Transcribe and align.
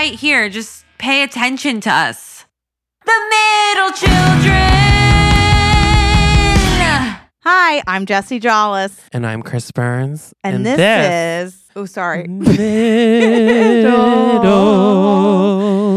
right 0.00 0.14
here. 0.18 0.48
Just 0.48 0.86
pay 0.96 1.22
attention 1.22 1.82
to 1.82 1.90
us. 1.90 2.46
The 3.04 3.12
middle 3.34 3.92
children. 3.92 4.56
Hi, 7.42 7.82
I'm 7.86 8.06
Jesse 8.06 8.40
Jollis, 8.40 8.98
And 9.12 9.26
I'm 9.26 9.42
Chris 9.42 9.70
Burns. 9.70 10.32
and, 10.42 10.64
this, 10.64 11.52
is. 11.52 11.70
Oh, 11.76 11.84
sorry. 11.84 12.26
Little 12.28 12.62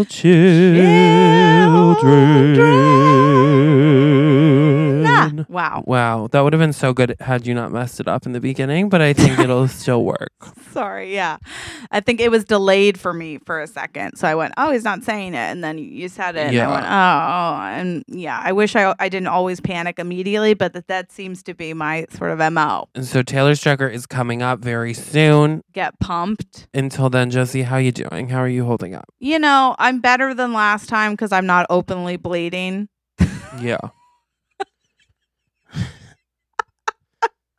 children. 0.05 0.93
Wow. 5.53 5.83
Wow, 5.85 6.27
that 6.31 6.41
would 6.41 6.51
have 6.51 6.59
been 6.59 6.73
so 6.73 6.93
good 6.93 7.15
had 7.19 7.45
you 7.45 7.53
not 7.53 7.71
messed 7.71 7.99
it 7.99 8.07
up 8.07 8.25
in 8.25 8.31
the 8.33 8.41
beginning, 8.41 8.89
but 8.89 9.01
I 9.01 9.13
think 9.13 9.37
it'll 9.37 9.67
still 9.83 10.03
work. 10.03 10.31
Sorry. 10.71 11.13
Yeah. 11.13 11.37
I 11.91 11.99
think 11.99 12.19
it 12.19 12.31
was 12.31 12.43
delayed 12.43 12.99
for 12.99 13.13
me 13.13 13.37
for 13.45 13.61
a 13.61 13.67
second. 13.67 14.17
So 14.17 14.27
I 14.27 14.33
went, 14.33 14.55
oh, 14.57 14.71
he's 14.71 14.83
not 14.83 15.03
saying 15.03 15.35
it. 15.35 15.37
And 15.37 15.63
then 15.63 15.77
you 15.77 16.09
said 16.09 16.35
it. 16.35 16.47
And 16.47 16.55
Yeah. 16.55 16.69
I 16.69 16.73
went, 16.73 16.85
oh, 16.85 16.89
oh, 16.89 17.53
oh. 17.59 17.79
And 17.79 18.03
yeah, 18.07 18.41
I 18.43 18.51
wish 18.51 18.75
I, 18.75 18.95
I 18.97 19.09
didn't 19.09 19.27
always 19.27 19.61
panic 19.61 19.99
immediately, 19.99 20.55
but 20.55 20.73
that, 20.73 20.87
that 20.87 21.11
seems 21.11 21.43
to 21.43 21.53
be 21.53 21.73
my 21.75 22.07
sort 22.09 22.31
of 22.31 22.51
MO. 22.51 22.87
And 22.95 23.05
so 23.05 23.21
Taylor 23.21 23.51
Strecker 23.53 23.91
is 23.91 24.07
coming 24.07 24.41
up 24.41 24.57
very 24.59 24.95
soon. 24.95 25.61
Get 25.71 25.99
pumped. 25.99 26.67
Until 26.73 27.11
then, 27.11 27.29
Josie, 27.29 27.61
how 27.61 27.77
you 27.77 27.91
doing? 27.91 28.29
How 28.29 28.39
are 28.39 28.49
you 28.49 28.65
holding 28.65 28.95
up? 28.95 29.05
You 29.19 29.37
know, 29.37 29.75
I'm 29.77 30.01
better 30.01 30.33
than 30.33 30.51
last 30.51 30.89
time 30.89 31.11
because 31.11 31.31
I'm 31.31 31.45
not 31.45 31.67
openly 31.69 32.17
bleeding. 32.17 32.89
Yeah. 33.61 33.77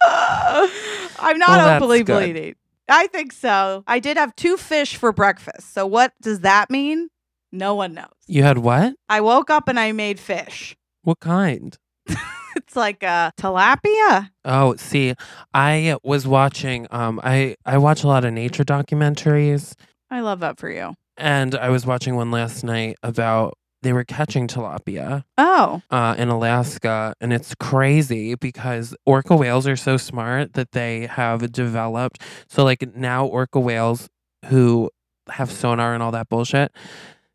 I'm 1.19 1.39
not 1.39 1.59
Well, 1.59 1.77
openly 1.77 2.03
bleeding. 2.03 2.55
I 2.89 3.07
think 3.09 3.33
so. 3.33 3.83
I 3.87 3.99
did 3.99 4.17
have 4.17 4.37
two 4.37 4.57
fish 4.57 4.97
for 4.97 5.13
breakfast. 5.13 5.73
So 5.73 5.87
what 5.87 6.13
does 6.21 6.41
that 6.41 6.71
mean? 6.71 7.09
No 7.51 7.75
one 7.75 7.95
knows. 7.95 8.07
You 8.27 8.43
had 8.43 8.59
what? 8.59 8.95
I 9.09 9.21
woke 9.21 9.49
up 9.49 9.69
and 9.69 9.79
I 9.81 9.93
made 9.93 10.19
fish. 10.21 10.77
What 11.03 11.21
kind? 11.21 11.77
It's 12.57 12.77
like 12.77 13.03
a 13.03 13.33
tilapia. 13.37 14.31
Oh, 14.45 14.77
see, 14.77 15.15
I 15.53 15.97
was 16.05 16.25
watching 16.25 16.87
um 16.93 17.21
I 17.25 17.57
I 17.67 17.79
watch 17.79 18.05
a 18.05 18.07
lot 18.07 18.25
of 18.25 18.33
nature 18.33 18.63
documentaries 18.65 19.75
I 20.09 20.21
love 20.21 20.39
that 20.41 20.61
for 20.61 20.71
you. 20.71 20.95
and 21.17 21.57
I 21.57 21.71
was 21.71 21.85
watching 21.85 22.15
one 22.15 22.31
last 22.31 22.63
night 22.63 22.97
about 23.03 23.59
they 23.85 23.93
were 23.93 24.03
catching 24.05 24.49
tilapia 24.49 25.23
Oh, 25.39 25.81
uh, 25.91 26.17
in 26.19 26.29
Alaska, 26.29 27.15
and 27.21 27.33
it's 27.33 27.55
crazy 27.61 28.35
because 28.35 28.95
orca 29.07 29.37
whales 29.37 29.69
are 29.69 29.77
so 29.77 29.97
smart 29.97 30.55
that 30.55 30.73
they 30.73 31.07
have 31.07 31.53
developed. 31.53 32.21
So, 32.49 32.65
like 32.65 32.97
now, 32.97 33.25
orca 33.27 33.61
whales 33.61 34.09
who 34.47 34.91
have 35.29 35.51
sonar 35.53 35.95
and 35.95 36.03
all 36.03 36.11
that 36.11 36.29
bullshit 36.29 36.73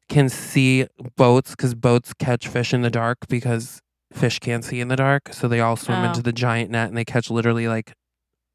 can 0.09 0.27
see 0.27 0.85
boats 1.15 1.51
because 1.51 1.73
boats 1.75 2.13
catch 2.13 2.47
fish 2.47 2.73
in 2.73 2.81
the 2.81 2.89
dark 2.89 3.19
because 3.29 3.79
fish 4.11 4.39
can't 4.39 4.65
see 4.65 4.79
in 4.81 4.87
the 4.89 4.95
dark. 4.95 5.33
So 5.33 5.47
they 5.47 5.59
all 5.59 5.75
swim 5.75 5.99
Oh. 6.03 6.07
into 6.09 6.21
the 6.21 6.33
giant 6.33 6.71
net 6.71 6.87
and 6.89 6.97
they 6.97 7.05
catch 7.05 7.29
literally 7.29 7.67
like 7.67 7.93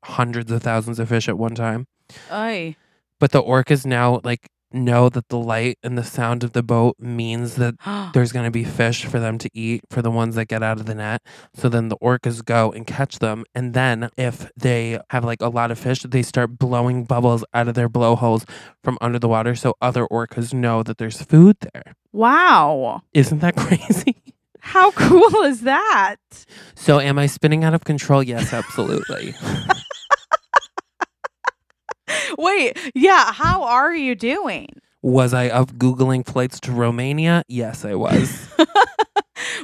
hundreds 0.05 0.51
of 0.53 0.63
thousands 0.63 0.99
of 0.99 1.09
fish 1.09 1.29
at 1.29 1.39
one 1.39 1.55
time. 1.55 1.87
Oy. 2.33 2.77
But 3.21 3.31
the 3.33 3.43
orcas 3.43 3.87
now 3.87 4.21
like 4.25 4.49
know 4.75 5.09
that 5.09 5.29
the 5.29 5.39
light 5.39 5.79
and 5.83 5.97
the 5.97 6.05
sound 6.05 6.45
of 6.45 6.53
the 6.53 6.63
boat 6.63 6.97
means 6.99 7.55
that 7.57 7.75
there's 8.15 8.33
going 8.33 8.45
to 8.45 8.51
be 8.51 8.65
fish 8.65 9.05
for 9.07 9.19
them 9.21 9.39
to 9.39 9.49
eat 9.55 9.83
for 9.91 10.03
the 10.03 10.11
ones 10.11 10.35
that 10.35 10.47
get 10.47 10.63
out 10.63 10.79
of 10.81 10.87
the 10.87 10.95
net. 10.95 11.23
So 11.55 11.69
then 11.69 11.89
the 11.89 11.97
orcas 11.99 12.45
go 12.45 12.73
and 12.73 12.87
catch 12.87 13.19
them. 13.21 13.45
And 13.55 13.73
then 13.75 14.11
if 14.17 14.51
they 14.57 14.99
have 15.11 15.25
like 15.25 15.41
a 15.41 15.49
lot 15.49 15.71
of 15.71 15.79
fish, 15.79 16.01
they 16.03 16.23
start 16.23 16.59
blowing 16.59 17.05
bubbles 17.05 17.45
out 17.55 17.69
of 17.69 17.75
their 17.75 17.89
blowholes 17.89 18.45
from 18.83 18.99
under 19.01 19.19
the 19.19 19.29
water. 19.29 19.55
So 19.55 19.75
other 19.81 20.07
orcas 20.07 20.53
know 20.53 20.83
that 20.83 20.99
there's 20.99 21.23
food 21.23 21.57
there. 21.61 21.95
wow. 22.13 23.03
Isn't 23.13 23.39
that 23.41 23.57
crazy? 23.65 24.17
How 24.61 24.91
cool 24.93 25.43
is 25.43 25.61
that? 25.61 26.17
So 26.75 26.99
am 26.99 27.19
I 27.19 27.27
spinning 27.27 27.65
out 27.65 27.75
of 27.75 27.85
control? 27.85 28.23
Yes, 28.23 28.53
absolutely. 28.53 29.35
Wait, 32.45 32.79
yeah. 32.95 33.33
How 33.33 33.63
are 33.65 33.95
you 33.95 34.15
doing? 34.15 34.69
was 35.03 35.35
I 35.35 35.49
up 35.49 35.71
Googling 35.73 36.25
flights 36.25 36.59
to 36.61 36.73
Romania? 36.73 37.43
Yes, 37.49 37.85
I 37.85 37.95
was. 37.95 38.49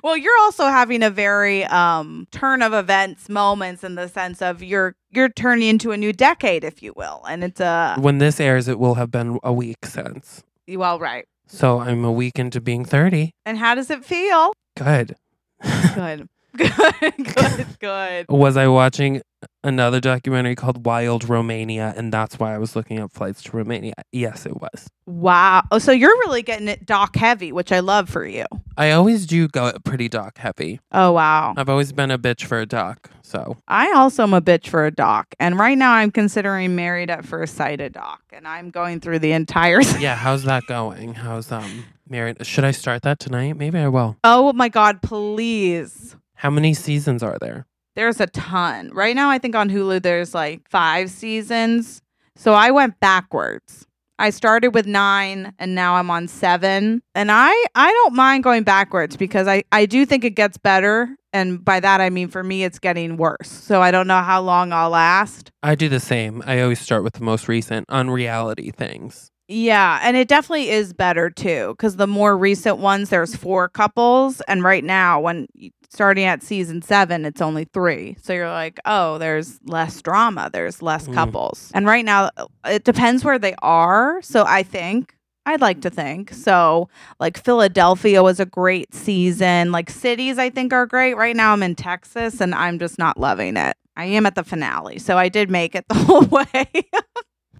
Well, 0.02 0.16
you're 0.16 0.38
also 0.40 0.64
having 0.66 1.02
a 1.02 1.10
very 1.10 1.64
um 1.64 2.26
turn 2.30 2.62
of 2.62 2.72
events 2.72 3.28
moments 3.28 3.84
in 3.84 3.94
the 3.94 4.08
sense 4.08 4.42
of 4.42 4.62
you're 4.62 4.94
you're 5.10 5.28
turning 5.28 5.68
into 5.68 5.92
a 5.92 5.96
new 5.96 6.12
decade, 6.12 6.64
if 6.64 6.82
you 6.82 6.92
will. 6.96 7.22
And 7.28 7.44
it's 7.44 7.60
a 7.60 7.96
when 7.98 8.18
this 8.18 8.40
airs, 8.40 8.68
it 8.68 8.78
will 8.78 8.94
have 8.94 9.10
been 9.10 9.38
a 9.42 9.52
week 9.52 9.84
since. 9.84 10.42
well, 10.68 10.98
right. 10.98 11.26
So 11.46 11.80
I'm 11.80 12.04
a 12.04 12.12
week 12.12 12.38
into 12.38 12.60
being 12.60 12.84
30. 12.84 13.32
And 13.44 13.58
how 13.58 13.74
does 13.74 13.90
it 13.90 14.04
feel? 14.04 14.52
Good. 14.76 15.16
Good. 15.94 16.28
Good, 16.56 17.14
good, 17.16 17.66
good. 17.78 18.26
was 18.28 18.56
I 18.56 18.66
watching 18.66 19.22
another 19.62 20.00
documentary 20.00 20.54
called 20.54 20.84
Wild 20.84 21.28
Romania, 21.28 21.94
and 21.96 22.12
that's 22.12 22.38
why 22.38 22.54
I 22.54 22.58
was 22.58 22.74
looking 22.76 22.98
up 22.98 23.12
flights 23.12 23.42
to 23.44 23.56
Romania. 23.56 23.94
Yes, 24.12 24.46
it 24.46 24.60
was. 24.60 24.88
Wow. 25.06 25.64
Oh, 25.70 25.78
so 25.78 25.92
you're 25.92 26.08
really 26.10 26.42
getting 26.42 26.68
it 26.68 26.86
doc 26.86 27.16
heavy, 27.16 27.52
which 27.52 27.72
I 27.72 27.80
love 27.80 28.08
for 28.08 28.24
you. 28.26 28.44
I 28.76 28.92
always 28.92 29.26
do 29.26 29.48
go 29.48 29.72
pretty 29.84 30.08
doc 30.08 30.38
heavy. 30.38 30.80
Oh, 30.92 31.12
wow. 31.12 31.54
I've 31.56 31.68
always 31.68 31.92
been 31.92 32.10
a 32.10 32.18
bitch 32.18 32.44
for 32.44 32.60
a 32.60 32.66
doc. 32.66 33.10
So 33.22 33.56
I 33.68 33.92
also 33.92 34.22
am 34.22 34.34
a 34.34 34.40
bitch 34.40 34.68
for 34.68 34.86
a 34.86 34.90
doc. 34.90 35.34
And 35.38 35.58
right 35.58 35.76
now 35.76 35.92
I'm 35.92 36.10
considering 36.10 36.74
married 36.74 37.10
at 37.10 37.24
first 37.24 37.54
sight 37.54 37.80
a 37.80 37.88
doc. 37.90 38.22
And 38.32 38.46
I'm 38.46 38.70
going 38.70 39.00
through 39.00 39.20
the 39.20 39.32
entire 39.32 39.82
yeah, 39.98 40.16
how's 40.16 40.44
that 40.44 40.66
going? 40.66 41.14
How's 41.14 41.52
um 41.52 41.84
married? 42.08 42.44
Should 42.44 42.64
I 42.64 42.72
start 42.72 43.02
that 43.02 43.18
tonight? 43.20 43.56
Maybe 43.56 43.78
I 43.78 43.88
will. 43.88 44.16
Oh 44.24 44.52
my 44.52 44.68
God, 44.68 45.00
please. 45.02 46.16
How 46.34 46.50
many 46.50 46.74
seasons 46.74 47.22
are 47.22 47.38
there? 47.40 47.66
There's 48.00 48.18
a 48.18 48.28
ton. 48.28 48.88
Right 48.94 49.14
now, 49.14 49.28
I 49.28 49.36
think 49.36 49.54
on 49.54 49.68
Hulu, 49.68 50.00
there's 50.00 50.34
like 50.34 50.66
five 50.70 51.10
seasons. 51.10 52.00
So 52.34 52.54
I 52.54 52.70
went 52.70 52.98
backwards. 52.98 53.86
I 54.18 54.30
started 54.30 54.68
with 54.68 54.86
nine 54.86 55.52
and 55.58 55.74
now 55.74 55.96
I'm 55.96 56.10
on 56.10 56.26
seven. 56.26 57.02
And 57.14 57.30
I, 57.30 57.50
I 57.74 57.92
don't 57.92 58.14
mind 58.14 58.42
going 58.42 58.62
backwards 58.62 59.18
because 59.18 59.46
I, 59.46 59.64
I 59.70 59.84
do 59.84 60.06
think 60.06 60.24
it 60.24 60.30
gets 60.30 60.56
better. 60.56 61.14
And 61.34 61.62
by 61.62 61.78
that, 61.78 62.00
I 62.00 62.08
mean 62.08 62.28
for 62.28 62.42
me, 62.42 62.64
it's 62.64 62.78
getting 62.78 63.18
worse. 63.18 63.50
So 63.50 63.82
I 63.82 63.90
don't 63.90 64.06
know 64.06 64.22
how 64.22 64.40
long 64.40 64.72
I'll 64.72 64.88
last. 64.88 65.52
I 65.62 65.74
do 65.74 65.90
the 65.90 66.00
same. 66.00 66.42
I 66.46 66.62
always 66.62 66.80
start 66.80 67.04
with 67.04 67.12
the 67.12 67.22
most 67.22 67.48
recent 67.48 67.84
unreality 67.90 68.70
things. 68.70 69.30
Yeah, 69.52 69.98
and 70.02 70.16
it 70.16 70.28
definitely 70.28 70.70
is 70.70 70.92
better 70.92 71.28
too 71.28 71.74
because 71.76 71.96
the 71.96 72.06
more 72.06 72.38
recent 72.38 72.78
ones, 72.78 73.08
there's 73.10 73.34
four 73.34 73.68
couples, 73.68 74.40
and 74.42 74.62
right 74.62 74.84
now, 74.84 75.18
when 75.20 75.48
starting 75.88 76.24
at 76.24 76.40
season 76.44 76.82
seven, 76.82 77.24
it's 77.24 77.40
only 77.42 77.64
three. 77.64 78.16
So 78.22 78.32
you're 78.32 78.48
like, 78.48 78.78
oh, 78.84 79.18
there's 79.18 79.58
less 79.64 80.00
drama, 80.02 80.50
there's 80.52 80.82
less 80.82 81.08
Mm. 81.08 81.14
couples, 81.14 81.72
and 81.74 81.84
right 81.84 82.04
now, 82.04 82.30
it 82.64 82.84
depends 82.84 83.24
where 83.24 83.40
they 83.40 83.54
are. 83.60 84.22
So 84.22 84.44
I 84.46 84.62
think. 84.62 85.14
I'd 85.46 85.62
like 85.62 85.80
to 85.80 85.90
think. 85.90 86.32
So, 86.34 86.90
like 87.18 87.42
Philadelphia 87.42 88.22
was 88.22 88.40
a 88.40 88.46
great 88.46 88.94
season. 88.94 89.72
Like 89.72 89.88
cities, 89.88 90.38
I 90.38 90.50
think 90.50 90.72
are 90.74 90.84
great. 90.86 91.14
Right 91.14 91.34
now, 91.34 91.54
I'm 91.54 91.62
in 91.62 91.74
Texas 91.74 92.42
and 92.42 92.54
I'm 92.54 92.78
just 92.78 92.98
not 92.98 93.18
loving 93.18 93.56
it. 93.56 93.74
I 93.96 94.04
am 94.04 94.26
at 94.26 94.34
the 94.34 94.44
finale. 94.44 94.98
So, 94.98 95.16
I 95.16 95.30
did 95.30 95.50
make 95.50 95.74
it 95.74 95.86
the 95.88 95.94
whole 95.94 96.26
way. 96.26 96.66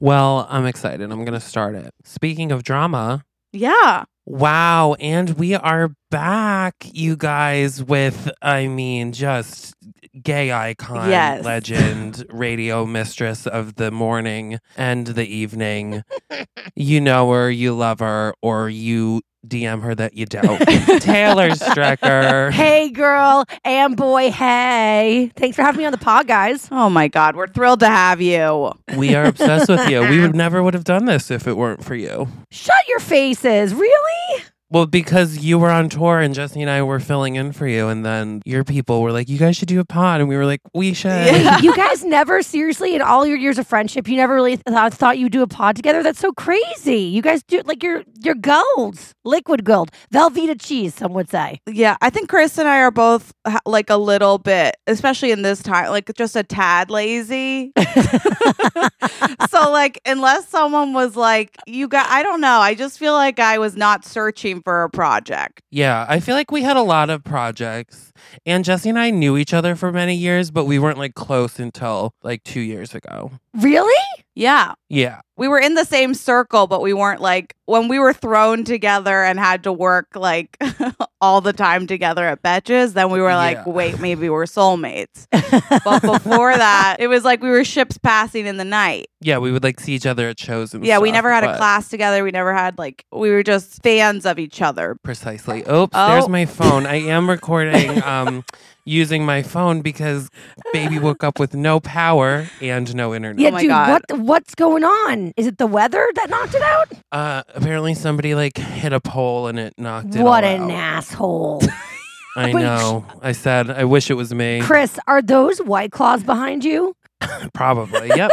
Well, 0.01 0.47
I'm 0.51 0.67
excited. 0.67 1.11
I'm 1.13 1.25
going 1.25 1.39
to 1.39 1.41
start 1.41 1.75
it. 1.75 1.93
Speaking 2.05 2.53
of 2.53 2.63
drama, 2.63 3.25
yeah. 3.53 4.05
Wow. 4.27 4.95
And 5.01 5.31
we 5.31 5.55
are 5.55 5.91
back, 6.11 6.75
you 6.85 7.17
guys, 7.17 7.83
with, 7.83 8.31
I 8.41 8.69
mean, 8.69 9.13
just 9.13 9.75
gay 10.23 10.53
icon, 10.53 11.11
Yes. 11.11 11.45
legend, 11.45 12.25
radio 12.31 12.87
mistress 12.87 13.47
of 13.47 13.75
the 13.75 13.91
morning 13.91 14.59
and 14.77 15.07
the 15.09 15.27
evening. 15.27 16.03
you 16.77 17.01
know 17.01 17.31
her, 17.33 17.51
you 17.51 17.75
love 17.75 17.99
her, 17.99 18.35
or 18.41 18.69
you 18.71 19.21
DM 19.47 19.83
her 19.83 19.95
that 19.95 20.15
you 20.15 20.27
don't. 20.27 20.59
Taylor 21.01 21.51
Strecker. 21.51 22.51
Hey, 22.51 22.91
girl 22.91 23.45
and 23.65 23.97
boy. 23.97 24.31
Hey, 24.31 25.31
thanks 25.37 25.57
for 25.57 25.63
having 25.63 25.79
me 25.79 25.85
on 25.85 25.93
the 25.93 25.99
pod, 25.99 26.27
guys. 26.27 26.69
Oh 26.71 26.91
my 26.91 27.09
God, 27.09 27.37
we're 27.37 27.49
thrilled 27.49 27.81
to 27.81 27.89
have 27.89 28.21
you. 28.21 28.73
We 28.97 29.15
are 29.15 29.25
obsessed 29.25 29.69
with 29.69 29.89
you. 29.89 30.01
We 30.03 30.21
would 30.21 30.35
never 30.35 30.63
would 30.63 30.75
have 30.75 30.85
done 30.85 31.07
this 31.07 31.31
if 31.31 31.47
it 31.47 31.57
weren't 31.57 31.85
for 31.85 31.95
you. 31.95 32.29
Shut 32.51 32.89
your 32.89 33.01
faces. 33.01 33.75
Really? 33.75 34.45
Well, 34.73 34.87
because 34.87 35.39
you 35.39 35.59
were 35.59 35.71
on 35.71 35.89
tour 35.89 36.21
and 36.21 36.33
Jesse 36.33 36.61
and 36.61 36.71
I 36.71 36.83
were 36.83 37.01
filling 37.01 37.35
in 37.35 37.51
for 37.51 37.67
you, 37.67 37.89
and 37.89 38.07
then 38.07 38.41
your 38.45 38.63
people 38.63 39.03
were 39.03 39.11
like, 39.11 39.29
"You 39.29 39.37
guys 39.37 39.57
should 39.57 39.67
do 39.67 39.81
a 39.81 39.85
pod," 39.85 40.21
and 40.21 40.29
we 40.29 40.37
were 40.37 40.47
like, 40.47 40.61
"We 40.73 40.95
should." 40.95 41.11
Yeah. 41.11 41.59
you 41.63 41.75
guys 41.75 42.05
never 42.05 42.41
seriously 42.41 42.95
in 42.95 43.03
all 43.03 43.27
your 43.27 43.37
years 43.37 43.59
of 43.59 43.67
friendship, 43.67 44.07
you 44.07 44.17
never 44.17 44.33
really 44.33 44.55
thought, 44.57 44.95
thought 44.95 45.19
you'd 45.19 45.33
do 45.33 45.43
a 45.43 45.49
pod 45.49 45.75
together. 45.75 46.05
That's 46.05 46.21
so 46.21 46.31
crazy. 46.33 46.99
You 46.99 47.21
guys 47.21 47.43
do 47.43 47.63
like 47.65 47.83
you're 47.83 48.05
You're 48.23 48.35
gold, 48.35 48.99
liquid 49.25 49.65
gold, 49.65 49.91
Velveeta 50.13 50.61
cheese. 50.61 50.95
Some 50.95 51.15
would 51.15 51.31
say. 51.31 51.61
Yeah, 51.67 51.97
I 52.03 52.11
think 52.11 52.29
Chris 52.29 52.59
and 52.59 52.69
I 52.69 52.81
are 52.81 52.91
both 52.91 53.33
like 53.65 53.89
a 53.89 53.97
little 53.97 54.39
bit, 54.39 54.77
especially 54.87 55.31
in 55.31 55.43
this 55.43 55.63
time, 55.63 55.91
like 55.91 56.11
just 56.17 56.37
a 56.37 56.43
tad 56.43 56.91
lazy. 56.91 57.73
so 59.49 59.71
like 59.71 60.01
unless 60.05 60.49
someone 60.49 60.93
was 60.93 61.17
like, 61.17 61.57
you 61.67 61.89
got 61.89 62.07
I 62.11 62.23
don't 62.23 62.41
know, 62.43 62.61
I 62.61 62.75
just 62.75 62.99
feel 62.99 63.15
like 63.15 63.39
I 63.39 63.59
was 63.59 63.75
not 63.77 64.05
searching 64.05 64.61
for 64.63 64.83
a 64.83 64.91
project. 64.91 65.63
Yeah, 65.71 66.05
I 66.09 66.21
feel 66.21 66.35
like 66.35 66.51
we 66.51 66.63
had 66.63 66.77
a 66.77 66.83
lot 66.83 67.09
of 67.09 67.25
projects, 67.25 68.13
and 68.45 68.65
Jesse 68.65 68.91
and 68.91 68.99
I 68.99 69.11
knew 69.11 69.37
each 69.39 69.55
other 69.55 69.77
for 69.77 69.93
many 69.93 70.15
years, 70.15 70.51
but 70.51 70.67
we 70.67 70.79
weren't 70.79 70.99
like 70.99 71.15
close 71.15 71.59
until 71.59 72.13
like 72.23 72.43
two 72.45 72.61
years 72.61 72.95
ago. 72.95 73.33
Really? 73.55 73.95
Yeah. 74.41 74.73
Yeah, 74.93 75.21
We 75.37 75.47
were 75.47 75.61
in 75.61 75.75
the 75.75 75.85
same 75.85 76.15
circle, 76.15 76.67
but 76.67 76.83
we 76.83 76.93
weren't 76.93 77.21
like 77.21 77.55
when 77.67 77.87
we 77.87 78.01
were 78.01 78.13
thrown 78.13 78.65
together 78.65 79.23
and 79.23 79.39
had 79.39 79.63
to 79.63 79.73
work 79.73 80.09
like 80.17 80.57
all 81.21 81.41
the 81.41 81.53
time 81.53 81.87
together 81.87 82.27
at 82.27 82.43
Betches, 82.43 82.95
then 82.95 83.11
we 83.11 83.21
were 83.21 83.35
like, 83.35 83.59
Yeah. 83.59 83.69
wait, 83.73 84.01
maybe 84.01 84.29
we're 84.29 84.47
soulmates. 84.47 85.29
But 85.85 86.03
before 86.03 86.57
that, 86.57 86.97
it 86.99 87.07
was 87.07 87.23
like 87.25 87.41
we 87.43 87.51
were 87.51 87.63
ships 87.65 87.99
passing 87.99 88.47
in 88.47 88.57
the 88.57 88.65
night. 88.65 89.07
yeah, 89.21 89.39
we 89.39 89.53
would 89.53 89.63
like 89.63 89.79
see 89.79 89.93
each 89.93 90.07
other 90.07 90.29
at 90.29 90.41
shows 90.41 90.75
and 90.75 90.85
Yeah, 90.85 90.99
we 90.99 91.13
never 91.13 91.31
had 91.33 91.45
a 91.45 91.57
class 91.57 91.89
together. 91.89 92.25
We 92.25 92.33
never 92.33 92.53
had 92.53 92.77
like 92.79 93.05
we 93.13 93.31
were 93.31 93.45
just 93.45 93.83
fans 93.85 94.27
of 94.27 94.39
each 94.41 94.61
other. 94.61 94.97
Precisely. 95.05 95.61
Oops, 95.71 95.95
Oh. 95.95 96.09
there's 96.09 96.29
my 96.29 96.47
phone. 96.47 96.87
I 96.87 96.97
am 96.97 97.31
recording 97.31 98.03
um 98.15 98.45
using 98.85 99.25
my 99.25 99.43
phone 99.43 99.83
because 99.83 100.29
baby 100.73 100.99
woke 100.99 101.23
up 101.23 101.39
with 101.39 101.55
no 101.55 101.81
power 101.81 102.47
and 102.61 102.95
no 102.95 103.15
internet. 103.15 103.41
Yeah, 103.41 103.49
Oh 103.49 103.53
my 103.53 103.61
dude. 103.61 103.69
God. 103.69 103.91
What 104.11 104.19
what's 104.21 104.55
going 104.55 104.85
on? 104.85 105.33
Is 105.37 105.47
it 105.47 105.59
the 105.59 105.67
weather 105.67 106.09
that 106.15 106.31
knocked 106.31 106.55
it 106.55 106.63
out? 106.63 106.89
Uh 107.13 107.43
apparently 107.55 107.95
somebody 107.95 108.35
like 108.35 108.57
hit 108.57 108.93
a 108.93 109.01
pole 109.01 109.47
and 109.49 109.59
it 109.59 109.75
knocked 109.79 110.15
it 110.15 110.21
out. 110.21 110.25
What 110.25 110.45
all 110.45 110.51
an 110.51 110.63
out. 110.63 110.71
asshole, 110.71 111.63
I 112.37 112.53
Wait, 112.55 112.63
know. 112.63 113.05
I 113.23 113.33
said 113.33 113.71
I 113.71 113.85
wish 113.85 114.11
it 114.11 114.15
was 114.15 114.33
me. 114.35 114.61
Chris. 114.63 114.99
Are 115.07 115.21
those 115.23 115.59
white 115.61 115.93
claws 115.93 116.23
behind 116.23 116.65
you? 116.65 116.95
Probably. 117.53 118.09
Yep. 118.09 118.31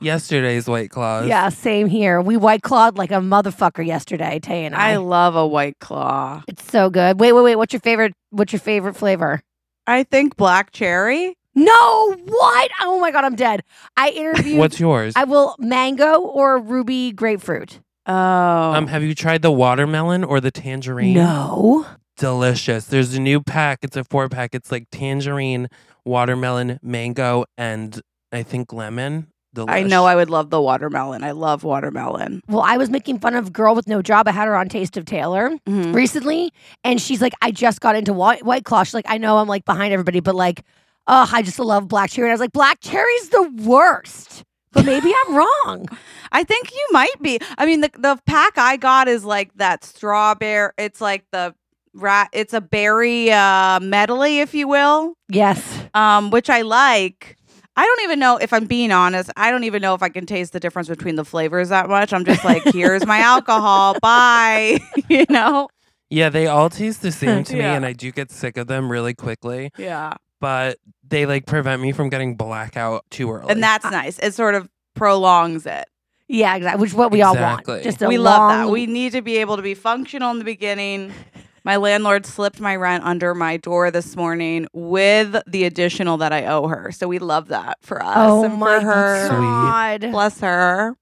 Yesterday's 0.00 0.66
white 0.68 0.90
claws. 0.90 1.26
Yeah, 1.26 1.48
same 1.48 1.88
here. 1.88 2.20
We 2.20 2.36
white 2.36 2.62
clawed 2.62 2.98
like 2.98 3.10
a 3.10 3.14
motherfucker 3.14 3.84
yesterday, 3.86 4.38
Tay 4.40 4.64
and 4.64 4.74
I. 4.74 4.92
I 4.92 4.96
love 4.96 5.36
a 5.36 5.46
white 5.46 5.78
claw. 5.78 6.42
it's 6.48 6.64
so 6.70 6.90
good. 6.90 7.20
Wait, 7.20 7.32
wait, 7.32 7.42
wait. 7.42 7.56
What's 7.56 7.72
your 7.72 7.80
favorite? 7.80 8.12
What's 8.30 8.52
your 8.52 8.60
favorite 8.60 8.94
flavor? 8.94 9.40
I 9.86 10.02
think 10.02 10.36
black 10.36 10.72
cherry. 10.72 11.36
No, 11.54 12.16
what? 12.26 12.70
Oh 12.80 12.98
my 12.98 13.10
god, 13.12 13.24
I'm 13.24 13.36
dead. 13.36 13.62
I 13.96 14.08
interviewed. 14.16 14.58
What's 14.58 14.80
yours? 14.80 15.14
I 15.16 15.24
will 15.24 15.54
mango 15.58 16.20
or 16.20 16.58
ruby 16.58 17.12
grapefruit. 17.12 17.80
Oh, 18.06 18.12
um, 18.12 18.88
have 18.88 19.02
you 19.02 19.14
tried 19.14 19.42
the 19.42 19.52
watermelon 19.52 20.24
or 20.24 20.40
the 20.40 20.50
tangerine? 20.50 21.14
No. 21.14 21.86
delicious. 22.18 22.86
There's 22.86 23.14
a 23.14 23.20
new 23.20 23.40
pack. 23.40 23.78
It's 23.82 23.96
a 23.96 24.04
four 24.04 24.28
pack. 24.28 24.54
It's 24.54 24.70
like 24.72 24.86
tangerine, 24.90 25.68
watermelon, 26.04 26.78
mango, 26.82 27.44
and 27.56 28.00
I 28.32 28.42
think 28.42 28.72
lemon. 28.72 29.28
Delish. 29.54 29.70
I 29.70 29.82
know 29.82 30.04
I 30.04 30.14
would 30.16 30.28
love 30.30 30.50
the 30.50 30.60
watermelon. 30.60 31.22
I 31.24 31.30
love 31.30 31.64
watermelon. 31.64 32.42
Well, 32.48 32.62
I 32.62 32.76
was 32.76 32.90
making 32.90 33.20
fun 33.20 33.34
of 33.34 33.52
girl 33.52 33.74
with 33.74 33.86
no 33.88 34.02
job. 34.02 34.28
I 34.28 34.32
had 34.32 34.46
her 34.46 34.56
on 34.56 34.68
Taste 34.68 34.96
of 34.96 35.04
Taylor 35.04 35.50
Mhm. 35.68 35.94
recently, 35.94 36.52
and 36.82 37.00
she's 37.00 37.20
like, 37.22 37.32
"I 37.40 37.50
just 37.50 37.80
got 37.80 37.96
into 37.96 38.12
white, 38.12 38.44
white 38.44 38.64
claw." 38.64 38.82
She's 38.82 38.94
like, 38.94 39.06
"I 39.08 39.18
know 39.18 39.38
I'm 39.38 39.48
like 39.48 39.64
behind 39.64 39.92
everybody, 39.92 40.20
but 40.20 40.34
like, 40.34 40.62
oh, 41.06 41.30
I 41.32 41.42
just 41.42 41.58
love 41.58 41.88
black 41.88 42.10
cherry." 42.10 42.26
And 42.28 42.32
I 42.32 42.34
was 42.34 42.40
like, 42.40 42.52
"Black 42.52 42.80
cherry's 42.80 43.28
the 43.30 43.48
worst." 43.62 44.42
But 44.72 44.84
maybe 44.84 45.12
I'm 45.26 45.34
wrong. 45.36 45.86
I 46.32 46.42
think 46.42 46.72
you 46.72 46.86
might 46.90 47.22
be. 47.22 47.38
I 47.56 47.64
mean, 47.66 47.80
the 47.80 47.90
the 47.96 48.18
pack 48.26 48.58
I 48.58 48.76
got 48.76 49.06
is 49.08 49.24
like 49.24 49.50
that 49.56 49.84
strawberry. 49.84 50.72
It's 50.78 51.00
like 51.00 51.24
the 51.30 51.54
rat. 51.94 52.28
It's 52.32 52.52
a 52.52 52.60
berry 52.60 53.30
uh, 53.30 53.78
medley, 53.80 54.40
if 54.40 54.52
you 54.52 54.66
will, 54.66 55.14
Yes. 55.28 55.62
um, 55.94 56.30
which 56.30 56.50
I 56.50 56.62
like. 56.62 57.36
I 57.76 57.84
don't 57.84 58.02
even 58.04 58.18
know 58.20 58.36
if 58.36 58.52
I'm 58.52 58.66
being 58.66 58.92
honest. 58.92 59.30
I 59.36 59.50
don't 59.50 59.64
even 59.64 59.82
know 59.82 59.94
if 59.94 60.02
I 60.02 60.08
can 60.08 60.26
taste 60.26 60.52
the 60.52 60.60
difference 60.60 60.88
between 60.88 61.16
the 61.16 61.24
flavors 61.24 61.70
that 61.70 61.88
much. 61.88 62.12
I'm 62.12 62.24
just 62.24 62.44
like, 62.44 62.62
here's 62.72 63.04
my 63.04 63.18
alcohol. 63.18 63.96
Bye. 64.02 64.78
you 65.08 65.26
know? 65.28 65.68
Yeah, 66.08 66.28
they 66.28 66.46
all 66.46 66.70
taste 66.70 67.02
the 67.02 67.10
same 67.10 67.42
to 67.44 67.54
me, 67.54 67.58
Yeah. 67.60 67.74
and 67.74 67.84
I 67.84 67.92
do 67.92 68.12
get 68.12 68.30
sick 68.30 68.56
of 68.56 68.68
them 68.68 68.90
really 68.90 69.14
quickly. 69.14 69.70
Yeah. 69.76 70.14
But 70.40 70.78
they 71.06 71.26
like 71.26 71.46
prevent 71.46 71.82
me 71.82 71.90
from 71.92 72.10
getting 72.10 72.36
blackout 72.36 73.04
too 73.10 73.30
early. 73.32 73.46
And 73.48 73.62
that's 73.62 73.84
nice. 73.84 74.18
It 74.20 74.34
sort 74.34 74.54
of 74.54 74.68
prolongs 74.94 75.66
it. 75.66 75.86
Yeah, 76.28 76.54
exactly. 76.56 76.80
Which 76.80 76.90
is 76.90 76.96
what 76.96 77.10
we 77.10 77.22
all 77.22 77.34
want. 77.34 77.66
Just 77.82 78.00
a 78.02 78.08
we 78.08 78.18
long, 78.18 78.24
love 78.24 78.66
that. 78.66 78.72
We 78.72 78.86
need 78.86 79.12
to 79.12 79.22
be 79.22 79.38
able 79.38 79.56
to 79.56 79.62
be 79.62 79.74
functional 79.74 80.30
in 80.30 80.38
the 80.38 80.44
beginning. 80.44 81.12
My 81.64 81.76
landlord 81.76 82.26
slipped 82.26 82.60
my 82.60 82.76
rent 82.76 83.04
under 83.04 83.34
my 83.34 83.56
door 83.56 83.90
this 83.90 84.16
morning 84.16 84.66
with 84.74 85.36
the 85.46 85.64
additional 85.64 86.18
that 86.18 86.32
I 86.32 86.44
owe 86.46 86.66
her. 86.68 86.92
So 86.92 87.08
we 87.08 87.18
love 87.18 87.48
that 87.48 87.78
for 87.80 88.02
us 88.02 88.16
Oh 88.16 88.44
and 88.44 88.58
my 88.58 88.80
for 88.80 88.86
her. 88.86 89.28
god. 89.30 90.00
Bless 90.10 90.40
her 90.40 90.96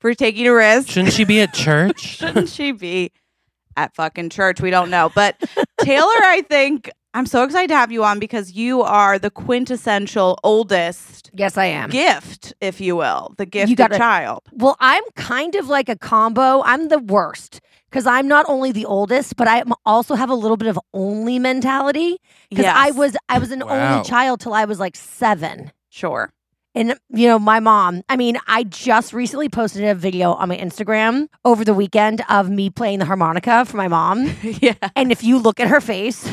for 0.00 0.12
taking 0.14 0.48
a 0.48 0.52
risk. 0.54 0.88
Shouldn't 0.88 1.12
she 1.12 1.24
be 1.24 1.40
at 1.40 1.54
church? 1.54 2.00
Shouldn't 2.18 2.48
she 2.48 2.72
be 2.72 3.12
at 3.76 3.94
fucking 3.94 4.30
church? 4.30 4.60
We 4.60 4.70
don't 4.70 4.90
know. 4.90 5.12
But 5.14 5.36
Taylor, 5.80 6.06
I 6.24 6.42
think 6.48 6.90
I'm 7.14 7.26
so 7.26 7.44
excited 7.44 7.68
to 7.68 7.76
have 7.76 7.92
you 7.92 8.02
on 8.02 8.18
because 8.18 8.52
you 8.52 8.82
are 8.82 9.16
the 9.16 9.30
quintessential 9.30 10.40
oldest 10.42 11.30
Yes, 11.34 11.56
I 11.56 11.66
am. 11.66 11.88
gift, 11.90 12.52
if 12.60 12.80
you 12.80 12.96
will, 12.96 13.34
the 13.38 13.46
gift 13.46 13.76
gotta- 13.76 13.96
child. 13.96 14.42
Well, 14.52 14.76
I'm 14.80 15.04
kind 15.14 15.54
of 15.54 15.68
like 15.68 15.88
a 15.88 15.96
combo. 15.96 16.62
I'm 16.64 16.88
the 16.88 16.98
worst 16.98 17.60
because 17.90 18.06
I'm 18.06 18.28
not 18.28 18.46
only 18.48 18.72
the 18.72 18.86
oldest, 18.86 19.36
but 19.36 19.48
I 19.48 19.62
also 19.84 20.14
have 20.14 20.30
a 20.30 20.34
little 20.34 20.56
bit 20.56 20.68
of 20.68 20.78
only 20.94 21.38
mentality. 21.38 22.18
Because 22.48 22.66
I 22.66 22.90
was 22.92 23.16
I 23.28 23.38
was 23.38 23.50
an 23.50 23.60
Wow. 23.60 23.92
only 23.96 24.04
child 24.08 24.40
till 24.40 24.54
I 24.54 24.64
was 24.64 24.78
like 24.80 24.96
seven. 24.96 25.72
sure. 25.90 26.32
And 26.72 26.94
you 27.08 27.26
know, 27.26 27.40
my 27.40 27.58
mom, 27.58 28.02
I 28.08 28.16
mean, 28.16 28.38
I 28.46 28.62
just 28.62 29.12
recently 29.12 29.48
posted 29.48 29.82
a 29.84 29.92
video 29.94 30.34
on 30.34 30.48
my 30.48 30.56
Instagram 30.56 31.26
over 31.44 31.64
the 31.64 31.74
weekend 31.74 32.22
of 32.28 32.48
me 32.48 32.70
playing 32.70 33.00
the 33.00 33.06
harmonica 33.06 33.64
for 33.64 33.76
my 33.76 33.88
mom. 33.88 34.32
yeah. 34.42 34.74
and 34.94 35.10
if 35.10 35.24
you 35.24 35.38
look 35.38 35.58
at 35.58 35.66
her 35.66 35.80
face, 35.80 36.32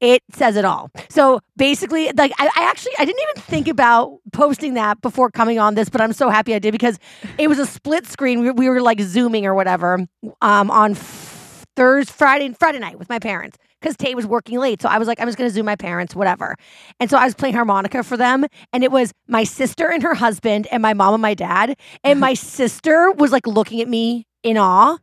it 0.00 0.22
says 0.32 0.56
it 0.56 0.64
all. 0.64 0.90
So 1.08 1.40
basically, 1.56 2.10
like 2.12 2.32
I, 2.38 2.46
I 2.46 2.64
actually 2.64 2.92
I 2.98 3.04
didn't 3.04 3.22
even 3.30 3.42
think 3.42 3.68
about 3.68 4.18
posting 4.32 4.74
that 4.74 5.00
before 5.00 5.30
coming 5.30 5.58
on 5.58 5.74
this, 5.74 5.88
but 5.88 6.00
I'm 6.00 6.12
so 6.12 6.28
happy 6.30 6.54
I 6.54 6.58
did 6.58 6.72
because 6.72 6.98
it 7.38 7.48
was 7.48 7.58
a 7.58 7.66
split 7.66 8.06
screen. 8.06 8.40
We, 8.40 8.50
we 8.50 8.68
were 8.68 8.80
like 8.80 9.00
zooming 9.00 9.46
or 9.46 9.54
whatever 9.54 10.06
um, 10.40 10.70
on 10.70 10.92
f- 10.92 11.64
Thursday, 11.76 12.12
Friday, 12.12 12.46
and 12.46 12.58
Friday 12.58 12.78
night 12.78 12.98
with 12.98 13.08
my 13.08 13.18
parents 13.18 13.58
because 13.80 13.96
Tay 13.96 14.14
was 14.14 14.26
working 14.26 14.58
late. 14.58 14.80
So 14.80 14.88
I 14.88 14.98
was 14.98 15.06
like, 15.06 15.20
I'm 15.20 15.28
just 15.28 15.36
gonna 15.36 15.50
zoom 15.50 15.66
my 15.66 15.76
parents, 15.76 16.14
whatever. 16.14 16.56
And 17.00 17.10
so 17.10 17.18
I 17.18 17.24
was 17.24 17.34
playing 17.34 17.54
harmonica 17.54 18.02
for 18.02 18.16
them, 18.16 18.46
and 18.72 18.82
it 18.84 18.90
was 18.90 19.12
my 19.28 19.44
sister 19.44 19.90
and 19.90 20.02
her 20.02 20.14
husband, 20.14 20.66
and 20.70 20.82
my 20.82 20.94
mom 20.94 21.14
and 21.14 21.22
my 21.22 21.34
dad. 21.34 21.76
And 22.02 22.20
my 22.20 22.34
sister 22.34 23.10
was 23.12 23.32
like 23.32 23.46
looking 23.46 23.80
at 23.80 23.88
me 23.88 24.26
in 24.42 24.56
awe, 24.56 24.98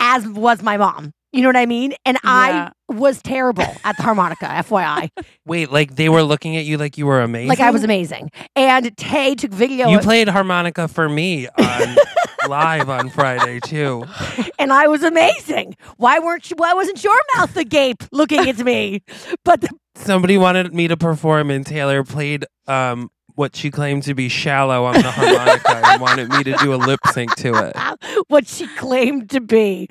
as 0.00 0.26
was 0.28 0.62
my 0.62 0.76
mom. 0.76 1.12
You 1.32 1.42
know 1.42 1.48
what 1.48 1.56
I 1.56 1.66
mean? 1.66 1.94
And 2.04 2.16
Yeah. 2.24 2.30
I 2.30 2.72
was 2.92 3.22
terrible 3.22 3.64
at 3.84 3.96
the 3.96 4.02
harmonica, 4.02 4.46
FYI. 4.46 5.10
Wait, 5.46 5.70
like 5.70 5.94
they 5.96 6.08
were 6.08 6.22
looking 6.22 6.56
at 6.56 6.64
you 6.64 6.76
like 6.76 6.98
you 6.98 7.06
were 7.06 7.20
amazing. 7.20 7.48
Like 7.48 7.60
I 7.60 7.70
was 7.70 7.84
amazing. 7.84 8.30
And 8.56 8.96
Tay 8.96 9.34
took 9.36 9.52
video, 9.52 9.88
You 9.88 10.00
played 10.00 10.28
harmonica 10.28 10.88
for 10.88 11.08
me 11.08 11.46
on 11.48 11.96
live 12.48 12.88
on 12.90 13.10
Friday 13.10 13.60
too. 13.60 14.04
and 14.58 14.72
I 14.72 14.88
was 14.88 15.02
amazing. 15.04 15.76
Why 15.98 16.18
weren't 16.18 16.50
you? 16.50 16.56
Why 16.56 16.72
wasn't 16.74 17.04
your 17.04 17.18
mouth 17.36 17.56
agape 17.56 18.02
looking 18.12 18.48
at 18.48 18.58
me? 18.58 19.02
But 19.44 19.60
the, 19.60 19.68
Somebody 19.94 20.38
wanted 20.38 20.72
me 20.74 20.88
to 20.88 20.96
perform, 20.96 21.50
and 21.50 21.64
Taylor 21.66 22.02
played 22.04 22.44
um 22.66 23.10
what 23.36 23.54
she 23.54 23.70
claimed 23.70 24.02
to 24.02 24.14
be 24.14 24.28
shallow 24.28 24.84
on 24.84 24.94
the 24.94 25.10
harmonica 25.10 25.80
and 25.86 26.00
wanted 26.02 26.28
me 26.30 26.42
to 26.44 26.52
do 26.56 26.74
a 26.74 26.76
lip 26.76 27.00
sync 27.12 27.34
to 27.36 27.54
it. 27.54 28.24
what 28.28 28.46
she 28.46 28.66
claimed 28.76 29.30
to 29.30 29.40
be. 29.40 29.88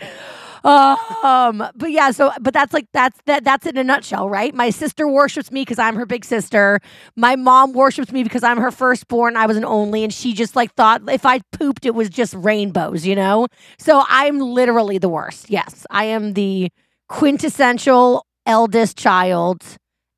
Um, 0.64 1.64
but 1.76 1.92
yeah, 1.92 2.12
so 2.12 2.32
but 2.42 2.54
that's 2.54 2.74
like 2.74 2.88
that's 2.94 3.20
that 3.26 3.44
that's 3.44 3.66
in 3.66 3.78
a 3.78 3.84
nutshell, 3.84 4.30
right? 4.30 4.54
My 4.54 4.70
sister 4.70 5.08
worships 5.08 5.52
me 5.52 5.62
because 5.62 5.80
I'm 5.80 5.96
her 5.96 6.06
big 6.06 6.26
sister. 6.26 6.80
My 7.16 7.36
mom 7.36 7.74
worships 7.74 8.12
me 8.12 8.24
because 8.24 8.44
I'm 8.44 8.58
her 8.58 8.72
firstborn. 8.72 9.38
I 9.38 9.46
was 9.46 9.58
an 9.58 9.66
only, 9.66 10.04
and 10.04 10.14
she 10.14 10.34
just 10.34 10.56
like 10.56 10.74
thought 10.76 11.02
if 11.10 11.26
I 11.26 11.40
pooped, 11.52 11.86
it 11.86 11.96
was 11.96 12.10
just 12.10 12.34
rainbows, 12.36 13.06
you 13.06 13.16
know. 13.16 13.48
So 13.78 14.04
I'm 14.08 14.40
literally 14.40 14.98
the 14.98 15.10
worst. 15.10 15.50
Yes, 15.50 15.86
I 15.90 16.06
am 16.06 16.34
the 16.34 16.70
quintessential 17.08 18.26
eldest 18.46 18.98
child. 18.98 19.64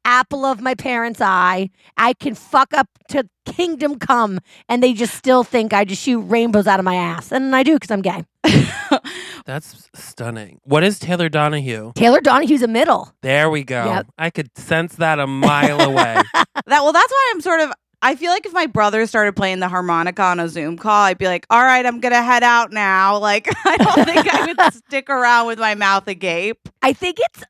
Apple 0.05 0.45
of 0.45 0.61
my 0.61 0.75
parents' 0.75 1.21
eye. 1.21 1.69
I 1.97 2.13
can 2.13 2.35
fuck 2.35 2.73
up 2.73 2.87
to 3.09 3.27
kingdom 3.45 3.99
come, 3.99 4.39
and 4.69 4.81
they 4.81 4.93
just 4.93 5.15
still 5.15 5.43
think 5.43 5.73
I 5.73 5.85
just 5.85 6.01
shoot 6.01 6.19
rainbows 6.21 6.67
out 6.67 6.79
of 6.79 6.85
my 6.85 6.95
ass, 6.95 7.31
and 7.31 7.55
I 7.55 7.63
do 7.63 7.73
because 7.75 7.91
I'm 7.91 8.01
gay. 8.01 8.25
That's 9.45 9.89
stunning. 9.93 10.59
What 10.63 10.83
is 10.83 10.99
Taylor 10.99 11.29
Donahue? 11.29 11.93
Taylor 11.95 12.21
Donahue's 12.21 12.61
a 12.61 12.67
middle. 12.67 13.13
There 13.21 13.49
we 13.49 13.63
go. 13.63 13.85
Yep. 13.85 14.07
I 14.17 14.29
could 14.29 14.57
sense 14.57 14.95
that 14.95 15.19
a 15.19 15.27
mile 15.27 15.81
away. 15.81 16.21
That 16.67 16.83
well, 16.83 16.93
that's 16.93 17.11
why 17.11 17.31
I'm 17.33 17.41
sort 17.41 17.59
of 17.61 17.73
I 18.03 18.15
feel 18.15 18.31
like 18.31 18.45
if 18.45 18.53
my 18.53 18.65
brother 18.65 19.05
started 19.05 19.35
playing 19.35 19.59
the 19.59 19.67
harmonica 19.69 20.23
on 20.23 20.39
a 20.39 20.49
Zoom 20.49 20.77
call, 20.77 21.03
I'd 21.03 21.17
be 21.17 21.27
like, 21.27 21.45
all 21.49 21.61
right, 21.63 21.85
I'm 21.85 21.99
going 21.99 22.13
to 22.13 22.21
head 22.21 22.43
out 22.43 22.71
now. 22.71 23.17
Like, 23.21 23.47
I 23.65 23.77
don't 23.77 24.05
think 24.05 24.33
I 24.33 24.45
would 24.47 24.73
stick 24.87 25.09
around 25.09 25.47
with 25.47 25.59
my 25.59 25.75
mouth 25.75 26.07
agape. 26.07 26.57
I 26.81 26.91
think 26.93 27.17
it's. 27.19 27.43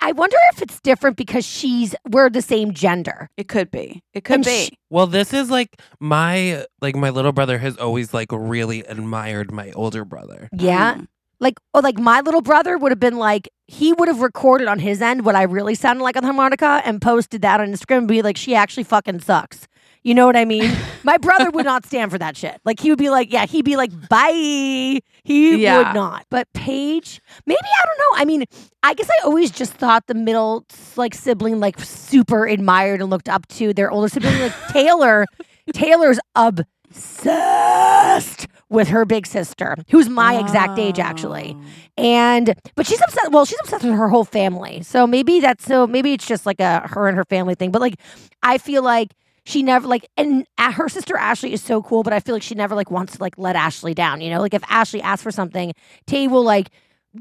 I 0.00 0.12
wonder 0.12 0.36
if 0.52 0.62
it's 0.62 0.80
different 0.80 1.16
because 1.16 1.44
she's 1.44 1.94
we're 2.10 2.30
the 2.30 2.40
same 2.42 2.72
gender. 2.72 3.28
It 3.36 3.48
could 3.48 3.70
be. 3.70 4.02
It 4.14 4.24
could 4.24 4.36
And 4.36 4.44
be. 4.44 4.64
she- 4.66 4.78
Well, 4.90 5.06
this 5.06 5.32
is 5.34 5.50
like 5.50 5.80
my 6.00 6.64
like 6.80 6.96
my 6.96 7.10
little 7.10 7.32
brother 7.32 7.58
has 7.58 7.76
always 7.76 8.14
like 8.14 8.28
really 8.32 8.80
admired 8.80 9.52
my 9.52 9.70
older 9.72 10.04
brother. 10.04 10.48
Yeah. 10.52 10.94
Mm. 10.94 11.06
Like, 11.40 11.60
or 11.74 11.82
like 11.82 11.98
my 11.98 12.20
little 12.20 12.40
brother 12.42 12.76
would 12.78 12.90
have 12.90 12.98
been 12.98 13.18
like, 13.18 13.48
he 13.68 13.92
would 13.92 14.08
have 14.08 14.22
recorded 14.22 14.66
on 14.66 14.78
his 14.80 15.00
end 15.00 15.24
what 15.24 15.36
I 15.36 15.42
really 15.44 15.74
sounded 15.76 16.02
like 16.02 16.16
on 16.16 16.22
the 16.22 16.26
harmonica 16.28 16.82
and 16.84 17.00
posted 17.00 17.42
that 17.42 17.60
on 17.60 17.68
Instagram 17.72 17.98
and 17.98 18.08
be 18.08 18.22
like, 18.22 18.36
she 18.36 18.54
actually 18.56 18.82
fucking 18.84 19.20
sucks. 19.20 19.68
You 20.02 20.14
know 20.14 20.26
what 20.26 20.36
I 20.36 20.44
mean? 20.44 20.70
my 21.04 21.18
brother 21.18 21.50
would 21.50 21.64
not 21.64 21.84
stand 21.84 22.10
for 22.10 22.18
that 22.18 22.36
shit. 22.36 22.60
Like, 22.64 22.80
he 22.80 22.90
would 22.90 22.98
be 22.98 23.10
like, 23.10 23.32
yeah, 23.32 23.46
he'd 23.46 23.64
be 23.64 23.76
like, 23.76 23.90
bye. 24.08 25.00
He 25.24 25.62
Yeah. 25.62 25.78
would 25.78 25.94
not. 25.94 26.26
But 26.30 26.48
Paige, 26.54 27.20
maybe, 27.46 27.58
I 27.60 27.84
don't 27.86 27.98
know. 27.98 28.22
I 28.22 28.24
mean, 28.24 28.44
I 28.82 28.94
guess 28.94 29.08
I 29.08 29.24
always 29.24 29.50
just 29.50 29.72
thought 29.74 30.06
the 30.06 30.14
middle, 30.14 30.64
like, 30.96 31.14
sibling, 31.14 31.60
like, 31.60 31.78
super 31.80 32.46
admired 32.46 33.00
and 33.00 33.10
looked 33.10 33.28
up 33.28 33.46
to 33.48 33.72
their 33.74 33.90
older 33.90 34.08
sibling. 34.08 34.38
Like, 34.40 34.52
Taylor, 34.70 35.26
Taylor's 35.72 36.18
obsessed 36.34 38.46
with 38.70 38.88
her 38.88 39.04
big 39.04 39.26
sister, 39.26 39.76
who's 39.90 40.08
my 40.08 40.38
exact 40.38 40.78
age, 40.78 40.98
actually. 40.98 41.54
Oh. 41.56 41.64
And 42.02 42.54
but 42.76 42.86
she's 42.86 43.00
obsessed. 43.00 43.30
Well, 43.32 43.44
she's 43.44 43.58
obsessed 43.60 43.84
with 43.84 43.94
her 43.94 44.08
whole 44.08 44.24
family. 44.24 44.82
So 44.82 45.06
maybe 45.06 45.40
that's 45.40 45.64
so. 45.64 45.86
Maybe 45.86 46.12
it's 46.12 46.26
just 46.26 46.46
like 46.46 46.60
a 46.60 46.86
her 46.88 47.08
and 47.08 47.16
her 47.16 47.24
family 47.24 47.54
thing. 47.54 47.70
But 47.72 47.80
like, 47.80 47.94
I 48.42 48.58
feel 48.58 48.82
like 48.82 49.12
she 49.48 49.62
never 49.62 49.88
like, 49.88 50.06
and 50.18 50.46
uh, 50.58 50.72
her 50.72 50.88
sister 50.88 51.16
Ashley 51.16 51.54
is 51.54 51.62
so 51.62 51.82
cool. 51.82 52.02
But 52.02 52.12
I 52.12 52.20
feel 52.20 52.34
like 52.34 52.42
she 52.42 52.54
never 52.54 52.74
like 52.74 52.90
wants 52.90 53.16
to 53.16 53.22
like 53.22 53.38
let 53.38 53.56
Ashley 53.56 53.94
down. 53.94 54.20
You 54.20 54.30
know, 54.30 54.40
like 54.40 54.52
if 54.52 54.62
Ashley 54.68 55.00
asks 55.00 55.22
for 55.22 55.30
something, 55.30 55.72
Tay 56.06 56.28
will 56.28 56.44
like 56.44 56.70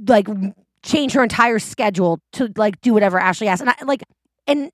like 0.08 0.28
change 0.84 1.14
her 1.14 1.24
entire 1.24 1.60
schedule 1.60 2.20
to 2.34 2.52
like 2.58 2.82
do 2.82 2.94
whatever 2.94 3.18
Ashley 3.18 3.48
asks. 3.48 3.62
And 3.62 3.70
I 3.70 3.76
like 3.86 4.04
and. 4.46 4.72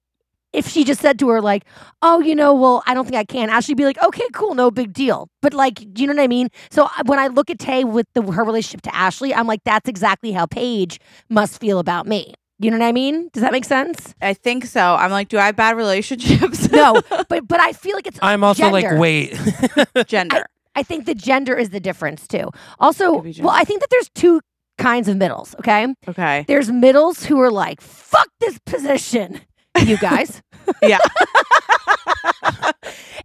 If 0.51 0.67
she 0.67 0.83
just 0.83 1.01
said 1.01 1.17
to 1.17 1.29
her 1.29 1.41
like, 1.41 1.65
"Oh, 2.03 2.19
you 2.19 2.35
know, 2.35 2.53
well, 2.53 2.83
I 2.85 2.93
don't 2.93 3.05
think 3.05 3.15
I 3.15 3.23
can," 3.23 3.49
Ashley'd 3.49 3.75
be 3.75 3.85
like, 3.85 3.97
"Okay, 4.03 4.27
cool, 4.33 4.53
no 4.53 4.69
big 4.69 4.93
deal." 4.93 5.27
But 5.41 5.55
like, 5.55 5.77
do 5.91 6.03
you 6.03 6.07
know 6.07 6.13
what 6.13 6.21
I 6.21 6.27
mean? 6.27 6.49
So 6.69 6.87
when 7.07 7.17
I 7.17 7.25
look 7.25 7.49
at 7.49 7.57
Tay 7.57 7.83
with 7.83 8.05
the, 8.13 8.21
her 8.21 8.43
relationship 8.43 8.83
to 8.83 8.95
Ashley, 8.95 9.33
I'm 9.33 9.47
like, 9.47 9.61
that's 9.63 9.89
exactly 9.89 10.31
how 10.31 10.45
Paige 10.45 10.99
must 11.27 11.59
feel 11.59 11.79
about 11.79 12.05
me. 12.05 12.35
You 12.63 12.71
know 12.71 12.77
what 12.77 12.85
I 12.85 12.91
mean? 12.91 13.29
Does 13.33 13.41
that 13.41 13.51
make 13.51 13.65
sense? 13.65 14.15
I 14.21 14.33
think 14.33 14.65
so. 14.65 14.95
I'm 14.95 15.11
like, 15.11 15.27
do 15.29 15.37
I 15.37 15.45
have 15.47 15.55
bad 15.55 15.75
relationships? 15.77 16.69
No, 16.71 17.01
but 17.29 17.47
but 17.47 17.59
I 17.59 17.73
feel 17.73 17.95
like 17.95 18.07
it's 18.07 18.19
I'm 18.21 18.43
also 18.43 18.69
like, 18.69 18.83
gender. 18.85 18.99
wait. 18.99 19.37
Gender. 20.07 20.45
I 20.75 20.81
think 20.81 21.05
the 21.05 21.13
gender 21.13 21.55
is 21.55 21.69
the 21.69 21.79
difference 21.79 22.27
too. 22.27 22.49
Also, 22.79 23.21
well, 23.21 23.49
I 23.51 23.63
think 23.63 23.81
that 23.81 23.89
there's 23.91 24.09
two 24.15 24.41
kinds 24.79 25.07
of 25.07 25.17
middles. 25.17 25.53
Okay, 25.59 25.93
Okay. 26.07 26.45
there's 26.47 26.71
middles 26.71 27.25
who 27.25 27.39
are 27.39 27.51
like, 27.51 27.79
"Fuck 27.79 28.27
this 28.39 28.57
position," 28.65 29.39
you 29.85 29.97
guys. 29.97 30.41
Yeah. 30.81 30.97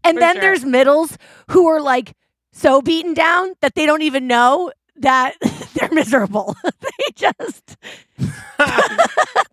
and 0.04 0.16
For 0.16 0.20
then 0.20 0.34
sure. 0.34 0.40
there's 0.42 0.64
middles 0.64 1.16
who 1.50 1.66
are 1.68 1.80
like 1.80 2.12
so 2.52 2.82
beaten 2.82 3.14
down 3.14 3.54
that 3.60 3.74
they 3.74 3.86
don't 3.86 4.02
even 4.02 4.26
know 4.26 4.70
that 4.96 5.34
they're 5.78 5.90
miserable. 5.92 6.56
they 6.80 7.12
just 7.14 7.76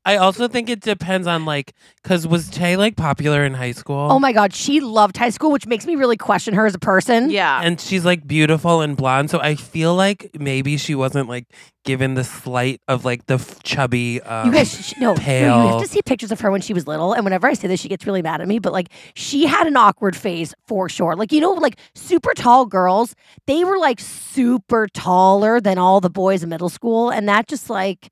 I 0.05 0.17
also 0.17 0.47
think 0.47 0.69
it 0.69 0.81
depends 0.81 1.25
on 1.25 1.45
like, 1.45 1.73
cause 2.03 2.27
was 2.27 2.49
Tay 2.49 2.77
like 2.77 2.95
popular 2.95 3.43
in 3.43 3.55
high 3.55 3.71
school? 3.71 4.07
Oh 4.11 4.19
my 4.19 4.31
god, 4.33 4.53
she 4.53 4.79
loved 4.79 5.17
high 5.17 5.31
school, 5.31 5.51
which 5.51 5.65
makes 5.65 5.85
me 5.87 5.95
really 5.95 6.15
question 6.17 6.53
her 6.53 6.65
as 6.67 6.75
a 6.75 6.79
person. 6.79 7.29
Yeah. 7.31 7.61
and 7.63 7.81
she's 7.81 8.05
like 8.05 8.27
beautiful 8.27 8.81
and 8.81 8.95
blonde, 8.95 9.29
so 9.31 9.39
I 9.39 9.55
feel 9.55 9.95
like 9.95 10.29
maybe 10.39 10.77
she 10.77 10.93
wasn't 10.93 11.27
like 11.27 11.47
given 11.85 12.13
the 12.13 12.23
slight 12.23 12.81
of 12.87 13.03
like 13.05 13.25
the 13.25 13.35
f- 13.35 13.61
chubby. 13.63 14.21
Um, 14.21 14.47
You 14.47 14.53
guys, 14.53 14.71
sh- 14.87 14.93
no, 14.99 15.13
no, 15.13 15.21
you 15.21 15.67
have 15.73 15.81
to 15.81 15.87
see 15.87 16.01
pictures 16.03 16.31
of 16.31 16.39
her 16.41 16.49
when 16.51 16.61
she 16.61 16.73
was 16.73 16.87
little. 16.87 17.13
And 17.13 17.23
whenever 17.23 17.47
I 17.47 17.53
say 17.53 17.67
this, 17.67 17.79
she 17.79 17.89
gets 17.89 18.05
really 18.07 18.21
mad 18.23 18.41
at 18.41 18.47
me. 18.47 18.57
But 18.59 18.73
like, 18.73 18.89
she 19.15 19.45
had 19.45 19.67
an 19.67 19.77
awkward 19.77 20.15
phase 20.15 20.53
for 20.67 20.89
sure. 20.89 21.15
Like, 21.15 21.31
you 21.31 21.41
know, 21.41 21.51
like 21.53 21.77
super 21.93 22.33
tall 22.33 22.65
girls, 22.65 23.15
they 23.47 23.63
were 23.63 23.77
like 23.77 23.99
super 23.99 24.87
taller 24.93 25.59
than 25.61 25.77
all 25.77 26.01
the 26.01 26.09
boys 26.09 26.41
in 26.43 26.49
middle 26.49 26.69
school. 26.69 27.09
And 27.11 27.27
that 27.29 27.47
just 27.47 27.69
like, 27.69 28.11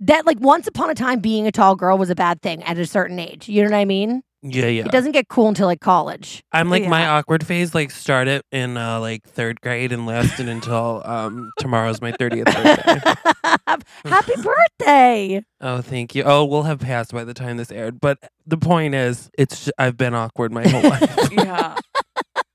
that 0.00 0.26
like 0.26 0.38
once 0.40 0.66
upon 0.66 0.90
a 0.90 0.94
time 0.94 1.20
being 1.20 1.46
a 1.46 1.52
tall 1.52 1.76
girl 1.76 1.98
was 1.98 2.10
a 2.10 2.14
bad 2.14 2.40
thing 2.42 2.62
at 2.64 2.78
a 2.78 2.86
certain 2.86 3.18
age. 3.18 3.48
You 3.48 3.62
know 3.64 3.70
what 3.70 3.76
I 3.78 3.84
mean? 3.84 4.22
yeah, 4.42 4.66
yeah. 4.66 4.84
It 4.84 4.92
doesn't 4.92 5.10
get 5.12 5.26
cool 5.28 5.48
until 5.48 5.66
like 5.66 5.80
college. 5.80 6.44
I'm 6.52 6.70
like 6.70 6.86
my 6.86 7.04
awkward 7.06 7.44
phase 7.44 7.74
like 7.74 7.90
started 7.90 8.42
in 8.52 8.76
uh, 8.76 9.00
like 9.00 9.24
third 9.24 9.60
grade 9.60 9.90
and 9.92 10.06
lasted 10.06 10.48
until 10.48 11.02
um 11.04 11.50
tomorrow's 11.58 12.00
my 12.00 12.12
30th 12.12 12.44
birthday. 12.44 13.80
Happy 14.08 14.32
birthday. 14.40 15.42
Oh, 15.60 15.80
thank 15.82 16.14
you. 16.14 16.22
Oh, 16.24 16.44
we'll 16.44 16.62
have 16.62 16.78
passed 16.78 17.12
by 17.12 17.24
the 17.24 17.34
time 17.34 17.56
this 17.56 17.72
aired, 17.72 18.00
but 18.00 18.18
the 18.46 18.58
point 18.58 18.94
is, 18.94 19.28
it's 19.36 19.68
I've 19.76 19.96
been 19.96 20.14
awkward 20.14 20.52
my 20.52 20.66
whole 20.68 20.82
life. 20.90 21.28
yeah. 21.32 21.76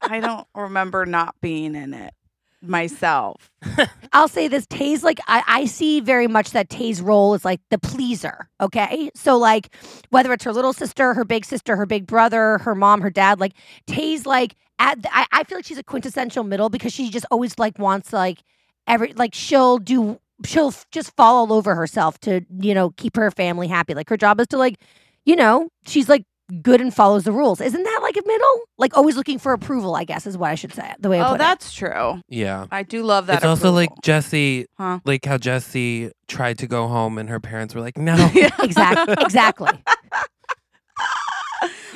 I 0.01 0.19
don't 0.21 0.47
remember 0.55 1.05
not 1.05 1.35
being 1.41 1.75
in 1.75 1.93
it 1.93 2.13
myself. 2.63 3.51
I'll 4.13 4.27
say 4.27 4.47
this 4.47 4.65
Tay's 4.67 5.03
like 5.03 5.19
I, 5.27 5.43
I 5.47 5.65
see 5.65 5.99
very 5.99 6.27
much 6.27 6.51
that 6.51 6.69
Tay's 6.69 7.01
role 7.01 7.33
is 7.33 7.45
like 7.45 7.61
the 7.69 7.77
pleaser. 7.77 8.49
Okay. 8.61 9.11
So 9.15 9.37
like 9.37 9.73
whether 10.09 10.31
it's 10.33 10.43
her 10.43 10.53
little 10.53 10.73
sister, 10.73 11.13
her 11.13 11.25
big 11.25 11.45
sister, 11.45 11.75
her 11.75 11.85
big 11.85 12.05
brother, 12.05 12.59
her 12.59 12.75
mom, 12.75 13.01
her 13.01 13.09
dad, 13.09 13.39
like 13.39 13.53
Tay's 13.87 14.25
like 14.25 14.55
at 14.79 15.01
the, 15.01 15.15
I, 15.15 15.25
I 15.31 15.43
feel 15.43 15.57
like 15.57 15.65
she's 15.65 15.77
a 15.77 15.83
quintessential 15.83 16.43
middle 16.43 16.69
because 16.69 16.93
she 16.93 17.09
just 17.09 17.25
always 17.31 17.57
like 17.59 17.77
wants 17.79 18.13
like 18.13 18.43
every 18.87 19.13
like 19.13 19.33
she'll 19.33 19.77
do 19.77 20.19
she'll 20.45 20.69
f- 20.69 20.85
just 20.91 21.15
fall 21.15 21.35
all 21.35 21.53
over 21.53 21.75
herself 21.75 22.19
to, 22.21 22.41
you 22.59 22.73
know, 22.73 22.91
keep 22.91 23.15
her 23.15 23.31
family 23.31 23.67
happy. 23.67 23.93
Like 23.93 24.09
her 24.09 24.17
job 24.17 24.39
is 24.39 24.47
to 24.47 24.57
like, 24.57 24.79
you 25.25 25.35
know, 25.35 25.69
she's 25.85 26.09
like 26.09 26.25
good 26.61 26.79
and 26.81 26.93
follows 26.93 27.23
the 27.23 27.31
rules. 27.31 27.59
Isn't 27.61 27.83
that 27.83 27.99
like 28.03 28.15
a 28.17 28.21
middle? 28.25 28.61
Like 28.77 28.95
always 28.97 29.15
looking 29.15 29.39
for 29.39 29.53
approval, 29.53 29.95
I 29.95 30.03
guess 30.03 30.27
is 30.27 30.37
what 30.37 30.49
I 30.51 30.55
should 30.55 30.73
say. 30.73 30.93
The 30.99 31.09
way 31.09 31.19
I 31.19 31.25
Oh, 31.25 31.29
put 31.31 31.35
it. 31.35 31.37
that's 31.39 31.73
true. 31.73 32.21
yeah. 32.29 32.67
I 32.71 32.83
do 32.83 33.03
love 33.03 33.27
that. 33.27 33.37
it's 33.37 33.45
also 33.45 33.71
like. 33.71 33.89
Jesse, 34.03 34.65
Huh? 34.77 34.99
like 35.05 35.25
how 35.25 35.37
Jesse 35.37 36.11
tried 36.27 36.57
to 36.59 36.67
go 36.67 36.87
home 36.87 37.17
and 37.17 37.29
her 37.29 37.39
parents 37.39 37.73
were 37.73 37.81
like, 37.81 37.97
no. 37.97 38.15
Yeah. 38.33 38.49
Exactly. 38.63 39.15
exactly. 39.19 39.71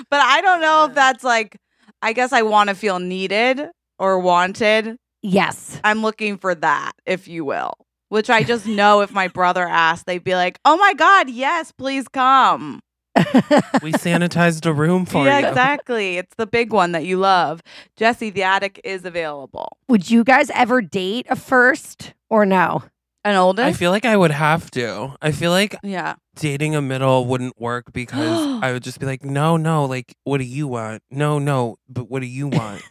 but 0.10 0.20
I 0.22 0.42
don't 0.42 0.62
know 0.62 0.86
if 0.86 0.94
that's 0.94 1.24
like 1.24 1.58
I 2.02 2.14
guess 2.14 2.32
I 2.32 2.44
want 2.44 2.70
to 2.70 2.76
feel 2.76 3.00
needed 3.00 3.68
or 4.00 4.20
wanted. 4.20 4.98
Yes. 5.24 5.80
I'm 5.84 6.02
looking 6.04 6.38
for 6.38 6.54
that, 6.56 6.92
if 7.06 7.28
you 7.28 7.44
will. 7.44 7.74
Which 8.10 8.30
I 8.30 8.44
just 8.44 8.66
know 8.68 9.02
if 9.02 9.12
my 9.12 9.28
brother 9.28 9.68
asked, 9.68 10.06
they'd 10.06 10.24
be 10.24 10.36
like, 10.36 10.60
"Oh 10.64 10.78
my 10.78 10.94
god, 10.94 11.30
yes, 11.30 11.74
please 11.74 12.08
come." 12.08 12.80
we 13.82 13.92
sanitized 13.94 14.66
a 14.66 14.74
room 14.74 15.06
for 15.06 15.26
yeah, 15.26 15.38
you. 15.38 15.44
Yeah, 15.44 15.50
exactly. 15.50 16.18
It's 16.18 16.36
the 16.36 16.46
big 16.46 16.72
one 16.72 16.92
that 16.92 17.06
you 17.06 17.18
love. 17.18 17.64
Jesse, 17.96 18.30
the 18.30 18.44
attic 18.44 18.80
is 18.84 19.06
available. 19.06 19.78
Would 19.88 20.10
you 20.10 20.24
guys 20.24 20.50
ever 20.52 20.82
date 20.82 21.26
a 21.30 21.36
first 21.36 22.14
or 22.30 22.46
no? 22.46 22.84
An 23.24 23.36
oldest? 23.36 23.66
I 23.66 23.74
feel 23.74 23.92
like 23.92 24.06
I 24.06 24.16
would 24.16 24.32
have 24.32 24.70
to. 24.72 25.16
I 25.22 25.32
feel 25.32 25.52
like 25.52 25.76
yeah. 25.84 26.16
dating 26.36 26.76
a 26.76 26.82
middle 26.82 27.26
wouldn't 27.26 27.60
work 27.60 27.92
because 27.94 28.62
I 28.64 28.72
would 28.72 28.84
just 28.84 29.00
be 29.00 29.06
like, 29.06 29.26
no, 29.26 29.58
no, 29.58 29.86
like, 29.86 30.16
what 30.24 30.38
do 30.38 30.44
you 30.44 30.68
want? 30.68 31.04
No, 31.10 31.40
no, 31.40 31.78
but 31.90 32.10
what 32.10 32.22
do 32.22 32.28
you 32.28 32.48
want? 32.48 32.84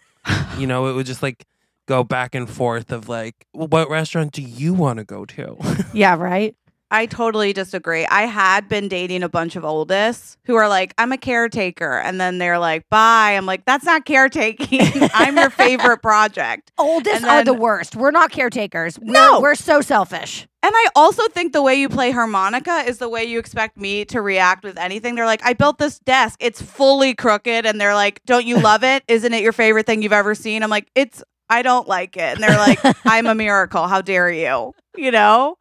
you 0.59 0.67
know, 0.67 0.89
it 0.89 0.95
would 0.95 1.07
just 1.07 1.23
like 1.23 1.47
go 1.87 2.03
back 2.03 2.35
and 2.35 2.51
forth 2.51 2.91
of 2.91 3.09
like, 3.09 3.47
what 3.53 3.89
restaurant 3.89 4.33
do 4.33 4.43
you 4.43 4.75
want 4.75 4.99
to 4.99 5.05
go 5.05 5.25
to? 5.25 5.57
Yeah, 5.95 6.17
right. 6.17 6.57
I 6.91 7.07
totally 7.07 7.53
disagree. 7.53 8.07
I 8.07 8.23
had 8.23 8.69
been 8.69 8.87
dating 8.89 9.23
a 9.25 9.29
bunch 9.29 9.57
of 9.57 9.65
oldest 9.65 10.39
who 10.45 10.55
are 10.55 10.69
like, 10.69 10.95
I'm 10.99 11.11
a 11.11 11.19
caretaker. 11.19 11.99
And 11.99 12.21
then 12.21 12.39
they're 12.39 12.59
like, 12.61 12.89
bye. 12.91 13.33
I'm 13.37 13.45
like, 13.47 13.65
that's 13.65 13.85
not 13.85 14.05
caretaking. 14.07 14.81
I'm 15.15 15.37
your 15.37 15.51
favorite 15.51 16.01
project. 16.01 16.71
Oldest 16.79 17.17
And 17.17 17.25
are 17.27 17.45
the 17.45 17.55
worst. 17.55 17.97
We're 17.97 18.13
not 18.13 18.31
caretakers. 18.31 18.99
We're, 19.01 19.13
No. 19.13 19.41
we're 19.41 19.57
so 19.57 19.81
selfish. 19.81 20.47
And 20.63 20.73
I 20.75 20.87
also 20.97 21.27
think 21.29 21.53
the 21.53 21.63
way 21.63 21.75
you 21.75 21.89
play 21.89 22.11
harmonica 22.13 22.85
is 22.87 22.99
the 22.99 23.09
way 23.09 23.25
you 23.25 23.39
expect 23.39 23.77
me 23.77 24.05
to 24.07 24.21
react 24.21 24.65
with 24.65 24.79
anything. 24.79 25.15
They're 25.17 25.27
like, 25.27 25.45
I 25.45 25.53
built 25.53 25.79
this 25.79 25.99
desk. 26.01 26.39
It's 26.43 26.61
fully 26.63 27.15
crooked. 27.15 27.67
And 27.67 27.81
they're 27.81 27.95
like, 27.95 28.21
Don't 28.27 28.47
you 28.47 28.59
love 28.61 28.83
it? 28.85 29.03
Isn't 29.09 29.33
it 29.33 29.43
your 29.43 29.53
favorite 29.53 29.87
thing 29.87 30.03
you've 30.03 30.13
ever 30.13 30.35
seen? 30.35 30.63
I'm 30.63 30.71
like, 30.71 30.89
It's, 30.95 31.23
I 31.49 31.63
don't 31.63 31.87
like 31.89 32.17
it. 32.17 32.35
And 32.35 32.43
they're 32.43 32.59
like, 32.59 32.79
I'm 33.05 33.27
a 33.27 33.35
miracle. 33.35 33.87
How 33.87 34.03
dare 34.03 34.31
you? 34.31 34.75
You 34.97 35.11
know? 35.11 35.57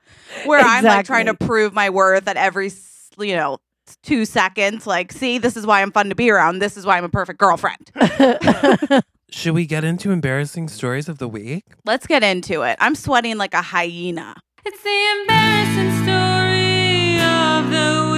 Where 0.45 0.59
I'm 0.59 0.83
like 0.83 1.05
trying 1.05 1.27
to 1.27 1.33
prove 1.33 1.73
my 1.73 1.89
worth 1.89 2.27
at 2.27 2.37
every, 2.37 2.71
you 3.17 3.35
know, 3.35 3.59
two 4.03 4.25
seconds. 4.25 4.87
Like, 4.87 5.11
see, 5.11 5.37
this 5.37 5.55
is 5.55 5.65
why 5.65 5.81
I'm 5.81 5.91
fun 5.91 6.09
to 6.09 6.15
be 6.15 6.29
around. 6.29 6.59
This 6.59 6.77
is 6.77 6.85
why 6.85 6.97
I'm 6.97 7.03
a 7.03 7.09
perfect 7.09 7.39
girlfriend. 7.39 7.91
Should 9.31 9.53
we 9.53 9.65
get 9.65 9.83
into 9.83 10.11
embarrassing 10.11 10.69
stories 10.69 11.09
of 11.09 11.17
the 11.17 11.27
week? 11.27 11.65
Let's 11.83 12.07
get 12.07 12.23
into 12.23 12.61
it. 12.61 12.77
I'm 12.79 12.95
sweating 12.95 13.37
like 13.37 13.53
a 13.53 13.61
hyena. 13.61 14.35
It's 14.65 14.81
the 14.81 15.21
embarrassing 15.21 16.03
story 16.03 17.19
of 17.21 17.69
the 17.69 18.09
week. 18.11 18.14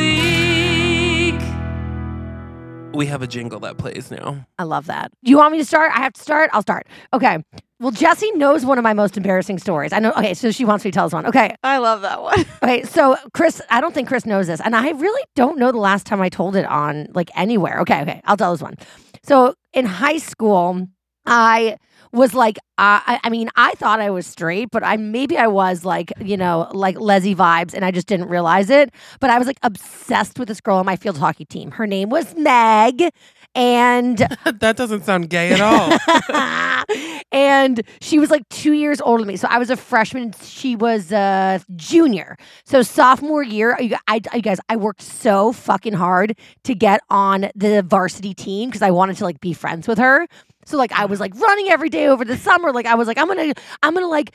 We 2.94 3.06
have 3.06 3.22
a 3.22 3.28
jingle 3.28 3.60
that 3.60 3.78
plays 3.78 4.10
now. 4.10 4.46
I 4.58 4.64
love 4.64 4.88
that. 4.88 5.12
You 5.22 5.38
want 5.38 5.52
me 5.52 5.60
to 5.60 5.66
start? 5.66 5.92
I 5.94 6.00
have 6.00 6.14
to 6.14 6.22
start? 6.22 6.50
I'll 6.54 6.62
start. 6.64 6.88
Okay. 7.14 7.38
Well, 7.80 7.92
Jesse 7.92 8.32
knows 8.32 8.66
one 8.66 8.80
of 8.80 8.84
my 8.84 8.94
most 8.94 9.18
embarrassing 9.18 9.60
stories. 9.60 9.94
I 9.94 10.00
know. 10.00 10.12
Okay, 10.14 10.34
so 10.34 10.50
she 10.50 10.66
wants 10.66 10.84
me 10.84 10.90
to 10.90 10.96
tell 10.96 11.06
us 11.06 11.14
one. 11.14 11.28
Okay. 11.28 11.56
I 11.64 11.78
love 11.78 12.02
that 12.02 12.24
one. 12.24 12.44
Okay, 12.64 12.84
so 12.84 13.16
Chris, 13.34 13.62
I 13.70 13.80
don't 13.82 13.94
think 13.94 14.08
Chris 14.08 14.26
knows 14.26 14.48
this, 14.48 14.60
and 14.60 14.76
I 14.76 14.90
really 14.90 15.24
don't 15.36 15.60
know 15.60 15.72
the 15.72 15.78
last 15.78 16.06
time 16.08 16.22
I 16.22 16.28
told 16.28 16.56
it 16.56 16.66
on 16.66 17.08
like 17.14 17.30
anywhere. 17.36 17.80
Okay, 17.82 18.02
okay, 18.02 18.20
I'll 18.26 18.36
tell 18.36 18.52
this 18.52 18.64
one. 18.64 18.76
So 19.24 19.54
in 19.74 19.86
high 19.86 20.18
school, 20.18 20.88
I 21.26 21.78
was 22.12 22.34
like, 22.34 22.58
uh, 22.78 23.02
I, 23.06 23.20
I 23.24 23.30
mean, 23.30 23.50
I 23.56 23.74
thought 23.76 24.00
I 24.00 24.10
was 24.10 24.28
straight, 24.28 24.70
but 24.72 24.84
I 24.84 24.98
maybe 24.98 25.38
I 25.38 25.48
was 25.48 25.84
like, 25.84 26.12
you 26.20 26.38
know, 26.38 26.70
like 26.74 27.00
Leslie 27.00 27.36
vibes, 27.36 27.74
and 27.74 27.84
I 27.84 27.92
just 27.92 28.08
didn't 28.08 28.30
realize 28.30 28.70
it. 28.70 28.92
But 29.20 29.30
I 29.30 29.38
was 29.38 29.48
like 29.48 29.60
obsessed 29.64 30.40
with 30.40 30.48
this 30.48 30.62
girl 30.62 30.78
on 30.78 30.86
my 30.86 30.96
field 30.96 31.18
hockey 31.18 31.46
team. 31.46 31.72
Her 31.72 31.88
name 31.88 32.10
was 32.10 32.36
Meg, 32.36 33.10
and 33.56 34.18
that 34.60 34.78
doesn't 34.78 35.04
sound 35.06 35.30
gay 35.30 35.52
at 35.54 35.62
all. 35.62 36.86
and 37.32 37.82
she 38.02 38.20
was 38.20 38.30
like 38.30 38.48
two 38.50 38.74
years 38.74 39.02
older 39.02 39.24
than 39.24 39.28
me. 39.28 39.38
So 39.38 39.48
I 39.50 39.58
was 39.58 39.70
a 39.70 39.76
freshman. 39.76 40.34
She 40.44 40.76
was 40.76 41.12
a 41.12 41.60
junior. 41.76 42.38
So 42.64 42.84
sophomore 42.84 43.44
year, 43.44 43.76
you, 43.80 43.96
I, 44.08 44.22
you 44.34 44.42
guys, 44.42 44.60
I 44.70 44.76
worked 44.76 45.02
so 45.02 45.52
fucking 45.52 45.94
hard 45.94 46.38
to 46.64 46.76
get 46.76 47.02
on 47.10 47.50
the 47.56 47.84
varsity 47.84 48.34
team 48.34 48.70
because 48.70 48.82
I 48.82 48.92
wanted 48.92 49.18
to 49.18 49.24
like 49.24 49.42
be 49.42 49.54
friends 49.54 49.88
with 49.88 49.98
her. 49.98 50.28
So 50.68 50.78
like 50.78 50.92
I 50.92 51.06
was 51.06 51.22
like 51.22 51.34
running 51.40 51.70
every 51.70 51.90
day 51.90 52.08
over 52.08 52.26
the 52.26 52.36
summer. 52.36 52.74
Like 52.74 52.86
I 52.86 52.96
was 52.96 53.08
like 53.08 53.18
I'm 53.18 53.28
gonna 53.28 53.54
I'm 53.84 53.94
gonna 53.94 54.08
like 54.08 54.32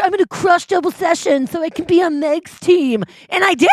I'm 0.00 0.10
gonna 0.12 0.26
crush 0.28 0.66
double 0.66 0.92
session 0.92 1.48
so 1.48 1.60
I 1.60 1.70
can 1.70 1.84
be 1.86 2.00
on 2.00 2.20
Meg's 2.20 2.58
team, 2.60 3.02
and 3.28 3.42
I 3.42 3.54
did. 3.54 3.68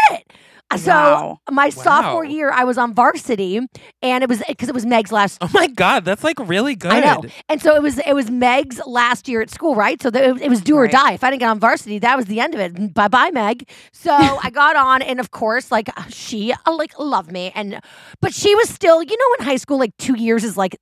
So 0.78 0.92
Wow. 0.92 1.40
my 1.50 1.70
sophomore 1.70 2.24
Wow. 2.26 2.30
year, 2.30 2.52
I 2.52 2.64
was 2.64 2.78
on 2.78 2.94
varsity, 2.94 3.60
and 4.04 4.24
it 4.24 4.30
was 4.30 4.44
because 4.48 4.70
it 4.70 4.76
was 4.76 4.86
Meg's 4.86 5.12
last 5.12 5.38
oh 5.42 5.50
my 5.54 5.68
god, 5.68 6.06
that's 6.06 6.24
like 6.24 6.38
really 6.40 6.76
good. 6.76 6.92
I 6.92 7.00
know. 7.00 7.24
And 7.48 7.62
so 7.62 7.76
it 7.76 7.82
was 7.82 7.98
it 8.00 8.14
was 8.14 8.30
Meg's 8.30 8.80
last 8.86 9.28
year 9.28 9.42
at 9.42 9.50
school, 9.50 9.76
right? 9.76 10.02
So 10.02 10.10
the, 10.12 10.36
it 10.36 10.50
was 10.50 10.62
do 10.62 10.76
or 10.76 10.84
Right. 10.84 10.92
die. 10.92 11.14
If 11.14 11.24
I 11.24 11.32
didn't 11.32 11.40
get 11.40 11.50
on 11.50 11.60
varsity, 11.60 11.98
that 12.00 12.16
was 12.16 12.26
the 12.28 12.40
end 12.40 12.54
of 12.54 12.60
it. 12.60 12.94
Bye 12.94 13.08
bye, 13.08 13.32
Meg. 13.32 13.68
So 13.94 14.12
I 14.44 14.50
got 14.52 14.76
on, 14.76 15.02
and 15.02 15.20
of 15.20 15.32
course, 15.32 15.72
like 15.72 15.90
she 16.10 16.54
uh, 16.54 16.74
like 16.76 16.98
loved 17.00 17.32
me, 17.32 17.52
and 17.56 17.80
but 18.22 18.34
she 18.34 18.54
was 18.56 18.70
still, 18.70 19.02
you 19.02 19.18
know, 19.18 19.36
in 19.40 19.46
high 19.46 19.58
school, 19.58 19.80
like 19.80 19.98
two 19.98 20.16
years 20.18 20.44
is 20.44 20.56
like 20.56 20.76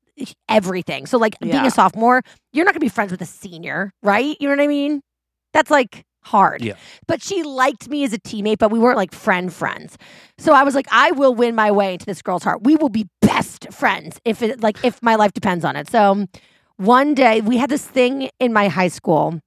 everything. 0.50 1.06
So 1.06 1.18
like 1.18 1.36
being 1.40 1.66
a 1.66 1.72
sophomore, 1.72 2.24
you're 2.52 2.66
not 2.66 2.74
gonna 2.74 2.82
be 2.82 2.90
friends 2.90 3.12
with 3.12 3.22
a 3.22 3.26
senior, 3.26 3.92
right? 4.04 4.36
You 4.42 4.50
know 4.50 4.56
what 4.56 4.64
I 4.64 4.68
mean? 4.68 5.02
That's 5.54 5.72
like 5.72 6.04
hard. 6.28 6.62
Yeah. 6.62 6.76
But 7.08 7.24
she 7.24 7.44
liked 7.44 7.90
me 7.90 8.04
as 8.04 8.14
a 8.14 8.20
teammate, 8.20 8.58
but 8.60 8.72
we 8.72 8.80
weren't 8.80 8.98
like 8.98 9.14
friend 9.14 9.52
friends. 9.52 9.98
So 10.38 10.54
I 10.54 10.64
was 10.64 10.76
like, 10.76 10.88
I 10.92 11.12
will 11.12 11.34
win 11.34 11.56
my 11.56 11.72
way 11.72 11.94
into 11.94 12.06
this 12.06 12.22
girl's 12.22 12.44
heart. 12.44 12.64
We 12.64 12.76
will 12.76 12.90
be 12.90 13.08
best 13.22 13.72
friends 13.72 14.20
if 14.26 14.42
it 14.42 14.62
like 14.62 14.78
if 14.84 15.02
my 15.02 15.16
life 15.16 15.34
depends 15.34 15.66
on 15.66 15.76
it. 15.76 15.90
So 15.90 16.28
one 16.78 17.14
day 17.14 17.42
we 17.42 17.58
had 17.58 17.70
this 17.70 17.86
thing 17.86 18.30
in 18.40 18.54
my 18.54 18.68
high 18.68 18.90
school 18.90 19.42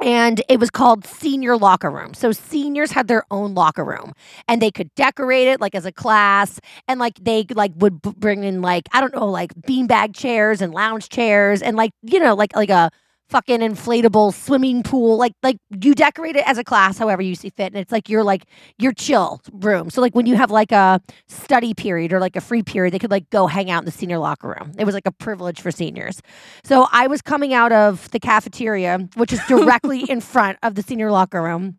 and 0.00 0.42
it 0.48 0.58
was 0.58 0.70
called 0.70 1.06
senior 1.06 1.56
locker 1.56 1.90
room. 1.90 2.14
So 2.14 2.32
seniors 2.32 2.92
had 2.92 3.08
their 3.08 3.24
own 3.30 3.54
locker 3.54 3.84
room 3.84 4.12
and 4.48 4.62
they 4.62 4.70
could 4.70 4.94
decorate 4.94 5.48
it 5.48 5.60
like 5.60 5.74
as 5.74 5.84
a 5.84 5.92
class 5.92 6.60
and 6.88 6.98
like 6.98 7.18
they 7.22 7.44
like 7.54 7.72
would 7.76 8.00
bring 8.00 8.44
in 8.44 8.62
like 8.62 8.88
I 8.92 9.00
don't 9.00 9.14
know 9.14 9.26
like 9.26 9.54
beanbag 9.54 10.14
chairs 10.14 10.60
and 10.62 10.72
lounge 10.72 11.08
chairs 11.08 11.62
and 11.62 11.76
like 11.76 11.92
you 12.02 12.18
know 12.18 12.34
like 12.34 12.54
like 12.56 12.70
a 12.70 12.90
fucking 13.30 13.60
inflatable 13.60 14.34
swimming 14.34 14.82
pool 14.82 15.16
like 15.16 15.32
like 15.42 15.56
you 15.82 15.94
decorate 15.94 16.34
it 16.34 16.46
as 16.48 16.58
a 16.58 16.64
class 16.64 16.98
however 16.98 17.22
you 17.22 17.36
see 17.36 17.50
fit 17.50 17.66
and 17.66 17.76
it's 17.76 17.92
like 17.92 18.08
your 18.08 18.24
like 18.24 18.44
your 18.78 18.92
chill 18.92 19.40
room. 19.52 19.88
So 19.88 20.00
like 20.00 20.14
when 20.14 20.26
you 20.26 20.34
have 20.34 20.50
like 20.50 20.72
a 20.72 21.00
study 21.28 21.72
period 21.72 22.12
or 22.12 22.18
like 22.18 22.34
a 22.34 22.40
free 22.40 22.62
period 22.62 22.92
they 22.92 22.98
could 22.98 23.10
like 23.10 23.30
go 23.30 23.46
hang 23.46 23.70
out 23.70 23.82
in 23.82 23.84
the 23.84 23.92
senior 23.92 24.18
locker 24.18 24.48
room. 24.48 24.72
It 24.78 24.84
was 24.84 24.94
like 24.94 25.06
a 25.06 25.12
privilege 25.12 25.60
for 25.60 25.70
seniors. 25.70 26.20
So 26.64 26.86
i 26.92 27.06
was 27.06 27.22
coming 27.22 27.54
out 27.54 27.72
of 27.72 28.10
the 28.10 28.18
cafeteria 28.18 29.08
which 29.14 29.32
is 29.32 29.40
directly 29.46 30.00
in 30.08 30.20
front 30.20 30.58
of 30.62 30.74
the 30.74 30.82
senior 30.82 31.10
locker 31.10 31.40
room 31.40 31.76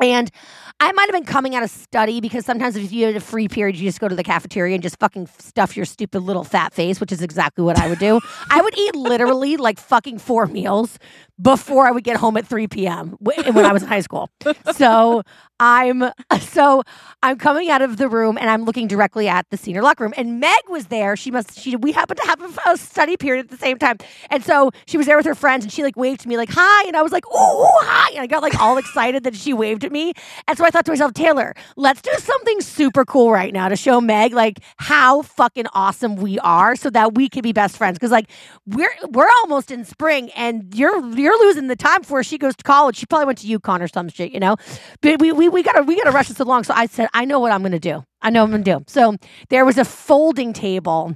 and 0.00 0.30
I 0.78 0.92
might 0.92 1.06
have 1.06 1.12
been 1.12 1.24
coming 1.24 1.54
out 1.54 1.62
of 1.62 1.70
study 1.70 2.20
because 2.20 2.44
sometimes 2.44 2.76
if 2.76 2.92
you 2.92 3.06
had 3.06 3.16
a 3.16 3.20
free 3.20 3.48
period, 3.48 3.76
you 3.76 3.88
just 3.88 3.98
go 3.98 4.08
to 4.08 4.14
the 4.14 4.22
cafeteria 4.22 4.74
and 4.74 4.82
just 4.82 4.98
fucking 4.98 5.26
stuff 5.38 5.76
your 5.76 5.86
stupid 5.86 6.20
little 6.20 6.44
fat 6.44 6.74
face, 6.74 7.00
which 7.00 7.12
is 7.12 7.22
exactly 7.22 7.64
what 7.64 7.78
I 7.78 7.88
would 7.88 7.98
do. 7.98 8.20
I 8.50 8.60
would 8.60 8.76
eat 8.78 8.94
literally 8.94 9.56
like 9.56 9.78
fucking 9.78 10.18
four 10.18 10.46
meals 10.46 10.98
before 11.40 11.86
I 11.86 11.92
would 11.92 12.04
get 12.04 12.16
home 12.16 12.36
at 12.36 12.46
3 12.46 12.66
p.m. 12.68 13.16
when 13.20 13.64
I 13.64 13.72
was 13.72 13.82
in 13.82 13.88
high 13.88 14.00
school. 14.00 14.30
So 14.74 15.22
I'm 15.60 16.04
so 16.40 16.82
I'm 17.22 17.38
coming 17.38 17.70
out 17.70 17.82
of 17.82 17.96
the 17.96 18.08
room 18.08 18.36
and 18.38 18.50
I'm 18.50 18.64
looking 18.64 18.86
directly 18.86 19.28
at 19.28 19.48
the 19.50 19.56
senior 19.56 19.82
locker 19.82 20.04
room. 20.04 20.14
And 20.16 20.40
Meg 20.40 20.68
was 20.68 20.86
there. 20.86 21.16
She 21.16 21.30
must 21.30 21.58
she 21.58 21.76
we 21.76 21.92
happened 21.92 22.20
to 22.22 22.26
have 22.26 22.58
a, 22.66 22.76
study 22.76 23.16
period 23.16 23.46
at 23.46 23.50
the 23.50 23.56
same 23.56 23.78
time. 23.78 23.96
And 24.30 24.44
so 24.44 24.70
she 24.86 24.96
was 24.96 25.06
there 25.06 25.16
with 25.16 25.26
her 25.26 25.34
friends 25.34 25.64
and 25.64 25.72
she 25.72 25.82
like 25.82 25.96
waved 25.96 26.20
to 26.20 26.28
me 26.28 26.36
like 26.36 26.50
hi. 26.50 26.86
And 26.86 26.96
I 26.96 27.02
was 27.02 27.12
like, 27.12 27.26
ooh, 27.26 27.62
ooh, 27.62 27.78
hi. 27.82 28.10
And 28.10 28.20
I 28.20 28.26
got 28.26 28.42
like 28.42 28.58
all 28.60 28.76
excited 28.76 29.24
that 29.24 29.34
she 29.34 29.52
waved 29.52 29.84
at 29.84 29.92
me. 29.92 30.12
And 30.46 30.58
so 30.58 30.64
I 30.64 30.70
thought 30.70 30.84
to 30.86 30.92
myself, 30.92 31.14
Taylor, 31.14 31.54
let's 31.76 32.02
do 32.02 32.12
something 32.18 32.60
super 32.60 33.04
cool 33.04 33.30
right 33.30 33.52
now 33.52 33.68
to 33.68 33.76
show 33.76 34.00
Meg 34.00 34.32
like 34.34 34.60
how 34.76 35.22
fucking 35.22 35.66
awesome 35.72 36.16
we 36.16 36.38
are 36.40 36.76
so 36.76 36.90
that 36.90 37.14
we 37.14 37.28
can 37.28 37.42
be 37.42 37.52
best 37.52 37.76
friends. 37.76 37.98
Cause 37.98 38.10
like 38.10 38.30
we're 38.66 38.94
we're 39.08 39.30
almost 39.42 39.70
in 39.70 39.84
spring 39.84 40.30
and 40.36 40.74
you're 40.74 41.04
you're 41.16 41.38
losing 41.46 41.68
the 41.68 41.76
time 41.76 42.00
before 42.00 42.22
she 42.22 42.38
goes 42.38 42.54
to 42.56 42.64
college. 42.64 42.96
She 42.96 43.06
probably 43.06 43.26
went 43.26 43.38
to 43.38 43.58
UConn 43.58 43.80
or 43.80 43.88
some 43.88 44.08
shit, 44.08 44.32
you 44.32 44.40
know. 44.40 44.56
But 45.00 45.20
we 45.20 45.32
we, 45.32 45.45
we 45.48 45.62
gotta 45.62 45.82
we 45.82 45.96
gotta 45.96 46.10
rush 46.10 46.28
this 46.28 46.40
along. 46.40 46.64
So 46.64 46.74
I 46.74 46.86
said, 46.86 47.08
I 47.14 47.24
know 47.24 47.40
what 47.40 47.52
I'm 47.52 47.62
gonna 47.62 47.78
do. 47.78 48.04
I 48.22 48.30
know 48.30 48.42
what 48.42 48.54
I'm 48.54 48.62
gonna 48.62 48.78
do. 48.78 48.84
So 48.88 49.16
there 49.48 49.64
was 49.64 49.78
a 49.78 49.84
folding 49.84 50.52
table 50.52 51.14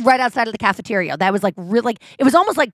right 0.00 0.20
outside 0.20 0.48
of 0.48 0.52
the 0.52 0.58
cafeteria 0.58 1.16
that 1.16 1.32
was 1.32 1.42
like 1.42 1.54
really 1.56 1.84
like 1.84 2.02
it 2.18 2.24
was 2.24 2.34
almost 2.34 2.58
like 2.58 2.70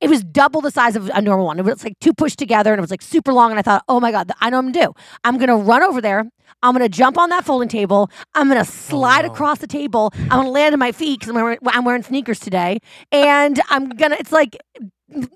it 0.00 0.08
was 0.08 0.22
double 0.22 0.60
the 0.60 0.70
size 0.70 0.94
of 0.96 1.10
a 1.12 1.20
normal 1.20 1.46
one. 1.46 1.58
It 1.58 1.64
was 1.64 1.82
like 1.82 1.98
two 2.00 2.12
pushed 2.12 2.38
together 2.38 2.72
and 2.72 2.78
it 2.78 2.80
was 2.80 2.90
like 2.90 3.02
super 3.02 3.32
long. 3.32 3.50
And 3.50 3.58
I 3.58 3.62
thought, 3.62 3.82
oh 3.88 3.98
my 3.98 4.12
God, 4.12 4.30
I 4.40 4.50
know 4.50 4.58
what 4.58 4.66
I'm 4.66 4.72
gonna 4.72 4.86
do. 4.86 4.92
I'm 5.24 5.38
gonna 5.38 5.56
run 5.56 5.82
over 5.82 6.00
there. 6.00 6.28
I'm 6.62 6.72
gonna 6.72 6.88
jump 6.88 7.18
on 7.18 7.30
that 7.30 7.44
folding 7.44 7.68
table. 7.68 8.10
I'm 8.34 8.48
gonna 8.48 8.64
slide 8.64 9.24
oh, 9.24 9.28
no. 9.28 9.32
across 9.32 9.58
the 9.58 9.66
table. 9.66 10.12
I'm 10.14 10.28
gonna 10.28 10.50
land 10.50 10.72
on 10.72 10.78
my 10.78 10.92
feet 10.92 11.20
because 11.20 11.34
I'm 11.34 11.42
wearing, 11.42 11.58
I'm 11.66 11.84
wearing 11.84 12.02
sneakers 12.02 12.38
today. 12.38 12.78
And 13.10 13.60
I'm 13.70 13.88
gonna, 13.88 14.16
it's 14.18 14.32
like, 14.32 14.56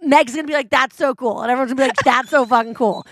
Meg's 0.02 0.34
gonna 0.34 0.46
be 0.46 0.52
like, 0.52 0.70
that's 0.70 0.96
so 0.96 1.14
cool. 1.14 1.40
And 1.40 1.50
everyone's 1.50 1.72
gonna 1.72 1.84
be 1.84 1.88
like, 1.88 2.04
that's 2.04 2.30
so 2.30 2.44
fucking 2.44 2.74
cool. 2.74 3.06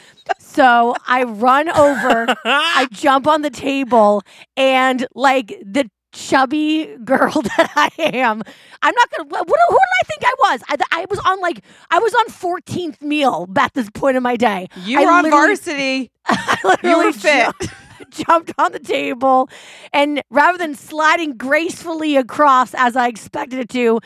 So 0.61 0.94
I 1.07 1.23
run 1.23 1.70
over, 1.70 2.27
I 2.44 2.87
jump 2.92 3.27
on 3.27 3.40
the 3.40 3.49
table, 3.49 4.23
and 4.59 5.07
like 5.14 5.49
the 5.64 5.90
chubby 6.12 6.94
girl 7.03 7.31
that 7.57 7.73
I 7.77 7.88
am, 7.99 8.42
I'm 8.83 8.94
not 8.94 9.09
gonna. 9.11 9.29
What, 9.31 9.49
who 9.49 9.55
did 9.55 9.79
I 9.79 10.05
think 10.07 10.23
I 10.23 10.35
was? 10.38 10.62
I, 10.68 10.77
I 11.01 11.07
was 11.09 11.18
on 11.20 11.40
like 11.40 11.64
I 11.90 11.99
was 11.99 12.14
on 12.14 12.27
14th 12.27 13.01
meal 13.01 13.49
at 13.57 13.73
this 13.73 13.88
point 13.94 14.18
in 14.18 14.23
my 14.23 14.37
day. 14.37 14.68
You 14.85 15.01
I 15.01 15.05
were 15.07 15.11
on 15.12 15.31
varsity. 15.31 16.11
I 16.27 16.77
You 16.83 16.99
were 16.99 17.12
fit. 17.12 17.55
ju- 17.62 18.25
jumped 18.25 18.53
on 18.59 18.73
the 18.73 18.81
table, 18.81 19.49
and 19.94 20.20
rather 20.31 20.59
than 20.59 20.75
sliding 20.75 21.38
gracefully 21.38 22.16
across 22.18 22.75
as 22.75 22.96
I 22.96 23.09
expected 23.09 23.61
it 23.61 23.70
to, 23.70 23.99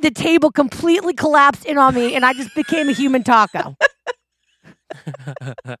the 0.00 0.12
table 0.12 0.52
completely 0.52 1.12
collapsed 1.14 1.64
in 1.64 1.76
on 1.76 1.92
me, 1.96 2.14
and 2.14 2.24
I 2.24 2.34
just 2.34 2.54
became 2.54 2.88
a 2.88 2.92
human 2.92 3.24
taco. 3.24 3.76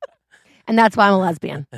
and 0.66 0.78
that's 0.78 0.96
why 0.96 1.06
I'm 1.08 1.14
a 1.14 1.18
lesbian. 1.18 1.66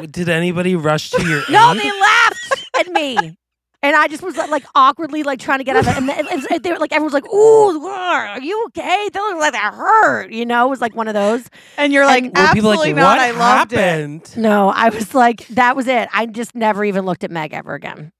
Did 0.10 0.28
anybody 0.28 0.74
rush 0.76 1.10
to 1.10 1.22
your 1.22 1.42
No, 1.50 1.72
aid? 1.72 1.78
they 1.80 1.90
laughed 2.00 2.64
at 2.80 2.88
me. 2.88 3.36
And 3.82 3.96
I 3.96 4.08
just 4.08 4.22
was 4.22 4.36
like, 4.36 4.50
like 4.50 4.64
awkwardly 4.74 5.22
like 5.22 5.38
trying 5.38 5.56
to 5.58 5.64
get 5.64 5.74
out 5.76 5.86
of 5.86 5.88
it. 5.88 5.96
And 5.96 6.08
then- 6.08 6.26
it 6.26 6.34
was- 6.50 6.60
they 6.62 6.70
were 6.70 6.78
like, 6.78 6.92
everyone's 6.92 7.14
like, 7.14 7.26
"Ooh, 7.32 7.86
are 7.86 8.38
you 8.40 8.64
okay?" 8.66 9.08
They 9.10 9.18
look 9.20 9.38
like 9.38 9.52
that 9.52 9.72
hurt. 9.72 10.32
You 10.32 10.44
know, 10.44 10.66
it 10.66 10.70
was 10.70 10.82
like 10.82 10.94
one 10.94 11.08
of 11.08 11.14
those. 11.14 11.48
And 11.78 11.90
you're 11.92 12.04
like, 12.04 12.24
And- 12.24 12.36
Were 12.36 12.48
people 12.52 12.72
absolutely 12.72 12.92
like, 12.92 12.96
not. 12.96 13.16
what 13.18 13.20
I 13.20 13.30
loved 13.30 13.72
it. 13.72 13.78
happened? 13.78 14.36
No, 14.36 14.68
I 14.68 14.90
was 14.90 15.14
like, 15.14 15.46
that 15.48 15.76
was 15.76 15.86
it. 15.86 16.08
I 16.12 16.26
just 16.26 16.54
never 16.54 16.84
even 16.84 17.06
looked 17.06 17.24
at 17.24 17.30
Meg 17.30 17.54
ever 17.54 17.72
again. 17.74 18.12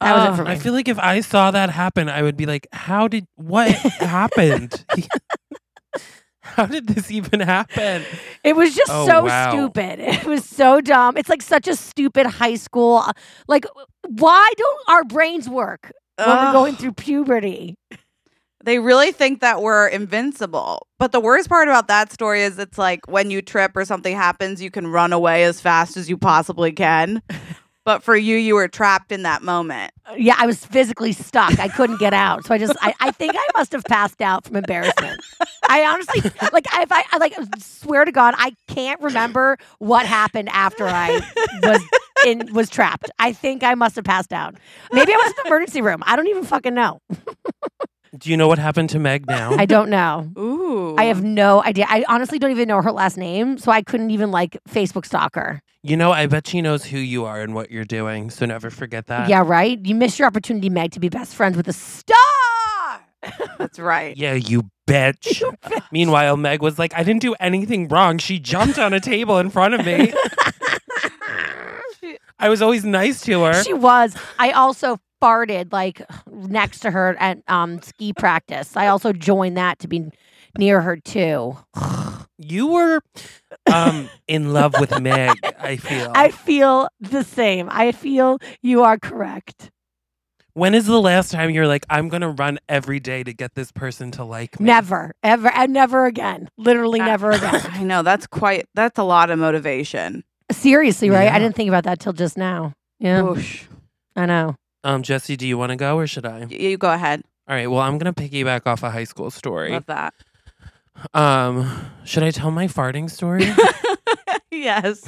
That 0.00 0.14
was 0.16 0.28
Oh, 0.28 0.32
it 0.32 0.36
for 0.36 0.44
me. 0.44 0.50
I 0.52 0.56
feel 0.56 0.72
like 0.72 0.86
if 0.86 1.00
I 1.00 1.20
saw 1.20 1.50
that 1.50 1.70
happen, 1.70 2.08
I 2.08 2.22
would 2.22 2.36
be 2.36 2.46
like, 2.46 2.68
"How 2.72 3.08
did 3.08 3.26
what 3.34 3.68
happened? 3.72 4.84
How 6.56 6.66
did 6.66 6.86
this 6.88 7.10
even 7.10 7.40
happen?" 7.40 8.06
It 8.44 8.54
was 8.56 8.74
just 8.74 8.90
Oh, 8.92 9.06
so 9.06 9.24
wow. 9.24 9.50
stupid. 9.50 10.00
It 10.00 10.24
was 10.24 10.44
so 10.44 10.80
dumb. 10.80 11.16
It's 11.16 11.28
like 11.28 11.42
such 11.42 11.68
a 11.68 11.76
stupid 11.76 12.26
high 12.26 12.56
school. 12.56 12.98
uh, 12.98 13.12
Like, 13.46 13.66
why 14.06 14.50
don't 14.56 14.80
our 14.88 15.04
brains 15.04 15.48
work 15.48 15.92
when 16.16 16.28
we're 16.40 16.52
going 16.52 16.76
through 16.76 16.92
puberty? 16.92 17.74
They 18.64 18.78
really 18.80 19.12
think 19.12 19.40
that 19.40 19.62
we're 19.62 19.86
invincible. 19.86 20.86
But 20.98 21.12
the 21.12 21.20
worst 21.20 21.48
part 21.48 21.68
about 21.68 21.86
that 21.88 22.12
story 22.12 22.42
is 22.42 22.58
it's 22.58 22.76
like 22.76 23.00
when 23.08 23.30
you 23.30 23.40
trip 23.40 23.76
or 23.76 23.84
something 23.84 24.16
happens, 24.16 24.60
you 24.60 24.70
can 24.70 24.88
run 24.88 25.12
away 25.12 25.44
as 25.44 25.60
fast 25.60 25.96
as 25.96 26.10
you 26.10 26.18
possibly 26.18 26.72
can. 26.72 27.22
But 27.88 28.02
for 28.02 28.14
you, 28.14 28.36
you 28.36 28.54
were 28.54 28.68
trapped 28.68 29.12
in 29.12 29.22
that 29.22 29.42
moment. 29.42 29.94
Yeah, 30.14 30.34
I 30.36 30.44
was 30.44 30.62
physically 30.62 31.12
stuck. 31.12 31.58
I 31.58 31.68
couldn't 31.68 31.98
get 31.98 32.12
out. 32.12 32.44
So 32.44 32.52
I 32.54 32.58
just, 32.58 32.76
I, 32.82 32.92
I 33.00 33.10
think 33.12 33.32
I 33.34 33.46
must 33.56 33.72
have 33.72 33.82
passed 33.84 34.20
out 34.20 34.44
from 34.44 34.56
embarrassment. 34.56 35.18
I 35.70 35.86
honestly, 35.86 36.20
like, 36.52 36.66
if 36.70 36.92
I, 36.92 37.04
I 37.10 37.16
like, 37.16 37.34
swear 37.56 38.04
to 38.04 38.12
God, 38.12 38.34
I 38.36 38.54
can't 38.66 39.00
remember 39.00 39.56
what 39.78 40.04
happened 40.04 40.50
after 40.50 40.86
I 40.86 41.22
was 41.62 41.80
in, 42.26 42.52
was 42.52 42.68
trapped. 42.68 43.10
I 43.18 43.32
think 43.32 43.64
I 43.64 43.74
must 43.74 43.96
have 43.96 44.04
passed 44.04 44.34
out. 44.34 44.56
Maybe 44.92 45.10
I 45.10 45.16
was 45.16 45.28
in 45.28 45.34
the 45.44 45.46
emergency 45.46 45.80
room. 45.80 46.02
I 46.04 46.14
don't 46.14 46.28
even 46.28 46.44
fucking 46.44 46.74
know. 46.74 47.00
Do 48.16 48.30
you 48.30 48.36
know 48.36 48.48
what 48.48 48.58
happened 48.58 48.90
to 48.90 48.98
Meg 48.98 49.26
now? 49.26 49.52
I 49.56 49.66
don't 49.66 49.90
know. 49.90 50.30
Ooh. 50.38 50.96
I 50.96 51.04
have 51.04 51.22
no 51.22 51.62
idea. 51.64 51.86
I 51.88 52.04
honestly 52.08 52.38
don't 52.38 52.50
even 52.50 52.68
know 52.68 52.80
her 52.80 52.92
last 52.92 53.16
name, 53.16 53.58
so 53.58 53.70
I 53.70 53.82
couldn't 53.82 54.10
even 54.10 54.30
like 54.30 54.56
Facebook 54.68 55.04
stalk 55.04 55.34
her. 55.34 55.60
you 55.82 55.96
know, 55.96 56.10
I 56.12 56.26
bet 56.26 56.46
she 56.46 56.60
knows 56.62 56.84
who 56.84 56.98
you 56.98 57.24
are 57.24 57.40
and 57.40 57.54
what 57.54 57.70
you're 57.70 57.84
doing. 57.84 58.30
So 58.30 58.46
never 58.46 58.70
forget 58.70 59.06
that. 59.06 59.28
yeah, 59.28 59.42
right. 59.44 59.78
You 59.84 59.94
missed 59.94 60.18
your 60.18 60.26
opportunity, 60.26 60.70
Meg, 60.70 60.92
to 60.92 61.00
be 61.00 61.08
best 61.08 61.34
friends 61.34 61.56
with 61.56 61.68
a 61.68 61.72
star. 61.72 62.16
That's 63.58 63.78
right. 63.78 64.16
Yeah, 64.16 64.34
you 64.34 64.70
bitch. 64.86 65.42
Meanwhile, 65.92 66.36
Meg 66.36 66.62
was 66.62 66.78
like, 66.78 66.94
I 66.94 67.02
didn't 67.02 67.20
do 67.22 67.34
anything 67.40 67.88
wrong. 67.88 68.18
She 68.18 68.38
jumped 68.38 68.78
on 68.78 68.92
a 68.92 69.00
table 69.00 69.38
in 69.38 69.50
front 69.50 69.74
of 69.74 69.84
me. 69.84 70.12
I 72.40 72.48
was 72.48 72.62
always 72.62 72.84
nice 72.84 73.20
to 73.22 73.42
her. 73.42 73.64
She 73.64 73.72
was. 73.72 74.14
I 74.38 74.52
also 74.52 75.00
farted 75.20 75.72
like 75.72 76.02
next 76.30 76.80
to 76.80 76.90
her 76.90 77.16
at 77.18 77.38
um 77.48 77.80
ski 77.82 78.12
practice. 78.12 78.76
I 78.76 78.86
also 78.88 79.12
joined 79.12 79.56
that 79.56 79.78
to 79.80 79.88
be 79.88 80.10
near 80.58 80.80
her 80.80 80.96
too. 80.96 81.56
You 82.38 82.66
were 82.68 83.00
um 83.72 84.08
in 84.28 84.52
love 84.52 84.78
with 84.78 85.00
Meg, 85.00 85.38
I 85.58 85.76
feel. 85.76 86.12
I 86.14 86.30
feel 86.30 86.88
the 87.00 87.24
same. 87.24 87.68
I 87.70 87.92
feel 87.92 88.38
you 88.62 88.82
are 88.82 88.98
correct. 88.98 89.70
when 90.54 90.74
is 90.74 90.86
the 90.86 91.00
last 91.00 91.30
time 91.32 91.50
you're 91.50 91.66
like, 91.68 91.84
I'm 91.90 92.08
gonna 92.08 92.30
run 92.30 92.58
every 92.68 93.00
day 93.00 93.22
to 93.24 93.32
get 93.32 93.54
this 93.54 93.70
person 93.72 94.10
to 94.12 94.24
like 94.24 94.58
me? 94.60 94.66
Never, 94.66 95.14
ever, 95.22 95.48
and 95.48 95.72
never 95.72 96.06
again. 96.06 96.48
Literally, 96.56 97.00
Uh, 97.00 97.06
never 97.06 97.30
again. 97.38 97.60
I 97.70 97.82
know 97.82 98.02
that's 98.02 98.26
quite. 98.26 98.66
That's 98.74 98.98
a 98.98 99.04
lot 99.04 99.30
of 99.30 99.38
motivation. 99.38 100.22
Seriously, 100.50 101.10
right? 101.10 101.24
Yeah. 101.24 101.34
I 101.36 101.38
didn't 101.40 101.56
think 101.56 101.68
about 101.68 101.84
that 101.84 101.98
till 102.00 102.12
just 102.12 102.36
now. 102.38 102.72
Yeah, 103.00 103.22
Whoosh. 103.22 103.64
I 104.16 104.26
know. 104.26 104.56
Um, 104.88 105.02
Jesse, 105.02 105.36
do 105.36 105.46
you 105.46 105.58
wanna 105.58 105.76
go 105.76 105.98
or 105.98 106.06
should 106.06 106.24
I? 106.24 106.40
Y- 106.50 106.56
You 106.56 106.78
go 106.78 106.90
ahead. 106.92 107.22
All 107.46 107.54
right, 107.54 107.66
well, 107.70 107.80
I'm 107.80 107.98
gonna 107.98 108.14
piggyback 108.14 108.62
off 108.66 108.82
a 108.82 108.90
high 108.90 109.04
school 109.04 109.30
story. 109.30 109.72
Love 109.72 109.84
that. 109.86 110.14
Um, 111.14 111.90
should 112.04 112.22
I 112.22 112.30
tell 112.30 112.50
my 112.50 112.66
farting 112.68 113.10
story? 113.10 113.52
yes. 114.50 115.02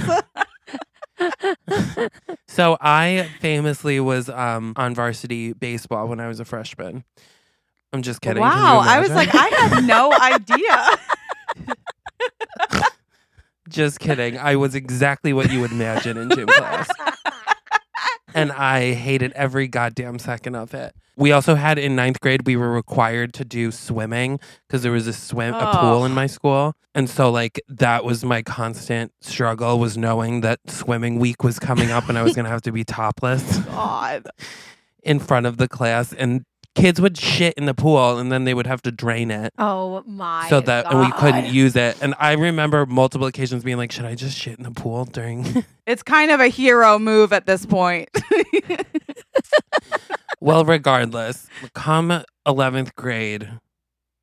so 2.48 2.76
I 2.80 3.28
famously 3.40 4.00
was 4.00 4.28
um 4.28 4.74
on 4.76 4.94
varsity 4.94 5.52
baseball 5.54 6.08
when 6.08 6.20
I 6.20 6.28
was 6.28 6.40
a 6.40 6.44
freshman. 6.44 7.04
I'm 7.92 8.02
just 8.02 8.20
kidding. 8.20 8.42
Wow. 8.42 8.80
I 8.84 9.00
was 9.00 9.10
like, 9.10 9.30
I 9.34 9.46
had 9.48 9.84
no 9.84 10.12
idea. 10.20 10.98
just 13.68 13.98
kidding. 13.98 14.38
I 14.38 14.56
was 14.56 14.74
exactly 14.74 15.32
what 15.32 15.50
you 15.50 15.60
would 15.60 15.72
imagine 15.72 16.16
in 16.16 16.30
gym 16.30 16.46
class. 16.46 16.88
And 18.40 18.52
I 18.52 18.94
hated 18.94 19.32
every 19.32 19.68
goddamn 19.68 20.18
second 20.18 20.54
of 20.54 20.74
it. 20.74 20.94
We 21.16 21.32
also 21.32 21.54
had 21.54 21.78
in 21.78 21.94
ninth 21.94 22.20
grade, 22.20 22.46
we 22.46 22.56
were 22.56 22.72
required 22.72 23.34
to 23.34 23.44
do 23.44 23.70
swimming 23.70 24.40
because 24.66 24.82
there 24.82 24.92
was 24.92 25.06
a 25.06 25.12
swim, 25.12 25.54
a 25.54 25.76
pool 25.76 26.04
in 26.04 26.12
my 26.12 26.26
school. 26.26 26.74
And 26.94 27.10
so 27.10 27.30
like 27.30 27.60
that 27.68 28.04
was 28.04 28.24
my 28.24 28.42
constant 28.42 29.12
struggle 29.20 29.78
was 29.78 29.98
knowing 29.98 30.40
that 30.40 30.60
swimming 30.68 31.18
week 31.18 31.44
was 31.44 31.58
coming 31.58 31.90
up 31.90 32.08
and 32.08 32.16
I 32.16 32.22
was 32.22 32.34
going 32.36 32.44
to 32.44 32.50
have 32.50 32.62
to 32.62 32.72
be 32.72 32.84
topless 32.84 33.58
God. 33.58 34.26
in 35.02 35.18
front 35.18 35.46
of 35.46 35.58
the 35.58 35.68
class. 35.68 36.12
And 36.12 36.44
kids 36.74 37.00
would 37.00 37.16
shit 37.18 37.54
in 37.54 37.66
the 37.66 37.74
pool 37.74 38.18
and 38.18 38.30
then 38.30 38.44
they 38.44 38.54
would 38.54 38.66
have 38.66 38.82
to 38.82 38.92
drain 38.92 39.30
it. 39.30 39.52
Oh 39.58 40.02
my! 40.06 40.48
so 40.48 40.60
that 40.60 40.86
and 40.90 41.00
we 41.00 41.10
couldn't 41.12 41.46
use 41.52 41.76
it. 41.76 41.96
And 42.00 42.14
I 42.18 42.32
remember 42.32 42.86
multiple 42.86 43.26
occasions 43.26 43.64
being 43.64 43.76
like, 43.76 43.92
"Should 43.92 44.04
I 44.04 44.14
just 44.14 44.36
shit 44.36 44.58
in 44.58 44.64
the 44.64 44.70
pool 44.70 45.04
during?" 45.04 45.64
It's 45.86 46.04
kind 46.04 46.30
of 46.30 46.38
a 46.38 46.46
hero 46.46 47.00
move 47.00 47.32
at 47.32 47.46
this 47.46 47.66
point. 47.66 48.10
well, 50.40 50.64
regardless, 50.64 51.48
come 51.74 52.22
eleventh 52.46 52.94
grade, 52.94 53.50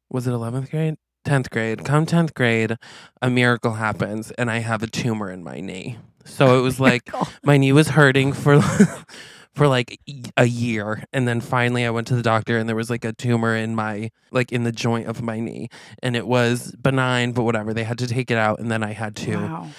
was 0.10 0.28
it 0.28 0.32
eleventh 0.32 0.72
grade? 0.72 0.96
Tenth 1.26 1.50
grade. 1.50 1.84
Come 1.84 2.06
tenth 2.06 2.34
grade, 2.34 2.78
a 3.22 3.30
miracle 3.30 3.74
happens, 3.74 4.32
and 4.32 4.50
I 4.50 4.60
have 4.60 4.82
a 4.82 4.88
tumor 4.88 5.30
in 5.30 5.44
my 5.44 5.60
knee. 5.60 5.98
So 6.24 6.58
it 6.58 6.62
was 6.62 6.80
like 6.80 7.10
my 7.44 7.58
knee 7.58 7.74
was 7.74 7.90
hurting 7.90 8.32
for. 8.32 8.62
For 9.58 9.67
like 9.67 10.00
a 10.38 10.46
year, 10.46 11.04
and 11.12 11.28
then 11.28 11.41
finally 11.41 11.84
I 11.84 11.89
went 11.89 12.06
to 12.08 12.15
the 12.15 12.22
doctor, 12.22 12.58
and 12.60 12.70
there 12.70 12.76
was 12.76 12.91
like 12.91 13.04
a 13.04 13.12
tumor 13.13 13.56
in 13.56 13.74
my 13.76 14.12
like 14.32 14.52
in 14.52 14.63
the 14.63 14.72
joint 14.72 15.08
of 15.08 15.24
my 15.24 15.39
knee, 15.39 15.70
and 16.04 16.15
it 16.15 16.28
was 16.28 16.74
benign, 16.80 17.32
but 17.32 17.43
whatever. 17.43 17.74
They 17.74 17.84
had 17.84 17.98
to 17.98 18.08
take 18.08 18.30
it 18.30 18.38
out, 18.38 18.60
and 18.60 18.70
then 18.72 18.84
I 18.84 18.93
had 18.93 19.15
to 19.17 19.36
Wow. 19.38 19.70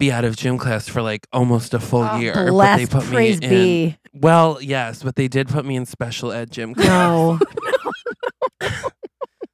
be 0.00 0.10
out 0.10 0.24
of 0.24 0.34
gym 0.36 0.58
class 0.58 0.88
for 0.88 1.02
like 1.02 1.28
almost 1.32 1.72
a 1.72 1.78
full 1.78 2.04
Oh, 2.04 2.18
year. 2.18 2.34
but 2.52 2.74
they 2.76 2.86
put 2.86 3.08
me 3.08 3.30
in. 3.32 3.38
be. 3.40 3.96
Well, 4.12 4.58
yes, 4.60 5.04
but 5.04 5.14
they 5.14 5.28
did 5.28 5.48
put 5.48 5.64
me 5.64 5.76
in 5.76 5.86
special 5.86 6.32
ed 6.32 6.50
gym 6.50 6.74
class. 6.74 6.88
No. 6.88 7.38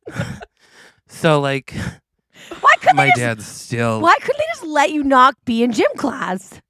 So 1.08 1.40
like 1.40 1.72
Why 2.60 2.74
couldn't 2.80 2.96
my 2.96 3.06
just, 3.08 3.18
dad's 3.18 3.46
still 3.46 4.00
Why 4.00 4.16
couldn't 4.20 4.38
they 4.38 4.44
just 4.54 4.64
let 4.66 4.90
you 4.92 5.04
not 5.04 5.34
be 5.44 5.62
in 5.62 5.72
gym 5.72 5.90
class? 5.96 6.60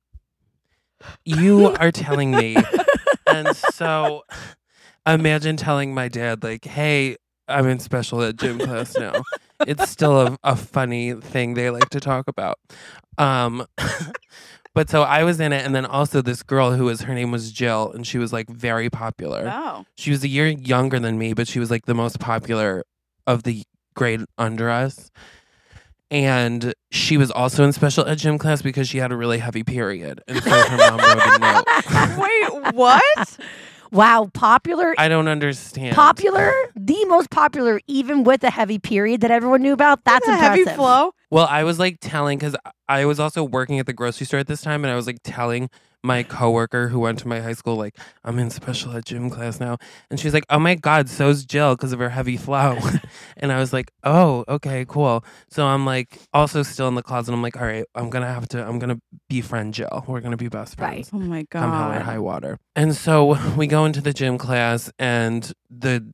You 1.24 1.68
are 1.80 1.90
telling 1.92 2.30
me. 2.30 2.56
and 3.26 3.56
so 3.56 4.24
imagine 5.06 5.56
telling 5.56 5.94
my 5.94 6.08
dad 6.08 6.42
like, 6.42 6.64
"Hey, 6.64 7.16
I'm 7.48 7.66
in 7.68 7.78
special 7.78 8.22
ed 8.22 8.38
gym 8.38 8.58
class 8.58 8.96
now." 8.96 9.12
it's 9.66 9.88
still 9.90 10.20
a, 10.20 10.38
a 10.44 10.54
funny 10.54 11.14
thing 11.14 11.54
they 11.54 11.70
like 11.70 11.88
to 11.90 12.00
talk 12.00 12.28
about. 12.28 12.58
Um 13.18 13.66
But 14.76 14.90
so 14.90 15.04
I 15.04 15.24
was 15.24 15.40
in 15.40 15.54
it, 15.54 15.64
and 15.64 15.74
then 15.74 15.86
also 15.86 16.20
this 16.20 16.42
girl 16.42 16.72
who 16.72 16.84
was 16.84 17.00
her 17.00 17.14
name 17.14 17.30
was 17.30 17.50
Jill, 17.50 17.90
and 17.92 18.06
she 18.06 18.18
was 18.18 18.30
like 18.30 18.46
very 18.50 18.90
popular. 18.90 19.50
Oh. 19.50 19.86
She 19.96 20.10
was 20.10 20.22
a 20.22 20.28
year 20.28 20.48
younger 20.48 21.00
than 21.00 21.16
me, 21.16 21.32
but 21.32 21.48
she 21.48 21.58
was 21.58 21.70
like 21.70 21.86
the 21.86 21.94
most 21.94 22.20
popular 22.20 22.84
of 23.26 23.44
the 23.44 23.62
grade 23.94 24.26
under 24.36 24.68
us. 24.68 25.10
And 26.10 26.72
she 26.90 27.16
was 27.16 27.30
also 27.30 27.64
in 27.64 27.72
special 27.72 28.06
ed 28.06 28.18
gym 28.18 28.38
class 28.38 28.62
because 28.62 28.88
she 28.88 28.98
had 28.98 29.10
a 29.10 29.16
really 29.16 29.38
heavy 29.38 29.64
period. 29.64 30.22
And 30.28 30.42
so 30.42 30.50
her 30.50 30.76
mom 30.76 30.98
wrote 30.98 31.22
a 31.26 31.38
note. 31.38 32.18
Wait, 32.64 32.74
what? 32.74 33.38
Wow, 33.92 34.30
popular. 34.32 34.94
I 34.98 35.08
don't 35.08 35.28
understand. 35.28 35.94
popular, 35.94 36.52
the 36.74 37.04
most 37.06 37.30
popular, 37.30 37.80
even 37.86 38.24
with 38.24 38.44
a 38.44 38.50
heavy 38.50 38.78
period 38.78 39.20
that 39.22 39.30
everyone 39.30 39.62
knew 39.62 39.72
about. 39.72 40.04
That's 40.04 40.26
a 40.28 40.32
impressive. 40.32 40.66
heavy 40.66 40.76
flow. 40.76 41.12
Well, 41.30 41.46
I 41.50 41.64
was 41.64 41.78
like 41.78 41.98
telling 42.00 42.38
because 42.38 42.56
I 42.88 43.04
was 43.04 43.18
also 43.18 43.42
working 43.42 43.78
at 43.78 43.86
the 43.86 43.92
grocery 43.92 44.26
store 44.26 44.40
at 44.40 44.46
this 44.46 44.62
time, 44.62 44.84
and 44.84 44.92
I 44.92 44.96
was 44.96 45.06
like 45.06 45.18
telling 45.24 45.68
my 46.06 46.22
coworker 46.22 46.88
who 46.88 47.00
went 47.00 47.18
to 47.18 47.28
my 47.28 47.40
high 47.40 47.52
school, 47.52 47.74
like, 47.74 47.98
I'm 48.24 48.38
in 48.38 48.48
special 48.50 48.96
ed 48.96 49.04
gym 49.04 49.28
class 49.28 49.58
now. 49.58 49.76
And 50.08 50.20
she's 50.20 50.32
like, 50.32 50.44
Oh 50.48 50.58
my 50.58 50.76
God, 50.76 51.08
so's 51.08 51.44
Jill 51.44 51.74
because 51.74 51.92
of 51.92 51.98
her 51.98 52.10
heavy 52.10 52.36
flow. 52.36 52.78
and 53.36 53.50
I 53.50 53.58
was 53.58 53.72
like, 53.72 53.90
Oh, 54.04 54.44
okay, 54.48 54.84
cool. 54.88 55.24
So 55.50 55.66
I'm 55.66 55.84
like 55.84 56.20
also 56.32 56.62
still 56.62 56.86
in 56.88 56.94
the 56.94 57.02
closet. 57.02 57.32
I'm 57.32 57.42
like, 57.42 57.56
All 57.56 57.66
right, 57.66 57.84
I'm 57.94 58.08
gonna 58.08 58.32
have 58.32 58.48
to, 58.50 58.64
I'm 58.64 58.78
gonna 58.78 59.00
befriend 59.28 59.74
Jill. 59.74 60.04
We're 60.06 60.20
gonna 60.20 60.36
be 60.36 60.48
best 60.48 60.78
friends. 60.78 61.10
Oh 61.12 61.18
my 61.18 61.44
god. 61.50 61.60
come 61.60 61.72
hell 61.72 61.92
or 61.92 62.00
high 62.00 62.20
water. 62.20 62.58
And 62.76 62.94
so 62.94 63.36
we 63.56 63.66
go 63.66 63.84
into 63.84 64.00
the 64.00 64.12
gym 64.12 64.38
class, 64.38 64.90
and 64.98 65.52
the 65.68 66.12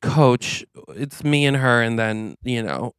coach, 0.00 0.64
it's 0.90 1.24
me 1.24 1.44
and 1.44 1.56
her, 1.56 1.82
and 1.82 1.98
then, 1.98 2.36
you 2.44 2.62
know, 2.62 2.92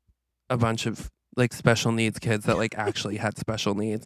a 0.50 0.58
bunch 0.58 0.86
of 0.86 1.10
like 1.36 1.54
special 1.54 1.92
needs 1.92 2.20
kids 2.20 2.46
that 2.46 2.58
like 2.58 2.76
actually 2.78 3.18
had 3.18 3.38
special 3.38 3.76
needs. 3.76 4.06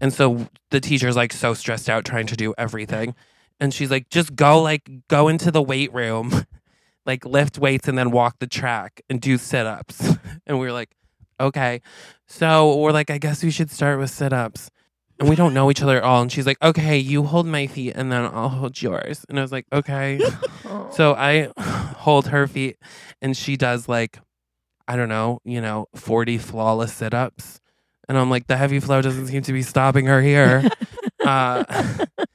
And 0.00 0.12
so 0.12 0.48
the 0.70 0.80
teacher's 0.80 1.16
like 1.16 1.32
so 1.32 1.54
stressed 1.54 1.88
out 1.88 2.04
trying 2.04 2.26
to 2.26 2.36
do 2.36 2.54
everything. 2.58 3.14
And 3.60 3.72
she's 3.72 3.90
like, 3.90 4.08
just 4.10 4.34
go, 4.34 4.60
like, 4.60 4.90
go 5.08 5.28
into 5.28 5.50
the 5.50 5.62
weight 5.62 5.92
room, 5.94 6.44
like, 7.06 7.24
lift 7.24 7.58
weights 7.58 7.88
and 7.88 7.96
then 7.96 8.10
walk 8.10 8.38
the 8.40 8.46
track 8.46 9.00
and 9.08 9.20
do 9.20 9.38
sit 9.38 9.66
ups. 9.66 10.16
And 10.46 10.58
we 10.58 10.66
were 10.66 10.72
like, 10.72 10.90
okay. 11.40 11.80
So 12.26 12.76
we're 12.76 12.92
like, 12.92 13.08
I 13.08 13.16
guess 13.16 13.42
we 13.42 13.50
should 13.50 13.70
start 13.70 13.98
with 13.98 14.10
sit 14.10 14.30
ups 14.30 14.70
and 15.18 15.26
we 15.26 15.36
don't 15.36 15.54
know 15.54 15.70
each 15.70 15.80
other 15.80 15.96
at 15.96 16.02
all. 16.02 16.20
And 16.20 16.30
she's 16.30 16.44
like, 16.44 16.62
okay, 16.62 16.98
you 16.98 17.22
hold 17.22 17.46
my 17.46 17.66
feet 17.66 17.94
and 17.96 18.12
then 18.12 18.24
I'll 18.24 18.50
hold 18.50 18.82
yours. 18.82 19.24
And 19.30 19.38
I 19.38 19.42
was 19.42 19.52
like, 19.52 19.64
okay. 19.72 20.20
so 20.90 21.14
I 21.14 21.50
hold 21.58 22.26
her 22.26 22.46
feet 22.46 22.76
and 23.22 23.34
she 23.34 23.56
does 23.56 23.88
like, 23.88 24.18
I 24.86 24.96
don't 24.96 25.08
know, 25.08 25.40
you 25.44 25.60
know, 25.60 25.86
40 25.94 26.38
flawless 26.38 26.92
sit 26.92 27.14
ups. 27.14 27.60
And 28.08 28.18
I'm 28.18 28.30
like, 28.30 28.46
the 28.46 28.56
heavy 28.56 28.80
flow 28.80 29.00
doesn't 29.00 29.28
seem 29.28 29.42
to 29.42 29.52
be 29.52 29.62
stopping 29.62 30.06
her 30.06 30.20
here. 30.20 30.68
uh, 31.24 31.64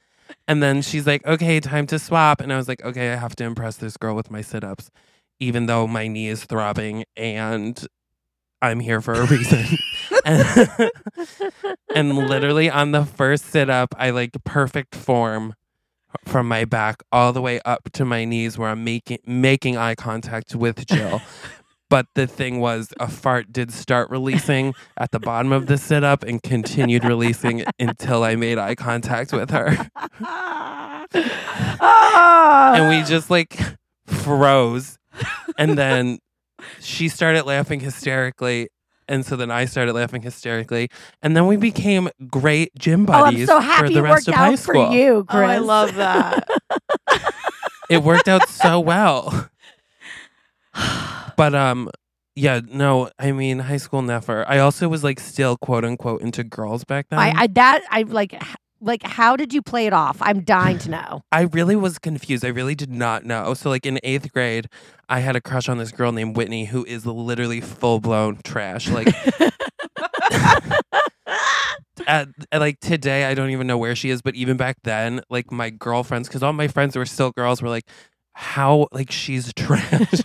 and 0.48 0.62
then 0.62 0.82
she's 0.82 1.06
like, 1.06 1.24
okay, 1.26 1.60
time 1.60 1.86
to 1.88 1.98
swap. 1.98 2.40
And 2.40 2.52
I 2.52 2.56
was 2.56 2.68
like, 2.68 2.84
okay, 2.84 3.12
I 3.12 3.16
have 3.16 3.36
to 3.36 3.44
impress 3.44 3.76
this 3.76 3.96
girl 3.96 4.16
with 4.16 4.30
my 4.30 4.40
sit 4.40 4.64
ups, 4.64 4.90
even 5.38 5.66
though 5.66 5.86
my 5.86 6.08
knee 6.08 6.28
is 6.28 6.44
throbbing 6.44 7.04
and 7.16 7.86
I'm 8.62 8.80
here 8.80 9.00
for 9.00 9.14
a 9.14 9.26
reason. 9.26 9.64
and, 10.24 10.90
and 11.94 12.16
literally 12.16 12.68
on 12.68 12.90
the 12.90 13.04
first 13.04 13.46
sit 13.46 13.70
up, 13.70 13.94
I 13.96 14.10
like 14.10 14.32
perfect 14.44 14.94
form 14.94 15.54
from 16.24 16.48
my 16.48 16.64
back 16.64 17.02
all 17.12 17.32
the 17.32 17.40
way 17.40 17.60
up 17.64 17.90
to 17.92 18.04
my 18.04 18.24
knees 18.24 18.58
where 18.58 18.68
I'm 18.68 18.84
making 18.84 19.18
making 19.26 19.76
eye 19.76 19.94
contact 19.94 20.54
with 20.54 20.86
Jill. 20.86 21.22
But 21.90 22.06
the 22.14 22.26
thing 22.26 22.60
was, 22.60 22.92
a 23.00 23.08
fart 23.08 23.52
did 23.52 23.72
start 23.72 24.08
releasing 24.10 24.74
at 24.96 25.10
the 25.10 25.18
bottom 25.18 25.52
of 25.52 25.66
the 25.66 25.76
sit 25.76 26.04
up 26.04 26.22
and 26.22 26.42
continued 26.42 27.04
releasing 27.04 27.64
until 27.78 28.22
I 28.24 28.36
made 28.36 28.56
eye 28.58 28.76
contact 28.76 29.32
with 29.32 29.50
her. 29.50 29.76
Ah. 31.82 32.74
And 32.76 32.88
we 32.88 33.02
just 33.02 33.30
like 33.30 33.58
froze. 34.06 34.98
And 35.58 35.76
then 35.76 36.18
she 36.80 37.08
started 37.08 37.44
laughing 37.46 37.80
hysterically. 37.80 38.68
And 39.08 39.26
so 39.26 39.34
then 39.34 39.50
I 39.50 39.64
started 39.64 39.92
laughing 39.94 40.22
hysterically. 40.22 40.88
And 41.22 41.36
then 41.36 41.48
we 41.48 41.56
became 41.56 42.08
great 42.28 42.70
gym 42.78 43.06
Oh, 43.08 43.12
I'm 43.12 43.20
buddies 43.34 43.48
so 43.48 43.60
for 43.60 43.88
the 43.90 44.02
rest 44.02 44.28
of 44.28 44.34
high 44.34 44.52
out 44.52 44.58
for 44.60 44.74
school. 44.74 44.92
you, 44.92 45.26
Oh, 45.28 45.38
I 45.38 45.58
love 45.58 45.94
that. 45.96 46.48
It 47.90 48.04
worked 48.04 48.28
out 48.28 48.48
so 48.48 48.78
well. 48.78 49.50
But 51.40 51.54
um 51.54 51.88
yeah, 52.36 52.60
no, 52.70 53.08
I 53.18 53.32
mean 53.32 53.60
high 53.60 53.78
school 53.78 54.02
never. 54.02 54.46
I 54.46 54.58
also 54.58 54.90
was 54.90 55.02
like 55.02 55.18
still 55.18 55.56
quote 55.56 55.86
unquote 55.86 56.20
into 56.20 56.44
girls 56.44 56.84
back 56.84 57.06
then. 57.08 57.18
I, 57.18 57.32
I 57.34 57.46
that 57.46 57.80
I 57.88 58.02
like 58.02 58.34
h- 58.34 58.56
like 58.82 59.02
how 59.02 59.36
did 59.36 59.54
you 59.54 59.62
play 59.62 59.86
it 59.86 59.94
off? 59.94 60.18
I'm 60.20 60.42
dying 60.42 60.76
to 60.80 60.90
know. 60.90 61.22
I 61.32 61.42
really 61.44 61.76
was 61.76 61.98
confused. 61.98 62.44
I 62.44 62.48
really 62.48 62.74
did 62.74 62.90
not 62.90 63.24
know. 63.24 63.54
So, 63.54 63.70
like 63.70 63.86
in 63.86 63.98
eighth 64.02 64.30
grade, 64.34 64.68
I 65.08 65.20
had 65.20 65.34
a 65.34 65.40
crush 65.40 65.70
on 65.70 65.78
this 65.78 65.92
girl 65.92 66.12
named 66.12 66.36
Whitney, 66.36 66.66
who 66.66 66.84
is 66.84 67.06
literally 67.06 67.62
full 67.62 68.00
blown 68.00 68.40
trash. 68.44 68.90
Like, 68.90 69.08
at, 72.06 72.28
at, 72.52 72.60
like 72.60 72.80
today, 72.80 73.24
I 73.24 73.32
don't 73.32 73.48
even 73.48 73.66
know 73.66 73.78
where 73.78 73.96
she 73.96 74.10
is. 74.10 74.20
But 74.20 74.34
even 74.34 74.58
back 74.58 74.76
then, 74.84 75.22
like 75.30 75.50
my 75.50 75.70
girlfriends, 75.70 76.28
because 76.28 76.42
all 76.42 76.52
my 76.52 76.68
friends 76.68 76.96
were 76.96 77.06
still 77.06 77.30
girls, 77.30 77.62
were 77.62 77.70
like, 77.70 77.86
"How 78.34 78.88
like 78.92 79.10
she's 79.10 79.52
trash," 79.56 80.20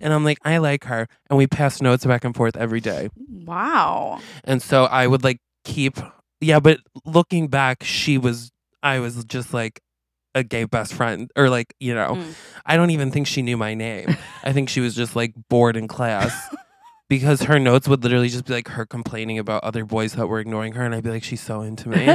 and 0.00 0.12
I'm 0.12 0.24
like, 0.24 0.38
"I 0.44 0.58
like 0.58 0.84
her," 0.84 1.06
and 1.28 1.36
we 1.38 1.46
pass 1.46 1.80
notes 1.80 2.04
back 2.04 2.24
and 2.24 2.34
forth 2.34 2.56
every 2.56 2.80
day. 2.80 3.08
wow. 3.44 4.20
And 4.44 4.62
so 4.62 4.84
I 4.84 5.06
would 5.06 5.24
like 5.24 5.38
keep, 5.64 5.98
yeah, 6.40 6.60
but 6.60 6.78
looking 7.04 7.48
back, 7.48 7.82
she 7.82 8.16
was, 8.18 8.50
I 8.82 8.98
was 9.00 9.24
just 9.24 9.52
like 9.52 9.80
a 10.34 10.42
gay 10.44 10.64
best 10.64 10.94
friend, 10.94 11.30
or 11.36 11.50
like, 11.50 11.74
you 11.80 11.92
know, 11.94 12.14
Mm. 12.14 12.34
I 12.64 12.76
don't 12.76 12.90
even 12.90 13.10
think 13.10 13.26
she 13.26 13.42
knew 13.42 13.56
my 13.56 13.74
name. 13.74 14.16
I 14.44 14.52
think 14.52 14.68
she 14.68 14.80
was 14.80 14.94
just 14.94 15.16
like 15.16 15.34
bored 15.48 15.76
in 15.76 15.88
class 15.88 16.32
because 17.08 17.42
her 17.42 17.58
notes 17.58 17.88
would 17.88 18.04
literally 18.04 18.28
just 18.28 18.44
be 18.44 18.52
like 18.54 18.68
her 18.68 18.86
complaining 18.86 19.38
about 19.40 19.64
other 19.64 19.84
boys 19.84 20.12
that 20.12 20.28
were 20.28 20.38
ignoring 20.38 20.74
her. 20.74 20.84
And 20.84 20.94
I'd 20.94 21.02
be 21.02 21.10
like, 21.10 21.24
she's 21.24 21.40
so 21.40 21.62
into 21.62 21.88
me. 21.88 22.06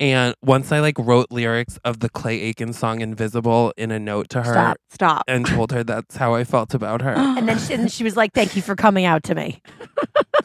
And 0.00 0.34
once 0.42 0.70
I 0.72 0.80
like 0.80 0.96
wrote 0.98 1.26
lyrics 1.30 1.78
of 1.84 2.00
the 2.00 2.08
Clay 2.08 2.40
Aiken 2.40 2.72
song 2.72 3.00
Invisible 3.00 3.72
in 3.76 3.90
a 3.90 3.98
note 3.98 4.28
to 4.30 4.42
her 4.42 4.52
Stop. 4.52 4.76
Stop. 4.90 5.22
and 5.28 5.44
told 5.46 5.72
her 5.72 5.82
that's 5.84 6.16
how 6.16 6.34
I 6.34 6.44
felt 6.44 6.74
about 6.74 7.02
her. 7.02 7.12
and 7.16 7.48
then 7.48 7.58
she, 7.58 7.74
and 7.74 7.90
she 7.90 8.04
was 8.04 8.16
like, 8.16 8.32
"Thank 8.32 8.54
you 8.56 8.62
for 8.62 8.74
coming 8.76 9.04
out 9.04 9.22
to 9.24 9.34
me." 9.34 9.60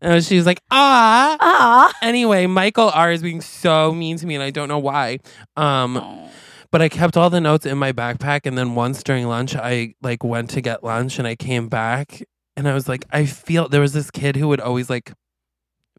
and 0.00 0.24
she 0.24 0.36
was 0.36 0.46
like, 0.46 0.60
ah. 0.70 1.36
Ah, 1.40 1.92
Anyway, 2.02 2.46
Michael 2.46 2.90
R 2.90 3.12
is 3.12 3.22
being 3.22 3.40
so 3.40 3.92
mean 3.92 4.16
to 4.18 4.26
me, 4.26 4.34
and 4.34 4.42
I 4.44 4.50
don't 4.50 4.68
know 4.68 4.78
why. 4.78 5.18
Um, 5.56 5.96
Oh. 5.96 6.30
but 6.70 6.80
I 6.82 6.88
kept 6.88 7.16
all 7.16 7.30
the 7.30 7.40
notes 7.40 7.66
in 7.66 7.78
my 7.78 7.92
backpack, 7.92 8.46
and 8.46 8.56
then 8.56 8.74
once 8.74 9.02
during 9.02 9.26
lunch, 9.26 9.54
I 9.56 9.94
like 10.02 10.24
went 10.24 10.50
to 10.50 10.60
get 10.60 10.82
lunch, 10.84 11.18
and 11.18 11.26
I 11.28 11.34
came 11.36 11.68
back, 11.68 12.22
and 12.56 12.68
I 12.68 12.74
was 12.74 12.88
like, 12.88 13.04
I 13.10 13.26
feel 13.26 13.68
there 13.68 13.80
was 13.80 13.92
this 13.92 14.10
kid 14.10 14.36
who 14.36 14.48
would 14.48 14.60
always 14.60 14.88
like 14.88 15.12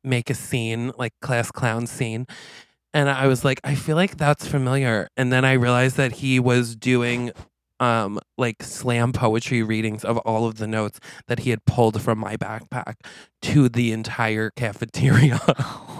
make 0.03 0.29
a 0.29 0.33
scene, 0.33 0.91
like 0.97 1.13
class 1.21 1.51
clown 1.51 1.87
scene. 1.87 2.25
And 2.93 3.09
I 3.09 3.27
was 3.27 3.43
like, 3.43 3.59
I 3.63 3.73
feel 3.75 3.95
like 3.95 4.17
that's 4.17 4.47
familiar. 4.47 5.07
And 5.17 5.31
then 5.33 5.45
I 5.45 5.53
realized 5.53 5.97
that 5.97 6.13
he 6.13 6.39
was 6.39 6.75
doing 6.75 7.31
um 7.79 8.19
like 8.37 8.61
slam 8.61 9.11
poetry 9.11 9.63
readings 9.63 10.05
of 10.05 10.17
all 10.19 10.45
of 10.45 10.55
the 10.55 10.67
notes 10.67 10.99
that 11.27 11.39
he 11.39 11.49
had 11.49 11.65
pulled 11.65 11.99
from 12.01 12.19
my 12.19 12.37
backpack 12.37 12.93
to 13.41 13.67
the 13.67 13.91
entire 13.91 14.51
cafeteria. 14.51 15.39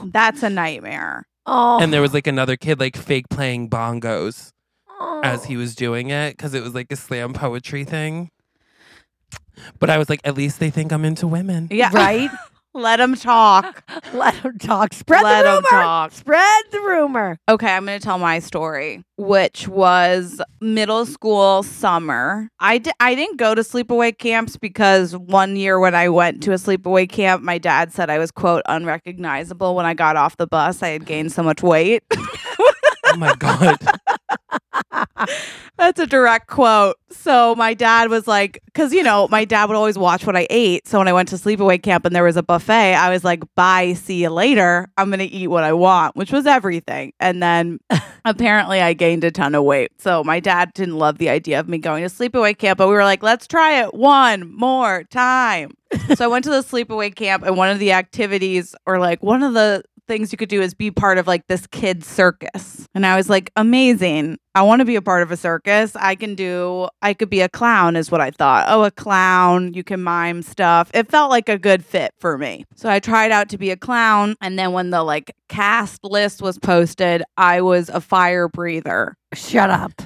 That's 0.06 0.44
a 0.44 0.50
nightmare. 0.52 1.26
oh, 1.48 1.80
and 1.82 1.92
there 1.92 2.02
was 2.02 2.13
like 2.13 2.28
another 2.28 2.56
kid 2.58 2.80
like 2.80 2.96
fake 2.96 3.28
playing 3.30 3.70
bongos 3.70 4.52
as 5.24 5.42
Oh. 5.44 5.48
he 5.48 5.58
was 5.58 5.74
doing 5.76 6.12
it 6.12 6.38
because 6.38 6.54
it 6.54 6.62
was 6.63 6.76
like 6.76 6.92
a 6.92 6.96
slam 6.96 7.34
poetry 7.34 7.84
thing. 7.84 8.30
But 9.80 9.89
I 9.89 9.98
was 9.98 10.10
like, 10.10 10.22
at 10.24 10.36
least 10.36 10.60
they 10.60 10.70
think 10.70 10.92
I'm 10.94 11.04
into 11.06 11.28
women. 11.28 11.68
Yeah. 11.72 11.89
right. 11.94 12.30
Let 12.74 12.98
them 12.98 13.16
talk. 13.16 13.84
Let 14.14 14.42
them 14.42 14.58
talk. 14.58 14.94
Spread 14.94 15.24
Let 15.24 15.44
the 15.44 15.50
rumor. 15.50 15.70
talk. 15.70 16.12
Spread 16.12 16.64
the 16.72 16.80
rumor. 16.80 17.38
Okay, 17.48 17.72
I'm 17.72 17.86
going 17.86 18.00
to 18.00 18.04
tell 18.04 18.18
my 18.18 18.40
story, 18.40 19.04
which 19.18 19.68
was 19.68 20.42
middle 20.60 21.06
school 21.06 21.62
summer. 21.64 22.50
I 22.60 22.80
didn't 22.80 23.38
go 23.38 23.54
to 23.54 23.62
sleepaway 23.62 24.18
camps 24.18 24.58
because 24.58 25.16
one 25.16 25.56
year 25.56 25.80
when 25.80 25.94
I 25.94 26.10
went 26.10 26.42
to 26.44 26.52
a 26.52 26.56
sleepaway 26.56 27.08
camp, 27.08 27.44
my 27.44 27.58
dad 27.60 27.92
said 27.94 28.10
I 28.10 28.18
was 28.18 28.32
quote 28.32 28.64
unrecognizable 28.68 29.76
when 29.76 29.86
I 29.86 29.94
got 29.94 30.16
off 30.16 30.38
the 30.38 30.48
bus. 30.48 30.82
I 30.82 30.90
had 30.90 31.06
gained 31.06 31.32
so 31.32 31.44
much 31.44 31.62
weight. 31.62 32.04
Oh 33.13 33.17
my 33.17 33.36
god. 33.36 33.78
That's 35.78 35.99
a 35.99 36.08
direct 36.08 36.47
quote. 36.47 36.95
So 37.12 37.56
my 37.56 37.73
dad 37.73 38.10
was 38.10 38.28
like, 38.28 38.60
because 38.65 38.91
you 38.91 39.04
know, 39.04 39.28
my 39.30 39.45
dad 39.45 39.65
would 39.65 39.76
always 39.76 39.97
watch 39.97 40.26
what 40.26 40.36
I 40.36 40.47
ate. 40.49 40.88
So 40.88 40.97
when 40.97 41.08
I 41.08 41.13
went 41.13 41.30
to 41.30 41.36
sleepaway 41.36 41.82
camp 41.82 42.06
and 42.06 42.15
there 42.15 42.23
was 42.23 42.38
a 42.38 42.43
buffet, 42.43 42.95
I 42.95 43.12
was 43.12 43.23
like, 43.23 43.43
bye, 43.56 43.93
see 43.93 44.23
you 44.23 44.30
later. 44.30 44.88
I'm 44.97 45.12
gonna 45.12 45.28
eat 45.30 45.47
what 45.47 45.63
I 45.63 45.73
want, 45.73 46.15
which 46.15 46.32
was 46.32 46.47
everything. 46.47 47.13
And 47.19 47.41
then 47.41 47.80
apparently 48.26 48.82
I 48.82 48.93
gained 48.93 49.23
a 49.23 49.32
ton 49.32 49.54
of 49.54 49.63
weight. 49.63 49.91
So 50.02 50.23
my 50.23 50.39
dad 50.39 50.73
didn't 50.73 50.97
love 50.97 51.19
the 51.19 51.30
idea 51.30 51.60
of 51.60 51.69
me 51.69 51.78
going 51.78 52.04
to 52.04 52.10
sleepaway 52.10 52.58
camp, 52.58 52.78
but 52.78 52.88
we 52.88 52.95
were 52.95 53.04
like, 53.04 53.21
let's 53.21 53.45
try 53.47 53.82
it 53.82 53.93
one 53.93 54.52
more 54.52 55.04
time. 55.06 55.71
so 56.16 56.26
I 56.26 56.28
went 56.28 56.44
to 56.46 56.52
the 56.52 56.62
sleepaway 56.62 57.16
camp 57.16 57.44
and 57.44 57.58
one 57.58 57.70
of 57.70 57.80
the 57.80 57.92
activities 57.92 58.76
or 58.86 59.00
like 59.00 59.22
one 59.22 59.44
of 59.44 59.54
the 59.54 59.84
things 60.08 60.32
you 60.32 60.38
could 60.38 60.50
do 60.50 60.62
is 60.62 60.74
be 60.74 60.92
part 60.92 61.18
of 61.18 61.28
like 61.28 61.48
this 61.48 61.68
kid 61.68 62.04
circus. 62.04 62.88
And 62.94 63.06
I 63.06 63.16
was 63.16 63.30
like, 63.30 63.52
amazing. 63.56 64.38
I 64.56 64.62
want 64.62 64.80
to 64.82 64.86
be 64.86 64.96
a 64.96 65.02
part 65.02 65.24
of 65.24 65.32
a 65.32 65.38
circus. 65.38 65.96
I 65.96 66.16
can 66.16 66.36
do, 66.36 66.90
I 67.02 67.14
could 67.14 67.30
be 67.30 67.42
a 67.42 67.50
clown, 67.50 67.96
is 67.96 68.12
what 68.12 68.22
I 68.22 68.32
thought. 68.32 68.66
Oh, 68.68 68.84
a 68.84 68.92
clown. 68.92 69.74
You 69.74 69.84
can 69.84 70.04
mime 70.04 70.42
stuff. 70.42 70.92
It 70.94 71.10
felt 71.10 71.30
like 71.32 71.50
a 71.50 71.58
good 71.58 71.84
fit 71.84 72.14
for 72.20 72.38
me. 72.38 72.66
So 72.76 72.90
I 72.90 73.00
tried 73.00 73.32
out 73.32 73.50
to 73.50 73.58
be 73.58 73.72
a 73.72 73.78
clown. 73.78 74.36
And 74.42 74.60
then 74.60 74.74
when 74.74 74.90
the 74.90 75.04
like 75.04 75.36
cast 75.50 76.04
list 76.04 76.42
was 76.42 76.60
posted, 76.60 77.24
I 77.38 77.62
was 77.62 77.90
a 77.90 78.02
fire 78.02 78.48
breather, 78.48 79.16
Shut 79.34 79.70
up. 79.70 80.02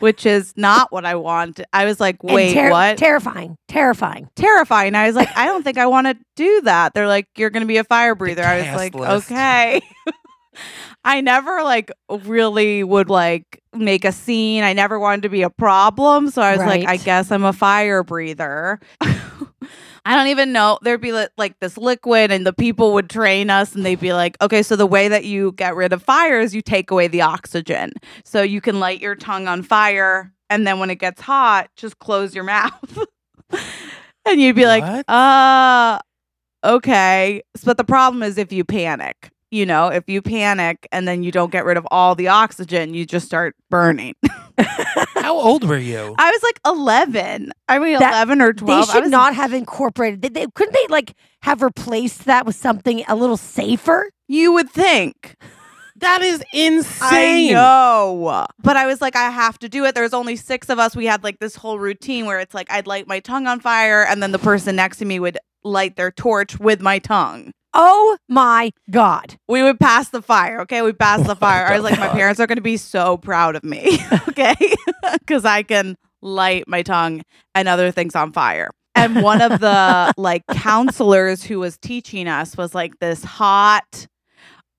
Which 0.00 0.26
is 0.26 0.52
not 0.56 0.90
what 0.92 1.04
I 1.04 1.14
want. 1.14 1.60
I 1.72 1.84
was 1.84 2.00
like, 2.00 2.22
wait, 2.22 2.54
ter- 2.54 2.70
what? 2.70 2.98
Terrifying. 2.98 3.56
Terrifying. 3.68 4.28
terrifying. 4.34 4.94
I 4.94 5.06
was 5.06 5.16
like, 5.16 5.34
I 5.36 5.46
don't 5.46 5.62
think 5.64 5.78
I 5.78 5.86
want 5.86 6.06
to 6.06 6.16
do 6.36 6.62
that. 6.62 6.94
They're 6.94 7.08
like, 7.08 7.28
you're 7.36 7.50
going 7.50 7.62
to 7.62 7.66
be 7.66 7.76
a 7.76 7.84
fire 7.84 8.14
breather. 8.14 8.44
I 8.44 8.58
was 8.58 8.76
like, 8.76 8.94
list. 8.94 9.30
okay. 9.30 9.80
I 11.04 11.20
never 11.22 11.62
like 11.62 11.90
really 12.10 12.84
would 12.84 13.08
like 13.08 13.62
make 13.72 14.04
a 14.04 14.12
scene. 14.12 14.64
I 14.64 14.72
never 14.74 14.98
wanted 14.98 15.22
to 15.22 15.28
be 15.28 15.42
a 15.42 15.50
problem. 15.50 16.30
So 16.30 16.42
I 16.42 16.52
was 16.56 16.60
like, 16.60 16.86
I 16.86 16.96
guess 16.98 17.30
I'm 17.30 17.44
a 17.44 17.52
fire 17.52 18.02
breather. 18.02 18.80
I 20.04 20.16
don't 20.16 20.28
even 20.28 20.52
know. 20.52 20.78
There'd 20.82 21.00
be 21.00 21.12
li- 21.12 21.28
like 21.36 21.58
this 21.60 21.76
liquid, 21.76 22.30
and 22.30 22.46
the 22.46 22.52
people 22.52 22.92
would 22.94 23.10
train 23.10 23.50
us, 23.50 23.74
and 23.74 23.84
they'd 23.84 24.00
be 24.00 24.12
like, 24.12 24.36
okay, 24.40 24.62
so 24.62 24.76
the 24.76 24.86
way 24.86 25.08
that 25.08 25.24
you 25.24 25.52
get 25.52 25.74
rid 25.76 25.92
of 25.92 26.02
fire 26.02 26.40
is 26.40 26.54
you 26.54 26.62
take 26.62 26.90
away 26.90 27.06
the 27.08 27.22
oxygen. 27.22 27.92
So 28.24 28.42
you 28.42 28.60
can 28.60 28.80
light 28.80 29.00
your 29.00 29.14
tongue 29.14 29.46
on 29.48 29.62
fire, 29.62 30.32
and 30.48 30.66
then 30.66 30.78
when 30.78 30.90
it 30.90 30.96
gets 30.96 31.20
hot, 31.20 31.68
just 31.76 31.98
close 31.98 32.34
your 32.34 32.44
mouth. 32.44 32.98
and 34.26 34.40
you'd 34.40 34.56
be 34.56 34.66
like, 34.66 35.04
uh, 35.08 35.98
okay. 36.64 37.42
But 37.64 37.76
the 37.76 37.84
problem 37.84 38.22
is 38.22 38.38
if 38.38 38.52
you 38.52 38.64
panic, 38.64 39.30
you 39.50 39.66
know, 39.66 39.88
if 39.88 40.08
you 40.08 40.22
panic 40.22 40.86
and 40.92 41.06
then 41.08 41.22
you 41.22 41.32
don't 41.32 41.50
get 41.50 41.64
rid 41.64 41.76
of 41.76 41.86
all 41.90 42.14
the 42.14 42.28
oxygen, 42.28 42.94
you 42.94 43.04
just 43.04 43.26
start 43.26 43.56
burning. 43.68 44.14
How 45.16 45.34
old 45.34 45.64
were 45.68 45.76
you? 45.76 46.14
I 46.18 46.30
was 46.30 46.42
like 46.42 46.60
11. 46.66 47.52
I 47.68 47.78
mean, 47.78 47.98
That- 47.98 48.12
11 48.12 48.40
or 48.40 48.52
They 48.52 48.58
12. 48.60 48.88
I 48.88 48.92
should 48.92 49.02
was 49.04 49.10
not 49.10 49.34
have 49.34 49.52
incorporated. 49.52 50.22
They, 50.22 50.28
they, 50.28 50.46
couldn't 50.54 50.74
they 50.74 50.86
like 50.88 51.14
have 51.42 51.62
replaced 51.62 52.24
that 52.26 52.46
with 52.46 52.56
something 52.56 53.04
a 53.08 53.14
little 53.16 53.36
safer? 53.36 54.10
You 54.28 54.52
would 54.52 54.70
think. 54.70 55.36
That 55.96 56.22
is 56.22 56.42
insane. 56.54 57.50
I 57.50 57.52
know. 57.52 58.46
But 58.62 58.76
I 58.76 58.86
was 58.86 59.00
like, 59.02 59.16
I 59.16 59.30
have 59.30 59.58
to 59.58 59.68
do 59.68 59.84
it. 59.84 59.94
There 59.94 60.04
was 60.04 60.14
only 60.14 60.36
six 60.36 60.68
of 60.70 60.78
us. 60.78 60.96
We 60.96 61.04
had 61.06 61.22
like 61.22 61.40
this 61.40 61.56
whole 61.56 61.78
routine 61.78 62.24
where 62.24 62.40
it's 62.40 62.54
like 62.54 62.70
I'd 62.72 62.86
light 62.86 63.06
my 63.06 63.20
tongue 63.20 63.46
on 63.46 63.60
fire 63.60 64.04
and 64.04 64.22
then 64.22 64.32
the 64.32 64.38
person 64.38 64.76
next 64.76 64.96
to 64.98 65.04
me 65.04 65.20
would 65.20 65.36
light 65.62 65.96
their 65.96 66.10
torch 66.10 66.58
with 66.58 66.80
my 66.80 66.98
tongue. 67.00 67.52
Oh 67.72 68.16
my 68.28 68.72
god! 68.90 69.36
We 69.48 69.62
would 69.62 69.78
pass 69.78 70.08
the 70.08 70.22
fire. 70.22 70.60
Okay. 70.62 70.82
We 70.82 70.92
passed 70.92 71.24
the 71.24 71.30
oh 71.32 71.34
fire. 71.34 71.66
I 71.66 71.74
was 71.74 71.84
like, 71.84 71.98
my 71.98 72.08
parents 72.08 72.40
are 72.40 72.46
going 72.46 72.56
to 72.56 72.62
be 72.62 72.76
so 72.76 73.16
proud 73.16 73.56
of 73.56 73.64
me. 73.64 73.98
okay. 74.28 74.54
Because 75.20 75.44
I 75.44 75.62
can 75.62 75.96
light 76.22 76.64
my 76.66 76.82
tongue 76.82 77.22
and 77.54 77.68
other 77.68 77.90
things 77.90 78.14
on 78.14 78.32
fire. 78.32 78.70
And 78.94 79.22
one 79.22 79.40
of 79.40 79.60
the 79.60 80.12
like 80.16 80.42
counselors 80.48 81.42
who 81.42 81.58
was 81.58 81.78
teaching 81.78 82.28
us 82.28 82.56
was 82.56 82.74
like 82.74 82.98
this 83.00 83.24
hot, 83.24 84.06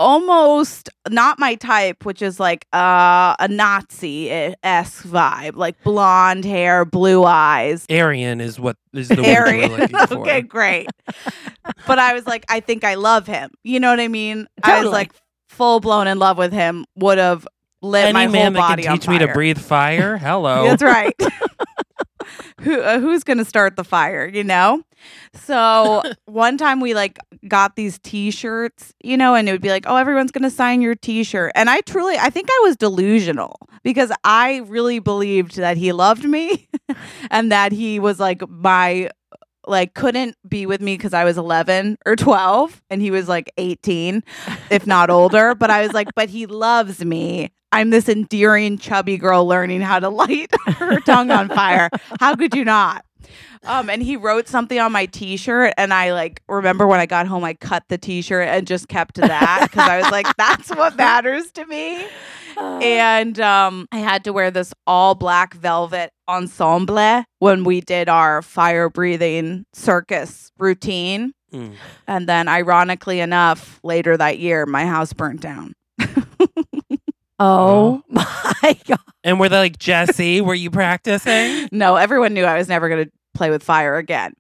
almost 0.02 0.90
not 1.10 1.40
my 1.40 1.56
type, 1.56 2.04
which 2.06 2.22
is 2.22 2.40
like 2.40 2.66
uh, 2.74 3.36
a 3.40 3.48
Nazi 3.48 4.30
esque 4.64 5.06
vibe, 5.06 5.56
like 5.56 5.82
blonde 5.84 6.44
hair, 6.44 6.84
blue 6.86 7.24
eyes. 7.24 7.86
Aryan 7.90 8.42
is 8.42 8.60
what 8.60 8.78
is 8.94 9.08
the 9.08 9.22
word 9.22 9.28
Aryan. 9.28 9.72
were 9.72 9.78
looking 9.78 9.98
for. 10.08 10.20
okay, 10.20 10.42
great. 10.42 10.90
but 11.88 12.00
I 12.00 12.14
was 12.14 12.26
like, 12.26 12.46
I 12.50 12.60
think 12.60 12.84
I 12.84 12.96
love 12.96 13.28
him. 13.28 13.52
You 13.64 13.80
know 13.80 13.92
what 13.92 14.00
I 14.00 14.08
mean? 14.08 14.48
I 14.64 14.82
was 14.84 14.92
like 14.92 15.14
full 15.50 15.80
blown 15.80 16.08
in 16.08 16.18
love 16.18 16.38
with 16.38 16.52
him. 16.52 16.86
Would 16.96 17.20
have 17.20 17.48
lit 17.82 18.06
Any 18.06 18.14
my 18.14 18.24
whole 18.26 18.32
body 18.32 18.38
on 18.48 18.54
fire. 18.54 18.72
Any 18.74 18.82
man 18.82 18.84
that 18.84 18.84
can 18.84 19.00
teach 19.00 19.08
me 19.08 19.20
to 19.20 19.34
breathe 19.34 19.60
fire, 19.60 20.18
hello. 20.18 20.64
That's 20.66 20.84
right. 20.84 21.16
Who 22.62 22.80
uh, 22.80 23.00
who's 23.00 23.24
gonna 23.24 23.46
start 23.46 23.76
the 23.76 23.84
fire? 23.84 24.28
You 24.28 24.44
know. 24.44 24.84
So 25.34 26.04
one 26.26 26.58
time 26.58 26.80
we 26.80 26.94
like 26.94 27.18
got 27.48 27.76
these 27.76 27.98
T-shirts, 28.00 28.94
you 29.04 29.18
know, 29.18 29.34
and 29.34 29.50
it 29.50 29.52
would 29.52 29.62
be 29.62 29.70
like, 29.70 29.86
oh, 29.88 29.96
everyone's 29.96 30.32
gonna 30.32 30.52
sign 30.52 30.82
your 30.82 30.96
T-shirt, 30.96 31.52
and 31.56 31.70
I 31.70 31.82
truly, 31.82 32.18
I 32.18 32.30
think 32.30 32.50
I 32.50 32.60
was 32.64 32.76
delusional 32.78 33.56
because 33.84 34.12
I 34.24 34.58
really 34.68 35.00
believed 35.00 35.56
that 35.56 35.78
he 35.78 35.92
loved 35.92 36.24
me, 36.24 36.70
and 37.32 37.52
that 37.52 37.72
he 37.72 38.00
was 38.00 38.20
like 38.20 38.48
my 38.48 39.10
like 39.72 39.96
couldn't 39.96 40.38
be 40.48 40.68
with 40.68 40.82
me 40.82 40.96
because 40.96 41.14
I 41.14 41.24
was 41.24 41.38
11 41.38 41.98
or 42.06 42.16
12 42.16 42.82
and 42.90 43.02
he 43.02 43.10
was 43.10 43.28
like 43.28 43.52
18 43.58 44.24
if 44.70 44.86
not 44.86 45.10
older. 45.10 45.56
But 45.56 45.72
I 45.72 45.82
was 45.82 45.94
like 45.94 46.10
but 46.16 46.30
he 46.30 46.46
loves 46.46 47.04
me. 47.04 47.52
I'm 47.72 47.90
this 47.90 48.10
endearing 48.10 48.78
chubby 48.78 49.18
girl 49.18 49.48
learning 49.48 49.82
how 49.82 50.00
to 50.00 50.10
light 50.10 50.52
her 50.68 51.00
tongue 51.00 51.32
on 51.32 51.50
fire. 51.50 51.90
How 52.20 52.36
could 52.36 52.54
you 52.54 52.66
not 52.66 53.06
um 53.64 53.90
and 53.90 54.02
he 54.02 54.18
wrote 54.18 54.48
something 54.48 54.80
on 54.80 54.92
my 54.92 55.06
t-shirt 55.06 55.74
and 55.78 55.94
I 55.94 56.14
like 56.14 56.42
remember 56.48 56.88
when 56.88 57.00
I 57.00 57.06
got 57.06 57.28
home 57.28 57.44
I 57.44 57.54
cut 57.54 57.84
the 57.88 57.98
t-shirt 57.98 58.48
and 58.48 58.68
just 58.68 58.88
kept 58.88 59.16
that 59.16 59.68
cuz 59.72 59.82
I 59.82 60.02
was 60.02 60.12
like 60.12 60.28
that's 60.38 60.70
what 60.70 60.96
matters 60.96 61.52
to 61.54 61.66
me 61.66 62.08
and 62.58 63.40
um, 63.40 63.88
I 63.92 64.00
had 64.00 64.24
to 64.26 64.34
wear 64.34 64.52
this 64.52 64.74
all 64.88 65.16
black 65.16 65.54
velvet 65.54 66.12
ensemble 66.28 67.24
when 67.40 67.64
we 67.64 67.82
did 67.82 68.10
our 68.10 68.42
fire 68.42 68.90
breathing 68.90 69.66
circus 69.74 70.52
routine. 70.58 71.34
Mm. 71.54 71.76
And 72.08 72.30
then, 72.30 72.48
ironically 72.48 73.20
enough, 73.20 73.80
later 73.84 74.16
that 74.16 74.40
year, 74.40 74.66
my 74.66 74.86
house 74.86 75.12
burnt 75.12 75.42
down. 75.42 75.74
Oh, 77.42 78.02
oh. 78.16 78.54
my 78.64 78.78
god. 78.88 79.00
And 79.24 79.40
were 79.40 79.50
they 79.50 79.58
like, 79.58 79.78
Jesse, 79.80 80.42
were 80.42 80.54
you 80.56 80.72
practicing? 80.72 81.68
No, 81.72 81.96
everyone 81.96 82.34
knew 82.34 82.44
I 82.44 82.58
was 82.58 82.68
never 82.68 82.90
going 82.90 83.06
to 83.06 83.12
play 83.34 83.50
with 83.50 83.64
fire 83.64 83.96
again 83.98 84.34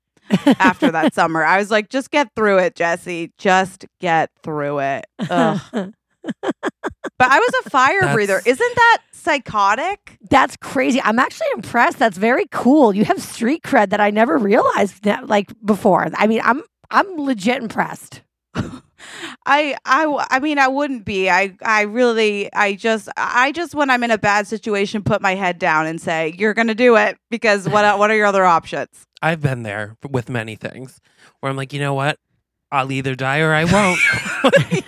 after 0.60 0.92
that 0.92 1.14
summer. 1.14 1.44
I 1.44 1.58
was 1.58 1.72
like, 1.72 1.90
just 1.90 2.12
get 2.12 2.30
through 2.36 2.60
it, 2.60 2.76
Jesse. 2.76 3.32
Just 3.38 3.86
get 4.00 4.30
through 4.44 4.80
it. 4.80 5.06
Ugh. 5.30 5.94
But 6.24 7.30
I 7.30 7.40
was 7.40 7.66
a 7.66 7.70
fire 7.70 8.00
That's- 8.02 8.16
breather. 8.16 8.42
Isn't 8.46 8.76
that 8.76 8.98
psychotic? 9.12 10.18
That's 10.30 10.56
crazy. 10.58 11.02
I'm 11.04 11.20
actually 11.20 11.48
impressed. 11.56 12.00
That's 12.00 12.18
very 12.18 12.46
cool. 12.52 12.96
You 12.96 13.06
have 13.06 13.22
street 13.22 13.64
cred 13.64 13.90
that 13.90 14.02
I 14.02 14.10
never 14.10 14.38
realized 14.38 15.04
that 15.04 15.28
like 15.28 15.52
before. 15.64 16.08
I 16.16 16.28
mean, 16.28 16.42
I'm 16.44 16.64
I'm 16.90 17.08
legit 17.18 17.62
impressed. 17.62 18.22
I 19.46 19.76
I 19.86 20.04
w- 20.04 20.24
I 20.30 20.40
mean 20.40 20.60
I 20.60 20.68
wouldn't 20.68 21.06
be. 21.06 21.30
I 21.30 21.56
I 21.64 21.82
really 21.82 22.52
I 22.54 22.76
just 22.76 23.10
I 23.18 23.52
just 23.52 23.76
when 23.76 23.90
I'm 23.90 24.04
in 24.04 24.12
a 24.12 24.18
bad 24.18 24.48
situation 24.48 25.04
put 25.04 25.22
my 25.22 25.36
head 25.36 25.60
down 25.60 25.88
and 25.88 26.00
say 26.02 26.34
you're 26.38 26.54
going 26.54 26.68
to 26.68 26.76
do 26.76 26.96
it 26.96 27.18
because 27.30 27.68
what 27.68 27.98
what 28.00 28.10
are 28.12 28.16
your 28.16 28.26
other 28.28 28.46
options? 28.46 29.06
I've 29.22 29.42
been 29.42 29.64
there 29.64 29.98
with 30.10 30.30
many 30.30 30.56
things 30.56 31.00
where 31.40 31.50
I'm 31.50 31.56
like, 31.58 31.74
you 31.74 31.80
know 31.80 31.94
what? 31.94 32.18
I'll 32.72 32.92
either 32.92 33.16
die 33.16 33.40
or 33.40 33.54
I 33.54 33.66
won't. 33.66 34.00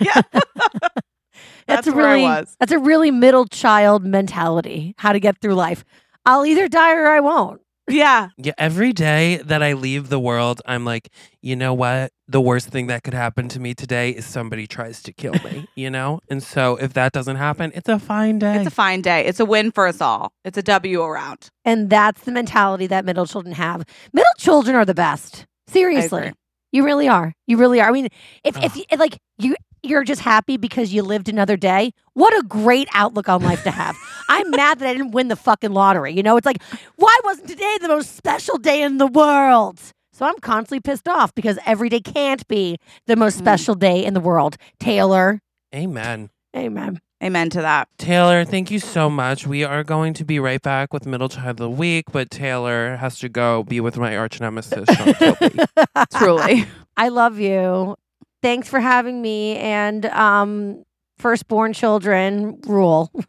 yeah. 0.00 0.22
That's 1.66 1.86
a 1.86 1.92
where 1.92 2.06
I 2.06 2.12
really 2.14 2.22
was. 2.24 2.56
that's 2.58 2.72
a 2.72 2.78
really 2.78 3.10
middle 3.10 3.46
child 3.46 4.04
mentality. 4.04 4.94
How 4.98 5.12
to 5.12 5.20
get 5.20 5.40
through 5.40 5.54
life. 5.54 5.84
I'll 6.26 6.44
either 6.44 6.68
die 6.68 6.92
or 6.94 7.06
I 7.06 7.20
won't. 7.20 7.60
Yeah. 7.88 8.28
yeah, 8.38 8.52
every 8.56 8.92
day 8.92 9.36
that 9.44 9.62
I 9.62 9.74
leave 9.74 10.08
the 10.08 10.18
world, 10.18 10.62
I'm 10.64 10.84
like, 10.84 11.10
you 11.42 11.54
know 11.54 11.74
what? 11.74 12.12
The 12.26 12.40
worst 12.40 12.68
thing 12.68 12.86
that 12.86 13.02
could 13.02 13.12
happen 13.14 13.48
to 13.48 13.60
me 13.60 13.74
today 13.74 14.10
is 14.10 14.24
somebody 14.24 14.66
tries 14.66 15.02
to 15.02 15.12
kill 15.12 15.34
me, 15.44 15.68
you 15.74 15.90
know? 15.90 16.20
And 16.30 16.42
so 16.42 16.76
if 16.76 16.94
that 16.94 17.12
doesn't 17.12 17.36
happen, 17.36 17.72
it's 17.74 17.88
a 17.88 17.98
fine 17.98 18.38
day. 18.38 18.56
It's 18.56 18.66
a 18.66 18.70
fine 18.70 19.02
day. 19.02 19.26
It's 19.26 19.40
a 19.40 19.44
win 19.44 19.70
for 19.70 19.86
us 19.86 20.00
all. 20.00 20.32
It's 20.44 20.56
a 20.56 20.62
W 20.62 21.02
around. 21.02 21.50
And 21.64 21.90
that's 21.90 22.22
the 22.22 22.32
mentality 22.32 22.86
that 22.86 23.04
middle 23.04 23.26
children 23.26 23.54
have. 23.54 23.84
Middle 24.12 24.32
children 24.38 24.76
are 24.76 24.86
the 24.86 24.94
best. 24.94 25.46
Seriously. 25.66 26.32
You 26.74 26.84
really 26.84 27.06
are. 27.08 27.32
You 27.46 27.56
really 27.56 27.80
are. 27.80 27.88
I 27.88 27.92
mean, 27.92 28.08
if 28.42 28.56
if 28.62 28.74
you, 28.76 28.84
like 28.98 29.18
you 29.38 29.54
you're 29.84 30.02
just 30.02 30.22
happy 30.22 30.56
because 30.56 30.92
you 30.92 31.02
lived 31.04 31.28
another 31.28 31.56
day. 31.56 31.92
What 32.14 32.32
a 32.36 32.42
great 32.42 32.88
outlook 32.94 33.28
on 33.28 33.42
life 33.42 33.62
to 33.62 33.70
have. 33.70 33.96
I'm 34.28 34.50
mad 34.50 34.80
that 34.80 34.88
I 34.88 34.92
didn't 34.92 35.12
win 35.12 35.28
the 35.28 35.36
fucking 35.36 35.72
lottery. 35.72 36.12
You 36.12 36.22
know, 36.24 36.36
it's 36.36 36.46
like, 36.46 36.60
why 36.96 37.16
wasn't 37.22 37.48
today 37.48 37.76
the 37.80 37.88
most 37.88 38.16
special 38.16 38.58
day 38.58 38.82
in 38.82 38.98
the 38.98 39.06
world? 39.06 39.78
So 40.12 40.26
I'm 40.26 40.38
constantly 40.40 40.80
pissed 40.80 41.06
off 41.06 41.32
because 41.34 41.58
every 41.64 41.88
day 41.90 42.00
can't 42.00 42.44
be 42.48 42.78
the 43.06 43.14
most 43.14 43.36
Mm. 43.36 43.40
special 43.40 43.74
day 43.76 44.04
in 44.04 44.14
the 44.14 44.20
world. 44.20 44.56
Taylor. 44.80 45.40
Amen. 45.74 46.30
Amen. 46.54 47.00
Amen 47.22 47.48
to 47.50 47.62
that. 47.62 47.88
Taylor, 47.96 48.44
thank 48.44 48.70
you 48.70 48.78
so 48.78 49.08
much. 49.08 49.46
We 49.46 49.64
are 49.64 49.82
going 49.82 50.12
to 50.14 50.24
be 50.24 50.38
right 50.38 50.60
back 50.60 50.92
with 50.92 51.06
Middle 51.06 51.28
Child 51.28 51.50
of 51.52 51.56
the 51.56 51.70
Week, 51.70 52.04
but 52.12 52.30
Taylor 52.30 52.96
has 52.96 53.18
to 53.20 53.28
go 53.28 53.62
be 53.62 53.80
with 53.80 53.96
my 53.96 54.16
arch 54.16 54.40
nemesis, 54.40 54.86
Sean 54.94 55.14
Kilby. 55.14 55.60
Truly. 56.16 56.66
I 56.96 57.08
love 57.08 57.40
you. 57.40 57.96
Thanks 58.42 58.68
for 58.68 58.78
having 58.78 59.22
me 59.22 59.56
and 59.56 60.04
um 60.06 60.84
firstborn 61.16 61.72
children 61.72 62.60
rule. 62.66 63.10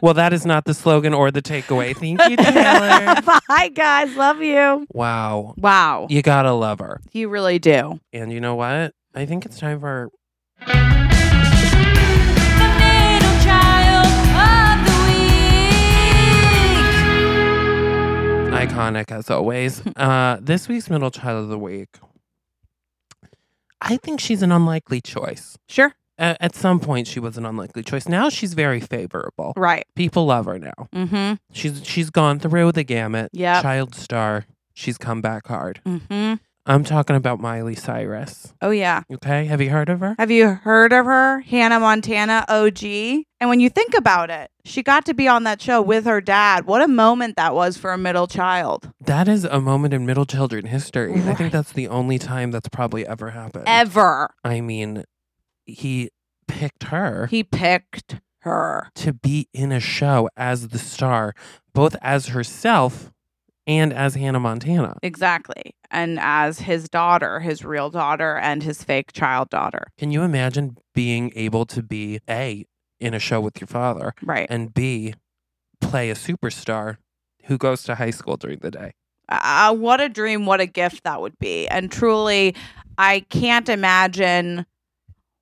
well, 0.00 0.14
that 0.14 0.32
is 0.32 0.46
not 0.46 0.64
the 0.64 0.72
slogan 0.72 1.12
or 1.12 1.30
the 1.30 1.42
takeaway. 1.42 1.94
Thank 1.94 2.20
you, 2.30 2.36
Taylor. 2.36 3.20
Bye 3.46 3.68
guys. 3.74 4.16
Love 4.16 4.40
you. 4.40 4.86
wow. 4.92 5.54
wow. 5.58 6.06
You 6.08 6.22
gotta 6.22 6.52
love 6.52 6.78
her. 6.78 7.00
You 7.12 7.28
really 7.28 7.58
do. 7.58 8.00
And 8.12 8.32
you 8.32 8.40
know 8.40 8.54
what? 8.54 8.94
I 9.14 9.26
think 9.26 9.44
it's 9.44 9.58
time 9.58 9.80
for 9.80 10.10
The 10.60 10.66
middle 12.80 13.36
child 13.44 14.06
of 14.40 14.86
the 14.86 14.98
week. 18.54 18.68
iconic 18.70 19.10
as 19.10 19.30
always. 19.30 19.82
Uh, 19.96 20.38
this 20.40 20.68
week's 20.68 20.90
middle 20.90 21.10
child 21.10 21.44
of 21.44 21.48
the 21.50 21.58
week. 21.58 21.88
I 23.80 23.96
think 23.98 24.18
she's 24.20 24.42
an 24.42 24.50
unlikely 24.52 25.00
choice. 25.00 25.56
Sure. 25.68 25.92
A- 26.18 26.36
at 26.42 26.54
some 26.54 26.80
point, 26.80 27.06
she 27.06 27.20
was 27.20 27.36
an 27.38 27.44
unlikely 27.46 27.82
choice. 27.82 28.08
Now 28.08 28.28
she's 28.28 28.54
very 28.54 28.80
favorable. 28.80 29.52
Right. 29.56 29.84
People 29.94 30.26
love 30.26 30.46
her 30.46 30.58
now. 30.58 30.88
Mm-hmm. 30.94 31.34
She's 31.52 31.84
she's 31.86 32.10
gone 32.10 32.38
through 32.38 32.72
the 32.72 32.82
gamut. 32.84 33.30
Yeah. 33.32 33.60
Child 33.62 33.94
star. 33.94 34.46
She's 34.74 34.98
come 34.98 35.20
back 35.20 35.46
hard. 35.46 35.80
Mm-hmm. 35.86 36.34
I'm 36.66 36.82
talking 36.82 37.14
about 37.14 37.40
Miley 37.40 37.74
Cyrus. 37.74 38.54
Oh 38.62 38.70
yeah. 38.70 39.02
Okay, 39.12 39.44
have 39.44 39.60
you 39.60 39.68
heard 39.70 39.90
of 39.90 40.00
her? 40.00 40.14
Have 40.18 40.30
you 40.30 40.48
heard 40.48 40.92
of 40.94 41.04
her? 41.04 41.40
Hannah 41.40 41.78
Montana 41.80 42.44
OG. 42.48 42.82
And 42.84 43.50
when 43.50 43.60
you 43.60 43.68
think 43.68 43.94
about 43.94 44.30
it, 44.30 44.50
she 44.64 44.82
got 44.82 45.04
to 45.06 45.14
be 45.14 45.28
on 45.28 45.44
that 45.44 45.60
show 45.60 45.82
with 45.82 46.06
her 46.06 46.22
dad. 46.22 46.64
What 46.64 46.80
a 46.80 46.88
moment 46.88 47.36
that 47.36 47.54
was 47.54 47.76
for 47.76 47.92
a 47.92 47.98
middle 47.98 48.26
child. 48.26 48.90
That 49.00 49.28
is 49.28 49.44
a 49.44 49.60
moment 49.60 49.92
in 49.92 50.06
middle 50.06 50.24
children 50.24 50.64
history. 50.64 51.12
I 51.14 51.34
think 51.34 51.52
that's 51.52 51.72
the 51.72 51.88
only 51.88 52.18
time 52.18 52.50
that's 52.50 52.68
probably 52.70 53.06
ever 53.06 53.30
happened. 53.30 53.64
Ever. 53.66 54.30
I 54.42 54.62
mean, 54.62 55.04
he 55.66 56.10
picked 56.48 56.84
her 56.84 57.26
He 57.26 57.44
picked 57.44 58.20
her. 58.40 58.88
to 58.94 59.12
be 59.12 59.48
in 59.52 59.70
a 59.72 59.80
show 59.80 60.30
as 60.36 60.68
the 60.68 60.78
star, 60.78 61.34
both 61.74 61.96
as 62.00 62.28
herself 62.28 63.10
and 63.66 63.92
as 63.92 64.14
Hannah 64.14 64.40
Montana. 64.40 64.96
Exactly. 65.02 65.74
And 65.90 66.18
as 66.20 66.60
his 66.60 66.88
daughter, 66.88 67.40
his 67.40 67.64
real 67.64 67.90
daughter, 67.90 68.36
and 68.36 68.62
his 68.62 68.82
fake 68.82 69.12
child 69.12 69.50
daughter. 69.50 69.86
Can 69.98 70.10
you 70.10 70.22
imagine 70.22 70.76
being 70.94 71.32
able 71.36 71.64
to 71.66 71.82
be 71.82 72.20
A, 72.28 72.66
in 73.00 73.14
a 73.14 73.18
show 73.18 73.40
with 73.40 73.60
your 73.60 73.68
father, 73.68 74.14
Right. 74.22 74.46
and 74.50 74.72
B, 74.72 75.14
play 75.80 76.10
a 76.10 76.14
superstar 76.14 76.96
who 77.44 77.58
goes 77.58 77.82
to 77.84 77.96
high 77.96 78.10
school 78.10 78.36
during 78.36 78.58
the 78.60 78.70
day? 78.70 78.92
uh, 79.28 79.74
what 79.74 80.00
a 80.00 80.08
dream, 80.08 80.44
what 80.46 80.60
a 80.60 80.66
gift 80.66 81.02
that 81.04 81.20
would 81.20 81.38
be. 81.38 81.66
And 81.68 81.90
truly, 81.90 82.54
I 82.98 83.20
can't 83.30 83.68
imagine 83.70 84.66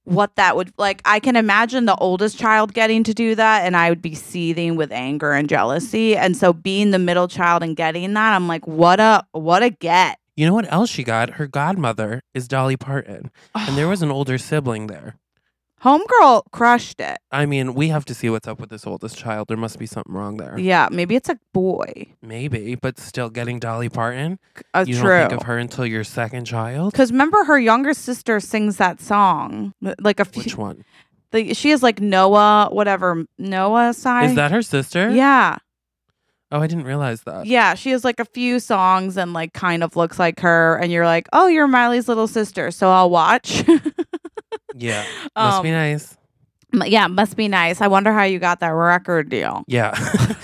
what 0.05 0.36
that 0.36 0.57
would 0.57 0.72
like. 0.78 1.03
I 1.05 1.20
can 1.20 1.36
imagine 1.36 1.84
the 1.84 1.96
oldest 1.96 2.38
child 2.38 2.74
getting 2.74 3.05
to 3.05 3.14
do 3.14 3.34
that, 3.34 3.64
and 3.64 3.76
I 3.76 3.88
would 3.88 4.03
be 4.03 4.14
seething 4.14 4.76
with 4.76 4.92
anger 4.92 5.32
and 5.32 5.48
jealousy. 5.48 6.16
And 6.16 6.36
so, 6.36 6.53
being 6.53 6.90
the 6.90 6.98
middle 6.98 7.28
child 7.28 7.62
and 7.62 7.76
getting 7.76 8.12
that, 8.14 8.34
I'm 8.34 8.48
like, 8.48 8.66
what 8.66 9.00
a 9.00 9.24
what 9.32 9.62
a 9.62 9.70
get. 9.70 10.18
You 10.36 10.46
know 10.46 10.55
what 10.55 10.72
else 10.72 10.90
she 10.90 11.05
got? 11.05 11.30
Her 11.30 11.46
godmother 11.46 12.22
is 12.34 12.48
Dolly 12.48 12.76
Parton, 12.76 13.30
and 13.55 13.76
there 13.76 13.88
was 13.90 14.03
an 14.03 14.11
older 14.11 14.38
sibling 14.38 14.86
there. 14.86 15.16
Homegirl 15.85 16.45
crushed 16.53 17.01
it. 17.01 17.18
I 17.33 17.45
mean, 17.47 17.74
we 17.74 17.89
have 17.89 18.05
to 18.05 18.14
see 18.14 18.30
what's 18.30 18.47
up 18.47 18.61
with 18.61 18.70
this 18.70 18.87
oldest 18.87 19.18
child. 19.18 19.49
There 19.49 19.57
must 19.57 19.78
be 19.80 19.87
something 19.87 20.14
wrong 20.14 20.37
there. 20.37 20.57
Yeah, 20.59 20.89
maybe 20.93 21.16
it's 21.16 21.28
a 21.28 21.39
boy. 21.53 22.07
Maybe, 22.22 22.76
but 22.76 23.01
still 23.01 23.30
getting 23.30 23.59
Dolly 23.59 23.89
Parton. 23.89 24.39
Uh, 24.74 24.85
you 24.87 24.95
true. 24.95 25.09
don't 25.18 25.28
think 25.30 25.41
of 25.41 25.47
her 25.49 25.59
until 25.59 25.85
your 25.85 26.05
second 26.05 26.45
child. 26.45 26.93
Because 26.93 27.11
remember, 27.11 27.43
her 27.45 27.59
younger 27.59 27.95
sister 27.95 28.39
sings 28.39 28.76
that 28.76 29.01
song. 29.01 29.74
Like 30.01 30.20
a 30.20 30.24
few, 30.24 30.43
Which 30.45 30.57
one 30.57 30.85
like, 31.33 31.57
she 31.57 31.70
is 31.70 31.83
like 31.83 32.01
Noah, 32.01 32.68
whatever 32.70 33.24
Noah 33.39 33.95
side. 33.95 34.30
is 34.30 34.35
that? 34.37 34.51
Her 34.53 34.62
sister? 34.62 35.11
Yeah, 35.11 35.57
Oh, 36.55 36.61
I 36.61 36.66
didn't 36.66 36.85
realize 36.85 37.22
that. 37.22 37.47
yeah. 37.47 37.72
She 37.74 37.91
has 37.93 38.05
like 38.05 38.20
a 38.20 38.26
few 38.26 38.61
songs 38.61 39.16
and 39.16 39.33
like 39.33 39.55
kind 39.55 39.83
of 39.83 39.97
looks 39.97 40.18
like 40.18 40.39
her, 40.41 40.76
and 40.76 40.93
you're 40.93 41.07
like, 41.07 41.26
oh, 41.33 41.47
you're 41.47 41.66
Miley's 41.66 42.09
little 42.09 42.26
sister, 42.28 42.70
so 42.70 42.91
I'll 42.91 43.09
watch. 43.11 43.64
Yeah. 44.75 45.05
Must 45.37 45.62
be 45.62 45.68
Um, 45.70 45.75
nice. 45.75 46.16
yeah, 46.87 47.07
must 47.07 47.37
be 47.37 47.49
nice. 47.49 47.81
I 47.83 47.87
wonder 47.89 48.12
how 48.12 48.23
you 48.25 48.39
got 48.39 48.61
that 48.61 48.68
record 48.68 49.29
deal. 49.29 49.62
Yeah. 49.66 49.93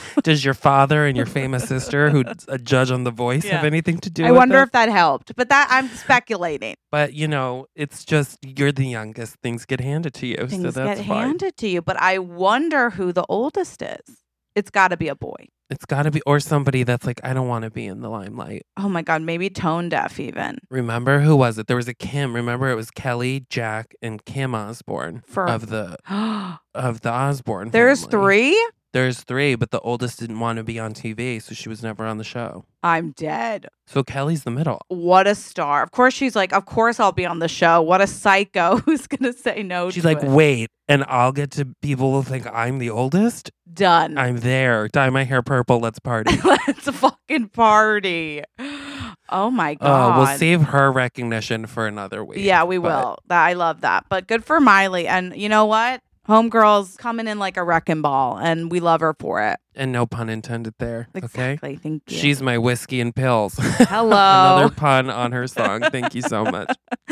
Does 0.23 0.45
your 0.45 0.53
father 0.55 1.07
and 1.07 1.17
your 1.17 1.25
famous 1.27 1.65
sister, 1.69 2.11
who's 2.11 2.25
a 2.49 2.59
judge 2.59 2.91
on 2.91 3.05
The 3.05 3.11
Voice, 3.11 3.45
have 3.47 3.65
anything 3.65 3.99
to 4.01 4.11
do 4.11 4.25
I 4.27 4.33
wonder 4.33 4.59
it? 4.59 4.65
if 4.65 4.73
that 4.73 4.89
helped, 4.91 5.35
but 5.37 5.49
that 5.49 5.69
I'm 5.71 5.89
speculating. 5.89 6.75
But 6.91 7.15
you 7.15 7.29
know, 7.29 7.67
it's 7.75 8.05
just 8.05 8.39
you're 8.45 8.73
the 8.73 8.87
youngest. 8.87 9.37
Things 9.43 9.65
get 9.65 9.81
handed 9.81 10.13
to 10.15 10.27
you, 10.27 10.37
so 10.41 10.47
Things 10.49 10.75
that's 10.75 10.99
get 11.01 11.07
fine. 11.07 11.23
handed 11.29 11.57
to 11.59 11.69
you, 11.69 11.81
but 11.83 11.97
I 12.01 12.19
wonder 12.19 12.91
who 12.91 13.13
the 13.13 13.25
oldest 13.29 13.81
is. 13.81 14.19
It's 14.55 14.71
got 14.71 14.89
to 14.89 14.97
be 14.97 15.09
a 15.09 15.15
boy. 15.15 15.49
It's 15.71 15.85
got 15.85 16.05
to 16.05 16.11
be 16.11 16.23
or 16.23 16.41
somebody 16.41 16.83
that's 16.83 17.05
like, 17.07 17.21
I 17.23 17.35
don't 17.35 17.47
want 17.47 17.65
to 17.65 17.71
be 17.71 17.85
in 17.85 18.01
the 18.01 18.09
limelight. 18.09 18.63
Oh 18.79 18.89
my 18.89 19.03
god, 19.03 19.21
maybe 19.21 19.51
tone 19.51 19.91
deaf 19.91 20.19
even. 20.19 20.59
Remember 20.71 21.21
who 21.21 21.37
was 21.37 21.59
it? 21.59 21.67
There 21.67 21.77
was 21.77 21.89
a 21.89 21.95
Kim. 21.95 22.35
Remember 22.35 22.71
it 22.71 22.75
was 22.75 22.91
Kelly, 22.91 23.45
Jack, 23.51 23.95
and 24.01 24.25
Kim 24.25 24.55
Osbourne 24.55 25.23
For 25.27 25.47
of 25.47 25.69
the 25.69 25.99
of 26.75 27.03
the 27.03 27.11
Osbourne. 27.11 27.71
There's 27.71 28.01
family. 28.07 28.11
three. 28.11 28.71
There's 28.95 29.21
three, 29.23 29.55
but 29.55 29.71
the 29.71 29.81
oldest 29.81 30.19
didn't 30.19 30.41
want 30.41 30.57
to 30.57 30.65
be 30.65 30.79
on 30.79 30.95
TV, 30.95 31.43
so 31.43 31.55
she 31.55 31.69
was 31.69 31.83
never 31.83 32.07
on 32.07 32.17
the 32.17 32.25
show. 32.25 32.65
I'm 32.83 33.11
dead. 33.11 33.69
So 33.87 34.03
Kelly's 34.03 34.45
the 34.45 34.51
middle. 34.51 34.81
What 34.89 35.27
a 35.27 35.35
star. 35.35 35.83
Of 35.83 35.91
course 35.91 36.15
she's 36.15 36.35
like, 36.35 36.55
of 36.55 36.65
course 36.65 36.99
I'll 36.99 37.13
be 37.13 37.27
on 37.27 37.39
the 37.39 37.49
show. 37.49 37.83
What 37.83 38.01
a 38.01 38.07
psycho 38.07 38.77
who's 38.87 39.07
gonna 39.07 39.35
say 39.35 39.63
no 39.63 39.91
She's 39.91 40.05
to 40.05 40.09
like, 40.09 40.23
it. 40.23 40.31
wait, 40.31 40.71
and 40.89 41.05
I'll 41.07 41.33
get 41.33 41.51
to 41.53 41.67
people 41.83 42.11
will 42.13 42.23
think 42.23 42.47
I'm 42.47 42.79
the 42.79 42.89
oldest. 42.91 43.51
done. 43.71 44.17
I'm 44.17 44.39
there. 44.39 44.89
Dye 44.89 45.11
my 45.11 45.25
hair 45.25 45.43
purple. 45.43 45.81
Let's 45.81 45.99
party. 45.99 46.37
Let's 46.45 46.89
fucking 46.89 47.49
party. 47.51 48.43
Oh 49.31 49.51
my 49.51 49.73
Uh, 49.73 49.85
god. 49.85 50.17
we'll 50.19 50.39
save 50.39 50.63
her 50.63 50.91
recognition 50.91 51.67
for 51.67 51.87
another 51.87 52.25
week. 52.25 52.39
Yeah, 52.41 52.65
we 52.65 52.79
but- 52.79 52.85
will. 53.05 53.19
That 53.27 53.45
I 53.45 53.53
love 53.53 53.83
that. 53.83 54.07
But 54.09 54.27
good 54.27 54.45
for 54.45 54.61
Miley. 54.61 55.07
And 55.07 55.37
you 55.37 55.51
know 55.51 55.67
what? 55.67 56.01
Homegirl's 56.29 56.97
coming 56.99 57.27
in 57.27 57.39
like 57.39 57.57
a 57.57 57.65
wrecking 57.65 58.03
ball, 58.03 58.39
and 58.39 58.71
we 58.71 58.81
love 58.81 59.01
her 59.01 59.15
for 59.19 59.43
it. 59.43 59.59
And 59.75 59.93
no 59.93 60.05
pun 60.05 60.29
intended 60.29 60.75
there. 60.79 61.09
Okay. 61.17 61.25
Exactly. 61.25 61.77
Thank 61.77 62.03
you. 62.11 62.19
She's 62.19 62.43
my 62.43 62.59
whiskey 62.59 63.01
and 63.01 63.15
pills. 63.15 63.55
Hello. 63.59 64.11
Another 64.59 64.75
pun 64.75 65.09
on 65.09 65.33
her 65.33 65.47
song. 65.47 65.81
Thank 65.91 66.15
you 66.15 66.21
so 66.21 66.45
much. 66.45 66.77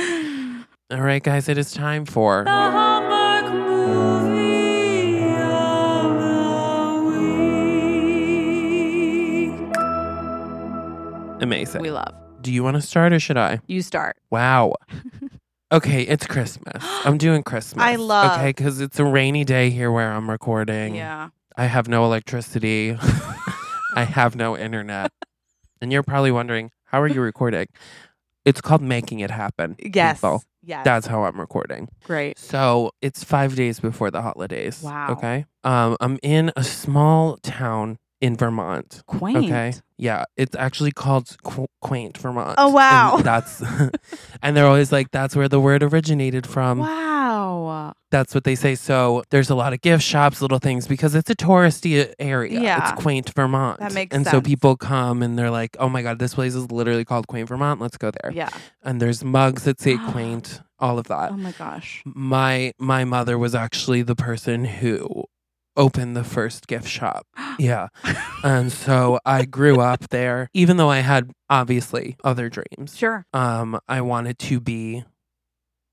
All 0.90 1.00
right, 1.00 1.22
guys, 1.22 1.48
it 1.48 1.56
is 1.56 1.72
time 1.72 2.04
for. 2.04 2.44
The 2.44 2.50
Hallmark 2.50 3.52
movie. 3.54 4.46
Amazing. 11.40 11.82
we 11.82 11.90
love. 11.90 12.14
Do 12.40 12.52
you 12.52 12.62
want 12.62 12.76
to 12.76 12.82
start 12.82 13.12
or 13.12 13.20
should 13.20 13.36
I? 13.36 13.60
You 13.66 13.82
start. 13.82 14.16
Wow. 14.30 14.74
Okay, 15.72 16.02
it's 16.02 16.26
Christmas. 16.26 16.82
I'm 17.04 17.18
doing 17.26 17.42
Christmas. 17.42 17.82
I 17.82 17.96
love- 17.96 18.38
Okay, 18.38 18.50
because 18.50 18.80
it's 18.80 18.98
a 18.98 19.04
rainy 19.04 19.44
day 19.44 19.70
here 19.70 19.90
where 19.90 20.12
I'm 20.12 20.30
recording. 20.30 20.94
Yeah. 20.94 21.30
I 21.56 21.66
have 21.66 21.88
no 21.88 22.04
electricity. 22.04 22.96
I 23.94 24.04
have 24.08 24.36
no 24.36 24.56
internet. 24.56 25.10
And 25.80 25.92
you're 25.92 26.02
probably 26.02 26.30
wondering, 26.30 26.70
how 26.84 27.00
are 27.00 27.08
you 27.08 27.20
recording? 27.20 27.66
It's 28.44 28.60
called 28.60 28.82
making 28.82 29.20
it 29.20 29.30
happen. 29.30 29.76
Yes. 29.80 30.18
people. 30.18 30.42
Yes. 30.62 30.84
That's 30.84 31.06
how 31.06 31.24
I'm 31.24 31.38
recording. 31.40 31.88
great. 32.04 32.38
So 32.38 32.90
it's 33.00 33.22
five 33.24 33.54
days 33.56 33.78
before 33.80 34.10
the 34.10 34.20
holidays. 34.22 34.82
Wow. 34.82 35.08
Okay. 35.12 35.46
Um, 35.64 35.96
I'm 36.00 36.18
in 36.22 36.52
a 36.56 36.62
small 36.64 37.36
town 37.38 37.98
in 38.20 38.36
Vermont. 38.36 39.02
Quaint. 39.06 39.36
Okay. 39.46 39.74
Yeah, 39.98 40.24
it's 40.36 40.54
actually 40.56 40.90
called 40.92 41.36
Qu- 41.42 41.66
Quaint, 41.80 42.18
Vermont. 42.18 42.54
Oh, 42.58 42.66
And 42.66 42.74
wow. 42.74 43.16
that's, 43.22 43.62
and 44.42 44.56
they're 44.56 44.66
always 44.66 44.92
like, 44.92 45.10
that's 45.10 45.34
where 45.34 45.48
the 45.48 45.60
word 45.60 45.82
originated 45.82 46.46
from. 46.46 46.78
wow. 46.78 47.92
That's 48.10 48.34
what 48.34 48.44
they 48.44 48.54
say. 48.54 48.74
So 48.76 49.24
there's 49.30 49.50
a 49.50 49.54
lot 49.54 49.72
of 49.72 49.80
gift 49.80 50.02
shops, 50.04 50.40
little 50.40 50.58
things, 50.58 50.86
because 50.86 51.14
it's 51.14 51.28
a 51.28 51.34
touristy 51.34 52.12
area. 52.18 52.60
Yeah. 52.60 52.92
It's 52.92 53.02
Quaint, 53.02 53.30
Vermont. 53.34 53.80
That 53.80 53.92
makes 53.94 54.14
and 54.14 54.26
so 54.26 54.40
people 54.40 54.76
come 54.76 55.22
and 55.22 55.38
they're 55.38 55.50
like, 55.50 55.76
oh 55.80 55.88
my 55.88 56.02
God, 56.02 56.18
this 56.18 56.34
place 56.34 56.54
is 56.54 56.70
literally 56.70 57.04
called 57.04 57.26
Quaint, 57.26 57.48
Vermont. 57.48 57.80
Let's 57.80 57.96
go 57.98 58.10
there. 58.22 58.32
Yeah. 58.32 58.50
And 58.82 59.00
there's 59.02 59.24
mugs 59.24 59.64
that 59.64 59.80
say 59.80 59.96
Quaint, 60.10 60.60
all 60.78 60.98
of 60.98 61.08
that. 61.08 61.32
Oh 61.32 61.36
my 61.36 61.52
gosh. 61.52 62.02
My 62.06 62.72
my 62.78 63.04
mother 63.04 63.36
was 63.38 63.54
actually 63.54 64.02
the 64.02 64.16
person 64.16 64.64
who 64.64 65.24
opened 65.76 66.16
the 66.16 66.24
first 66.24 66.66
gift 66.66 66.88
shop. 66.88 67.26
Yeah. 67.58 67.88
and 68.44 68.70
so 68.70 69.18
I 69.24 69.46
grew 69.46 69.80
up 69.80 70.10
there 70.10 70.50
even 70.52 70.76
though 70.76 70.90
I 70.90 70.98
had 70.98 71.30
obviously 71.48 72.16
other 72.22 72.50
dreams. 72.50 72.96
Sure. 72.96 73.24
Um 73.32 73.80
I 73.88 74.02
wanted 74.02 74.38
to 74.40 74.60
be 74.60 75.04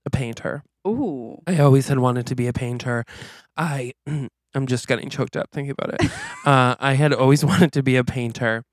a 0.06 0.10
painter. 0.10 0.64
Ooh. 0.86 1.42
I 1.48 1.60
always 1.60 1.88
had 1.88 2.00
wanted 2.00 2.28
to 2.28 2.36
be 2.36 2.48
a 2.48 2.54
painter. 2.54 3.06
I 3.56 3.94
I'm 4.56 4.68
just 4.68 4.88
getting 4.88 5.10
choked 5.10 5.36
up 5.36 5.48
thinking 5.52 5.72
about 5.78 5.96
it. 5.96 6.12
uh, 6.46 6.76
I 6.80 6.94
had 6.94 7.14
always 7.14 7.44
wanted 7.44 7.72
to 7.74 7.82
be 7.82 7.96
a 7.96 8.04
painter, 8.04 8.64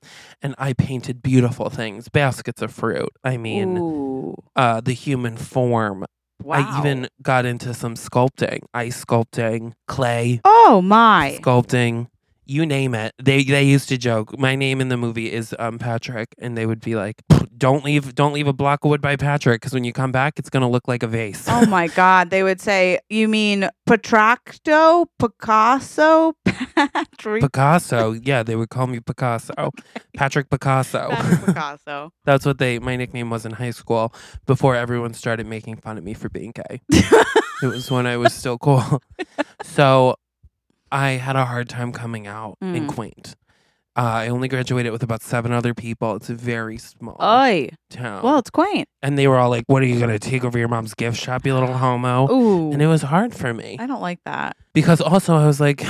and 0.41 0.53
I 0.57 0.73
painted 0.73 1.23
beautiful 1.23 1.69
things, 1.69 2.07
baskets 2.07 2.61
of 2.61 2.71
fruit. 2.71 3.09
I 3.23 3.37
mean, 3.37 4.35
uh, 4.55 4.81
the 4.81 4.93
human 4.93 5.37
form. 5.37 6.05
Wow. 6.43 6.57
I 6.57 6.79
even 6.79 7.07
got 7.21 7.45
into 7.45 7.73
some 7.73 7.95
sculpting, 7.95 8.59
ice 8.73 9.03
sculpting, 9.05 9.73
clay 9.87 10.41
Oh 10.43 10.81
my. 10.83 11.39
sculpting, 11.41 12.07
you 12.45 12.65
name 12.65 12.93
it. 12.95 13.13
They 13.21 13.43
they 13.43 13.63
used 13.63 13.89
to 13.89 13.97
joke. 13.97 14.37
My 14.39 14.55
name 14.55 14.81
in 14.81 14.89
the 14.89 14.97
movie 14.97 15.31
is 15.31 15.55
um 15.59 15.77
Patrick, 15.79 16.29
and 16.39 16.57
they 16.57 16.65
would 16.65 16.81
be 16.81 16.95
like, 16.95 17.21
"Don't 17.57 17.83
leave, 17.85 18.15
don't 18.15 18.33
leave 18.33 18.47
a 18.47 18.53
block 18.53 18.83
of 18.83 18.89
wood 18.89 19.01
by 19.01 19.15
Patrick, 19.15 19.61
because 19.61 19.73
when 19.73 19.83
you 19.83 19.93
come 19.93 20.11
back, 20.11 20.37
it's 20.39 20.49
gonna 20.49 20.69
look 20.69 20.87
like 20.87 21.03
a 21.03 21.07
vase." 21.07 21.45
Oh 21.47 21.65
my 21.67 21.87
God. 21.95 22.29
They 22.29 22.43
would 22.43 22.59
say, 22.61 22.99
you 23.09 23.27
mean 23.27 23.69
Petracto, 23.87 25.05
Picasso, 25.19 26.33
Patrick, 26.75 27.41
Picasso, 27.43 28.11
yeah, 28.23 28.43
they 28.43 28.55
would 28.55 28.69
call 28.69 28.87
me 28.87 28.99
Picasso, 28.99 29.53
Patrick 30.15 30.49
Picasso. 30.49 31.09
Patrick 31.09 31.45
Picasso. 31.45 32.11
That's 32.25 32.45
what 32.45 32.57
they 32.57 32.79
my 32.79 32.95
nickname 32.95 33.29
was 33.29 33.45
in 33.45 33.51
high 33.53 33.71
school 33.71 34.13
before 34.45 34.75
everyone 34.75 35.13
started 35.13 35.45
making 35.47 35.77
fun 35.77 35.97
of 35.97 36.03
me 36.03 36.13
for 36.13 36.29
being 36.29 36.51
gay. 36.51 36.81
it 36.91 37.67
was 37.67 37.89
when 37.91 38.07
I 38.07 38.17
was 38.17 38.33
still 38.33 38.57
cool. 38.57 39.01
so 39.63 40.15
I 40.91 41.11
had 41.11 41.35
a 41.35 41.45
hard 41.45 41.69
time 41.69 41.91
coming 41.91 42.27
out 42.27 42.57
in 42.61 42.87
Mm. 42.87 42.89
Quaint. 42.89 43.35
Uh, 43.95 44.01
I 44.01 44.27
only 44.29 44.47
graduated 44.47 44.91
with 44.93 45.03
about 45.03 45.21
seven 45.21 45.51
other 45.51 45.73
people. 45.73 46.15
It's 46.15 46.29
a 46.29 46.33
very 46.35 46.77
small 46.77 47.17
Oy. 47.21 47.69
town. 47.89 48.23
Well, 48.23 48.39
it's 48.39 48.49
quaint. 48.49 48.87
and 49.01 49.17
they 49.17 49.27
were 49.27 49.37
all 49.37 49.49
like, 49.49 49.65
What 49.67 49.81
are 49.83 49.85
you 49.85 49.99
going 49.99 50.11
to 50.11 50.19
take 50.19 50.43
over 50.45 50.57
your 50.57 50.69
mom's 50.69 50.93
gift 50.93 51.17
shop, 51.19 51.45
you 51.45 51.53
little 51.53 51.73
homo? 51.73 52.31
Ooh. 52.31 52.71
And 52.71 52.81
it 52.81 52.87
was 52.87 53.01
hard 53.01 53.33
for 53.35 53.53
me 53.53 53.77
I 53.79 53.87
don't 53.87 54.01
like 54.01 54.19
that. 54.25 54.55
because 54.73 55.01
also 55.01 55.35
I 55.35 55.45
was 55.45 55.59
like, 55.59 55.83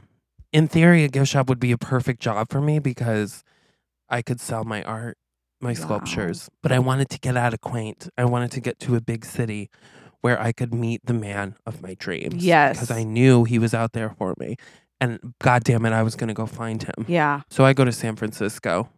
in 0.52 0.68
theory, 0.68 1.04
a 1.04 1.08
gift 1.08 1.28
shop 1.30 1.48
would 1.48 1.60
be 1.60 1.72
a 1.72 1.78
perfect 1.78 2.20
job 2.20 2.48
for 2.50 2.60
me 2.60 2.78
because 2.78 3.42
I 4.08 4.20
could 4.22 4.40
sell 4.40 4.64
my 4.64 4.82
art, 4.84 5.16
my 5.60 5.70
Wow. 5.70 5.74
sculptures. 5.74 6.48
But 6.62 6.72
I 6.72 6.78
wanted 6.78 7.08
to 7.10 7.18
get 7.18 7.36
out 7.36 7.54
of 7.54 7.60
Quaint. 7.62 8.08
I 8.18 8.24
wanted 8.26 8.50
to 8.52 8.60
get 8.60 8.78
to 8.80 8.96
a 8.96 9.00
big 9.00 9.24
city 9.24 9.70
where 10.26 10.42
I 10.42 10.50
could 10.50 10.74
meet 10.74 11.06
the 11.06 11.14
man 11.14 11.54
of 11.66 11.80
my 11.82 11.94
dreams. 11.94 12.44
Yes. 12.44 12.78
Because 12.78 12.90
I 12.90 13.04
knew 13.04 13.44
he 13.44 13.60
was 13.60 13.72
out 13.72 13.92
there 13.92 14.10
for 14.18 14.34
me. 14.40 14.56
And 15.00 15.34
God 15.38 15.62
damn 15.62 15.86
it, 15.86 15.92
I 15.92 16.02
was 16.02 16.16
going 16.16 16.26
to 16.26 16.34
go 16.34 16.46
find 16.46 16.82
him. 16.82 17.04
Yeah. 17.06 17.42
So 17.48 17.64
I 17.64 17.72
go 17.72 17.84
to 17.84 17.92
San 17.92 18.16
Francisco. 18.16 18.88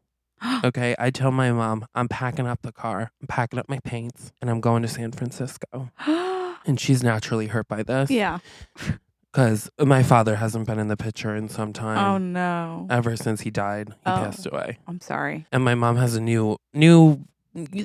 Okay. 0.64 0.94
I 0.98 1.10
tell 1.10 1.30
my 1.30 1.52
mom, 1.52 1.84
I'm 1.94 2.08
packing 2.08 2.46
up 2.46 2.62
the 2.62 2.72
car, 2.72 3.10
I'm 3.20 3.26
packing 3.26 3.58
up 3.58 3.68
my 3.68 3.78
paints, 3.80 4.32
and 4.40 4.48
I'm 4.48 4.60
going 4.62 4.80
to 4.82 4.88
San 4.88 5.12
Francisco. 5.12 5.90
And 6.66 6.80
she's 6.80 7.02
naturally 7.02 7.46
hurt 7.48 7.68
by 7.68 7.82
this. 7.82 8.10
yeah. 8.10 8.38
Because 9.30 9.68
my 9.78 10.02
father 10.02 10.36
hasn't 10.36 10.66
been 10.66 10.78
in 10.78 10.88
the 10.88 10.96
picture 10.96 11.36
in 11.36 11.50
some 11.50 11.68
oh, 11.68 11.72
time. 11.72 11.98
Oh 11.98 12.16
no. 12.16 12.86
Ever 12.88 13.14
since 13.14 13.42
he 13.42 13.50
died, 13.50 13.90
he 13.90 13.94
Oh. 14.06 14.16
passed 14.24 14.46
away. 14.46 14.78
I'm 14.86 15.00
sorry. 15.02 15.46
And 15.52 15.62
my 15.62 15.74
mom 15.74 15.96
has 15.96 16.16
a 16.16 16.20
new, 16.20 16.56
new, 16.72 17.24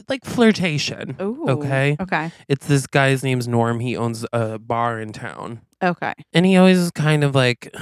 like 0.07 0.25
flirtation. 0.25 1.15
Ooh. 1.21 1.45
Okay. 1.47 1.95
Okay. 1.99 2.31
It's 2.47 2.67
this 2.67 2.87
guy's 2.87 3.23
name's 3.23 3.47
Norm. 3.47 3.79
He 3.79 3.95
owns 3.97 4.25
a 4.33 4.59
bar 4.59 4.99
in 4.99 5.11
town. 5.13 5.61
Okay. 5.81 6.13
And 6.33 6.45
he 6.45 6.57
always 6.57 6.91
kind 6.91 7.23
of 7.23 7.35
like, 7.35 7.73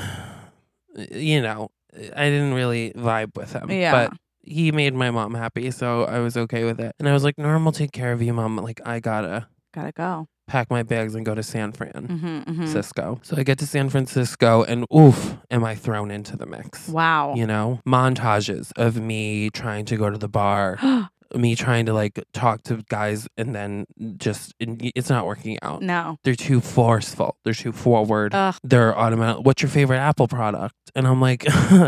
you 1.12 1.42
know, 1.42 1.70
I 2.16 2.30
didn't 2.30 2.54
really 2.54 2.94
vibe 2.94 3.36
with 3.36 3.54
him. 3.54 3.70
Yeah. 3.70 3.92
But 3.92 4.18
he 4.44 4.72
made 4.72 4.94
my 4.94 5.12
mom 5.12 5.34
happy. 5.34 5.72
So 5.72 6.06
I 6.06 6.20
was 6.20 6.36
okay 6.38 6.64
with 6.64 6.80
it. 6.80 6.96
And 7.00 7.08
I 7.08 7.14
was 7.14 7.24
like, 7.24 7.38
Norm 7.38 7.66
will 7.66 7.72
take 7.72 7.92
care 7.92 8.12
of 8.12 8.22
you, 8.22 8.34
mom. 8.34 8.58
Like, 8.58 8.82
I 8.86 9.00
gotta, 9.00 9.48
Gotta 9.74 9.92
go. 9.92 10.28
pack 10.48 10.70
my 10.70 10.84
bags, 10.84 11.16
and 11.16 11.26
go 11.26 11.34
to 11.36 11.44
San 11.44 11.72
Fran. 11.72 11.92
Mm-hmm, 11.94 12.28
mm-hmm. 12.52 12.66
Cisco. 12.66 13.20
So 13.24 13.38
I 13.38 13.44
get 13.44 13.58
to 13.60 13.68
San 13.68 13.90
Francisco 13.90 14.64
and 14.64 14.86
oof, 14.94 15.38
am 15.50 15.64
I 15.64 15.76
thrown 15.76 16.12
into 16.12 16.36
the 16.36 16.46
mix? 16.46 16.90
Wow. 16.90 17.36
You 17.36 17.48
know, 17.48 17.80
montages 17.88 18.72
of 18.76 18.98
me 19.00 19.50
trying 19.52 19.86
to 19.86 19.96
go 19.96 20.10
to 20.10 20.18
the 20.18 20.28
bar, 20.28 20.78
me 21.36 21.56
trying 21.56 21.86
to 21.88 21.94
like 21.94 22.24
talk 22.34 22.64
to 22.64 22.84
guys, 22.90 23.28
and 23.38 23.56
then 23.56 23.86
just 24.18 24.54
it's 24.60 25.10
not 25.10 25.26
working 25.26 25.58
out. 25.62 25.82
no. 25.82 26.18
They're 26.24 26.36
too 26.36 26.62
forceful. 26.62 27.38
They're 27.44 27.54
too 27.54 27.72
forward. 27.72 28.34
Ugh. 28.34 28.56
They're 28.64 28.98
automatic. 28.98 29.46
What's 29.46 29.62
your 29.62 29.70
favorite 29.70 29.98
Apple 30.00 30.28
product? 30.28 30.76
And 30.96 31.08
I'm 31.08 31.22
like, 31.22 31.46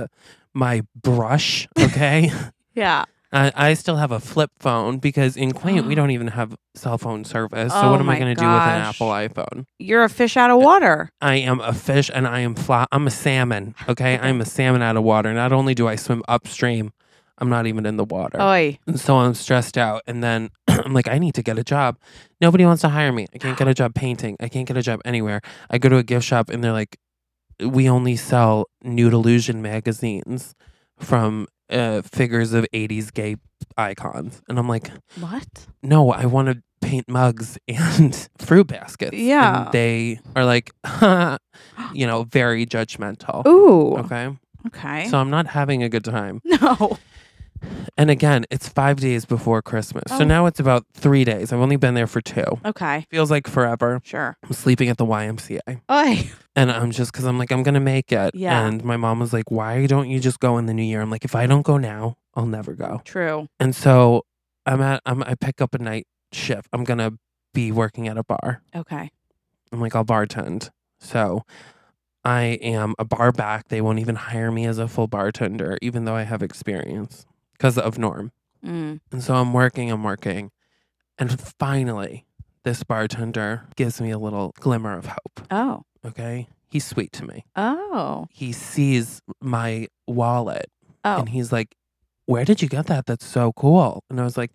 my 0.54 0.84
brush. 0.96 1.68
Okay. 1.80 2.32
Yeah. 2.76 3.06
I, 3.32 3.52
I 3.56 3.74
still 3.76 3.98
have 3.98 4.12
a 4.12 4.20
flip 4.20 4.50
phone 4.60 4.98
because 4.98 5.38
in 5.38 5.52
Quaint 5.52 5.86
we 5.86 5.94
don't 6.00 6.10
even 6.10 6.28
have 6.30 6.56
cell 6.74 6.98
phone 6.98 7.24
service. 7.24 7.72
So 7.72 7.82
Oh 7.82 7.92
what 7.92 8.00
am 8.00 8.10
I 8.10 8.18
going 8.18 8.36
to 8.36 8.40
do 8.40 8.48
with 8.48 8.62
an. 8.62 8.82
Apple 8.82 9.10
iPhone? 9.10 9.66
You're 9.78 10.04
a 10.04 10.10
fish 10.10 10.38
out 10.38 10.50
of 10.50 10.56
uh, 10.58 10.66
water. 10.66 11.10
I 11.22 11.36
am 11.36 11.60
a 11.60 11.72
fish 11.72 12.10
and 12.12 12.28
I 12.28 12.40
am 12.40 12.56
fly. 12.56 12.88
I'm 12.92 13.06
a 13.06 13.12
salmon. 13.12 13.76
Okay, 13.88 14.18
I'm 14.22 14.42
a 14.42 14.46
salmon 14.46 14.82
out 14.82 14.98
of 14.98 15.04
water. 15.04 15.32
Not 15.34 15.52
only 15.52 15.76
do 15.76 15.88
I 15.88 15.96
swim 15.98 16.24
upstream, 16.28 16.94
I'm 17.40 17.50
not 17.50 17.66
even 17.68 17.86
in 17.86 17.98
the 17.98 18.04
water. 18.06 18.40
Oi. 18.42 18.78
And 18.88 19.00
so 19.00 19.18
I'm 19.18 19.34
stressed 19.34 19.78
out. 19.78 20.02
And 20.08 20.24
then 20.24 20.50
I'm 20.68 20.94
like, 20.94 21.08
I 21.08 21.18
need 21.18 21.34
to 21.36 21.44
get 21.44 21.58
a 21.58 21.64
job. 21.64 21.98
Nobody 22.40 22.66
wants 22.66 22.82
to 22.82 22.90
hire 22.90 23.12
me. 23.12 23.26
I 23.34 23.38
can't 23.38 23.58
get 23.58 23.68
a 23.68 23.74
job 23.74 23.96
painting. 23.96 24.38
I 24.40 24.48
can't 24.50 24.68
get 24.68 24.78
a 24.78 24.82
job 24.82 25.02
anywhere. 25.04 25.42
I 25.70 25.78
go 25.78 25.90
to 25.90 25.98
a 25.98 26.04
gift 26.04 26.26
shop 26.26 26.50
and 26.50 26.64
they're 26.64 26.72
like, 26.72 26.98
we 27.60 27.90
only 27.90 28.16
sell 28.16 28.70
nude 28.84 29.14
illusion 29.14 29.62
magazines 29.62 30.54
from 31.00 31.48
uh, 31.70 32.02
figures 32.04 32.54
of 32.54 32.66
80s 32.74 33.12
gay 33.14 33.38
icons. 33.78 34.42
And 34.48 34.60
I'm 34.60 34.68
like, 34.68 34.92
What? 35.20 35.68
no, 35.82 36.12
I 36.12 36.26
want 36.26 36.50
to 36.50 36.62
paint 36.82 37.08
mugs 37.10 37.58
and 37.68 38.30
fruit 38.38 38.68
baskets. 38.68 39.18
Yeah. 39.18 39.64
And 39.66 39.72
they 39.72 40.20
are 40.36 40.46
like, 40.46 40.72
you 41.94 42.06
know, 42.08 42.24
very 42.24 42.66
judgmental. 42.66 43.46
Ooh. 43.48 43.96
Okay. 43.98 44.30
Okay. 44.68 45.08
So 45.10 45.18
I'm 45.18 45.30
not 45.30 45.48
having 45.48 45.84
a 45.84 45.90
good 45.90 46.04
time. 46.04 46.42
no. 46.46 46.98
And 47.98 48.10
again, 48.10 48.46
it's 48.50 48.68
five 48.68 49.00
days 49.00 49.26
before 49.26 49.62
Christmas. 49.62 50.04
Oh. 50.10 50.20
So 50.20 50.24
now 50.24 50.46
it's 50.46 50.60
about 50.60 50.86
three 50.94 51.24
days. 51.24 51.54
I've 51.54 51.60
only 51.60 51.76
been 51.76 51.94
there 51.94 52.08
for 52.08 52.22
two. 52.22 52.46
Okay. 52.66 53.06
Feels 53.10 53.30
like 53.30 53.48
forever. 53.48 54.02
Sure. 54.04 54.38
I'm 54.44 54.54
sleeping 54.54 54.90
at 54.90 54.98
the 54.98 55.06
YMCA. 55.06 55.82
Oi. 55.92 56.32
And 56.56 56.72
I'm 56.72 56.92
just 56.92 57.12
because 57.12 57.26
I'm 57.26 57.38
like, 57.38 57.52
I'm 57.52 57.64
going 57.64 57.74
to 57.76 57.80
make 57.80 58.12
it. 58.12 58.36
Yeah. 58.36 58.66
And 58.66 58.84
my 58.84 58.98
mom 58.98 59.20
was 59.20 59.34
like, 59.34 59.52
why 59.52 59.86
don't 59.86 60.10
you 60.10 60.20
just 60.20 60.40
go 60.40 60.58
in 60.58 60.66
the 60.66 60.74
new 60.74 60.84
year? 60.84 61.02
I'm 61.02 61.10
like, 61.10 61.26
if 61.26 61.36
I 61.36 61.46
don't 61.46 61.64
go 61.64 61.78
now, 61.78 62.18
I'll 62.36 62.46
never 62.46 62.74
go. 62.74 63.02
True. 63.06 63.48
And 63.60 63.76
so 63.76 64.26
I'm 64.66 64.82
at, 64.82 65.02
I'm, 65.06 65.24
I 65.24 65.36
pick 65.36 65.62
up 65.62 65.76
a 65.76 65.80
night 65.80 66.08
shift. 66.32 66.68
I'm 66.74 66.84
going 66.84 67.00
to 67.00 67.18
be 67.54 67.72
working 67.72 68.08
at 68.08 68.18
a 68.18 68.24
bar. 68.24 68.64
Okay. 68.76 69.12
I'm 69.72 69.80
like, 69.80 69.96
I'll 69.96 70.06
bartend. 70.06 70.70
So 71.00 71.44
I 72.24 72.60
am 72.62 72.96
a 72.98 73.06
bar 73.06 73.32
back. 73.32 73.68
They 73.68 73.82
won't 73.82 74.00
even 74.00 74.16
hire 74.16 74.52
me 74.52 74.66
as 74.66 74.78
a 74.78 74.88
full 74.88 75.08
bartender, 75.08 75.78
even 75.82 76.06
though 76.06 76.16
I 76.16 76.24
have 76.24 76.42
experience 76.42 77.26
because 77.64 77.78
of 77.78 77.98
Norm. 77.98 78.34
Mm. 78.66 79.00
And 79.14 79.24
so 79.24 79.36
I'm 79.36 79.54
working, 79.54 79.90
I'm 79.90 80.04
working. 80.04 80.52
And 81.18 81.40
finally, 81.40 82.26
this 82.66 82.84
bartender 82.84 83.64
gives 83.78 84.02
me 84.02 84.12
a 84.12 84.18
little 84.18 84.52
glimmer 84.60 84.98
of 84.98 85.06
hope. 85.06 85.48
Oh. 85.50 85.84
Okay. 86.06 86.50
He's 86.70 86.84
sweet 86.86 87.14
to 87.14 87.26
me. 87.26 87.46
Oh. 87.56 88.28
He 88.32 88.52
sees 88.52 89.22
my 89.40 89.88
wallet 90.08 90.66
Oh. 91.06 91.20
and 91.20 91.30
he's 91.30 91.54
like, 91.54 91.76
Where 92.26 92.44
did 92.44 92.62
you 92.62 92.68
get 92.68 92.88
that? 92.88 93.06
That's 93.06 93.26
so 93.26 93.54
cool. 93.54 94.04
And 94.10 94.20
I 94.20 94.26
was 94.26 94.38
like, 94.38 94.52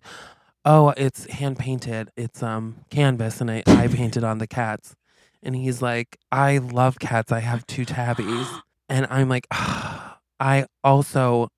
Oh, 0.63 0.93
it's 0.95 1.25
hand 1.31 1.57
painted. 1.57 2.11
It's 2.15 2.43
um 2.43 2.75
canvas 2.91 3.41
and 3.41 3.49
I, 3.49 3.63
I 3.65 3.87
painted 3.99 4.23
on 4.23 4.37
the 4.37 4.47
cats. 4.47 4.95
And 5.41 5.55
he's 5.55 5.81
like, 5.81 6.19
I 6.31 6.59
love 6.59 6.99
cats. 6.99 7.31
I 7.31 7.39
have 7.39 7.65
two 7.65 7.85
tabbies. 7.85 8.47
And 8.91 9.05
I'm 9.11 9.29
like, 9.29 9.45
I 9.51 10.65
also 10.83 11.49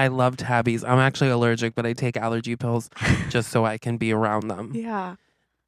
I 0.00 0.08
love 0.08 0.38
tabbies. 0.38 0.82
I'm 0.82 0.98
actually 0.98 1.28
allergic, 1.28 1.74
but 1.74 1.84
I 1.84 1.92
take 1.92 2.16
allergy 2.16 2.56
pills 2.56 2.88
just 3.28 3.50
so 3.50 3.66
I 3.66 3.76
can 3.76 3.98
be 3.98 4.12
around 4.14 4.48
them. 4.48 4.72
yeah. 4.74 5.16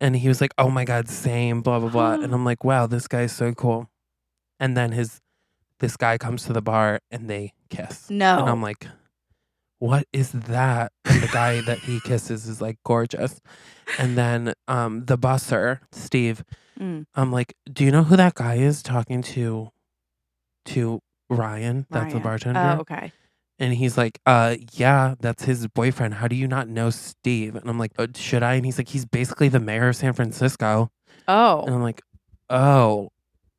And 0.01 0.17
he 0.17 0.27
was 0.27 0.41
like, 0.41 0.55
"Oh 0.57 0.71
my 0.71 0.85
god, 0.87 1.09
same, 1.11 1.61
blah 1.61 1.79
blah 1.81 1.91
blah." 1.91 2.15
and 2.15 2.33
I'm 2.37 2.45
like, 2.45 2.65
"Wow, 2.65 2.87
this 2.87 3.07
guy's 3.07 3.33
so 3.33 3.53
cool." 3.53 3.91
And 4.59 4.75
then 4.75 4.93
his 4.93 5.21
this 5.81 5.99
guy 5.99 6.17
comes 6.17 6.47
to 6.47 6.55
the 6.55 6.63
bar 6.63 7.01
and 7.11 7.29
they 7.29 7.53
kiss. 7.69 8.09
No. 8.09 8.39
And 8.39 8.49
I'm 8.49 8.63
like, 8.63 8.87
"What 9.79 10.07
is 10.15 10.33
that?" 10.33 10.93
And 11.05 11.23
the 11.23 11.29
guy 11.29 11.61
that 11.61 11.81
he 11.81 12.01
kisses 12.09 12.49
is 12.49 12.63
like 12.63 12.79
gorgeous. 12.85 13.41
And 13.99 14.17
then 14.17 14.55
um 14.67 15.05
the 15.05 15.19
busser, 15.19 15.81
Steve, 15.93 16.43
Mm. 16.81 17.05
I'm 17.15 17.31
like, 17.31 17.55
"Do 17.71 17.85
you 17.85 17.91
know 17.93 18.05
who 18.05 18.17
that 18.17 18.35
guy 18.35 18.55
is 18.55 18.83
talking 18.83 19.21
to 19.37 19.71
to 20.73 21.01
Ryan? 21.29 21.87
That's 21.91 22.15
the 22.15 22.21
bartender." 22.21 22.77
Oh, 22.79 22.81
okay. 22.81 23.13
And 23.63 23.73
he's 23.75 23.97
like, 23.97 24.19
uh, 24.27 24.57
yeah, 24.73 25.15
that's 25.21 25.45
his 25.45 25.69
boyfriend. 25.69 26.15
How 26.15 26.27
do 26.27 26.35
you 26.35 26.49
not 26.49 26.67
know 26.69 26.91
Steve? 26.91 27.55
And 27.55 27.71
I'm 27.71 27.79
like, 27.79 27.93
uh, 27.97 28.09
should 28.17 28.43
I? 28.43 28.55
And 28.55 28.65
he's 28.67 28.77
like, 28.77 28.89
he's 28.89 29.05
basically 29.05 29.49
the 29.49 29.61
mayor 29.61 29.87
of 29.91 29.95
San 29.95 30.13
Francisco. 30.15 30.91
Oh. 31.29 31.61
And 31.63 31.71
Oh. 31.71 31.75
I'm 31.77 31.83
like, 31.83 32.03
oh, 32.51 33.11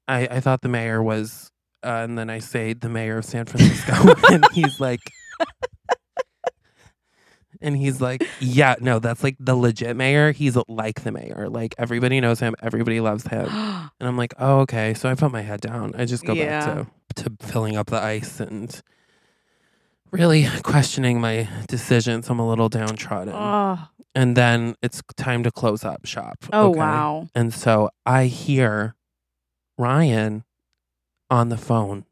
I, 0.09 0.27
I 0.27 0.39
thought 0.41 0.59
the 0.61 0.67
mayor 0.67 1.01
was, 1.01 1.51
uh, 1.85 2.01
and 2.03 2.17
then 2.17 2.29
I 2.29 2.39
say 2.39 2.73
the 2.73 2.89
mayor 2.89 3.17
of 3.19 3.23
San 3.23 3.45
Francisco. 3.45 4.13
and 4.29 4.45
he's 4.51 4.77
like, 4.81 4.99
and 7.61 7.77
he's 7.77 8.01
like, 8.01 8.27
yeah, 8.41 8.75
no, 8.81 8.99
that's 8.99 9.23
like 9.23 9.37
the 9.39 9.55
legit 9.55 9.95
mayor. 9.95 10.33
He's 10.33 10.57
like 10.67 11.03
the 11.03 11.13
mayor. 11.13 11.47
Like 11.49 11.75
everybody 11.77 12.19
knows 12.19 12.41
him. 12.41 12.55
Everybody 12.61 12.99
loves 12.99 13.25
him. 13.27 13.47
And 13.99 14.09
I'm 14.09 14.17
like, 14.17 14.33
oh, 14.37 14.61
okay. 14.61 14.93
So 14.95 15.07
I 15.07 15.15
put 15.15 15.31
my 15.31 15.41
head 15.43 15.61
down. 15.61 15.93
I 15.95 16.03
just 16.03 16.25
go 16.25 16.33
Yeah. 16.33 16.65
back 16.65 16.87
to, 17.15 17.23
to 17.23 17.47
filling 17.47 17.77
up 17.77 17.87
the 17.87 18.01
ice 18.01 18.41
and 18.41 18.81
really 20.13 20.47
questioning 20.63 21.19
my 21.19 21.47
decisions. 21.67 22.29
I'm 22.29 22.39
a 22.39 22.47
little 22.47 22.69
downtrodden. 22.69 23.33
oh. 23.35 23.79
And 24.15 24.37
then 24.37 24.75
it's 24.83 25.01
time 25.17 25.41
to 25.41 25.51
close 25.51 25.83
up 25.83 26.05
shop. 26.05 26.37
Oh 26.53 26.69
okay? 26.69 26.79
wow. 26.79 27.27
And 27.33 27.51
so 27.51 27.89
I 28.05 28.25
hear 28.25 28.93
Ryan 29.77 30.43
on 31.31 31.49
the 31.49 31.57
phone 31.57 32.05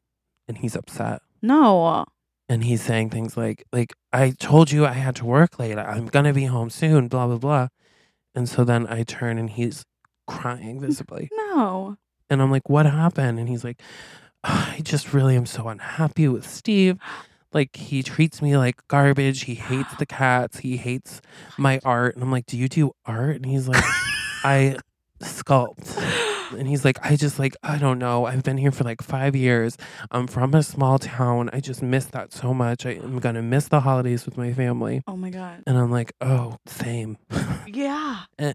and 0.48 0.58
he's 0.58 0.76
upset. 0.76 1.22
No. 1.44 2.06
And 2.50 2.64
he's 2.64 2.82
saying 2.82 3.12
things 3.12 3.38
like, 3.38 3.66
like, 3.72 3.94
I 4.12 4.32
told 4.32 4.72
you 4.72 4.84
I 4.86 4.94
had 4.94 5.16
to 5.18 5.26
work 5.26 5.60
late. 5.60 5.78
I'm 5.78 6.08
gonna 6.08 6.34
be 6.34 6.46
home 6.46 6.72
soon, 6.72 7.08
blah, 7.08 7.28
blah, 7.28 7.38
blah. 7.38 7.68
And 8.34 8.50
so 8.50 8.64
then 8.64 8.88
I 8.88 9.04
turn 9.04 9.38
and 9.38 9.50
he's 9.50 9.84
crying 10.26 10.82
visibly. 10.82 11.30
No. 11.32 11.98
And 12.32 12.42
I'm 12.42 12.50
like, 12.50 12.68
what 12.68 12.88
happened? 12.88 13.38
And 13.38 13.48
he's 13.48 13.64
like, 13.64 13.80
I 14.44 14.80
just 14.82 15.14
really 15.14 15.36
am 15.36 15.46
so 15.46 15.68
unhappy 15.68 16.28
with 16.28 16.50
Steve. 16.50 16.98
Like, 17.54 17.76
he 17.76 18.04
treats 18.04 18.42
me 18.42 18.58
like 18.58 18.88
garbage. 18.88 19.44
He 19.44 19.56
hates 19.56 19.94
the 19.96 20.06
cats. 20.08 20.60
He 20.60 20.78
hates 20.78 21.22
my 21.58 21.80
art. 21.84 22.16
And 22.16 22.24
I'm 22.24 22.32
like, 22.32 22.46
do 22.46 22.58
you 22.58 22.68
do 22.68 22.92
art? 23.06 23.38
And 23.38 23.46
he's 23.46 23.68
like, 23.68 23.84
I 24.44 24.78
sculpt. 25.22 25.98
And 26.58 26.68
he's 26.68 26.84
like, 26.84 26.98
I 27.02 27.16
just 27.16 27.40
like, 27.40 27.56
I 27.64 27.78
don't 27.78 28.00
know. 28.00 28.26
I've 28.26 28.44
been 28.44 28.58
here 28.58 28.72
for 28.72 28.84
like 28.84 29.02
five 29.02 29.36
years. 29.36 29.78
I'm 30.12 30.28
from 30.28 30.54
a 30.54 30.64
small 30.64 31.00
town. 31.00 31.50
I 31.54 31.60
just 31.60 31.82
miss 31.82 32.06
that 32.08 32.34
so 32.34 32.54
much. 32.54 32.86
I 32.86 32.92
am 32.92 33.20
going 33.20 33.36
to 33.36 33.42
miss 33.42 33.68
the 33.68 33.82
holidays 33.82 34.26
with 34.26 34.38
my 34.38 34.54
family. 34.54 35.02
Oh 35.08 35.16
my 35.16 35.30
god. 35.30 35.64
And 35.66 35.78
I'm 35.78 35.92
like, 35.92 36.14
oh, 36.20 36.58
same. 36.66 37.18
Yeah. 37.68 38.24
and, 38.40 38.54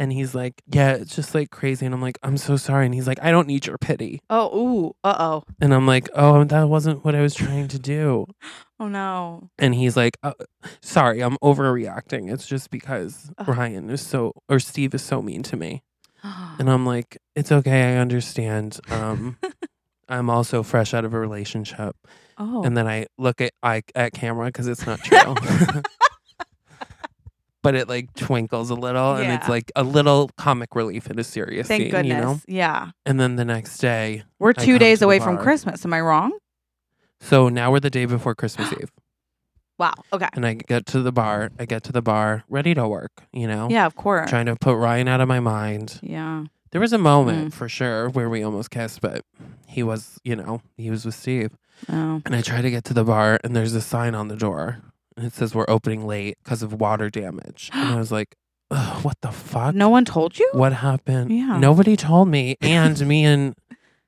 and 0.00 0.10
he's 0.10 0.34
like, 0.34 0.62
yeah, 0.66 0.92
it's 0.92 1.14
just 1.14 1.34
like 1.34 1.50
crazy. 1.50 1.84
And 1.84 1.94
I'm 1.94 2.00
like, 2.00 2.18
I'm 2.22 2.38
so 2.38 2.56
sorry. 2.56 2.86
And 2.86 2.94
he's 2.94 3.06
like, 3.06 3.22
I 3.22 3.30
don't 3.30 3.46
need 3.46 3.66
your 3.66 3.76
pity. 3.76 4.22
Oh. 4.30 4.58
Ooh. 4.58 4.96
Uh 5.04 5.14
oh. 5.18 5.42
And 5.60 5.74
I'm 5.74 5.86
like, 5.86 6.08
oh, 6.14 6.42
that 6.42 6.70
wasn't 6.70 7.04
what 7.04 7.14
I 7.14 7.20
was 7.20 7.34
trying 7.34 7.68
to 7.68 7.78
do. 7.78 8.26
Oh 8.82 8.88
no. 8.88 9.50
And 9.58 9.74
he's 9.74 9.94
like, 9.94 10.16
uh, 10.22 10.32
sorry, 10.80 11.22
I'm 11.22 11.36
overreacting. 11.44 12.32
It's 12.32 12.46
just 12.46 12.70
because 12.70 13.30
Ugh. 13.36 13.46
Ryan 13.46 13.90
is 13.90 14.00
so, 14.00 14.32
or 14.48 14.58
Steve 14.58 14.94
is 14.94 15.02
so 15.02 15.20
mean 15.20 15.42
to 15.42 15.56
me. 15.58 15.82
And 16.58 16.70
I'm 16.70 16.86
like, 16.86 17.18
it's 17.36 17.52
okay. 17.52 17.92
I 17.92 17.96
understand. 17.98 18.80
Um, 18.88 19.36
I'm 20.08 20.30
also 20.30 20.62
fresh 20.62 20.94
out 20.94 21.04
of 21.04 21.12
a 21.12 21.18
relationship. 21.18 21.94
oh. 22.38 22.62
And 22.62 22.74
then 22.74 22.88
I 22.88 23.04
look 23.18 23.42
at 23.42 23.52
I, 23.62 23.82
at 23.94 24.14
camera 24.14 24.46
because 24.46 24.66
it's 24.66 24.86
not 24.86 25.00
true. 25.00 25.18
but 27.62 27.74
it 27.74 27.88
like 27.88 28.12
twinkles 28.14 28.70
a 28.70 28.74
little 28.74 29.14
and 29.14 29.30
it's 29.32 29.48
like 29.48 29.70
a 29.76 29.82
little 29.82 30.30
comic 30.38 30.74
relief 30.74 31.10
in 31.10 31.18
a 31.18 31.24
serious 31.24 31.68
Thank 31.68 31.82
scene, 31.84 31.90
goodness. 31.90 32.14
you 32.16 32.20
know? 32.20 32.40
Yeah. 32.46 32.90
And 33.06 33.20
then 33.20 33.36
the 33.36 33.44
next 33.44 33.78
day, 33.78 34.22
We're 34.38 34.50
I 34.56 34.64
two 34.64 34.78
days 34.78 35.02
away 35.02 35.18
from. 35.18 35.38
Christmas. 35.38 35.84
Am 35.84 35.92
I 35.92 36.00
wrong? 36.00 36.32
so 37.20 37.48
now 37.50 37.70
we're 37.70 37.80
the 37.80 37.90
day 37.90 38.06
before 38.06 38.34
Christmas 38.34 38.72
Eve. 38.80 38.90
Wow. 39.78 39.94
Okay. 40.12 40.28
And 40.34 40.44
I 40.46 40.54
get 40.54 40.86
to 40.86 41.00
the 41.02 41.12
bar, 41.12 41.50
I 41.58 41.64
get 41.64 41.82
to 41.84 41.92
the 41.92 42.02
bar, 42.02 42.44
ready 42.48 42.74
to 42.74 42.86
work, 42.88 43.12
you 43.32 43.46
know? 43.46 43.68
Yeah, 43.70 43.86
of 43.86 43.94
course. 43.96 44.28
Trying 44.28 44.46
to 44.46 44.56
put 44.56 44.76
Ryan 44.76 45.08
out 45.08 45.20
of 45.20 45.28
my 45.28 45.40
mind. 45.40 45.98
yeah. 46.02 46.44
There 46.72 46.80
was 46.80 46.92
a 46.92 46.98
moment 46.98 47.48
Mm. 47.48 47.52
for 47.52 47.68
sure 47.68 48.08
where 48.10 48.30
we 48.30 48.44
almost 48.44 48.70
kissed, 48.70 49.00
but 49.00 49.24
he 49.66 49.82
was, 49.82 50.18
you 50.22 50.36
know, 50.36 50.62
he 50.76 50.88
was 50.88 51.04
with 51.04 51.16
Steve. 51.16 51.56
Oh. 51.88 52.22
And 52.24 52.36
I 52.36 52.42
try 52.42 52.60
to 52.62 52.70
get 52.70 52.84
to 52.84 52.94
the 52.94 53.02
bar, 53.02 53.40
and 53.42 53.56
there's 53.56 53.74
a 53.74 53.80
sign 53.80 54.14
on 54.14 54.28
the 54.28 54.36
door. 54.36 54.78
And 55.20 55.26
it 55.26 55.34
says 55.34 55.54
we're 55.54 55.66
opening 55.68 56.06
late 56.06 56.38
because 56.42 56.62
of 56.62 56.72
water 56.72 57.10
damage. 57.10 57.68
And 57.74 57.90
I 57.90 57.98
was 57.98 58.10
like, 58.10 58.36
Ugh, 58.70 59.04
what 59.04 59.20
the 59.20 59.30
fuck? 59.30 59.74
No 59.74 59.90
one 59.90 60.06
told 60.06 60.38
you? 60.38 60.48
What 60.52 60.72
happened? 60.72 61.30
Yeah. 61.30 61.58
Nobody 61.58 61.94
told 61.94 62.28
me. 62.28 62.56
And 62.62 62.98
me 63.06 63.26
and 63.26 63.54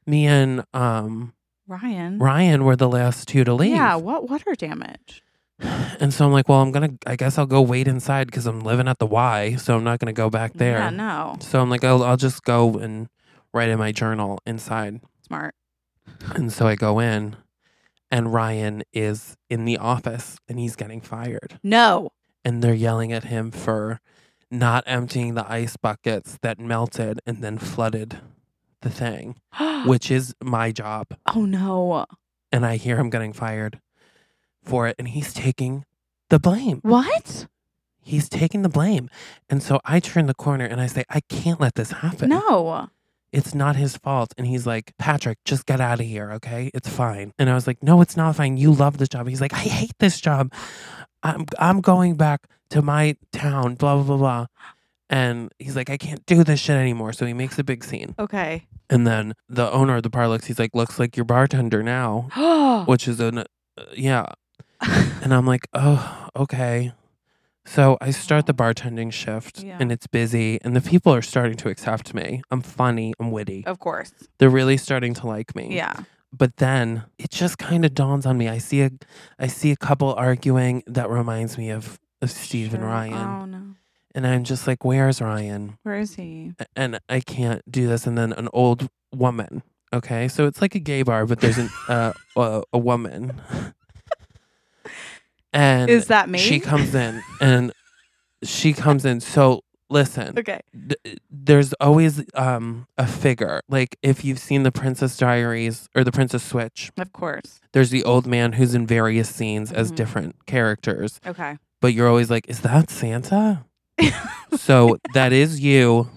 me 0.07 0.25
and 0.27 0.65
um 0.73 1.35
Ryan. 1.69 2.19
Ryan 2.19 2.65
were 2.65 2.77
the 2.77 2.89
last 2.89 3.29
two 3.29 3.45
to 3.45 3.53
leave. 3.53 3.73
Yeah, 3.73 3.97
what 3.97 4.31
water 4.31 4.55
damage? 4.55 5.23
And 6.01 6.15
so 6.15 6.25
I'm 6.25 6.33
like, 6.33 6.49
well, 6.49 6.63
I'm 6.63 6.73
gonna. 6.73 6.95
I 7.07 7.15
guess 7.15 7.37
I'll 7.37 7.45
go 7.47 7.61
wait 7.61 7.87
inside 7.87 8.27
because 8.29 8.47
I'm 8.47 8.61
living 8.61 8.89
at 8.89 8.99
the 8.99 9.07
Y, 9.07 9.57
so 9.57 9.77
I'm 9.77 9.85
not 9.85 10.01
gonna 10.01 10.15
go 10.15 10.31
back 10.31 10.55
there. 10.55 10.79
Yeah, 10.79 10.91
no. 10.91 11.37
So 11.41 11.61
I'm 11.61 11.69
like, 11.69 11.85
I'll, 11.85 12.03
I'll 12.03 12.17
just 12.17 12.43
go 12.43 12.79
and 12.79 13.09
write 13.53 13.69
in 13.69 13.79
my 13.79 13.93
journal 13.93 14.41
inside. 14.47 15.03
Smart. 15.27 15.55
And 16.35 16.51
so 16.51 16.67
I 16.67 16.75
go 16.75 16.99
in, 16.99 17.37
and 18.13 18.33
Ryan 18.33 18.83
is 18.93 19.37
in 19.49 19.65
the 19.65 19.79
office, 19.79 20.39
and 20.47 20.61
he's 20.61 20.77
getting 20.77 21.01
fired. 21.01 21.59
No. 21.63 22.13
And 22.45 22.63
they're 22.63 22.75
yelling 22.75 23.11
at 23.11 23.25
him 23.25 23.51
for 23.51 24.01
not 24.51 24.85
emptying 24.87 25.35
the 25.35 25.51
ice 25.51 25.79
buckets 25.79 26.39
that 26.43 26.61
melted 26.61 27.21
and 27.27 27.43
then 27.43 27.57
flooded 27.57 28.21
the 28.83 28.91
thing, 28.91 29.37
which 29.87 30.11
is 30.11 30.35
my 30.43 30.71
job. 30.71 31.07
oh 31.35 31.47
no. 31.47 32.05
And 32.53 32.67
I 32.67 32.77
hear 32.77 32.99
him 32.99 33.09
getting 33.09 33.33
fired 33.33 33.81
for 34.63 34.87
it, 34.87 34.97
and 34.99 35.09
he's 35.09 35.33
taking 35.33 35.87
the 36.29 36.39
blame. 36.39 36.81
What? 36.83 37.47
He's 38.05 38.29
taking 38.29 38.61
the 38.61 38.69
blame. 38.69 39.09
And 39.49 39.63
so 39.63 39.81
I 39.85 40.01
turn 40.01 40.27
the 40.27 40.35
corner 40.35 40.67
and 40.67 40.81
I 40.81 40.87
say, 40.87 41.05
I 41.09 41.21
can't 41.21 41.61
let 41.61 41.77
this 41.77 41.93
happen. 41.93 42.29
No. 42.29 42.91
It's 43.33 43.55
not 43.55 43.76
his 43.76 43.97
fault. 43.97 44.35
And 44.37 44.47
he's 44.47 44.66
like, 44.66 44.93
Patrick, 44.99 45.39
just 45.45 45.64
get 45.66 45.80
out 45.80 46.01
of 46.01 46.07
here, 46.07 46.30
okay? 46.33 46.70
It's 46.74 46.89
fine. 46.89 47.33
And 47.39 47.49
I 47.49 47.55
was 47.55 47.66
like, 47.66 47.83
No, 47.83 48.01
it's 48.01 48.16
not 48.16 48.37
fine. 48.37 48.57
You 48.57 48.72
love 48.72 48.99
this 48.99 49.09
job. 49.09 49.28
He's 49.28 49.41
like, 49.41 49.55
I 49.55 49.59
hate 49.59 49.93
this 49.99 50.20
job. 50.20 50.53
I'm 51.22 51.47
I'm 51.59 51.80
going 51.80 52.14
back 52.16 52.47
to 52.70 52.83
my 52.83 53.16
town, 53.33 53.74
blah, 53.76 53.95
blah, 53.97 54.05
blah, 54.05 54.16
blah. 54.16 54.47
And 55.11 55.53
he's 55.59 55.76
like, 55.76 55.91
I 55.91 55.99
can't 55.99 56.24
do 56.26 56.43
this 56.43 56.59
shit 56.61 56.76
anymore. 56.76 57.12
So 57.12 57.26
he 57.26 57.35
makes 57.35 57.59
a 57.59 57.64
big 57.64 57.85
scene. 57.85 58.14
Okay. 58.18 58.66
And 58.89 59.07
then 59.07 59.35
the 59.49 59.70
owner 59.70 59.97
of 59.97 60.03
the 60.03 60.11
bar 60.11 60.26
looks, 60.28 60.47
he's 60.47 60.59
like, 60.59 60.74
looks 60.74 60.99
like 60.99 61.16
your 61.16 61.24
bartender 61.24 61.83
now, 61.83 62.28
Oh. 62.37 62.85
which 62.87 63.07
is 63.09 63.20
an, 63.20 63.39
uh, 63.39 63.45
yeah. 63.95 64.26
And 65.22 65.33
I'm 65.33 65.47
like, 65.47 65.68
oh, 65.74 66.28
okay. 66.35 66.93
So 67.65 67.97
I 68.01 68.11
start 68.11 68.47
the 68.47 68.55
bartending 68.55 69.13
shift 69.13 69.63
Yeah. 69.63 69.77
and 69.81 69.93
it's 69.93 70.07
busy 70.07 70.59
and 70.63 70.75
the 70.75 70.81
people 70.81 71.15
are 71.15 71.23
starting 71.23 71.57
to 71.59 71.69
accept 71.69 72.13
me. 72.13 72.43
I'm 72.51 72.61
funny, 72.61 73.15
I'm 73.21 73.31
witty. 73.31 73.65
of 73.67 73.79
course. 73.79 74.13
They're 74.39 74.51
really 74.51 74.77
starting 74.77 75.15
to 75.15 75.27
like 75.27 75.55
me. 75.55 75.75
Yeah. 75.77 75.95
But 76.33 76.57
then 76.57 77.05
it 77.19 77.31
just 77.31 77.59
kind 77.59 77.85
of 77.85 77.95
dawns 77.95 78.27
on 78.27 78.37
me. 78.39 78.49
I 78.49 78.59
see 78.59 78.83
a 78.83 78.91
I 79.39 79.47
see 79.47 79.71
a 79.71 79.77
couple 79.77 80.13
arguing 80.15 80.83
that 80.87 81.09
reminds 81.11 81.57
me 81.59 81.71
of, 81.71 82.01
of 82.21 82.31
Steve 82.31 82.73
and 82.75 82.83
Sure. 82.83 82.89
Ryan. 82.89 83.13
Oh 83.15 83.45
no. 83.45 83.63
And 84.15 84.27
I'm 84.27 84.45
just 84.45 84.67
like, 84.67 84.85
where's 84.85 85.21
Ryan? 85.23 85.79
Where 85.85 85.99
is 85.99 86.15
he? 86.17 86.53
A- 86.59 86.67
And 86.77 86.99
I 87.09 87.21
can't 87.21 87.63
do 87.71 87.87
this. 87.87 88.07
And 88.07 88.17
then 88.19 88.33
an 88.33 88.49
old 88.53 88.89
woman. 89.15 89.63
Okay. 89.93 90.27
So 90.29 90.47
it's 90.47 90.61
like 90.61 90.75
a 90.75 90.79
gay 90.81 91.03
bar, 91.03 91.27
but 91.27 91.41
there's 91.41 91.59
an 91.59 91.69
uh, 91.89 92.13
a, 92.37 92.63
a 92.73 92.79
woman. 92.79 93.41
And 95.53 95.91
Is 95.91 96.07
that 96.07 96.29
me? 96.29 96.39
she 96.39 96.61
comes 96.61 96.95
in 96.95 97.23
and 97.41 97.73
she 98.43 98.73
comes 98.73 99.05
in. 99.05 99.21
So 99.21 99.63
listen, 99.91 100.35
Okay. 100.39 100.61
th- 100.73 101.19
there's 101.31 101.73
always 101.75 102.23
um 102.35 102.87
a 102.97 103.07
figure. 103.07 103.61
Like 103.69 103.97
if 104.03 104.25
you've 104.25 104.39
seen 104.39 104.63
the 104.63 104.73
Princess 104.73 105.17
Diaries 105.17 105.89
or 105.95 106.05
the 106.05 106.13
Princess 106.13 106.43
Switch, 106.43 106.91
Of 106.97 107.13
course. 107.13 107.61
there's 107.73 107.91
the 107.91 108.05
old 108.05 108.27
man 108.27 108.55
who's 108.55 108.75
in 108.75 108.87
various 108.87 109.29
scenes 109.29 109.71
as 109.73 109.93
Mhm. 109.93 109.97
different 109.97 110.47
characters. 110.47 111.21
Okay. 111.27 111.59
But 111.81 111.93
you're 111.95 112.09
always 112.09 112.31
like, 112.31 112.49
is 112.49 112.61
that 112.61 112.91
Santa? 112.91 113.65
so 114.57 114.97
that 115.15 115.33
is 115.33 115.61
you, 115.61 116.09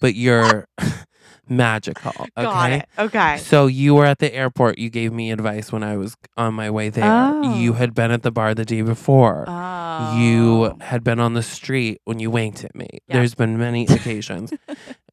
but 0.00 0.14
you're 0.14 0.66
magical. 1.48 2.12
Okay. 2.18 2.30
Got 2.36 2.72
it. 2.72 2.88
Okay. 2.98 3.36
So 3.38 3.66
you 3.66 3.94
were 3.94 4.04
at 4.06 4.18
the 4.18 4.32
airport. 4.34 4.78
You 4.78 4.90
gave 4.90 5.12
me 5.12 5.30
advice 5.30 5.70
when 5.72 5.82
I 5.82 5.96
was 5.96 6.16
on 6.36 6.54
my 6.54 6.70
way 6.70 6.88
there. 6.88 7.04
Oh. 7.04 7.54
You 7.56 7.74
had 7.74 7.94
been 7.94 8.10
at 8.10 8.22
the 8.22 8.30
bar 8.30 8.54
the 8.54 8.64
day 8.64 8.82
before. 8.82 9.44
Oh. 9.48 10.18
You 10.18 10.76
had 10.80 11.04
been 11.04 11.18
on 11.20 11.34
the 11.34 11.42
street 11.42 12.00
when 12.04 12.18
you 12.18 12.30
winked 12.30 12.64
at 12.64 12.74
me. 12.74 12.88
Yeah. 13.08 13.16
There's 13.16 13.34
been 13.34 13.58
many 13.58 13.86
occasions. 13.90 14.52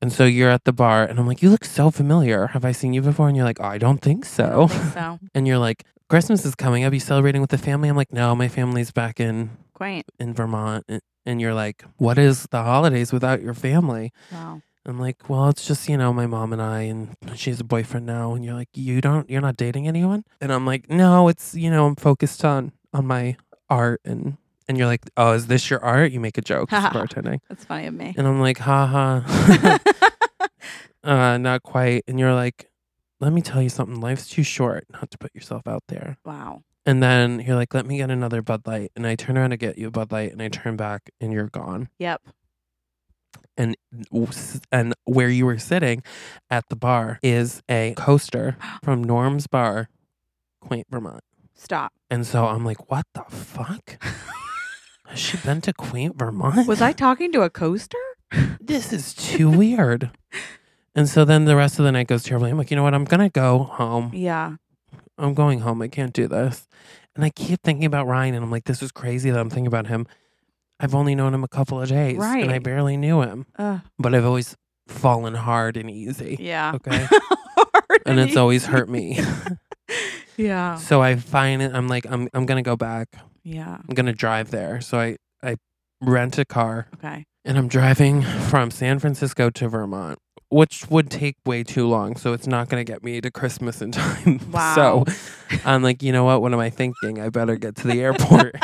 and 0.02 0.12
so 0.14 0.26
you're 0.26 0.50
at 0.50 0.64
the 0.64 0.74
bar, 0.74 1.04
and 1.04 1.20
I'm 1.20 1.28
like, 1.28 1.42
You 1.42 1.50
look 1.50 1.66
so 1.66 1.92
familiar. 1.92 2.48
Have 2.48 2.66
I 2.66 2.72
seen 2.72 2.94
you 2.94 3.02
before? 3.02 3.28
And 3.28 3.36
you're 3.36 3.46
like, 3.46 3.60
I 3.62 3.78
don't 3.78 4.00
think 4.02 4.26
so. 4.26 4.50
don't 4.50 4.72
think 4.72 4.94
so. 4.94 5.20
and 5.36 5.48
you're 5.48 5.58
like, 5.60 5.84
Christmas 6.10 6.46
is 6.46 6.56
coming 6.56 6.84
up. 6.84 6.94
You 6.94 7.00
celebrating 7.00 7.42
with 7.42 7.52
the 7.52 7.58
family? 7.58 7.90
I'm 7.90 7.96
like, 7.96 8.12
No, 8.14 8.36
my 8.36 8.48
family's 8.48 8.92
back 8.92 9.20
in, 9.20 9.52
Quaint. 9.74 10.06
in 10.20 10.34
Vermont. 10.34 10.86
And- 10.88 11.02
And 11.26 11.40
you're 11.42 11.54
like, 11.54 11.84
What 11.98 12.18
is 12.18 12.48
the 12.50 12.64
holidays 12.64 13.12
without 13.14 13.42
your 13.42 13.54
family? 13.54 14.12
Wow. 14.32 14.62
I'm 14.90 15.00
like, 15.00 15.30
Well, 15.30 15.50
it's 15.50 15.68
just, 15.68 15.88
you 15.88 15.98
know, 15.98 16.12
my 16.14 16.26
mom 16.28 16.54
and 16.54 16.62
I, 16.62 16.82
and 16.82 17.16
she 17.36 17.50
has 17.50 17.60
a 17.60 17.64
boyfriend 17.64 18.06
now. 18.06 18.34
And 18.34 18.44
you're 18.44 18.54
like, 18.56 18.70
You 18.74 19.02
don't, 19.02 19.30
you're 19.30 19.42
not 19.42 19.58
dating 19.58 19.88
anyone? 19.88 20.24
And 20.42 20.52
I'm 20.52 20.66
like, 20.66 20.90
No, 20.90 21.28
it's, 21.28 21.56
you 21.56 21.70
know, 21.70 21.86
I'm 21.86 21.96
focused 21.96 22.44
on, 22.44 22.72
on 22.94 23.06
my 23.06 23.38
art 23.70 24.02
and 24.04 24.38
and 24.68 24.78
you're 24.78 24.86
like, 24.88 25.02
oh, 25.18 25.32
is 25.32 25.48
this 25.48 25.72
your 25.72 25.84
art? 25.84 26.12
You 26.12 26.20
make 26.20 26.38
a 26.38 26.42
joke, 26.42 26.70
it's 26.72 26.86
bartending, 26.96 27.40
That's 27.50 27.66
funny 27.66 27.88
of 27.88 27.94
me. 27.96 28.14
and 28.16 28.28
I'm 28.28 28.40
like, 28.40 28.60
ha 28.60 28.86
ha, 28.86 29.80
uh, 31.04 31.38
not 31.40 31.64
quite. 31.64 32.04
And 32.08 32.20
you're 32.20 32.36
like, 32.36 32.70
let 33.20 33.34
me 33.34 33.42
tell 33.42 33.64
you 33.64 33.70
something. 33.70 34.00
Life's 34.00 34.30
too 34.30 34.44
short 34.44 34.86
not 34.94 35.10
to 35.10 35.18
put 35.18 35.34
yourself 35.34 35.68
out 35.68 35.84
there. 35.88 36.18
wow. 36.24 36.62
And 36.86 37.04
then 37.04 37.40
you're 37.40 37.56
like, 37.56 37.74
let 37.74 37.86
me 37.86 37.98
get 37.98 38.10
another 38.10 38.42
Bud 38.42 38.66
Light, 38.66 38.92
and 38.96 39.06
I 39.06 39.16
turn 39.16 39.38
around 39.38 39.50
to 39.52 39.58
get 39.58 39.78
you 39.78 39.88
a 39.88 39.92
Bud 39.92 40.12
Light, 40.12 40.32
and 40.32 40.42
I 40.42 40.48
turn 40.50 40.76
back, 40.76 41.10
and 41.20 41.34
you're 41.34 41.50
gone. 41.50 41.90
Yep. 42.00 42.22
And 43.60 43.76
and 44.72 44.94
where 45.04 45.30
you 45.30 45.46
were 45.46 45.60
sitting 45.60 46.02
at 46.50 46.70
the 46.70 46.78
bar 46.78 47.20
is 47.22 47.62
a 47.70 47.94
coaster 47.98 48.56
from 48.84 49.04
Norm's 49.04 49.48
Bar, 49.48 49.90
Quaint, 50.62 50.88
Vermont. 50.90 51.24
Stop. 51.54 51.92
And 52.10 52.26
so 52.26 52.48
I'm 52.48 52.64
like, 52.64 52.90
what 52.90 53.06
the 53.14 53.24
fuck? 53.24 54.02
Has 55.08 55.20
she 55.20 55.38
been 55.38 55.60
to 55.62 55.74
Quaint, 55.74 56.18
Vermont? 56.18 56.68
Was 56.68 56.82
I 56.82 56.94
talking 56.94 57.32
to 57.34 57.42
a 57.42 57.50
coaster? 57.50 57.98
this 58.62 58.94
is 58.94 59.14
too 59.14 59.50
weird. 59.50 60.12
And 60.96 61.10
so 61.10 61.26
then 61.26 61.46
the 61.46 61.56
rest 61.56 61.80
of 61.80 61.86
the 61.86 61.92
night 61.92 62.08
goes 62.08 62.24
terribly. 62.24 62.52
I'm 62.52 62.58
like, 62.58 62.72
you 62.72 62.78
know 62.78 62.84
what? 62.84 62.94
I'm 62.94 63.06
going 63.06 63.20
to 63.20 63.30
go 63.30 63.64
home. 63.64 64.12
Yeah. 64.14 64.56
I'm 65.18 65.34
going 65.34 65.60
home. 65.60 65.82
I 65.82 65.88
can't 65.88 66.14
do 66.14 66.28
this. 66.28 66.68
And 67.16 67.26
I 67.26 67.30
keep 67.30 67.62
thinking 67.64 67.86
about 67.86 68.08
Ryan 68.08 68.36
and 68.36 68.44
I'm 68.44 68.52
like, 68.52 68.66
this 68.66 68.82
is 68.82 68.92
crazy 68.92 69.30
that 69.32 69.40
I'm 69.40 69.50
thinking 69.50 69.68
about 69.68 69.88
him. 69.88 70.08
I've 70.80 70.96
only 70.96 71.14
known 71.16 71.34
him 71.34 71.44
a 71.44 71.48
couple 71.48 71.82
of 71.82 71.90
days. 71.90 72.18
Right. 72.18 72.44
And 72.44 72.52
I 72.52 72.60
barely 72.60 72.96
knew 72.98 73.22
him. 73.22 73.46
Ugh. 73.58 73.82
But 73.98 74.16
I've 74.16 74.26
always 74.26 74.56
fallen 74.88 75.36
hard 75.36 75.76
and 75.78 75.90
easy. 75.92 76.38
Yeah. 76.40 76.74
Okay. 76.76 77.08
And 78.06 78.20
it's 78.20 78.38
always 78.38 78.66
hurt 78.66 78.90
me. 78.90 79.20
Yeah. 80.38 80.78
so 80.78 81.02
I 81.02 81.16
find 81.18 81.62
it. 81.62 81.74
I'm 81.74 81.88
like, 81.90 82.06
I'm, 82.10 82.30
I'm 82.34 82.46
going 82.46 82.64
to 82.64 82.68
go 82.68 82.78
back. 82.78 83.10
Yeah. 83.44 83.78
I'm 83.78 83.94
going 83.94 84.06
to 84.06 84.14
drive 84.14 84.52
there. 84.52 84.80
So 84.80 84.98
I, 84.98 85.18
I 85.44 85.58
rent 86.02 86.38
a 86.38 86.46
car 86.46 86.88
Okay. 86.96 87.26
and 87.44 87.58
I'm 87.58 87.68
driving 87.68 88.22
from 88.22 88.72
San 88.72 89.00
Francisco 89.00 89.50
to 89.50 89.68
Vermont, 89.68 90.18
which 90.50 90.90
would 90.90 91.10
take 91.12 91.36
way 91.46 91.64
too 91.64 91.88
long. 91.88 92.16
So 92.16 92.32
it's 92.32 92.48
not 92.48 92.70
going 92.70 92.84
to 92.84 92.90
get 92.90 93.04
me 93.04 93.20
to 93.20 93.30
Christmas 93.30 93.82
in 93.82 93.92
time. 93.92 94.40
Wow. 94.50 94.76
so 94.76 95.60
I'm 95.66 95.84
like, 95.84 96.02
you 96.02 96.14
know 96.14 96.24
what? 96.24 96.42
What 96.42 96.54
am 96.54 96.60
I 96.60 96.70
thinking? 96.70 97.20
I 97.20 97.28
better 97.30 97.58
get 97.58 97.76
to 97.78 97.88
the 97.88 98.02
airport. 98.02 98.56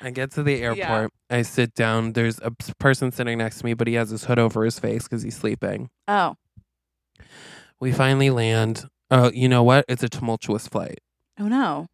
I 0.00 0.10
get 0.10 0.30
to 0.32 0.42
the 0.42 0.62
airport. 0.62 1.12
I 1.30 1.42
sit 1.42 1.74
down. 1.74 2.12
There's 2.12 2.38
a 2.42 2.50
person 2.78 3.12
sitting 3.12 3.38
next 3.38 3.58
to 3.58 3.64
me, 3.64 3.74
but 3.74 3.86
he 3.86 3.94
has 3.94 4.10
his 4.10 4.24
hood 4.24 4.38
over 4.38 4.64
his 4.64 4.78
face 4.78 5.04
because 5.04 5.22
he's 5.22 5.36
sleeping. 5.36 5.90
Oh. 6.06 6.36
We 7.80 7.92
finally 7.92 8.30
land. 8.30 8.88
Oh, 9.10 9.30
you 9.32 9.48
know 9.48 9.62
what? 9.62 9.84
It's 9.88 10.02
a 10.02 10.08
tumultuous 10.08 10.68
flight. 10.68 10.98
Oh 11.38 11.48
no. 11.48 11.86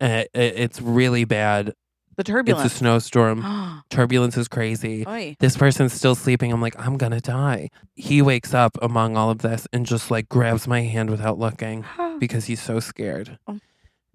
Uh, 0.00 0.24
it, 0.34 0.54
it's 0.56 0.80
really 0.80 1.24
bad. 1.24 1.74
The 2.16 2.24
turbulence. 2.24 2.66
It's 2.66 2.74
a 2.74 2.78
snowstorm. 2.78 3.82
Turbulence 3.90 4.36
is 4.36 4.46
crazy. 4.46 5.36
This 5.38 5.56
person's 5.56 5.94
still 5.94 6.14
sleeping. 6.14 6.52
I'm 6.52 6.60
like, 6.60 6.78
I'm 6.78 6.98
gonna 6.98 7.20
die. 7.20 7.70
He 7.94 8.20
wakes 8.20 8.52
up 8.52 8.76
among 8.82 9.16
all 9.16 9.30
of 9.30 9.38
this 9.38 9.66
and 9.72 9.86
just 9.86 10.10
like 10.10 10.28
grabs 10.28 10.66
my 10.66 10.82
hand 10.82 11.08
without 11.08 11.38
looking 11.38 11.84
because 12.18 12.46
he's 12.46 12.60
so 12.60 12.80
scared. 12.80 13.38
Oh. 13.46 13.58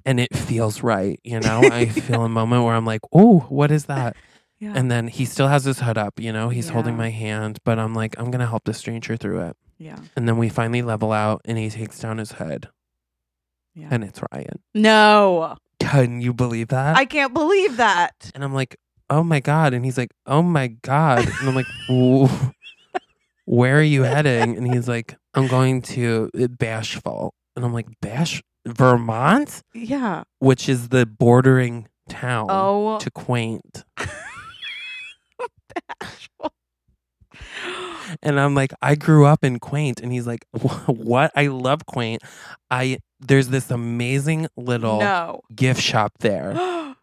And 0.08 0.20
it 0.20 0.36
feels 0.36 0.82
right, 0.82 1.20
you 1.24 1.39
know? 1.39 1.62
I 1.64 1.86
feel 1.86 2.24
a 2.24 2.30
moment 2.39 2.64
where 2.64 2.74
I'm 2.74 2.86
like, 2.86 3.01
oh, 3.14 3.41
what 3.49 3.70
is 3.72 3.86
that? 3.86 4.16
yeah. 4.60 4.74
And 4.76 4.89
then 4.89 5.08
he 5.08 5.26
still 5.26 5.49
has 5.49 5.66
his 5.66 5.80
hood 5.82 5.97
up, 5.99 6.20
you 6.20 6.32
know? 6.34 6.49
He's 6.49 6.70
holding 6.70 6.97
my 6.97 7.10
hand, 7.12 7.60
but 7.64 7.78
I'm 7.78 7.93
like, 7.93 8.16
I'm 8.18 8.32
gonna 8.32 8.47
help 8.47 8.64
the 8.64 8.74
stranger 8.74 9.16
through 9.18 9.41
it. 9.41 9.58
yeah. 9.78 9.97
And 10.16 10.28
then 10.28 10.38
we 10.38 10.49
finally 10.49 10.82
level 10.82 11.12
out 11.12 11.41
and 11.45 11.58
he 11.60 11.70
takes 11.70 11.99
down 11.99 12.18
his 12.18 12.32
hood 12.32 12.70
Yeah. 13.76 13.89
and 13.91 14.03
it's 14.03 14.20
Ryan. 14.32 14.60
no. 14.74 15.58
Can 15.80 16.22
you 16.22 16.34
believe 16.34 16.70
that? 16.70 16.97
I 16.97 17.05
can't 17.05 17.34
believe 17.36 17.78
that. 17.78 18.32
And 18.34 18.43
I'm 18.43 18.53
like, 18.53 18.76
oh 19.12 19.24
my 19.24 19.39
God. 19.39 19.74
And 19.76 19.86
he's 19.86 19.97
like, 19.97 20.12
oh 20.26 20.41
my 20.41 20.68
God. 20.70 21.20
And 21.39 21.47
I'm 21.49 21.53
like, 21.55 21.68
"Wh- 21.88 22.49
where 23.45 23.78
are 23.78 23.84
you 23.84 24.03
heading? 24.03 24.58
And 24.58 24.74
he's 24.74 24.88
like, 24.88 25.16
I'm 25.36 25.47
going 25.47 25.82
to 25.84 26.30
uh, 26.38 26.47
Bashful. 26.47 27.34
And 27.55 27.64
I'm 27.64 27.74
like, 27.74 27.88
Bash, 28.01 28.41
Vermont, 28.68 29.61
Yeah. 29.74 30.24
which 30.39 30.68
is 30.70 30.89
the 30.89 31.05
bordering 31.05 31.88
town 32.09 32.47
Oh. 32.49 32.97
to 32.99 33.09
Quaint. 33.11 33.84
And 38.24 38.39
I'm 38.39 38.55
like, 38.55 38.72
I 38.82 38.95
grew 38.95 39.26
up 39.26 39.43
in 39.43 39.59
Quaint, 39.59 39.99
and 39.99 40.11
he's 40.13 40.26
like, 40.26 40.45
what? 40.88 41.32
I 41.36 41.47
love 41.47 41.86
Quaint. 41.86 42.22
I 42.72 42.99
there's 43.20 43.49
this 43.49 43.70
amazing 43.72 44.47
little 44.55 44.99
No. 44.99 45.41
gift 45.53 45.82
shop 45.82 46.13
there, 46.20 46.51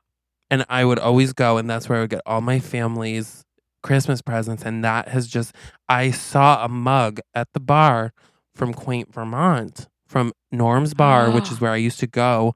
and 0.51 0.65
I 0.69 0.85
would 0.85 0.99
always 0.99 1.33
go, 1.33 1.59
and 1.59 1.69
that's 1.69 1.89
where 1.89 1.99
I 1.99 2.01
would 2.03 2.11
get 2.11 2.23
all 2.25 2.41
my 2.41 2.59
family's 2.59 3.45
Christmas 3.83 4.23
presents, 4.23 4.63
and 4.65 4.83
that 4.85 5.09
has 5.09 5.27
just 5.27 5.55
I 5.89 6.11
saw 6.11 6.65
a 6.65 6.69
mug 6.69 7.21
at 7.35 7.49
the 7.53 7.61
bar 7.61 8.13
from 8.55 8.73
Quaint, 8.73 9.13
Vermont, 9.13 9.89
from 10.07 10.33
Norm's 10.53 10.95
Bar, 10.95 11.31
which 11.31 11.51
is 11.51 11.59
ah. 11.59 11.61
where 11.61 11.73
I 11.73 11.77
used 11.77 12.01
to 12.01 12.07
go. 12.07 12.55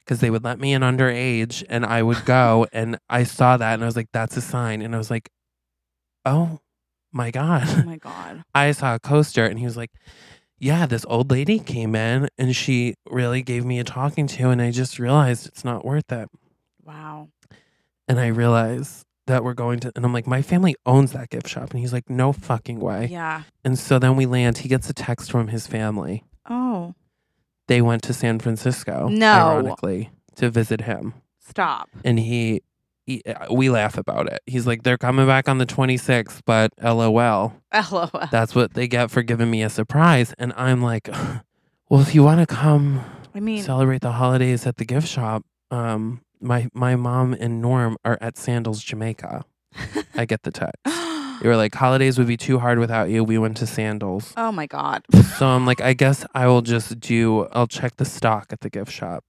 Because 0.00 0.20
they 0.20 0.30
would 0.30 0.44
let 0.44 0.60
me 0.60 0.72
in 0.72 0.82
underage, 0.82 1.64
and 1.68 1.84
I 1.84 2.00
would 2.00 2.24
go, 2.24 2.68
and 2.72 2.96
I 3.08 3.24
saw 3.24 3.56
that, 3.56 3.74
and 3.74 3.82
I 3.82 3.86
was 3.86 3.96
like, 3.96 4.06
"That's 4.12 4.36
a 4.36 4.40
sign." 4.40 4.80
And 4.80 4.94
I 4.94 4.98
was 4.98 5.10
like, 5.10 5.30
"Oh 6.24 6.60
my 7.12 7.32
god!" 7.32 7.64
oh 7.66 7.82
my 7.84 7.96
god. 7.96 8.44
I 8.54 8.72
saw 8.72 8.94
a 8.94 8.98
coaster 8.98 9.44
and 9.44 9.58
he 9.58 9.64
was 9.64 9.76
like, 9.76 9.90
Yeah, 10.58 10.86
this 10.86 11.04
old 11.08 11.30
lady 11.30 11.58
came 11.58 11.94
in 11.94 12.28
and 12.38 12.54
she 12.54 12.94
really 13.08 13.42
gave 13.42 13.64
me 13.64 13.78
a 13.78 13.84
talking 13.84 14.26
to. 14.28 14.50
And 14.50 14.60
I 14.62 14.70
just 14.70 14.98
realized 14.98 15.46
it's 15.46 15.64
not 15.64 15.84
worth 15.84 16.12
it. 16.12 16.28
Wow. 16.84 17.28
And 18.08 18.20
I 18.20 18.28
realized 18.28 19.04
that 19.26 19.42
we're 19.42 19.54
going 19.54 19.80
to, 19.80 19.92
and 19.96 20.04
I'm 20.04 20.12
like, 20.12 20.26
My 20.26 20.42
family 20.42 20.76
owns 20.84 21.12
that 21.12 21.30
gift 21.30 21.48
shop. 21.48 21.70
And 21.70 21.80
he's 21.80 21.92
like, 21.92 22.08
No 22.08 22.32
fucking 22.32 22.80
way. 22.80 23.08
Yeah. 23.10 23.42
And 23.64 23.78
so 23.78 23.98
then 23.98 24.16
we 24.16 24.26
land. 24.26 24.58
He 24.58 24.68
gets 24.68 24.88
a 24.88 24.94
text 24.94 25.30
from 25.30 25.48
his 25.48 25.66
family. 25.66 26.24
Oh. 26.48 26.94
They 27.68 27.82
went 27.82 28.02
to 28.04 28.12
San 28.12 28.38
Francisco, 28.38 29.08
No. 29.08 29.32
ironically, 29.32 30.10
to 30.36 30.50
visit 30.50 30.82
him. 30.82 31.14
Stop. 31.40 31.88
And 32.04 32.18
he, 32.18 32.62
he, 33.06 33.22
we 33.50 33.70
laugh 33.70 33.96
about 33.98 34.30
it. 34.32 34.40
He's 34.46 34.66
like, 34.66 34.82
They're 34.84 34.98
coming 34.98 35.26
back 35.26 35.48
on 35.48 35.58
the 35.58 35.66
26th, 35.66 36.42
but 36.44 36.72
LOL. 36.82 37.54
LOL. 37.90 38.10
That's 38.30 38.54
what 38.54 38.74
they 38.74 38.86
get 38.88 39.10
for 39.10 39.22
giving 39.22 39.50
me 39.50 39.62
a 39.62 39.70
surprise. 39.70 40.34
And 40.38 40.52
I'm 40.56 40.82
like, 40.82 41.08
well, 41.88 42.00
if 42.00 42.14
you 42.14 42.22
want 42.22 42.40
to 42.40 42.46
come 42.46 43.04
I 43.34 43.40
mean, 43.40 43.62
celebrate 43.62 44.00
the 44.02 44.12
holidays 44.12 44.66
at 44.66 44.76
the 44.76 44.84
gift 44.84 45.08
shop, 45.08 45.44
um, 45.70 46.22
my 46.40 46.68
my 46.72 46.94
mom 46.96 47.32
and 47.34 47.60
Norm 47.60 47.96
are 48.04 48.18
at 48.20 48.36
Sandals, 48.36 48.82
Jamaica. 48.82 49.44
I 50.14 50.24
get 50.24 50.42
the 50.42 50.50
text. 50.52 50.76
They 51.40 51.48
were 51.48 51.56
like, 51.56 51.74
holidays 51.74 52.18
would 52.18 52.26
be 52.26 52.36
too 52.36 52.58
hard 52.58 52.78
without 52.78 53.10
you. 53.10 53.22
We 53.24 53.38
went 53.38 53.56
to 53.58 53.66
Sandals. 53.66 54.32
oh 54.36 54.52
my 54.52 54.66
god. 54.66 55.04
So 55.38 55.46
I'm 55.46 55.66
like, 55.66 55.80
I 55.80 55.92
guess 55.92 56.24
I 56.34 56.46
will 56.46 56.62
just 56.62 56.98
do, 57.00 57.46
I'll 57.52 57.66
check 57.66 57.96
the 57.96 58.04
stock 58.04 58.46
at 58.50 58.60
the 58.60 58.70
gift 58.70 58.90
shop. 58.92 59.24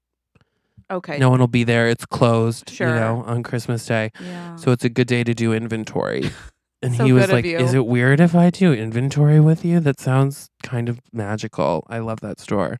Okay. 0.89 1.17
No 1.17 1.29
one 1.29 1.39
will 1.39 1.47
be 1.47 1.63
there. 1.65 1.87
It's 1.89 2.05
closed, 2.05 2.69
Sure. 2.69 2.87
you 2.89 2.95
know, 2.95 3.23
on 3.25 3.43
Christmas 3.43 3.85
Day. 3.85 4.11
Yeah. 4.21 4.55
So 4.55 4.71
it's 4.71 4.85
a 4.85 4.89
good 4.89 5.07
day 5.07 5.23
to 5.23 5.33
do 5.33 5.53
inventory. 5.53 6.29
And 6.83 6.95
So 6.95 7.05
he 7.05 7.11
was 7.11 7.31
like, 7.31 7.43
you. 7.43 7.57
Is 7.57 7.73
it 7.73 7.87
weird 7.87 8.19
if 8.19 8.35
I 8.35 8.51
do 8.51 8.71
inventory 8.71 9.39
with 9.39 9.65
you? 9.65 9.79
That 9.79 9.99
sounds 9.99 10.51
kind 10.61 10.89
of 10.89 10.99
magical. 11.11 11.83
I 11.89 11.97
love 11.97 12.19
that 12.19 12.39
store. 12.39 12.79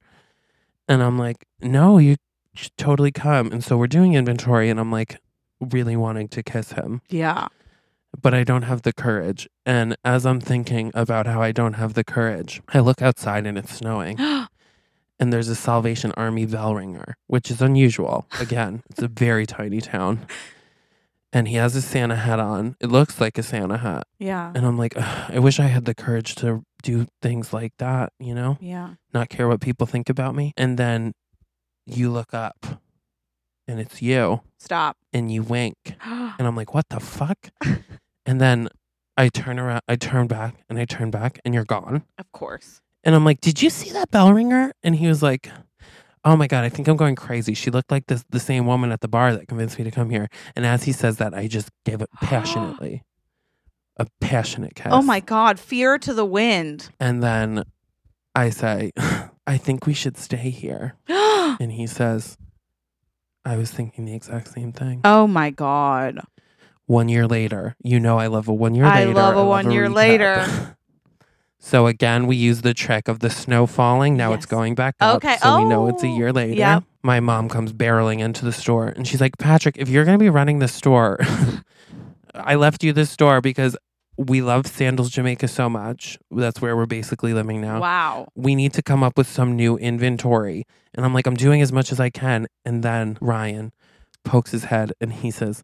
And 0.88 1.01
I'm 1.01 1.17
like, 1.17 1.47
No, 1.63 1.97
you 1.97 2.17
should 2.53 2.78
totally 2.78 3.11
come. 3.11 3.51
And 3.51 3.63
so 3.63 3.75
we're 3.75 3.88
doing 3.88 4.13
inventory, 4.13 4.69
and 4.69 4.80
I'm 4.80 4.91
like, 4.91 5.17
really 5.59 5.95
wanting 5.95 6.28
to 6.28 6.43
kiss 6.43 6.73
him, 6.73 7.01
yeah. 7.09 7.47
But 8.22 8.34
I 8.34 8.43
don't 8.43 8.63
have 8.63 8.82
the 8.82 8.93
courage. 8.93 9.47
And 9.65 9.95
as 10.03 10.26
I'm 10.26 10.39
thinking 10.39 10.91
about 10.93 11.26
how 11.28 11.41
I 11.41 11.51
don't 11.51 11.74
have 11.74 11.93
the 11.93 12.03
courage, 12.03 12.61
I 12.70 12.80
look 12.80 13.01
outside 13.01 13.45
and 13.45 13.57
it's 13.57 13.74
snowing, 13.76 14.18
and 15.20 15.34
there's 15.34 15.49
a 15.49 15.55
Salvation 15.55 16.11
Army 16.18 16.45
bell 16.45 16.76
ringer, 16.76 17.18
which 17.28 17.49
is 17.51 17.61
unusual. 17.61 18.28
Again, 18.39 18.84
it's 18.89 19.01
a 19.01 19.07
very 19.07 19.45
tiny 19.45 19.82
town. 19.82 20.26
And 21.34 21.47
he 21.49 21.55
has 21.55 21.76
a 21.76 21.82
Santa 21.82 22.15
hat 22.15 22.39
on. 22.39 22.78
It 22.80 22.88
looks 22.89 23.20
like 23.20 23.38
a 23.38 23.43
Santa 23.43 23.78
hat. 23.78 24.07
yeah. 24.18 24.51
And 24.55 24.65
I'm 24.65 24.78
like, 24.78 24.93
"Ugh, 24.95 25.32
I 25.36 25.39
wish 25.39 25.59
I 25.59 25.65
had 25.68 25.84
the 25.86 25.93
courage 25.93 26.36
to 26.36 26.63
do 26.84 27.05
things 27.22 27.51
like 27.51 27.74
that, 27.80 28.13
you 28.18 28.34
know, 28.34 28.57
Yeah. 28.61 28.93
not 29.13 29.28
care 29.30 29.47
what 29.47 29.59
people 29.59 29.86
think 29.86 30.09
about 30.09 30.36
me. 30.36 30.53
And 30.55 30.78
then 30.78 31.13
you 31.86 32.09
look 32.11 32.34
up 32.34 32.80
and 33.68 33.80
it's 33.80 34.01
you 34.01 34.41
Stop. 34.57 34.95
and 35.11 35.30
you 35.32 35.43
wink. 35.43 35.76
And 36.39 36.47
I'm 36.47 36.55
like, 36.55 36.74
what 36.74 36.86
the 36.89 36.99
fuck? 37.01 37.49
and 38.28 38.39
then 38.39 38.67
I 39.17 39.30
turn 39.30 39.57
around, 39.57 39.82
I 39.88 39.95
turn 39.95 40.28
back 40.28 40.55
and 40.69 40.78
I 40.78 40.86
turn 40.86 41.09
back 41.09 41.39
and 41.43 41.53
you're 41.55 41.65
gone. 41.65 42.03
of 42.19 42.32
course. 42.32 42.82
And 43.03 43.15
I'm 43.15 43.25
like, 43.25 43.41
did 43.41 43.61
you 43.61 43.69
see 43.69 43.91
that 43.91 44.11
bell 44.11 44.34
ringer? 44.34 44.73
And 44.84 44.95
he 44.95 45.07
was 45.07 45.23
like, 45.23 45.49
oh 46.25 46.36
my 46.36 46.45
God, 46.47 46.63
I 46.65 46.69
think 46.69 46.88
I'm 46.88 46.97
going 46.97 47.15
crazy. 47.15 47.53
She 47.53 47.71
looked 47.71 47.89
like 47.89 48.05
this, 48.07 48.23
the 48.30 48.39
same 48.39 48.65
woman 48.67 48.91
at 48.91 48.99
the 49.01 49.07
bar 49.07 49.34
that 49.34 49.47
convinced 49.47 49.78
me 49.80 49.86
to 49.86 49.91
come 49.91 50.09
here. 50.09 50.28
And 50.55 50.65
as 50.65 50.84
he 50.84 50.91
says 50.91 51.17
that, 51.17 51.34
I 51.34 51.47
just 51.47 51.69
give 51.86 52.01
it 52.01 52.09
passionately. 52.21 53.03
A 53.99 54.05
passionate 54.21 54.75
kiss. 54.75 54.91
Oh 54.91 55.01
my 55.01 55.19
god. 55.21 55.59
Fear 55.59 55.97
to 55.99 56.13
the 56.13 56.25
wind. 56.25 56.89
And 56.99 57.23
then 57.23 57.63
I 58.36 58.49
say, 58.51 58.91
I 59.47 59.57
think 59.57 59.88
we 59.88 59.93
should 59.93 60.17
stay 60.17 60.49
here. 60.51 60.95
And 61.59 61.71
he 61.71 61.88
says, 61.88 62.38
I 63.43 63.55
was 63.55 63.71
thinking 63.71 64.05
the 64.05 64.13
exact 64.13 64.49
same 64.49 64.71
thing. 64.73 65.01
oh 65.05 65.25
my 65.25 65.49
god. 65.49 66.19
One 66.88 67.08
year 67.10 67.28
later, 67.28 67.76
you 67.84 68.00
know 68.00 68.18
I 68.18 68.28
love 68.28 68.48
a 68.48 68.54
one 68.54 68.74
year 68.76 68.86
later. 68.86 68.96
I 68.98 69.04
later. 69.06 69.14
love 69.14 69.38
a 69.38 69.46
one 69.46 69.72
year 69.72 69.88
recap. 69.88 69.94
later. 69.96 70.78
so 71.60 71.86
again, 71.88 72.28
we 72.28 72.36
use 72.36 72.62
the 72.62 72.74
trick 72.74 73.08
of 73.08 73.20
the 73.20 73.30
snow 73.30 73.66
falling. 73.68 74.16
Now 74.18 74.34
it's 74.34 74.46
going 74.46 74.74
back 74.76 74.96
up. 75.02 75.18
Okay. 75.18 75.38
So 75.38 75.58
we 75.58 75.66
know 75.66 75.88
it's 75.88 76.04
a 76.04 76.08
Oh, 76.08 76.18
year 76.18 76.32
later. 76.34 76.54
yep. 76.54 76.84
My 77.04 77.20
mom 77.20 77.50
comes 77.50 77.74
barreling 77.74 78.20
into 78.20 78.44
the 78.46 78.52
store 78.54 78.88
and 78.88 79.08
she's 79.08 79.22
like, 79.22 79.38
Patrick, 79.38 79.78
if 79.78 79.90
you're 79.90 80.06
going 80.06 80.18
to 80.18 80.24
be 80.24 80.30
running 80.30 80.60
the 80.60 80.68
store, 80.68 81.20
I 82.34 82.56
left 82.56 82.84
you 82.84 82.94
this 82.94 83.10
store 83.10 83.42
because 83.42 83.76
we 84.18 84.42
love 84.42 84.66
Sandals, 84.66 85.10
Jamaica 85.10 85.48
so 85.48 85.70
much. 85.70 86.18
That's 86.32 86.62
where 86.62 86.76
we're 86.76 86.86
basically 86.88 87.34
living 87.34 87.62
now 87.62 87.82
Wow. 87.82 88.28
we 88.36 88.56
need 88.56 88.74
to 88.74 88.82
come 88.82 89.04
up 89.04 89.18
with 89.18 89.28
some 89.28 89.56
new 89.56 89.78
inventory. 89.78 90.66
And 90.94 91.06
I'm 91.06 91.14
like, 91.14 91.28
I'm 91.28 91.36
doing 91.36 91.62
as 91.62 91.72
much 91.72 91.92
as 91.92 92.00
I 92.00 92.10
can. 92.10 92.48
And 92.66 92.82
then 92.84 93.18
Ryan 93.22 93.74
pokes 94.24 94.52
his 94.52 94.66
head 94.66 94.94
and 95.02 95.14
he 95.14 95.32
says, 95.32 95.64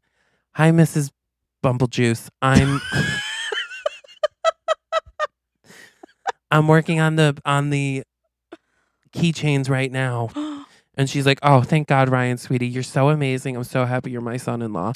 Hi, 0.56 0.72
Mrs. 0.72 1.10
Bumblejuice. 1.64 2.30
I'm 2.42 2.80
I'm 6.52 6.68
working 6.68 7.00
on 7.00 7.16
the 7.16 7.36
on 7.46 7.70
the 7.70 8.04
keychains 9.14 9.70
right 9.70 9.92
now. 9.92 10.30
And 10.96 11.10
she's 11.10 11.26
like, 11.26 11.40
Oh, 11.42 11.62
thank 11.64 11.88
God, 11.88 12.08
Ryan, 12.08 12.38
sweetie. 12.38 12.68
You're 12.68 12.84
so 12.84 13.10
amazing. 13.10 13.58
I'm 13.58 13.64
so 13.64 13.84
happy 13.86 14.12
you're 14.12 14.22
my 14.22 14.38
son 14.38 14.62
in 14.62 14.74
law. 14.74 14.94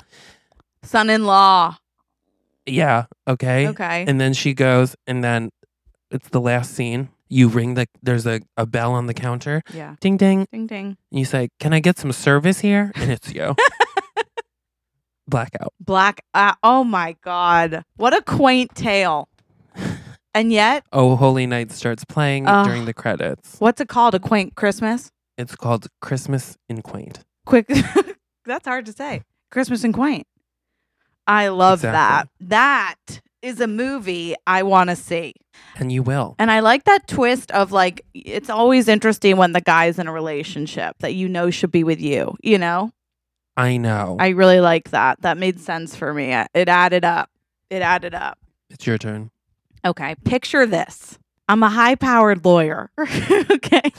Son 0.84 1.10
in 1.10 1.26
law. 1.26 1.78
Yeah, 2.68 3.06
okay. 3.28 3.68
Okay. 3.70 4.06
And 4.08 4.22
then 4.22 4.36
she 4.36 4.54
goes, 4.54 4.96
and 5.08 5.24
then 5.24 5.50
it's 6.12 6.30
the 6.30 6.40
last 6.40 6.76
scene. 6.76 7.10
You 7.30 7.48
ring 7.48 7.74
the 7.74 7.88
there's 8.04 8.28
a, 8.28 8.42
a 8.58 8.68
bell 8.68 8.94
on 8.94 9.08
the 9.08 9.16
counter. 9.16 9.64
yeah. 9.74 9.96
Ding 10.00 10.18
ding. 10.18 10.46
Ding 10.52 10.68
ding. 10.68 10.98
And 11.10 11.18
you 11.20 11.26
say, 11.26 11.50
Can 11.60 11.74
I 11.74 11.80
get 11.80 11.98
some 11.98 12.12
service 12.12 12.60
here? 12.60 12.92
And 12.94 13.10
it's 13.12 13.34
you. 13.34 13.56
Blackout. 15.28 15.74
Black. 15.80 16.22
Uh, 16.34 16.54
oh 16.64 16.84
my 16.84 17.16
god. 17.24 17.84
What 17.98 18.16
a 18.16 18.22
quaint 18.22 18.74
tale. 18.76 19.28
And 20.34 20.52
yet, 20.54 20.84
Oh, 20.94 21.16
Holy 21.16 21.48
Night 21.48 21.72
starts 21.72 22.06
playing 22.06 22.48
Ugh. 22.48 22.66
during 22.66 22.86
the 22.86 22.94
credits. 22.94 23.56
what's 23.60 23.82
it 23.82 23.90
called? 23.90 24.14
A 24.16 24.20
quaint 24.20 24.56
Christmas? 24.56 25.12
It's 25.38 25.56
called 25.56 25.88
Christmas 26.02 26.58
in 26.70 26.82
Quaint. 26.82 27.20
Quick. 27.46 27.68
That's 28.46 28.68
hard 28.68 28.86
to 28.86 28.92
say. 28.94 29.24
Christmas 29.52 29.84
and 29.84 29.94
quaint. 29.94 30.26
I 31.26 31.48
love 31.50 31.80
Exactly. 31.80 32.30
that. 32.40 32.50
That 32.50 33.22
is 33.42 33.60
a 33.62 33.68
movie 33.68 34.36
I 34.46 34.64
want 34.64 34.90
to 34.90 34.96
see. 34.96 35.34
And 35.76 35.92
you 35.92 36.04
will. 36.04 36.36
And 36.40 36.50
I 36.52 36.60
like 36.62 36.84
that 36.86 37.08
twist 37.08 37.52
of 37.52 37.72
like, 37.72 38.02
it's 38.14 38.50
always 38.50 38.88
interesting 38.88 39.38
when 39.38 39.54
the 39.54 39.62
guy's 39.62 40.00
in 40.00 40.08
a 40.08 40.12
relationship 40.12 40.96
that 41.00 41.14
you 41.16 41.28
know 41.30 41.50
should 41.50 41.72
be 41.72 41.84
with 41.84 42.00
you, 42.02 42.36
you 42.44 42.58
know? 42.58 42.92
I 43.58 43.78
know. 43.78 44.18
I 44.20 44.30
really 44.30 44.60
like 44.62 44.92
that. 44.92 45.22
That 45.24 45.38
made 45.38 45.60
sense 45.60 45.96
for 45.96 46.14
me. 46.14 46.32
It 46.54 46.70
added 46.70 47.04
up. 47.04 47.32
It 47.72 47.82
added 47.82 48.14
up. 48.14 48.38
it's 48.70 48.86
your 48.86 49.00
turn. 49.00 49.32
Okay, 49.84 50.16
picture 50.24 50.66
this. 50.66 51.18
I'm 51.50 51.64
a 51.64 51.70
high 51.70 51.96
powered 51.96 52.46
lawyer. 52.46 52.92
okay. 53.00 53.82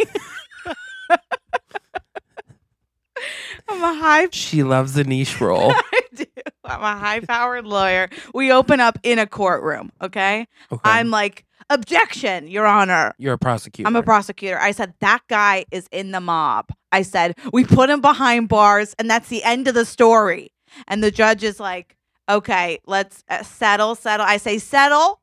I'm 3.70 3.82
a 3.82 3.94
high 3.94 4.28
She 4.30 4.62
loves 4.62 4.94
the 4.94 5.04
niche 5.04 5.40
role. 5.40 5.72
I 5.92 6.00
do. 6.14 6.24
I'm 6.64 6.82
a 6.82 6.96
high 6.96 7.20
powered 7.20 7.66
lawyer. 7.66 8.08
We 8.32 8.52
open 8.52 8.80
up 8.80 8.98
in 9.02 9.18
a 9.18 9.26
courtroom, 9.26 9.90
okay? 10.00 10.46
Okay. 10.70 10.80
I'm 10.84 11.10
like, 11.10 11.44
objection, 11.70 12.48
Your 12.48 12.66
Honor. 12.66 13.14
You're 13.18 13.34
a 13.34 13.38
prosecutor. 13.38 13.86
I'm 13.86 13.96
a 13.96 14.02
prosecutor. 14.02 14.58
I 14.58 14.72
said, 14.72 14.94
that 15.00 15.20
guy 15.28 15.64
is 15.70 15.88
in 15.92 16.12
the 16.12 16.20
mob. 16.20 16.70
I 16.92 17.02
said, 17.02 17.36
we 17.52 17.64
put 17.64 17.90
him 17.90 18.00
behind 18.00 18.48
bars, 18.48 18.94
and 18.98 19.10
that's 19.10 19.28
the 19.28 19.42
end 19.42 19.68
of 19.68 19.74
the 19.74 19.84
story. 19.84 20.52
And 20.86 21.02
the 21.02 21.10
judge 21.10 21.42
is 21.42 21.60
like, 21.60 21.96
okay, 22.28 22.78
let's 22.86 23.24
uh, 23.28 23.42
settle, 23.42 23.94
settle. 23.94 24.26
I 24.26 24.36
say, 24.36 24.58
settle. 24.58 25.20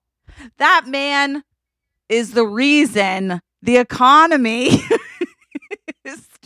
That 0.57 0.85
man 0.87 1.43
is 2.09 2.33
the 2.33 2.45
reason 2.45 3.41
the 3.61 3.77
economy 3.77 4.69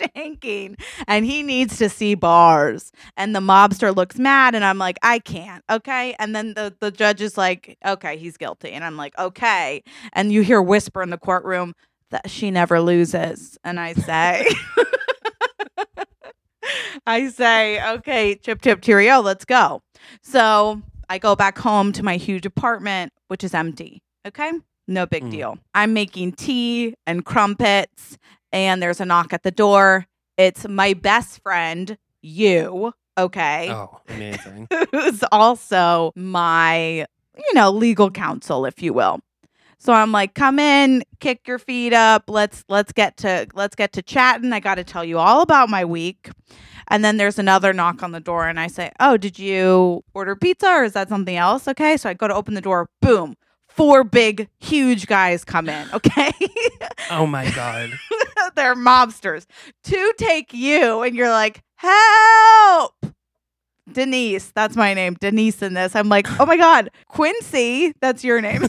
is 0.01 0.09
drinking 0.13 0.77
and 1.07 1.25
he 1.25 1.43
needs 1.43 1.77
to 1.77 1.89
see 1.89 2.15
bars. 2.15 2.91
And 3.17 3.35
the 3.35 3.39
mobster 3.39 3.95
looks 3.95 4.17
mad 4.17 4.55
and 4.55 4.63
I'm 4.63 4.77
like, 4.77 4.97
I 5.03 5.19
can't. 5.19 5.63
Okay. 5.69 6.15
And 6.19 6.35
then 6.35 6.53
the, 6.53 6.75
the 6.79 6.91
judge 6.91 7.21
is 7.21 7.37
like, 7.37 7.77
okay, 7.85 8.17
he's 8.17 8.37
guilty. 8.37 8.71
And 8.71 8.83
I'm 8.83 8.97
like, 8.97 9.17
okay. 9.17 9.83
And 10.13 10.31
you 10.31 10.41
hear 10.41 10.61
whisper 10.61 11.01
in 11.01 11.09
the 11.09 11.17
courtroom 11.17 11.73
that 12.11 12.29
she 12.29 12.51
never 12.51 12.81
loses. 12.81 13.57
And 13.63 13.79
I 13.79 13.93
say, 13.93 14.47
I 17.07 17.29
say, 17.29 17.83
okay, 17.95 18.35
chip, 18.35 18.61
chip, 18.61 18.81
cheerio, 18.81 19.21
let's 19.21 19.45
go. 19.45 19.81
So 20.21 20.81
I 21.09 21.17
go 21.17 21.35
back 21.35 21.57
home 21.57 21.91
to 21.93 22.03
my 22.03 22.17
huge 22.17 22.45
apartment, 22.45 23.11
which 23.27 23.43
is 23.43 23.53
empty. 23.53 24.01
Okay. 24.27 24.51
No 24.87 25.05
big 25.05 25.23
Mm. 25.23 25.31
deal. 25.31 25.57
I'm 25.73 25.93
making 25.93 26.33
tea 26.33 26.95
and 27.05 27.23
crumpets, 27.23 28.17
and 28.51 28.81
there's 28.81 28.99
a 28.99 29.05
knock 29.05 29.33
at 29.33 29.43
the 29.43 29.51
door. 29.51 30.05
It's 30.37 30.67
my 30.67 30.93
best 30.93 31.41
friend, 31.41 31.97
you. 32.21 32.93
Okay. 33.17 33.69
Oh, 33.71 33.99
amazing. 34.07 34.67
Who's 34.91 35.23
also 35.31 36.11
my, 36.15 37.05
you 37.37 37.53
know, 37.53 37.69
legal 37.69 38.09
counsel, 38.09 38.65
if 38.65 38.81
you 38.81 38.93
will. 38.93 39.19
So 39.81 39.93
I'm 39.93 40.11
like, 40.11 40.33
come 40.35 40.59
in, 40.59 41.03
kick 41.19 41.47
your 41.47 41.59
feet 41.59 41.93
up. 41.93 42.23
Let's 42.27 42.65
let's 42.67 42.91
get 42.91 43.15
to 43.17 43.47
let's 43.53 43.75
get 43.75 43.93
to 43.93 44.01
chatting. 44.01 44.51
I 44.51 44.59
got 44.59 44.75
to 44.75 44.83
tell 44.83 45.05
you 45.05 45.17
all 45.17 45.41
about 45.41 45.69
my 45.69 45.85
week. 45.85 46.29
And 46.89 47.05
then 47.05 47.17
there's 47.17 47.39
another 47.39 47.71
knock 47.71 48.01
on 48.03 48.11
the 48.11 48.19
door, 48.19 48.47
and 48.47 48.59
I 48.59 48.67
say, 48.67 48.91
"Oh, 48.99 49.15
did 49.15 49.37
you 49.39 50.03
order 50.13 50.35
pizza, 50.35 50.67
or 50.67 50.83
is 50.83 50.93
that 50.93 51.07
something 51.07 51.37
else?" 51.37 51.67
Okay, 51.67 51.95
so 51.97 52.09
I 52.09 52.13
go 52.13 52.27
to 52.27 52.33
open 52.33 52.55
the 52.55 52.61
door. 52.61 52.89
Boom, 53.01 53.35
four 53.79 54.03
big, 54.03 54.49
huge 54.59 55.07
guys 55.07 55.45
come 55.45 55.69
in. 55.69 55.87
Okay, 55.99 56.31
Oh 57.11 57.25
my 57.25 57.49
god. 57.51 57.91
they're 58.55 58.75
mobsters. 58.75 59.45
Two 59.83 60.13
take 60.17 60.53
you, 60.53 61.01
and 61.01 61.15
you're 61.15 61.29
like, 61.29 61.61
"Help!" 61.75 62.93
Denise, 63.91 64.51
that's 64.51 64.75
my 64.75 64.93
name, 64.93 65.15
Denise. 65.19 65.61
In 65.61 65.75
this, 65.75 65.95
I'm 65.95 66.09
like, 66.09 66.27
"Oh 66.39 66.45
my 66.45 66.57
god, 66.57 66.89
Quincy, 67.07 67.93
that's 68.01 68.23
your 68.23 68.41
name." 68.41 68.63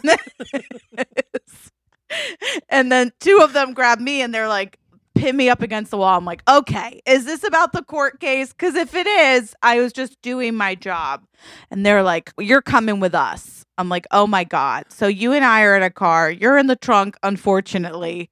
and 2.69 2.93
then 2.93 3.13
two 3.21 3.41
of 3.43 3.53
them 3.53 3.75
grab 3.75 4.01
me, 4.01 4.23
and 4.23 4.33
they're 4.33 4.49
like, 4.49 4.79
pin 5.15 5.37
me 5.37 5.49
up 5.49 5.61
against 5.61 5.91
the 5.91 5.99
wall. 5.99 6.17
I'm 6.17 6.25
like, 6.25 6.43
okay, 6.49 7.01
is 7.05 7.27
this 7.27 7.45
about 7.45 7.73
the 7.73 7.83
court 7.83 8.21
case? 8.21 8.53
Because 8.53 8.75
if 8.75 8.95
it 8.95 9.07
is, 9.07 9.55
I 9.63 9.81
was 9.81 9.93
just 9.93 10.21
doing 10.23 10.55
my 10.55 10.75
job. 10.75 11.25
And 11.71 11.85
they're 11.85 12.03
like, 12.03 12.33
you're 12.39 12.63
coming 12.63 13.01
with 13.01 13.15
us. 13.15 13.60
I'm 13.81 13.89
like, 13.89 14.07
oh 14.11 14.27
my 14.27 14.45
God. 14.45 14.85
So 14.89 15.07
you 15.07 15.33
and 15.33 15.45
I 15.45 15.63
are 15.63 15.77
in 15.77 15.83
a 15.83 15.91
car. 15.91 16.31
You're 16.31 16.59
in 16.59 16.67
the 16.67 16.77
trunk, 16.77 17.17
unfortunately, 17.23 18.31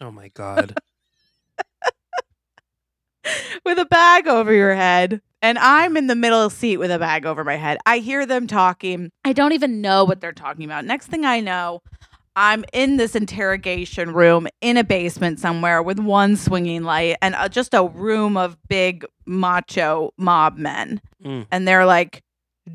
Oh 0.00 0.10
my 0.10 0.28
god. 0.34 0.76
with 3.64 3.78
a 3.78 3.86
bag 3.86 4.26
over 4.28 4.52
your 4.52 4.74
head. 4.74 5.22
And 5.40 5.58
I'm 5.58 5.96
in 5.96 6.06
the 6.08 6.14
middle 6.14 6.50
seat 6.50 6.78
with 6.78 6.90
a 6.90 6.98
bag 6.98 7.24
over 7.26 7.44
my 7.44 7.56
head. 7.56 7.78
I 7.86 7.98
hear 7.98 8.26
them 8.26 8.46
talking. 8.46 9.10
I 9.24 9.32
don't 9.32 9.52
even 9.52 9.80
know 9.80 10.04
what 10.04 10.20
they're 10.20 10.32
talking 10.32 10.64
about. 10.64 10.84
Next 10.84 11.06
thing 11.06 11.24
I 11.24 11.40
know, 11.40 11.82
I'm 12.34 12.64
in 12.72 12.96
this 12.96 13.14
interrogation 13.14 14.12
room 14.12 14.48
in 14.60 14.76
a 14.76 14.84
basement 14.84 15.38
somewhere 15.38 15.82
with 15.82 15.98
one 15.98 16.36
swinging 16.36 16.82
light 16.82 17.16
and 17.22 17.34
uh, 17.34 17.48
just 17.48 17.74
a 17.74 17.84
room 17.84 18.36
of 18.36 18.56
big 18.68 19.06
macho 19.26 20.12
mob 20.16 20.56
men. 20.56 21.00
Mm. 21.24 21.46
And 21.50 21.68
they're 21.68 21.86
like, 21.86 22.22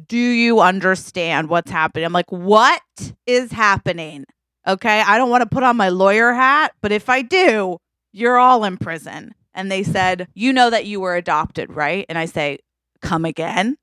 Do 0.08 0.18
you 0.18 0.60
understand 0.60 1.50
what's 1.50 1.72
happening? 1.72 2.06
I'm 2.06 2.14
like, 2.14 2.32
What 2.32 2.82
is 3.26 3.52
happening? 3.52 4.26
Okay. 4.68 5.02
I 5.02 5.18
don't 5.18 5.30
want 5.30 5.42
to 5.42 5.50
put 5.50 5.64
on 5.64 5.78
my 5.78 5.90
lawyer 5.90 6.34
hat, 6.34 6.74
but 6.82 6.92
if 6.92 7.10
I 7.10 7.22
do, 7.22 7.78
you're 8.12 8.38
all 8.38 8.64
in 8.64 8.78
prison. 8.78 9.34
And 9.54 9.72
they 9.72 9.84
said, 9.84 10.28
You 10.34 10.54
know 10.54 10.70
that 10.70 10.86
you 10.86 11.00
were 11.00 11.16
adopted, 11.16 11.72
right? 11.72 12.06
And 12.10 12.18
I 12.18 12.26
say, 12.26 12.60
Come 13.02 13.26
again. 13.26 13.78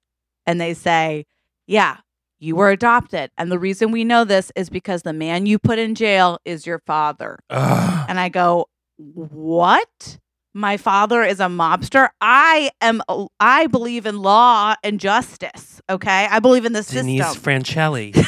And 0.47 0.61
they 0.61 0.75
say, 0.75 1.27
Yeah, 1.67 1.99
you 2.39 2.57
were 2.57 2.71
adopted. 2.71 3.31
And 3.37 3.51
the 3.51 3.59
reason 3.59 3.91
we 3.91 4.05
know 4.05 4.25
this 4.25 4.53
is 4.55 4.71
because 4.71 5.03
the 5.03 5.13
man 5.13 5.47
you 5.47 5.59
put 5.59 5.79
in 5.79 5.95
jail 5.95 6.39
is 6.45 6.67
your 6.67 6.81
father. 6.87 7.39
Ugh. 7.51 8.07
And 8.09 8.21
I 8.21 8.29
go, 8.29 8.67
What? 8.97 10.19
My 10.57 10.79
father 10.79 11.23
is 11.23 11.39
a 11.39 11.45
mobster. 11.49 12.09
I 12.23 12.71
am 12.81 13.03
I 13.39 13.67
believe 13.67 14.07
in 14.07 14.21
law 14.21 14.75
and 14.83 14.99
justice. 14.99 15.83
Okay. 15.91 16.27
I 16.31 16.41
believe 16.41 16.65
in 16.65 16.73
the 16.73 16.83
Denise 16.83 17.27
system. 17.27 17.43
Francelli. 17.43 18.27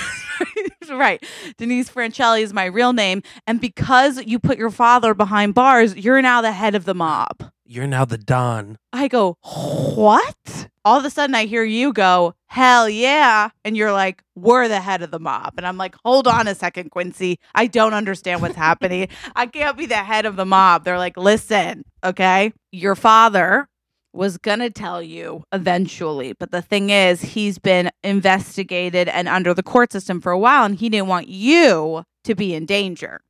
right. 0.90 1.24
Denise 1.56 1.88
Francelli 1.88 2.42
is 2.42 2.52
my 2.52 2.66
real 2.66 2.92
name. 2.92 3.22
And 3.46 3.62
because 3.62 4.22
you 4.26 4.38
put 4.38 4.58
your 4.58 4.68
father 4.68 5.14
behind 5.14 5.54
bars, 5.54 5.96
you're 5.96 6.20
now 6.20 6.42
the 6.42 6.52
head 6.52 6.74
of 6.74 6.84
the 6.84 6.94
mob. 6.94 7.50
You're 7.70 7.86
now 7.86 8.06
the 8.06 8.16
Don. 8.16 8.78
I 8.94 9.08
go, 9.08 9.36
What? 9.42 10.68
All 10.86 10.98
of 10.98 11.04
a 11.04 11.10
sudden 11.10 11.34
I 11.34 11.44
hear 11.44 11.64
you 11.64 11.92
go, 11.92 12.34
Hell 12.46 12.88
yeah. 12.88 13.50
And 13.62 13.76
you're 13.76 13.92
like, 13.92 14.22
We're 14.34 14.68
the 14.68 14.80
head 14.80 15.02
of 15.02 15.10
the 15.10 15.18
mob. 15.18 15.52
And 15.58 15.66
I'm 15.66 15.76
like, 15.76 15.94
Hold 16.02 16.26
on 16.26 16.48
a 16.48 16.54
second, 16.54 16.90
Quincy. 16.90 17.38
I 17.54 17.66
don't 17.66 17.92
understand 17.92 18.40
what's 18.40 18.56
happening. 18.56 19.08
I 19.36 19.44
can't 19.44 19.76
be 19.76 19.84
the 19.84 19.96
head 19.96 20.24
of 20.24 20.36
the 20.36 20.46
mob. 20.46 20.84
They're 20.84 20.96
like, 20.96 21.18
Listen, 21.18 21.84
okay, 22.02 22.54
your 22.72 22.94
father 22.94 23.68
was 24.14 24.38
going 24.38 24.60
to 24.60 24.70
tell 24.70 25.02
you 25.02 25.44
eventually. 25.52 26.32
But 26.32 26.52
the 26.52 26.62
thing 26.62 26.88
is, 26.88 27.20
he's 27.20 27.58
been 27.58 27.90
investigated 28.02 29.08
and 29.08 29.28
under 29.28 29.52
the 29.52 29.62
court 29.62 29.92
system 29.92 30.22
for 30.22 30.32
a 30.32 30.38
while, 30.38 30.64
and 30.64 30.74
he 30.76 30.88
didn't 30.88 31.08
want 31.08 31.28
you 31.28 32.04
to 32.24 32.34
be 32.34 32.54
in 32.54 32.64
danger. 32.64 33.20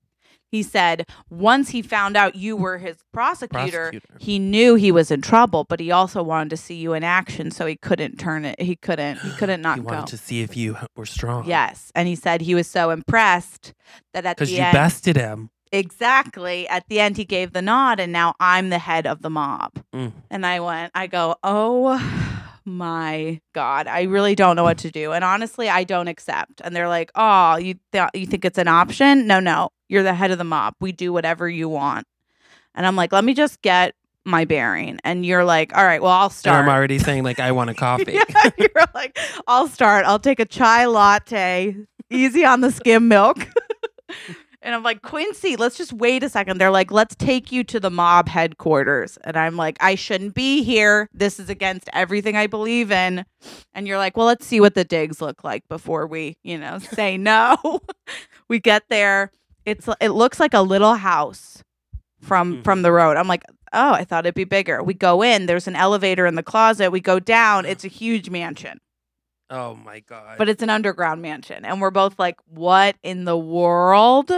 He 0.50 0.62
said 0.62 1.06
once 1.30 1.70
he 1.70 1.82
found 1.82 2.16
out 2.16 2.34
you 2.34 2.56
were 2.56 2.78
his 2.78 2.96
prosecutor, 3.12 3.90
Prosecutor. 3.90 4.16
he 4.18 4.38
knew 4.38 4.74
he 4.76 4.90
was 4.90 5.10
in 5.10 5.20
trouble, 5.20 5.64
but 5.68 5.78
he 5.80 5.90
also 5.90 6.22
wanted 6.22 6.50
to 6.50 6.56
see 6.56 6.74
you 6.76 6.94
in 6.94 7.04
action, 7.04 7.50
so 7.50 7.66
he 7.66 7.76
couldn't 7.76 8.18
turn 8.18 8.44
it. 8.44 8.60
He 8.60 8.76
couldn't. 8.76 9.18
He 9.20 9.30
couldn't 9.38 9.60
not 9.60 9.76
he 9.78 9.82
wanted 9.82 10.00
go. 10.00 10.06
to 10.06 10.16
see 10.16 10.40
if 10.40 10.56
you 10.56 10.76
were 10.96 11.06
strong. 11.06 11.46
Yes, 11.46 11.92
and 11.94 12.08
he 12.08 12.14
said 12.14 12.40
he 12.40 12.54
was 12.54 12.66
so 12.66 12.90
impressed 12.90 13.74
that 14.14 14.24
at 14.24 14.36
Because 14.36 14.48
the 14.50 14.56
you 14.56 14.62
end, 14.62 14.72
bested 14.74 15.16
him. 15.16 15.50
exactly 15.70 16.66
at 16.68 16.84
the 16.88 17.00
end, 17.00 17.16
he 17.16 17.24
gave 17.24 17.52
the 17.52 17.62
nod, 17.62 18.00
and 18.00 18.12
now 18.12 18.34
I'm 18.40 18.70
the 18.70 18.78
head 18.78 19.06
of 19.06 19.20
the 19.22 19.30
mob. 19.30 19.72
Mm. 19.94 20.12
And 20.30 20.46
I 20.46 20.60
went, 20.60 20.92
I 20.94 21.06
go, 21.08 21.36
oh 21.42 22.00
my 22.64 23.40
god, 23.54 23.86
I 23.86 24.02
really 24.02 24.34
don't 24.34 24.56
know 24.56 24.62
what 24.64 24.78
to 24.78 24.90
do, 24.90 25.12
and 25.12 25.24
honestly, 25.24 25.68
I 25.68 25.84
don't 25.84 26.08
accept. 26.08 26.60
And 26.62 26.74
they're 26.76 26.88
like, 26.88 27.10
oh, 27.14 27.56
you 27.56 27.74
th- 27.92 28.10
you 28.14 28.26
think 28.26 28.44
it's 28.44 28.58
an 28.58 28.68
option? 28.68 29.26
No, 29.26 29.40
no, 29.40 29.70
you're 29.88 30.02
the 30.02 30.14
head 30.14 30.30
of 30.30 30.38
the 30.38 30.44
mob. 30.44 30.74
We 30.80 30.92
do 30.92 31.12
whatever 31.12 31.48
you 31.48 31.68
want. 31.68 32.06
And 32.74 32.86
I'm 32.86 32.96
like, 32.96 33.12
let 33.12 33.24
me 33.24 33.34
just 33.34 33.60
get 33.62 33.94
my 34.24 34.44
bearing. 34.44 34.98
And 35.04 35.24
you're 35.24 35.44
like, 35.44 35.76
all 35.76 35.84
right, 35.84 36.00
well, 36.02 36.12
I'll 36.12 36.26
And 36.26 36.32
start. 36.32 36.62
I'm 36.62 36.68
already 36.68 36.98
saying 36.98 37.24
like 37.24 37.40
I 37.40 37.52
want 37.52 37.70
a 37.70 37.74
coffee. 37.86 38.12
Yeah, 38.12 38.50
you're 38.58 38.86
like, 38.94 39.18
I'll 39.46 39.68
start. 39.68 40.04
I'll 40.04 40.18
take 40.18 40.38
a 40.38 40.44
chai 40.44 40.86
latte, 40.86 41.76
easy 42.10 42.44
on 42.44 42.60
the 42.60 42.70
skim 42.70 43.08
milk. 43.08 43.38
and 44.62 44.74
I'm 44.74 44.82
like, 44.82 45.02
Quincy, 45.02 45.56
let's 45.56 45.76
just 45.76 45.92
wait 45.92 46.22
a 46.22 46.28
second. 46.28 46.58
They're 46.58 46.70
like, 46.70 46.90
let's 46.90 47.14
take 47.16 47.50
you 47.50 47.64
to 47.64 47.80
the 47.80 47.90
mob 47.90 48.28
headquarters. 48.28 49.16
And 49.24 49.36
I'm 49.36 49.56
like, 49.56 49.78
I 49.80 49.94
shouldn't 49.94 50.34
be 50.34 50.62
here. 50.62 51.08
This 51.12 51.40
is 51.40 51.48
against 51.48 51.88
everything 51.92 52.36
I 52.36 52.46
believe 52.46 52.92
in. 52.92 53.24
And 53.72 53.88
you're 53.88 53.98
like, 53.98 54.16
well, 54.16 54.26
let's 54.26 54.46
see 54.46 54.60
what 54.60 54.74
the 54.74 54.84
digs 54.84 55.20
look 55.22 55.42
like 55.42 55.66
before 55.68 56.06
we, 56.06 56.36
you 56.42 56.58
know, 56.58 56.78
say 56.78 57.16
no. 57.16 57.80
we 58.48 58.60
get 58.60 58.84
there. 58.88 59.32
It's 59.68 59.88
it 60.00 60.10
looks 60.10 60.40
like 60.40 60.54
a 60.54 60.62
little 60.62 60.94
house 60.94 61.62
from 62.22 62.56
Mhm. 62.58 62.64
from 62.64 62.82
the 62.82 62.92
road. 62.92 63.16
I'm 63.16 63.28
like, 63.28 63.44
oh, 63.72 63.92
I 63.92 64.04
thought 64.04 64.24
it'd 64.26 64.34
be 64.34 64.44
bigger. 64.44 64.82
We 64.82 64.94
go 64.94 65.22
in. 65.22 65.46
There's 65.46 65.68
an 65.68 65.76
elevator 65.76 66.26
in 66.26 66.34
the 66.36 66.42
closet. 66.42 66.90
We 66.90 67.00
go 67.00 67.20
down. 67.20 67.66
It's 67.66 67.84
a 67.84 67.88
huge 67.88 68.30
mansion, 68.30 68.80
oh 69.50 69.74
my 69.76 70.00
god. 70.00 70.38
but 70.38 70.48
it's 70.48 70.62
an 70.62 70.70
underground 70.70 71.20
mansion, 71.22 71.64
and 71.64 71.80
we're 71.80 71.90
both 71.90 72.18
like, 72.18 72.36
what 72.46 72.96
in 73.02 73.24
the 73.24 73.36
world? 73.36 74.32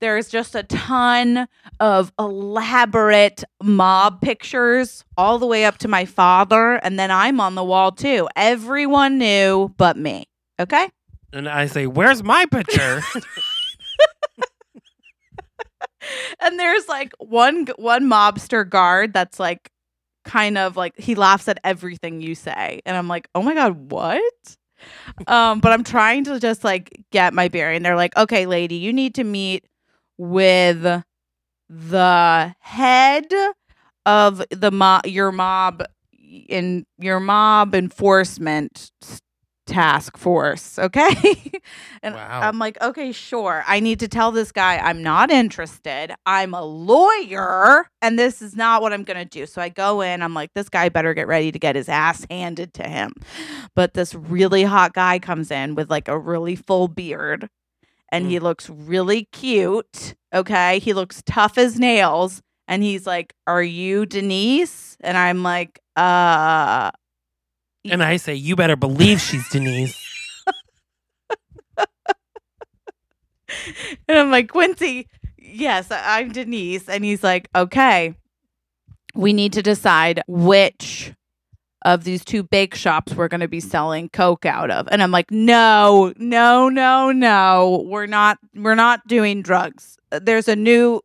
There's 0.00 0.28
just 0.28 0.54
a 0.54 0.64
ton 0.64 1.48
of 1.80 2.12
elaborate 2.18 3.42
mob 3.62 4.20
pictures 4.20 5.02
all 5.16 5.38
the 5.38 5.46
way 5.46 5.64
up 5.64 5.78
to 5.78 5.88
my 5.88 6.04
father, 6.04 6.74
and 6.74 6.98
then 6.98 7.10
I'm 7.10 7.40
on 7.40 7.54
the 7.54 7.64
wall 7.64 7.90
too. 7.92 8.28
Everyone 8.36 9.16
knew 9.18 9.72
but 9.78 9.96
me. 9.96 10.26
Okay. 10.60 10.88
and 11.32 11.48
I 11.48 11.66
say, 11.66 11.86
"Where's 11.88 12.22
my 12.22 12.44
picture?" 12.46 13.00
and 16.40 16.58
there's 16.58 16.88
like 16.88 17.12
one 17.18 17.66
one 17.76 18.04
mobster 18.04 18.68
guard 18.68 19.12
that's 19.12 19.38
like 19.38 19.70
kind 20.24 20.56
of 20.56 20.76
like 20.76 20.98
he 20.98 21.14
laughs 21.14 21.48
at 21.48 21.58
everything 21.64 22.20
you 22.20 22.34
say. 22.34 22.80
And 22.86 22.96
i'm 22.96 23.08
like 23.08 23.28
oh 23.34 23.42
my 23.42 23.54
god 23.54 23.90
what? 23.90 24.56
Um 25.26 25.60
but 25.60 25.72
i'm 25.72 25.84
trying 25.84 26.24
to 26.24 26.40
just 26.40 26.64
like 26.64 27.04
get 27.10 27.34
my 27.34 27.48
bearing. 27.48 27.82
They're 27.82 27.96
like 27.96 28.16
okay 28.16 28.46
lady 28.46 28.76
you 28.76 28.92
need 28.92 29.14
to 29.16 29.24
meet 29.24 29.66
with 30.18 31.02
the 31.68 32.54
head 32.60 33.26
of 34.06 34.42
the 34.50 34.70
mob 34.70 35.06
your 35.06 35.32
mob 35.32 35.82
in 36.48 36.84
your 36.98 37.20
mob 37.20 37.74
enforcement 37.74 38.90
task 39.66 40.16
force. 40.16 40.78
Okay. 40.78 41.12
and 42.02 42.14
Wow. 42.14 42.40
I'm 42.42 42.58
like, 42.58 42.80
okay, 42.82 43.12
sure. 43.12 43.64
I 43.66 43.80
need 43.80 44.00
to 44.00 44.08
tell 44.08 44.30
this 44.30 44.52
guy 44.52 44.78
I'm 44.78 45.02
not 45.02 45.30
interested. 45.30 46.14
I'm 46.26 46.54
a 46.54 46.62
lawyer 46.64 47.86
and 48.02 48.18
this 48.18 48.42
is 48.42 48.54
not 48.56 48.82
what 48.82 48.92
I'm 48.92 49.04
going 49.04 49.16
to 49.18 49.24
do. 49.24 49.46
So 49.46 49.62
I 49.62 49.68
go 49.70 50.00
in. 50.00 50.22
I'm 50.22 50.34
like, 50.34 50.50
this 50.54 50.68
guy 50.68 50.88
better 50.88 51.14
get 51.14 51.26
ready 51.26 51.50
to 51.52 51.58
get 51.58 51.76
his 51.76 51.88
ass 51.88 52.26
handed 52.30 52.74
to 52.74 52.82
him. 52.88 53.12
But 53.74 53.94
this 53.94 54.14
really 54.14 54.64
hot 54.64 54.92
guy 54.92 55.18
comes 55.18 55.50
in 55.50 55.74
with 55.74 55.90
like 55.90 56.08
a 56.08 56.18
really 56.18 56.56
full 56.56 56.88
beard 56.88 57.48
and 58.10 58.26
he 58.30 58.38
looks 58.38 58.68
really 58.70 59.24
cute. 59.32 60.14
Okay. 60.34 60.78
He 60.80 60.92
looks 60.92 61.22
tough 61.26 61.58
as 61.58 61.78
nails. 61.78 62.42
And 62.68 62.82
he's 62.82 63.06
like, 63.06 63.34
Are 63.46 63.62
you 63.62 64.06
Denise? 64.06 64.96
And 65.00 65.16
I'm 65.18 65.42
like, 65.42 65.80
Uh, 65.96 66.90
And 67.90 68.02
I 68.02 68.16
say, 68.16 68.34
you 68.34 68.56
better 68.56 68.76
believe 68.76 69.20
she's 69.20 69.48
Denise. 69.50 70.00
and 74.08 74.18
I'm 74.18 74.30
like, 74.30 74.48
Quincy, 74.48 75.08
yes, 75.38 75.88
I'm 75.90 76.32
Denise. 76.32 76.88
And 76.88 77.04
he's 77.04 77.22
like, 77.22 77.48
okay, 77.54 78.14
we 79.14 79.32
need 79.32 79.52
to 79.54 79.62
decide 79.62 80.22
which 80.26 81.12
of 81.84 82.04
these 82.04 82.24
two 82.24 82.42
bake 82.42 82.74
shops 82.74 83.14
we're 83.14 83.28
going 83.28 83.40
to 83.42 83.48
be 83.48 83.60
selling 83.60 84.08
coke 84.08 84.46
out 84.46 84.70
of 84.70 84.88
and 84.90 85.02
i'm 85.02 85.10
like 85.10 85.30
no 85.30 86.14
no 86.16 86.70
no 86.70 87.12
no 87.12 87.84
we're 87.86 88.06
not 88.06 88.38
we're 88.54 88.74
not 88.74 89.06
doing 89.06 89.42
drugs 89.42 89.98
there's 90.10 90.48
a 90.48 90.56
new 90.56 91.00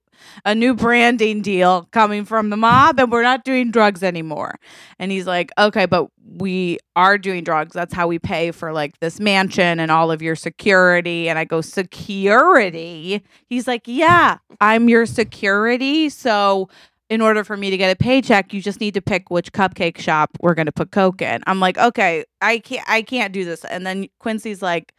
a 0.45 0.55
new 0.55 0.73
branding 0.73 1.41
deal 1.41 1.87
coming 1.91 2.25
from 2.25 2.49
the 2.49 2.57
mob 2.57 2.99
and 2.99 3.11
we're 3.11 3.23
not 3.23 3.43
doing 3.43 3.71
drugs 3.71 4.03
anymore. 4.03 4.55
And 4.99 5.11
he's 5.11 5.27
like 5.27 5.51
okay 5.57 5.85
but 5.85 6.07
we 6.37 6.77
are 6.95 7.17
doing 7.17 7.43
drugs. 7.43 7.73
That's 7.73 7.93
how 7.93 8.07
we 8.07 8.19
pay 8.19 8.51
for 8.51 8.71
like 8.71 8.99
this 8.99 9.19
mansion 9.19 9.79
and 9.79 9.91
all 9.91 10.11
of 10.11 10.21
your 10.21 10.35
security. 10.35 11.29
And 11.29 11.39
i 11.39 11.45
go 11.45 11.61
security? 11.61 13.23
He's 13.47 13.67
like 13.67 13.83
yeah 13.85 14.37
i'm 14.61 14.89
your 14.89 15.05
security. 15.05 16.09
So 16.09 16.69
in 17.09 17.21
order 17.21 17.43
for 17.43 17.57
me 17.57 17.71
to 17.71 17.77
get 17.77 17.91
a 17.91 17.95
paycheck 17.95 18.53
you 18.53 18.61
just 18.61 18.79
need 18.79 18.93
to 18.93 19.01
pick 19.01 19.31
which 19.31 19.51
cupcake 19.51 19.97
shop 19.97 20.29
we're 20.41 20.53
going 20.53 20.67
to 20.67 20.71
put 20.71 20.91
coke 20.91 21.21
in. 21.21 21.41
I'm 21.47 21.59
like 21.59 21.77
okay 21.77 22.25
i 22.41 22.59
can't 22.59 22.87
i 22.89 23.01
can't 23.01 23.33
do 23.33 23.45
this. 23.45 23.65
And 23.65 23.85
then 23.85 24.07
quincy's 24.19 24.61
like 24.61 24.93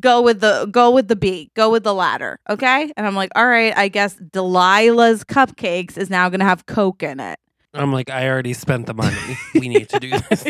go 0.00 0.22
with 0.22 0.40
the 0.40 0.66
go 0.70 0.90
with 0.90 1.08
the 1.08 1.16
B, 1.16 1.50
go 1.54 1.70
with 1.70 1.84
the 1.84 1.94
latter, 1.94 2.38
okay? 2.48 2.92
And 2.96 3.06
I'm 3.06 3.14
like, 3.14 3.30
all 3.34 3.46
right, 3.46 3.76
I 3.76 3.88
guess 3.88 4.16
Delilah's 4.16 5.24
cupcakes 5.24 5.96
is 5.98 6.10
now 6.10 6.28
gonna 6.28 6.44
have 6.44 6.66
Coke 6.66 7.02
in 7.02 7.20
it. 7.20 7.38
I'm 7.74 7.92
like, 7.92 8.10
I 8.10 8.28
already 8.28 8.52
spent 8.52 8.86
the 8.86 8.94
money. 8.94 9.16
We 9.54 9.68
need 9.68 9.88
to 9.90 10.00
do 10.00 10.10
this. 10.30 10.46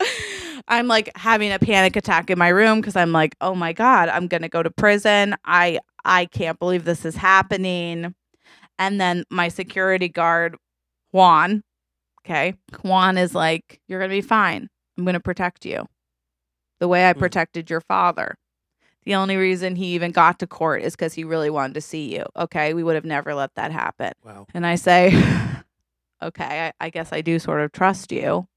I'm 0.68 0.86
like 0.86 1.10
having 1.16 1.50
a 1.52 1.58
panic 1.58 1.96
attack 1.96 2.30
in 2.30 2.38
my 2.38 2.48
room 2.48 2.80
because 2.80 2.96
I'm 2.96 3.12
like, 3.12 3.34
oh 3.40 3.54
my 3.54 3.72
god, 3.72 4.08
I'm 4.08 4.26
gonna 4.26 4.48
go 4.48 4.62
to 4.62 4.70
prison. 4.70 5.34
I 5.44 5.78
I 6.04 6.26
can't 6.26 6.58
believe 6.58 6.84
this 6.84 7.04
is 7.04 7.16
happening. 7.16 8.14
And 8.78 9.00
then 9.00 9.24
my 9.30 9.48
security 9.48 10.08
guard, 10.08 10.56
Juan, 11.12 11.62
okay, 12.24 12.54
Juan 12.82 13.18
is 13.18 13.34
like, 13.34 13.80
you're 13.88 14.00
gonna 14.00 14.10
be 14.10 14.20
fine. 14.20 14.68
I'm 14.96 15.04
gonna 15.04 15.20
protect 15.20 15.64
you, 15.64 15.86
the 16.80 16.88
way 16.88 17.08
I 17.08 17.12
Hmm. 17.12 17.18
protected 17.18 17.70
your 17.70 17.80
father. 17.80 18.36
The 19.04 19.14
only 19.14 19.36
reason 19.36 19.76
he 19.76 19.94
even 19.94 20.10
got 20.12 20.38
to 20.40 20.46
court 20.46 20.82
is 20.82 20.94
because 20.94 21.14
he 21.14 21.24
really 21.24 21.48
wanted 21.50 21.74
to 21.74 21.80
see 21.80 22.14
you. 22.14 22.24
Okay, 22.36 22.74
we 22.74 22.82
would 22.82 22.94
have 22.94 23.04
never 23.06 23.34
let 23.34 23.54
that 23.54 23.72
happen. 23.72 24.12
Wow. 24.24 24.46
And 24.52 24.66
I 24.66 24.74
say, 24.74 25.12
okay, 26.22 26.66
I, 26.68 26.72
I 26.86 26.90
guess 26.90 27.12
I 27.12 27.20
do 27.22 27.38
sort 27.38 27.60
of 27.60 27.72
trust 27.72 28.12
you. 28.12 28.48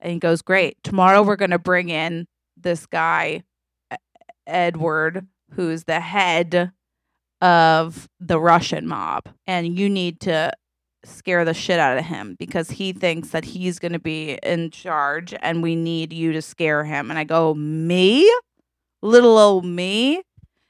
And 0.00 0.12
he 0.12 0.18
goes, 0.18 0.42
great. 0.42 0.76
Tomorrow 0.82 1.22
we're 1.22 1.36
going 1.36 1.52
to 1.52 1.58
bring 1.58 1.88
in 1.88 2.26
this 2.56 2.86
guy, 2.86 3.44
Edward, 4.46 5.26
who's 5.52 5.84
the 5.84 6.00
head 6.00 6.72
of 7.40 8.08
the 8.20 8.40
Russian 8.40 8.86
mob. 8.86 9.28
And 9.46 9.78
you 9.78 9.88
need 9.88 10.20
to 10.20 10.52
scare 11.04 11.44
the 11.44 11.54
shit 11.54 11.78
out 11.78 11.98
of 11.98 12.04
him 12.04 12.36
because 12.38 12.70
he 12.70 12.92
thinks 12.92 13.30
that 13.30 13.44
he's 13.44 13.78
going 13.78 13.92
to 13.92 13.98
be 13.98 14.38
in 14.42 14.70
charge 14.70 15.34
and 15.40 15.62
we 15.62 15.74
need 15.74 16.12
you 16.12 16.32
to 16.32 16.42
scare 16.42 16.84
him. 16.84 17.10
And 17.10 17.18
I 17.18 17.24
go, 17.24 17.54
me? 17.54 18.30
Little 19.02 19.36
old 19.36 19.64
me? 19.64 20.22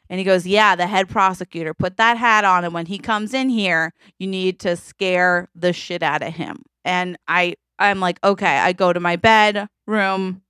And 0.08 0.18
he 0.18 0.24
goes, 0.24 0.46
Yeah, 0.46 0.76
the 0.76 0.86
head 0.86 1.08
prosecutor. 1.08 1.74
Put 1.74 1.96
that 1.96 2.18
hat 2.18 2.44
on. 2.44 2.64
And 2.64 2.74
when 2.74 2.86
he 2.86 2.98
comes 2.98 3.32
in 3.32 3.48
here, 3.48 3.92
you 4.18 4.26
need 4.26 4.58
to 4.60 4.76
scare 4.76 5.48
the 5.54 5.72
shit 5.72 6.02
out 6.02 6.22
of 6.22 6.34
him. 6.34 6.62
And 6.84 7.16
I 7.28 7.54
I'm 7.78 8.00
like, 8.00 8.18
okay, 8.22 8.58
I 8.58 8.72
go 8.72 8.92
to 8.92 9.00
my 9.00 9.16
bedroom 9.16 10.42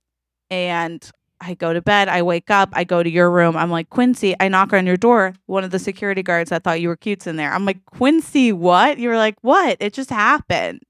and 0.49 1.11
I 1.45 1.55
go 1.55 1.73
to 1.73 1.81
bed. 1.81 2.07
I 2.07 2.21
wake 2.21 2.49
up. 2.49 2.69
I 2.73 2.83
go 2.85 3.03
to 3.03 3.09
your 3.09 3.29
room. 3.29 3.57
I'm 3.57 3.69
like, 3.69 3.89
Quincy, 3.89 4.35
I 4.39 4.47
knock 4.47 4.71
on 4.71 4.85
your 4.87 4.95
door. 4.97 5.33
One 5.45 5.63
of 5.63 5.71
the 5.71 5.79
security 5.79 6.23
guards 6.23 6.49
that 6.51 6.63
thought 6.63 6.79
you 6.79 6.87
were 6.87 6.95
cute's 6.95 7.27
in 7.27 7.35
there. 7.35 7.51
I'm 7.51 7.65
like, 7.65 7.85
Quincy, 7.85 8.51
what? 8.53 8.97
You're 8.97 9.17
like, 9.17 9.35
what? 9.41 9.77
It 9.79 9.93
just 9.93 10.09
happened. 10.09 10.81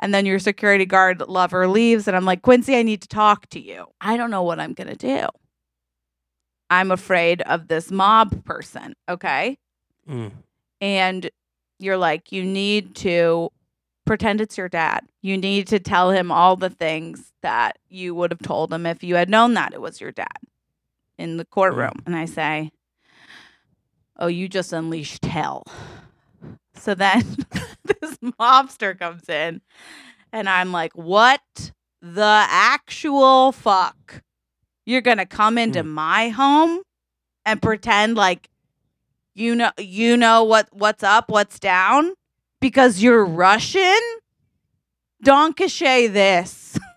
And 0.00 0.12
then 0.12 0.26
your 0.26 0.38
security 0.38 0.84
guard 0.86 1.20
lover 1.20 1.68
leaves. 1.68 2.08
And 2.08 2.16
I'm 2.16 2.24
like, 2.24 2.42
Quincy, 2.42 2.76
I 2.76 2.82
need 2.82 3.02
to 3.02 3.08
talk 3.08 3.48
to 3.50 3.60
you. 3.60 3.86
I 4.00 4.16
don't 4.16 4.30
know 4.30 4.42
what 4.42 4.58
I'm 4.60 4.72
going 4.74 4.88
to 4.88 4.96
do. 4.96 5.26
I'm 6.70 6.90
afraid 6.90 7.40
of 7.42 7.68
this 7.68 7.90
mob 7.90 8.44
person. 8.44 8.94
Okay 9.08 9.58
Mm. 10.08 10.32
and 10.80 11.28
you're 11.78 11.98
like 11.98 12.32
you 12.32 12.42
need 12.42 12.94
to 12.96 13.50
pretend 14.08 14.40
it's 14.40 14.56
your 14.56 14.70
dad. 14.70 15.00
You 15.20 15.36
need 15.36 15.66
to 15.68 15.78
tell 15.78 16.10
him 16.10 16.32
all 16.32 16.56
the 16.56 16.70
things 16.70 17.34
that 17.42 17.76
you 17.90 18.14
would 18.14 18.32
have 18.32 18.40
told 18.40 18.72
him 18.72 18.86
if 18.86 19.04
you 19.04 19.16
had 19.16 19.28
known 19.28 19.52
that 19.54 19.74
it 19.74 19.82
was 19.82 20.00
your 20.00 20.12
dad 20.12 20.38
in 21.18 21.36
the 21.36 21.44
courtroom. 21.44 21.92
And 22.06 22.16
i 22.16 22.24
say 22.24 22.70
oh 24.18 24.26
you 24.26 24.48
just 24.48 24.72
unleashed 24.72 25.26
hell. 25.26 25.64
So 26.74 26.94
then 26.94 27.22
this 27.84 28.16
mobster 28.40 28.98
comes 28.98 29.28
in 29.28 29.60
and 30.32 30.48
i'm 30.48 30.72
like 30.72 30.92
what 30.94 31.72
the 32.00 32.46
actual 32.48 33.52
fuck? 33.52 34.22
You're 34.86 35.02
gonna 35.02 35.26
come 35.26 35.58
into 35.58 35.82
hmm. 35.82 35.90
my 35.90 36.30
home 36.30 36.80
and 37.44 37.60
pretend 37.60 38.16
like 38.16 38.48
you 39.34 39.54
know 39.54 39.70
you 39.78 40.16
know 40.16 40.44
what 40.44 40.68
what's 40.72 41.02
up 41.02 41.28
what's 41.28 41.58
down 41.58 42.14
because 42.60 43.02
you're 43.02 43.24
russian? 43.24 43.98
Cachet 45.24 46.08
this. 46.08 46.78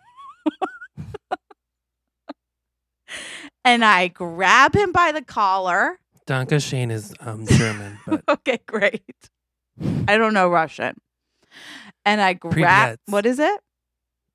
And 3.64 3.86
i 3.86 4.08
grab 4.08 4.76
him 4.76 4.92
by 4.92 5.12
the 5.12 5.22
collar. 5.22 6.00
Danke 6.26 6.60
schön 6.60 6.92
is 6.92 7.14
um, 7.20 7.46
German, 7.46 8.00
but 8.08 8.24
okay 8.30 8.60
great. 8.66 9.30
I 10.08 10.18
don't 10.18 10.34
know 10.34 10.50
russian. 10.50 10.96
And 12.04 12.22
i 12.22 12.34
grab 12.34 12.54
Privyet. 12.54 12.98
what 13.06 13.26
is 13.26 13.38
it? 13.40 13.62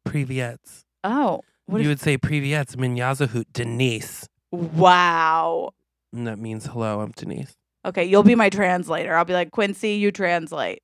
Privyets. 0.05 0.85
oh 1.03 1.41
what 1.67 1.79
you 1.79 1.85
is, 1.85 1.89
would 1.89 2.01
say 2.01 2.17
Privyets, 2.17 2.77
Minyazahut, 2.77 3.47
Denise. 3.53 4.29
wow. 4.53 5.71
And 6.13 6.27
that 6.29 6.39
means 6.39 6.67
hello, 6.67 7.01
I'm 7.01 7.11
Denise. 7.11 7.57
okay 7.85 8.05
you'll 8.05 8.23
be 8.23 8.37
my 8.37 8.49
translator. 8.49 9.17
I'll 9.17 9.25
be 9.25 9.33
like 9.33 9.51
quincy 9.51 9.95
you 9.95 10.13
translate 10.13 10.83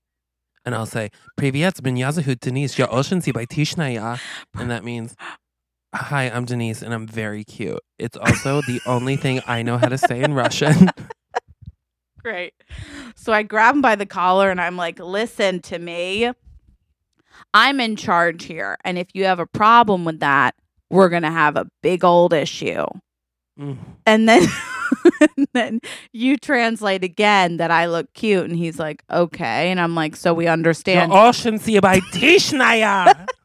And 0.65 0.75
I'll 0.75 0.87
say, 0.87 1.11
Privyets, 1.37 1.81
Minyazahut, 1.81 2.41
Denise. 2.41 2.79
Ja 2.79 2.87
oshensi 2.87 3.33
by 3.33 3.47
Tishnaya. 3.47 4.21
And 4.55 4.71
that 4.71 4.85
means, 4.85 5.17
hi, 5.95 6.25
I'm 6.25 6.45
Denise, 6.45 6.83
and 6.83 6.95
I'm 6.95 7.07
very 7.07 7.45
cute. 7.45 7.81
It's 7.99 8.17
also 8.17 8.63
the 8.67 8.81
only 8.87 9.17
thing 9.17 9.41
I 9.47 9.63
know 9.63 9.79
how 9.79 9.89
to 9.89 9.99
say 9.99 10.23
in 10.23 10.35
Russian. 10.35 10.91
Great. 12.23 12.55
So 13.17 13.33
I 13.33 13.43
grab 13.43 13.75
him 13.75 13.83
by 13.83 13.97
the 13.97 14.07
collar 14.07 14.51
and 14.51 14.61
I'm 14.61 14.77
like, 14.77 15.01
listen 15.01 15.61
to 15.63 15.79
me. 15.79 16.31
I'm 17.53 17.81
in 17.81 17.97
charge 17.97 18.45
here. 18.45 18.77
And 18.85 18.97
if 18.97 19.09
you 19.13 19.25
have 19.25 19.41
a 19.41 19.47
problem 19.47 20.05
with 20.05 20.21
that, 20.21 20.55
we're 20.89 21.09
going 21.09 21.25
to 21.25 21.31
have 21.31 21.57
a 21.57 21.67
big 21.83 22.05
old 22.05 22.33
issue. 22.33 22.87
Mm. 23.59 23.77
And 24.07 24.29
then, 24.29 24.47
then 25.55 25.81
you 26.13 26.37
translate 26.37 27.05
again 27.05 27.59
that 27.59 27.71
I 27.71 27.87
look 27.87 28.13
cute. 28.15 28.45
And 28.45 28.57
he's 28.57 28.79
like, 28.79 29.03
okay. 29.11 29.71
And 29.71 29.81
I'm 29.81 29.95
like, 29.95 30.17
so 30.17 30.35
we 30.35 30.47
understand. 30.47 31.13
Tishnaya. 32.13 33.27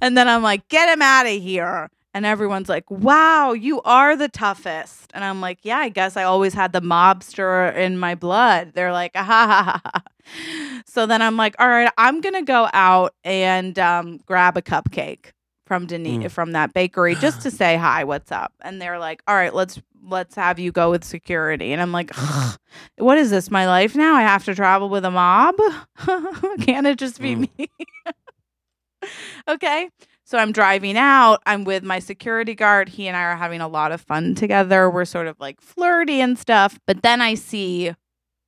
And 0.00 0.16
then 0.16 0.28
I'm 0.28 0.42
like, 0.42 0.68
get 0.68 0.88
him 0.88 1.02
out 1.02 1.26
of 1.26 1.42
here. 1.42 1.90
And 2.14 2.24
everyone's 2.24 2.68
like, 2.68 2.90
wow, 2.90 3.52
you 3.52 3.82
are 3.82 4.16
the 4.16 4.28
toughest. 4.28 5.10
And 5.14 5.22
I'm 5.22 5.40
like, 5.40 5.58
yeah, 5.62 5.78
I 5.78 5.88
guess 5.88 6.16
I 6.16 6.24
always 6.24 6.54
had 6.54 6.72
the 6.72 6.80
mobster 6.80 7.74
in 7.76 7.98
my 7.98 8.14
blood. 8.14 8.72
They're 8.74 8.92
like, 8.92 9.12
ah, 9.14 9.22
ha, 9.24 9.46
ha, 9.46 9.62
ha, 9.62 9.80
ha. 9.84 10.82
So 10.86 11.06
then 11.06 11.22
I'm 11.22 11.36
like, 11.36 11.54
all 11.58 11.68
right, 11.68 11.90
I'm 11.96 12.20
going 12.20 12.34
to 12.34 12.42
go 12.42 12.68
out 12.72 13.14
and 13.24 13.78
um, 13.78 14.18
grab 14.26 14.56
a 14.56 14.62
cupcake 14.62 15.32
from 15.68 15.86
Denise, 15.86 16.24
Mm. 16.24 16.30
from 16.32 16.52
that 16.52 16.72
bakery 16.72 17.14
just 17.14 17.42
to 17.42 17.50
say 17.60 17.76
hi, 17.76 18.02
what's 18.04 18.32
up? 18.32 18.52
And 18.62 18.80
they're 18.82 18.98
like, 18.98 19.22
all 19.28 19.34
right, 19.36 19.54
let's 19.54 19.80
let's 20.02 20.34
have 20.36 20.58
you 20.58 20.72
go 20.72 20.90
with 20.90 21.04
security. 21.04 21.72
And 21.72 21.82
I'm 21.82 21.92
like, 21.92 22.10
what 22.96 23.18
is 23.18 23.30
this, 23.30 23.50
my 23.50 23.66
life 23.66 23.94
now? 23.94 24.14
I 24.14 24.22
have 24.22 24.44
to 24.46 24.54
travel 24.54 24.88
with 24.88 25.04
a 25.04 25.10
mob? 25.10 25.54
Can't 26.62 26.86
it 26.86 26.98
just 26.98 27.20
be 27.20 27.34
Mm. 27.36 27.50
me? 27.58 27.68
okay. 29.48 29.90
So 30.24 30.36
I'm 30.38 30.52
driving 30.52 30.96
out. 30.96 31.40
I'm 31.46 31.64
with 31.64 31.82
my 31.84 31.98
security 32.00 32.54
guard. 32.54 32.88
He 32.88 33.06
and 33.08 33.16
I 33.16 33.22
are 33.22 33.36
having 33.36 33.60
a 33.60 33.68
lot 33.68 33.92
of 33.92 34.00
fun 34.00 34.34
together. 34.34 34.90
We're 34.90 35.04
sort 35.06 35.26
of 35.26 35.36
like 35.40 35.60
flirty 35.60 36.20
and 36.20 36.38
stuff. 36.38 36.78
But 36.86 37.02
then 37.02 37.20
I 37.22 37.34
see 37.34 37.94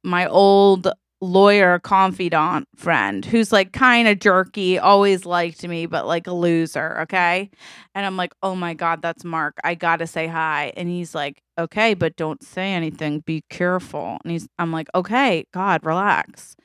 my 0.05 0.27
old 0.27 0.89
lawyer 1.21 1.79
confidant 1.79 2.67
friend 2.77 3.25
who's 3.25 3.53
like 3.53 3.73
kind 3.73 4.09
of 4.09 4.19
jerky, 4.19 4.79
always 4.79 5.27
liked 5.27 5.67
me, 5.67 5.87
but 5.87 6.07
like 6.07 6.27
a 6.27 6.33
loser. 6.33 7.01
Okay. 7.03 7.51
And 7.95 8.07
I'm 8.07 8.17
like, 8.17 8.35
oh 8.43 8.55
my 8.55 8.75
God, 8.75 9.03
that's 9.03 9.25
Mark. 9.25 9.59
I 9.63 9.75
got 9.75 9.97
to 9.97 10.07
say 10.07 10.27
hi. 10.27 10.73
And 10.77 10.89
he's 10.89 11.15
like, 11.15 11.43
okay, 11.59 11.95
but 11.95 12.17
don't 12.17 12.43
say 12.43 12.73
anything. 12.73 13.21
Be 13.21 13.45
careful. 13.51 14.19
And 14.25 14.33
he's, 14.33 14.49
I'm 14.59 14.73
like, 14.73 14.89
okay, 14.95 15.45
God, 15.53 15.85
relax. 15.85 16.57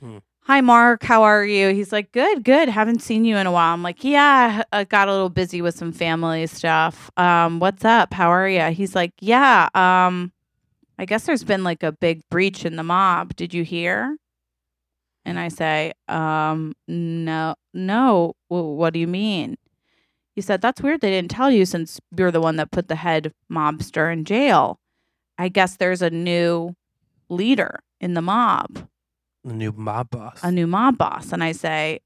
Hmm. 0.00 0.18
Hi, 0.42 0.60
Mark. 0.60 1.02
How 1.02 1.24
are 1.24 1.44
you? 1.44 1.74
He's 1.74 1.90
like, 1.90 2.12
good, 2.12 2.44
good. 2.44 2.68
Haven't 2.68 3.02
seen 3.02 3.24
you 3.24 3.36
in 3.36 3.48
a 3.48 3.50
while. 3.50 3.74
I'm 3.74 3.82
like, 3.82 4.04
yeah, 4.04 4.62
I 4.70 4.84
got 4.84 5.08
a 5.08 5.10
little 5.10 5.28
busy 5.28 5.60
with 5.60 5.76
some 5.76 5.90
family 5.90 6.46
stuff. 6.46 7.10
Um, 7.16 7.58
what's 7.58 7.84
up? 7.84 8.14
How 8.14 8.30
are 8.30 8.48
you? 8.48 8.62
He's 8.66 8.94
like, 8.94 9.12
yeah, 9.20 9.68
um, 9.74 10.30
I 10.98 11.04
guess 11.04 11.24
there's 11.24 11.44
been 11.44 11.62
like 11.64 11.82
a 11.82 11.92
big 11.92 12.22
breach 12.30 12.64
in 12.64 12.76
the 12.76 12.82
mob. 12.82 13.36
Did 13.36 13.52
you 13.52 13.64
hear? 13.64 14.16
And 15.24 15.38
I 15.38 15.48
say, 15.48 15.92
um, 16.08 16.74
no, 16.88 17.54
no. 17.74 18.34
W- 18.50 18.70
what 18.74 18.92
do 18.94 19.00
you 19.00 19.06
mean? 19.08 19.56
He 20.34 20.40
said, 20.40 20.60
that's 20.60 20.80
weird. 20.80 21.00
They 21.00 21.10
didn't 21.10 21.30
tell 21.30 21.50
you 21.50 21.64
since 21.66 21.98
you're 22.16 22.30
the 22.30 22.40
one 22.40 22.56
that 22.56 22.70
put 22.70 22.88
the 22.88 22.96
head 22.96 23.32
mobster 23.50 24.12
in 24.12 24.24
jail. 24.24 24.78
I 25.38 25.48
guess 25.48 25.76
there's 25.76 26.02
a 26.02 26.10
new 26.10 26.74
leader 27.28 27.80
in 28.00 28.14
the 28.14 28.22
mob, 28.22 28.86
The 29.44 29.52
new 29.54 29.72
mob 29.72 30.10
boss. 30.10 30.40
a 30.42 30.52
new 30.52 30.66
mob 30.66 30.96
boss. 30.98 31.32
And 31.32 31.42
I 31.42 31.52
say, 31.52 32.00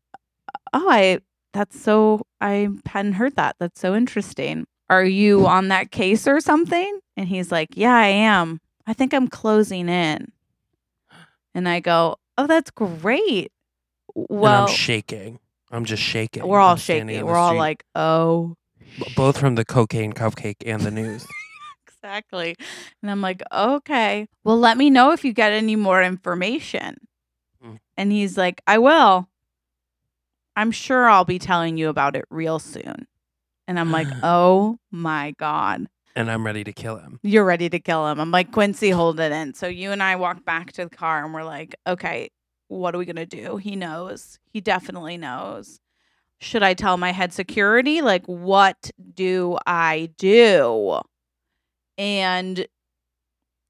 oh, 0.72 0.88
I, 0.90 1.18
that's 1.52 1.78
so, 1.80 2.22
I 2.40 2.68
hadn't 2.86 3.14
heard 3.14 3.36
that. 3.36 3.56
That's 3.60 3.80
so 3.80 3.94
interesting. 3.94 4.66
Are 4.88 5.04
you 5.04 5.46
on 5.46 5.68
that 5.68 5.90
case 5.90 6.26
or 6.26 6.40
something? 6.40 7.00
And 7.16 7.28
he's 7.28 7.52
like, 7.52 7.68
yeah, 7.74 7.94
I 7.94 8.06
am. 8.06 8.60
I 8.90 8.92
think 8.92 9.14
I'm 9.14 9.28
closing 9.28 9.88
in. 9.88 10.32
And 11.54 11.68
I 11.68 11.78
go, 11.78 12.16
oh, 12.36 12.48
that's 12.48 12.72
great. 12.72 13.52
and 14.16 14.26
Well, 14.28 14.66
I'm 14.66 14.74
shaking. 14.74 15.38
I'm 15.70 15.84
just 15.84 16.02
shaking. 16.02 16.44
we're 16.44 16.58
all 16.58 16.72
I'm 16.72 16.78
shaking. 16.78 17.24
We're 17.24 17.36
all 17.36 17.50
street, 17.50 17.58
like, 17.60 17.84
oh, 17.94 18.56
both 19.14 19.38
from 19.38 19.54
the 19.54 19.64
cocaine 19.64 20.12
cupcake 20.12 20.56
and 20.66 20.82
the 20.82 20.90
news. 20.90 21.24
exactly. 21.86 22.56
And 23.00 23.12
I'm 23.12 23.20
like, 23.20 23.44
okay, 23.52 24.26
well, 24.42 24.58
let 24.58 24.76
me 24.76 24.90
know 24.90 25.12
if 25.12 25.24
you 25.24 25.32
get 25.32 25.52
any 25.52 25.76
more 25.76 26.02
information. 26.02 26.96
Mm. 27.64 27.78
And 27.96 28.10
he's 28.10 28.36
like, 28.36 28.60
I 28.66 28.78
will. 28.78 29.28
I'm 30.56 30.72
sure 30.72 31.08
I'll 31.08 31.24
be 31.24 31.38
telling 31.38 31.78
you 31.78 31.90
about 31.90 32.16
it 32.16 32.24
real 32.28 32.58
soon. 32.58 33.06
And 33.68 33.78
I'm 33.78 33.92
like, 33.92 34.08
oh 34.24 34.78
my 34.90 35.32
God. 35.38 35.86
And 36.16 36.30
I'm 36.30 36.44
ready 36.44 36.64
to 36.64 36.72
kill 36.72 36.96
him. 36.96 37.20
You're 37.22 37.44
ready 37.44 37.68
to 37.68 37.78
kill 37.78 38.08
him. 38.08 38.20
I'm 38.20 38.30
like, 38.30 38.52
Quincy, 38.52 38.90
hold 38.90 39.20
it 39.20 39.32
in. 39.32 39.54
So 39.54 39.66
you 39.66 39.92
and 39.92 40.02
I 40.02 40.16
walk 40.16 40.44
back 40.44 40.72
to 40.72 40.84
the 40.84 40.96
car 40.96 41.24
and 41.24 41.32
we're 41.32 41.44
like, 41.44 41.74
okay, 41.86 42.30
what 42.68 42.94
are 42.94 42.98
we 42.98 43.04
going 43.04 43.16
to 43.16 43.26
do? 43.26 43.56
He 43.56 43.76
knows. 43.76 44.38
He 44.52 44.60
definitely 44.60 45.16
knows. 45.16 45.80
Should 46.40 46.62
I 46.62 46.74
tell 46.74 46.96
my 46.96 47.12
head 47.12 47.32
security? 47.32 48.00
Like, 48.00 48.24
what 48.26 48.90
do 49.14 49.58
I 49.66 50.10
do? 50.16 51.00
And 51.98 52.66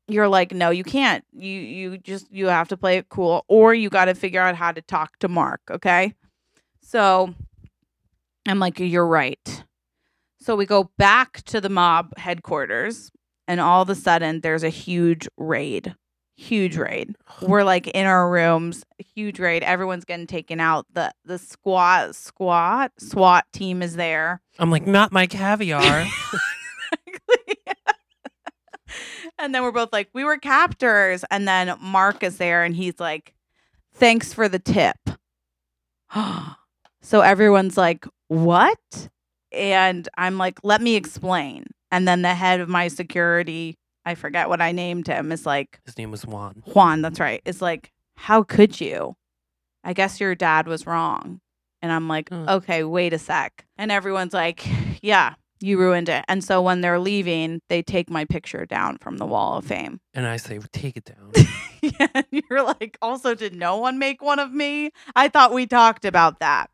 you're 0.07 0.29
like, 0.29 0.53
no, 0.53 0.71
you 0.71 0.85
can't. 0.85 1.25
You 1.33 1.59
you 1.59 1.99
just 1.99 2.31
you 2.31 2.47
have 2.47 2.69
to 2.69 2.77
play 2.77 2.99
it 2.99 3.09
cool, 3.09 3.45
or 3.49 3.75
you 3.75 3.89
got 3.91 4.07
to 4.07 4.15
figure 4.15 4.41
out 4.41 4.55
how 4.55 4.73
to 4.73 4.83
talk 4.83 5.19
to 5.21 5.29
Mark. 5.29 5.61
Okay. 5.71 6.15
So 6.83 7.35
I'm 8.47 8.59
like, 8.59 8.79
you're 8.79 9.07
right. 9.07 9.65
So 10.41 10.57
we 10.57 10.67
go 10.67 10.91
back 10.97 11.43
to 11.45 11.61
the 11.61 11.69
mob 11.69 12.17
headquarters, 12.17 13.11
and 13.47 13.61
all 13.61 13.83
of 13.83 13.91
a 13.91 13.95
sudden 13.95 14.41
there's 14.41 14.63
a 14.63 14.71
huge 14.71 15.29
raid. 15.37 15.95
Huge 16.37 16.79
raid. 16.79 17.17
We're 17.43 17.65
like 17.65 17.89
in 17.89 18.07
our 18.07 18.31
rooms, 18.31 18.83
huge 19.15 19.39
raid. 19.39 19.63
Everyone's 19.63 20.07
getting 20.07 20.27
taken 20.27 20.59
out. 20.59 20.87
The 20.95 21.13
the 21.27 21.37
squat 21.37 22.15
squat 22.15 22.93
SWAT 22.99 23.45
team 23.53 23.83
is 23.83 23.97
there. 23.97 24.41
I'm 24.59 24.71
like, 24.71 24.87
not 24.87 25.13
my 25.13 25.27
caviar. 25.27 26.07
and 29.39 29.55
then 29.55 29.63
we're 29.63 29.73
both 29.73 29.93
like, 29.93 30.09
we 30.13 30.25
were 30.25 30.39
captors. 30.39 31.25
And 31.31 31.47
then 31.47 31.77
Mark 31.81 32.23
is 32.23 32.39
there 32.39 32.65
and 32.65 32.75
he's 32.75 32.99
like, 32.99 33.35
thanks 33.95 34.33
for 34.33 34.49
the 34.49 34.59
tip. 34.59 34.97
so 37.03 37.21
everyone's 37.21 37.77
like, 37.77 38.07
what? 38.29 39.09
And 39.53 40.09
I'm 40.17 40.39
like, 40.39 40.59
let 40.63 40.81
me 40.81 40.97
explain. 40.97 41.67
And 41.91 42.07
then 42.07 42.23
the 42.23 42.35
head 42.35 42.61
of 42.61 42.69
my 42.69 42.89
security, 42.89 43.77
I 44.05 44.15
forget 44.15 44.49
what 44.49 44.61
I 44.61 44.73
named 44.73 45.07
him, 45.07 45.33
is 45.33 45.45
like, 45.45 45.81
His 45.85 45.99
name 45.99 46.11
was 46.11 46.25
Juan. 46.27 46.63
Juan, 46.67 47.03
that's 47.03 47.21
right. 47.21 47.43
Is 47.45 47.61
like, 47.61 47.91
how 48.17 48.43
could 48.43 48.81
you? 48.81 49.17
I 49.83 49.93
guess 49.93 50.21
your 50.21 50.35
dad 50.35 50.69
was 50.69 50.87
wrong. 50.87 51.41
And 51.83 51.91
I'm 51.91 52.07
like, 52.09 52.29
Hmm. 52.29 52.49
okay, 52.49 52.85
wait 52.85 53.13
a 53.13 53.19
sec. 53.19 53.65
And 53.79 53.91
everyone's 53.91 54.35
like, 54.35 54.67
yeah, 55.03 55.35
you 55.61 55.79
ruined 55.79 56.09
it. 56.09 56.25
And 56.29 56.45
so 56.45 56.61
when 56.63 56.81
they're 56.83 57.01
leaving, 57.01 57.61
they 57.69 57.83
take 57.83 58.09
my 58.11 58.25
picture 58.27 58.67
down 58.67 58.99
from 58.99 59.17
the 59.17 59.27
wall 59.27 59.57
of 59.59 59.65
fame. 59.65 60.01
And 60.15 60.27
I 60.27 60.37
say, 60.37 60.61
take 60.73 60.97
it 60.97 61.05
down. 61.07 61.33
yeah, 61.83 62.23
you're 62.31 62.63
like, 62.63 62.99
also, 63.03 63.35
did 63.35 63.55
no 63.57 63.79
one 63.79 63.99
make 63.99 64.23
one 64.23 64.39
of 64.39 64.53
me? 64.53 64.91
I 65.17 65.29
thought 65.29 65.53
we 65.55 65.67
talked 65.67 66.05
about 66.05 66.39
that. 66.41 66.71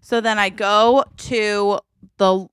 So 0.00 0.20
then 0.20 0.38
I 0.38 0.48
go 0.50 1.04
to 1.16 1.78
the 2.18 2.46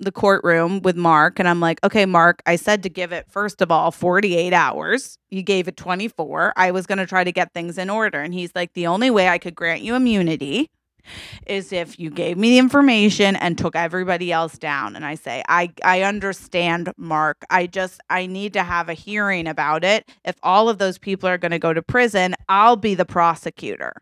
the 0.00 0.10
courtroom 0.12 0.80
with 0.82 0.96
Mark 0.96 1.38
and 1.38 1.48
I'm 1.48 1.60
like, 1.60 1.78
"Okay, 1.84 2.06
Mark, 2.06 2.42
I 2.44 2.56
said 2.56 2.82
to 2.82 2.88
give 2.88 3.12
it 3.12 3.26
first 3.30 3.62
of 3.62 3.70
all 3.70 3.92
48 3.92 4.52
hours. 4.52 5.16
You 5.30 5.42
gave 5.42 5.68
it 5.68 5.76
24. 5.76 6.52
I 6.56 6.72
was 6.72 6.86
going 6.86 6.98
to 6.98 7.06
try 7.06 7.22
to 7.22 7.30
get 7.32 7.52
things 7.54 7.78
in 7.78 7.88
order." 7.88 8.20
And 8.20 8.34
he's 8.34 8.50
like, 8.54 8.72
"The 8.74 8.88
only 8.88 9.10
way 9.10 9.28
I 9.28 9.38
could 9.38 9.54
grant 9.54 9.82
you 9.82 9.94
immunity 9.94 10.70
is 11.46 11.72
if 11.72 11.98
you 11.98 12.10
gave 12.10 12.36
me 12.38 12.50
the 12.50 12.58
information 12.58 13.36
and 13.36 13.56
took 13.56 13.76
everybody 13.76 14.32
else 14.32 14.58
down." 14.58 14.96
And 14.96 15.04
I 15.04 15.14
say, 15.14 15.44
"I 15.48 15.70
I 15.84 16.02
understand, 16.02 16.92
Mark. 16.96 17.44
I 17.48 17.68
just 17.68 18.00
I 18.10 18.26
need 18.26 18.54
to 18.54 18.64
have 18.64 18.88
a 18.88 18.94
hearing 18.94 19.46
about 19.46 19.84
it. 19.84 20.10
If 20.24 20.34
all 20.42 20.68
of 20.68 20.78
those 20.78 20.98
people 20.98 21.28
are 21.28 21.38
going 21.38 21.52
to 21.52 21.60
go 21.60 21.72
to 21.72 21.82
prison, 21.82 22.34
I'll 22.48 22.76
be 22.76 22.96
the 22.96 23.04
prosecutor." 23.06 23.92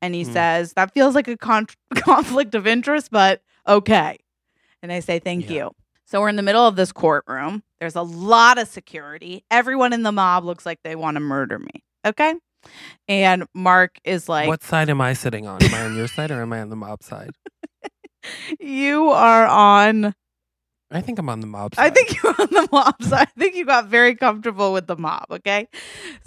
And 0.00 0.14
he 0.14 0.22
Hmm. 0.24 0.32
says, 0.32 0.72
"That 0.74 0.92
feels 0.94 1.14
like 1.16 1.26
a 1.28 1.36
con- 1.36 1.66
conflict 1.96 2.54
of 2.54 2.66
interest, 2.66 3.10
but 3.10 3.42
okay." 3.66 4.18
And 4.82 4.92
I 4.92 5.00
say, 5.00 5.18
"Thank 5.18 5.48
Yeah. 5.48 5.52
you." 5.56 5.70
So 6.06 6.20
we're 6.20 6.28
in 6.28 6.36
the 6.36 6.42
middle 6.42 6.66
of 6.66 6.76
this 6.76 6.92
courtroom. 6.92 7.62
There's 7.80 7.96
a 7.96 8.02
lot 8.02 8.58
of 8.58 8.68
security. 8.68 9.44
Everyone 9.50 9.92
in 9.92 10.02
the 10.02 10.12
mob 10.12 10.44
looks 10.44 10.66
like 10.66 10.78
they 10.84 10.94
want 10.96 11.16
to 11.16 11.20
murder 11.20 11.58
me. 11.58 11.82
Okay? 12.06 12.34
And 13.08 13.44
Mark 13.54 13.98
is 14.04 14.28
like, 14.28 14.48
what 14.48 14.62
side 14.62 14.88
am 14.90 15.00
I 15.00 15.12
sitting 15.14 15.46
on? 15.46 15.62
Am 15.62 15.74
I 15.74 15.82
on 15.82 15.96
your 15.96 16.08
side 16.08 16.30
or 16.30 16.40
am 16.42 16.52
I 16.52 16.60
on 16.60 16.70
the 16.70 16.76
mob 16.76 17.02
side? 17.02 17.30
"You 18.60 19.10
are 19.10 19.46
on 19.46 20.14
I 20.94 21.00
think 21.00 21.18
I'm 21.18 21.28
on 21.28 21.40
the 21.40 21.48
mob 21.48 21.74
side. 21.74 21.86
I 21.86 21.90
think 21.90 22.22
you're 22.22 22.34
on 22.38 22.48
the 22.52 22.68
mob 22.70 23.02
side. 23.02 23.26
I 23.36 23.38
think 23.40 23.56
you 23.56 23.66
got 23.66 23.86
very 23.86 24.14
comfortable 24.14 24.72
with 24.72 24.86
the 24.86 24.96
mob, 24.96 25.26
okay? 25.28 25.66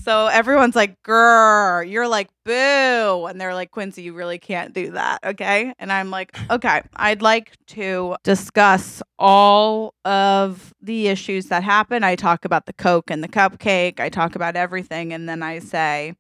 So 0.03 0.28
everyone's 0.28 0.76
like, 0.76 1.01
grr, 1.03 1.89
you're 1.89 2.07
like, 2.07 2.28
boo. 2.43 3.26
And 3.28 3.39
they're 3.39 3.53
like, 3.53 3.72
Quincy, 3.72 4.01
you 4.01 4.13
really 4.13 4.39
can't 4.39 4.74
do 4.74 4.91
that, 4.91 5.20
okay? 5.24 5.74
And 5.80 5.89
I'm 5.91 6.09
like, 6.09 6.38
okay, 6.51 6.82
I'd 6.97 7.22
like 7.22 7.53
to 7.68 8.18
discuss 8.26 9.01
all 9.18 9.93
of 10.03 10.73
the 10.81 11.07
issues 11.07 11.45
that 11.45 11.64
happen. 11.64 12.03
I 12.03 12.18
talk 12.18 12.44
about 12.44 12.65
the 12.65 12.73
Coke 12.73 13.10
and 13.10 13.23
the 13.23 13.30
cupcake, 13.30 14.02
I 14.02 14.10
talk 14.10 14.35
about 14.35 14.57
everything. 14.57 15.14
And 15.14 15.30
then 15.30 15.44
I 15.44 15.60
say, 15.60 16.14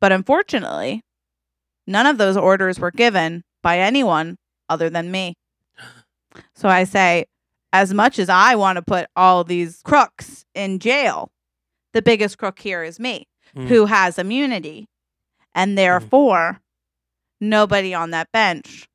but 0.00 0.10
unfortunately, 0.10 1.02
none 1.86 2.06
of 2.06 2.18
those 2.18 2.36
orders 2.36 2.80
were 2.80 2.90
given 2.90 3.44
by 3.62 3.78
anyone 3.78 4.36
other 4.68 4.90
than 4.90 5.12
me. 5.12 5.34
So 6.54 6.66
I 6.66 6.84
say, 6.84 7.26
as 7.72 7.92
much 7.94 8.18
as 8.18 8.28
I 8.28 8.54
want 8.54 8.76
to 8.76 8.82
put 8.82 9.06
all 9.16 9.44
these 9.44 9.80
crooks 9.84 10.44
in 10.54 10.78
jail, 10.78 11.30
the 11.92 12.02
biggest 12.02 12.38
crook 12.38 12.58
here 12.58 12.82
is 12.82 12.98
me, 13.00 13.28
Mm. 13.56 13.66
who 13.68 13.86
has 13.86 14.18
immunity. 14.18 14.88
And 15.54 15.76
therefore, 15.76 16.60
nobody 17.40 17.92
on 17.94 18.10
that 18.10 18.30
bench 18.32 18.88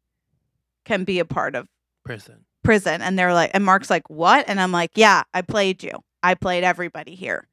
can 0.86 1.04
be 1.04 1.20
a 1.20 1.26
part 1.26 1.54
of 1.56 1.68
prison. 2.04 2.46
prison. 2.64 3.02
And 3.02 3.18
they're 3.20 3.34
like, 3.34 3.52
and 3.54 3.64
Mark's 3.64 3.90
like, 3.90 4.10
what? 4.10 4.46
And 4.48 4.60
I'm 4.60 4.72
like, 4.72 4.92
yeah, 4.96 5.24
I 5.34 5.42
played 5.42 5.84
you. 5.84 5.92
I 6.24 6.34
played 6.34 6.64
everybody 6.64 7.14
here 7.16 7.48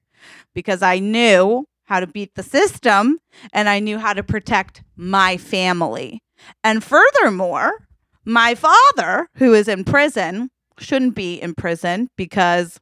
because 0.55 0.83
I 0.83 0.99
knew 0.99 1.67
how 1.85 2.01
to 2.01 2.07
beat 2.07 2.35
the 2.35 2.43
system 2.43 3.19
and 3.53 3.69
I 3.69 3.79
knew 3.81 3.99
how 3.99 4.15
to 4.15 4.23
protect 4.23 4.83
my 4.97 5.37
family. 5.37 6.23
And 6.63 6.83
furthermore, 6.83 7.87
my 8.25 8.55
father, 8.55 9.29
who 9.37 9.53
is 9.53 9.69
in 9.69 9.85
prison, 9.85 10.51
shouldn't 10.79 11.15
be 11.15 11.35
in 11.41 11.55
prison 11.55 12.11
because 12.17 12.81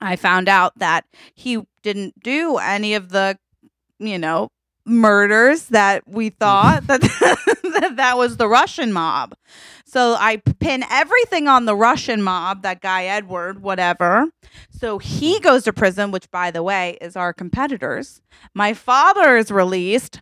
I 0.00 0.16
found 0.16 0.48
out 0.48 0.78
that 0.78 1.04
he 1.34 1.62
didn't 1.82 2.20
do 2.22 2.56
any 2.56 2.94
of 2.94 3.10
the, 3.10 3.38
you 3.98 4.18
know, 4.18 4.48
murders 4.86 5.66
that 5.66 6.06
we 6.06 6.30
mm. 6.30 6.36
thought 6.36 6.86
that, 6.86 7.00
that 7.80 7.96
that 7.96 8.16
was 8.16 8.36
the 8.36 8.48
Russian 8.48 8.92
mob. 8.92 9.34
So 9.84 10.14
I 10.18 10.36
pin 10.60 10.84
everything 10.90 11.48
on 11.48 11.64
the 11.64 11.74
Russian 11.74 12.22
mob, 12.22 12.62
that 12.62 12.80
guy 12.80 13.04
Edward, 13.04 13.62
whatever. 13.62 14.26
So 14.70 14.98
he 14.98 15.38
mm. 15.38 15.42
goes 15.42 15.64
to 15.64 15.72
prison, 15.72 16.10
which 16.10 16.30
by 16.30 16.50
the 16.50 16.62
way 16.62 16.96
is 17.00 17.16
our 17.16 17.32
competitors. 17.32 18.20
My 18.54 18.74
father 18.74 19.36
is 19.36 19.50
released. 19.50 20.20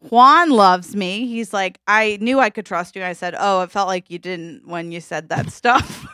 Juan 0.00 0.50
loves 0.50 0.94
me. 0.94 1.26
He's 1.26 1.52
like, 1.52 1.80
I 1.88 2.18
knew 2.20 2.38
I 2.38 2.50
could 2.50 2.66
trust 2.66 2.94
you. 2.94 3.02
I 3.02 3.14
said, 3.14 3.34
Oh, 3.36 3.62
it 3.62 3.70
felt 3.70 3.88
like 3.88 4.10
you 4.10 4.18
didn't 4.18 4.66
when 4.66 4.92
you 4.92 5.00
said 5.00 5.28
that 5.30 5.50
stuff. 5.52 6.06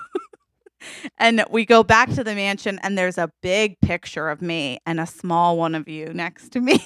And 1.18 1.44
we 1.50 1.64
go 1.64 1.82
back 1.82 2.10
to 2.14 2.24
the 2.24 2.34
mansion, 2.34 2.78
and 2.82 2.96
there's 2.96 3.18
a 3.18 3.30
big 3.42 3.80
picture 3.80 4.28
of 4.28 4.42
me 4.42 4.78
and 4.86 5.00
a 5.00 5.06
small 5.06 5.56
one 5.56 5.74
of 5.74 5.88
you 5.88 6.12
next 6.14 6.50
to 6.52 6.60
me. 6.60 6.78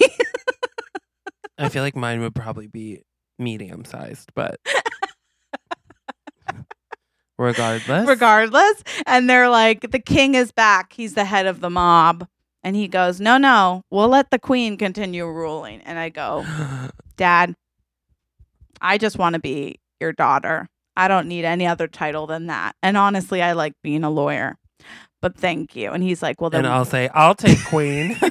I 1.58 1.68
feel 1.68 1.82
like 1.82 1.96
mine 1.96 2.20
would 2.20 2.34
probably 2.34 2.68
be 2.68 3.02
medium 3.38 3.84
sized, 3.84 4.30
but 4.34 4.60
regardless. 7.38 8.06
regardless. 8.06 8.82
And 9.06 9.28
they're 9.28 9.48
like, 9.48 9.90
the 9.90 9.98
king 9.98 10.34
is 10.34 10.52
back. 10.52 10.92
He's 10.92 11.14
the 11.14 11.24
head 11.24 11.46
of 11.46 11.60
the 11.60 11.70
mob. 11.70 12.26
And 12.62 12.76
he 12.76 12.88
goes, 12.88 13.20
No, 13.20 13.38
no, 13.38 13.82
we'll 13.90 14.08
let 14.08 14.30
the 14.30 14.38
queen 14.38 14.76
continue 14.76 15.26
ruling. 15.26 15.80
And 15.82 15.98
I 15.98 16.08
go, 16.08 16.44
Dad, 17.16 17.54
I 18.80 18.98
just 18.98 19.18
want 19.18 19.34
to 19.34 19.40
be 19.40 19.80
your 20.00 20.12
daughter. 20.12 20.68
I 20.98 21.08
don't 21.08 21.28
need 21.28 21.44
any 21.44 21.66
other 21.66 21.88
title 21.88 22.26
than 22.26 22.46
that. 22.48 22.74
And 22.82 22.96
honestly, 22.96 23.40
I 23.40 23.52
like 23.52 23.72
being 23.82 24.04
a 24.04 24.10
lawyer. 24.10 24.58
But 25.20 25.36
thank 25.36 25.74
you. 25.74 25.90
And 25.90 26.02
he's 26.02 26.22
like, 26.22 26.40
Well, 26.40 26.50
then 26.50 26.64
and 26.64 26.72
I'll 26.74 26.84
say, 26.84 27.08
I'll 27.14 27.34
take 27.34 27.64
queen. 27.64 28.16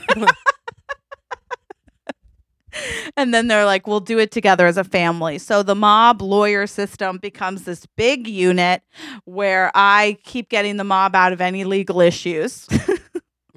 and 3.18 3.34
then 3.34 3.48
they're 3.48 3.65
like, 3.65 3.88
we'll 3.88 3.99
do 3.99 4.19
it 4.19 4.31
together 4.31 4.68
as 4.68 4.77
a 4.77 4.84
family. 4.84 5.38
So 5.38 5.64
the 5.64 5.76
mob 5.76 6.22
lawyer 6.22 6.68
system 6.68 7.18
becomes 7.18 7.64
this 7.64 7.85
big 7.98 8.27
unit 8.27 8.84
where 9.26 9.72
I 9.73 10.18
keep 10.23 10.49
getting 10.49 10.77
the 10.77 10.84
mob 10.84 11.15
out 11.15 11.34
of 11.34 11.41
any 11.41 11.64
legal 11.64 12.02
issues 12.02 12.68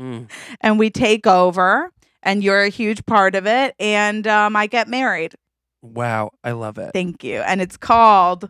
Mm. 0.01 0.31
and 0.63 0.79
we 0.79 0.89
take 0.89 1.27
over. 1.27 1.91
And 2.23 2.43
you're 2.43 2.63
a 2.63 2.71
huge 2.71 3.05
part 3.05 3.35
of 3.35 3.47
it. 3.47 3.75
And 3.79 4.27
um, 4.27 4.57
I 4.57 4.67
get 4.67 4.89
married. 4.89 5.35
Wow, 5.83 6.31
I 6.43 6.53
love 6.53 6.79
it. 6.79 6.93
Thank 6.95 7.23
you. 7.23 7.41
And 7.41 7.61
it's 7.61 7.77
called 7.77 8.49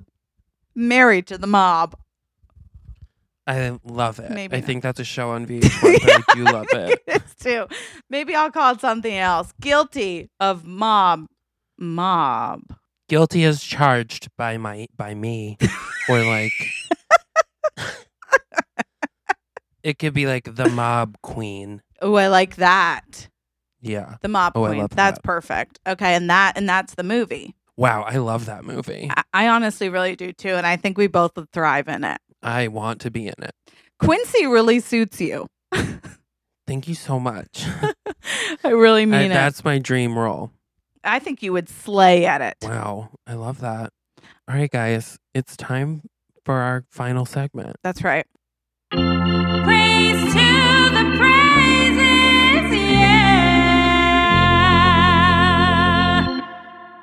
Married 0.80 1.26
to 1.28 1.38
the 1.38 1.46
Mob. 1.46 1.94
I 3.46 3.78
love 3.84 4.18
it. 4.20 4.30
Maybe 4.30 4.56
I 4.56 4.60
not. 4.60 4.66
think 4.66 4.82
that's 4.82 5.00
a 5.00 5.04
show 5.04 5.30
on 5.30 5.46
VH1, 5.46 6.00
but 6.02 6.24
I 6.30 6.34
do 6.34 6.44
love 6.44 6.66
it. 6.72 7.02
it's 7.06 7.34
too. 7.34 7.66
Maybe 8.08 8.34
I'll 8.34 8.50
call 8.50 8.74
it 8.74 8.80
something 8.80 9.16
else. 9.16 9.52
Guilty 9.60 10.30
of 10.38 10.64
mob. 10.64 11.26
Mob. 11.78 12.62
Guilty 13.08 13.44
as 13.44 13.62
charged 13.62 14.28
by 14.36 14.56
my 14.56 14.86
by 14.96 15.14
me, 15.14 15.58
or 16.08 16.22
like 16.22 16.52
it 19.82 19.98
could 19.98 20.14
be 20.14 20.26
like 20.26 20.54
the 20.54 20.68
mob 20.68 21.16
queen. 21.22 21.82
Oh, 22.00 22.14
I 22.14 22.28
like 22.28 22.56
that. 22.56 23.28
Yeah. 23.80 24.16
The 24.22 24.28
mob 24.28 24.52
Oh, 24.54 24.66
queen. 24.66 24.86
That's 24.92 25.18
that. 25.18 25.22
perfect. 25.24 25.80
Okay, 25.86 26.14
and 26.14 26.30
that 26.30 26.56
and 26.56 26.68
that's 26.68 26.94
the 26.94 27.02
movie. 27.02 27.56
Wow, 27.80 28.02
I 28.02 28.18
love 28.18 28.44
that 28.44 28.62
movie. 28.62 29.10
I, 29.10 29.22
I 29.32 29.48
honestly 29.48 29.88
really 29.88 30.14
do 30.14 30.34
too, 30.34 30.50
and 30.50 30.66
I 30.66 30.76
think 30.76 30.98
we 30.98 31.06
both 31.06 31.34
would 31.36 31.50
thrive 31.50 31.88
in 31.88 32.04
it. 32.04 32.20
I 32.42 32.68
want 32.68 33.00
to 33.00 33.10
be 33.10 33.26
in 33.26 33.32
it. 33.42 33.52
Quincy 33.98 34.46
really 34.46 34.80
suits 34.80 35.18
you. 35.18 35.46
Thank 36.66 36.88
you 36.88 36.94
so 36.94 37.18
much. 37.18 37.64
I 38.64 38.68
really 38.68 39.02
I- 39.02 39.06
mean 39.06 39.30
it. 39.30 39.34
that's 39.34 39.64
my 39.64 39.78
dream 39.78 40.18
role. 40.18 40.50
I 41.02 41.20
think 41.20 41.42
you 41.42 41.54
would 41.54 41.70
slay 41.70 42.26
at 42.26 42.42
it. 42.42 42.56
Wow, 42.62 43.08
I 43.26 43.32
love 43.32 43.60
that. 43.60 43.94
All 44.46 44.54
right, 44.56 44.70
guys, 44.70 45.18
it's 45.34 45.56
time 45.56 46.02
for 46.44 46.56
our 46.56 46.84
final 46.90 47.24
segment. 47.24 47.76
That's 47.82 48.04
right. 48.04 48.26
Praise 48.90 50.34
to 50.34 50.49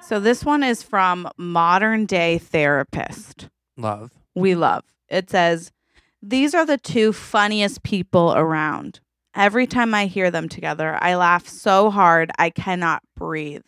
So 0.07 0.21
this 0.21 0.45
one 0.45 0.63
is 0.63 0.81
from 0.81 1.27
Modern 1.35 2.05
Day 2.05 2.37
Therapist. 2.37 3.49
Love. 3.75 4.11
We 4.35 4.55
love. 4.55 4.85
It 5.09 5.29
says, 5.29 5.73
These 6.21 6.55
are 6.55 6.65
the 6.65 6.77
two 6.77 7.11
funniest 7.11 7.83
people 7.83 8.33
around. 8.33 9.01
Every 9.35 9.67
time 9.67 9.93
I 9.93 10.05
hear 10.05 10.31
them 10.31 10.47
together, 10.47 10.97
I 11.01 11.15
laugh 11.15 11.45
so 11.45 11.89
hard 11.89 12.31
I 12.39 12.51
cannot 12.51 13.03
breathe. 13.17 13.65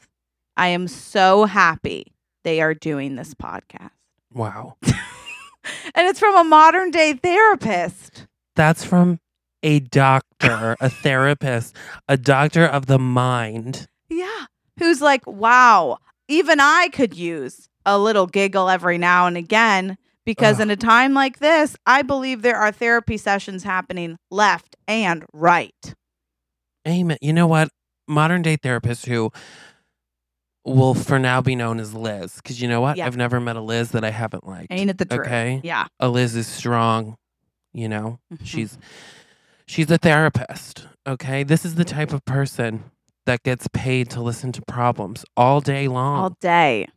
I 0.56 0.70
am 0.70 0.88
so 0.88 1.44
happy 1.44 2.14
they 2.45 2.61
are 2.61 2.74
doing 2.74 3.18
this 3.18 3.34
podcast. 3.34 3.91
Wow. 4.34 4.78
And 5.94 6.07
it's 6.07 6.20
from 6.20 6.38
a 6.38 6.44
modern 6.45 6.90
day 6.90 7.14
therapist. 7.14 8.28
That's 8.56 8.86
from 8.86 9.20
a 9.61 9.82
doctor, 9.82 10.78
a 10.80 10.90
therapist, 10.90 11.76
a 12.07 12.16
doctor 12.16 12.66
of 12.66 12.86
the 12.86 12.98
mind. 12.98 13.88
Yeah. 14.10 14.45
Who's 14.80 15.02
like, 15.02 15.28
wow, 15.28 15.98
even 16.30 16.60
I 16.60 16.89
could 16.93 17.14
use 17.14 17.68
a 17.85 17.97
little 17.97 18.27
giggle 18.27 18.69
every 18.69 18.97
now 18.97 19.27
and 19.27 19.35
again 19.35 19.97
because 20.26 20.57
Ugh. 20.57 20.61
in 20.61 20.69
a 20.69 20.76
time 20.76 21.14
like 21.14 21.39
this, 21.39 21.76
I 21.85 22.03
believe 22.03 22.41
there 22.43 22.57
are 22.57 22.72
therapy 22.72 23.18
sessions 23.18 23.64
happening 23.64 24.18
left 24.30 24.76
and 24.88 25.26
right. 25.34 25.95
Amen. 26.88 27.18
You 27.22 27.34
know 27.34 27.47
what? 27.47 27.69
Modern 28.07 28.41
day 28.41 28.57
therapists 28.57 29.06
who 29.06 29.31
will 30.65 30.93
for 30.93 31.18
now 31.19 31.41
be 31.41 31.56
known 31.56 31.80
as 31.80 31.93
Liz. 31.93 32.35
Because 32.35 32.61
you 32.61 32.68
know 32.68 32.81
what? 32.81 32.97
Yeah. 32.97 33.07
I've 33.07 33.18
never 33.18 33.39
met 33.39 33.56
a 33.56 33.61
Liz 33.61 33.91
that 33.91 34.03
I 34.03 34.11
haven't 34.11 34.47
liked. 34.47 34.68
Ain't 34.72 34.89
it 34.89 34.97
the 34.97 35.06
truth? 35.06 35.22
Okay. 35.22 35.61
Yeah. 35.64 35.88
A 35.99 36.10
Liz 36.10 36.35
is 36.35 36.47
strong, 36.47 37.18
you 37.73 37.89
know? 37.89 38.19
Mhm. 38.31 38.39
She's 38.43 38.77
she's 39.65 39.89
a 39.89 39.97
therapist. 39.97 40.88
Okay. 41.07 41.43
This 41.43 41.65
is 41.65 41.76
the 41.76 41.85
type 41.85 42.14
of 42.14 42.23
person 42.26 42.84
that 43.30 43.43
gets 43.43 43.68
paid 43.73 44.10
to 44.10 44.22
listen 44.23 44.51
to 44.53 44.61
problems 44.64 45.23
all 45.38 45.61
day 45.61 45.88
long. 45.88 46.19
all 46.19 46.35
day. 46.41 46.88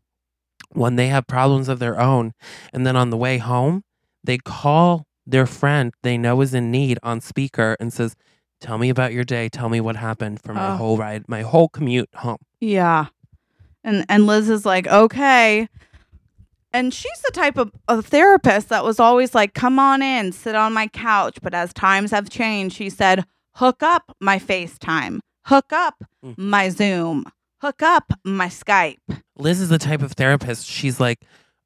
when 0.73 0.97
they 0.97 1.09
have 1.09 1.27
problems 1.27 1.69
of 1.69 1.79
their 1.79 2.01
own. 2.01 2.33
And 2.73 2.87
then 2.87 2.97
on 2.97 3.11
the 3.11 3.17
way 3.19 3.37
home, 3.37 3.85
they 4.25 4.39
call 4.39 5.07
their 5.27 5.45
friend 5.47 5.93
they 6.03 6.17
know 6.17 6.41
is 6.41 6.55
in 6.55 6.71
need 6.71 6.99
on 7.03 7.21
speaker 7.21 7.77
and 7.79 7.93
says, 7.93 8.17
Tell 8.63 8.79
me 8.79 8.89
about 8.89 9.13
your 9.13 9.25
day. 9.25 9.49
Tell 9.51 9.69
me 9.69 9.81
what 9.83 9.97
happened 9.97 10.41
for 10.41 10.55
my 10.55 10.69
Oh. 10.73 10.77
whole 10.77 10.97
ride, 10.97 11.25
my 11.29 11.43
whole 11.43 11.69
commute 11.69 12.09
home. 12.15 12.39
Yeah. 12.61 13.07
And 13.85 14.07
and 14.09 14.27
Liz 14.27 14.49
is 14.49 14.65
like, 14.65 14.87
okay. 14.87 15.69
And 16.73 16.95
she's 16.95 17.21
the 17.27 17.33
type 17.33 17.59
of, 17.59 17.71
of 17.89 18.07
therapist 18.07 18.71
that 18.71 18.83
was 18.85 18.99
always 18.99 19.35
like, 19.35 19.53
come 19.53 19.79
on 19.79 20.01
in, 20.01 20.33
sit 20.33 20.55
on 20.55 20.73
my 20.73 20.87
couch. 20.89 21.37
But 21.43 21.53
as 21.53 21.75
times 21.75 22.13
have 22.13 22.31
changed, 22.31 22.77
she 22.77 22.89
said, 22.89 23.27
hook 23.57 23.83
up 23.83 24.17
my 24.21 24.39
FaceTime, 24.39 25.19
hook 25.47 25.73
up 25.73 26.05
Mm. 26.25 26.39
my 26.39 26.69
Zoom, 26.69 27.25
hook 27.61 27.83
up 27.83 28.13
my 28.25 28.47
Skype. 28.47 28.99
Liz 29.37 29.61
is 29.61 29.69
the 29.69 29.79
type 29.79 30.03
of 30.03 30.13
therapist. 30.13 30.67
She's 30.67 31.01
like, 31.01 31.21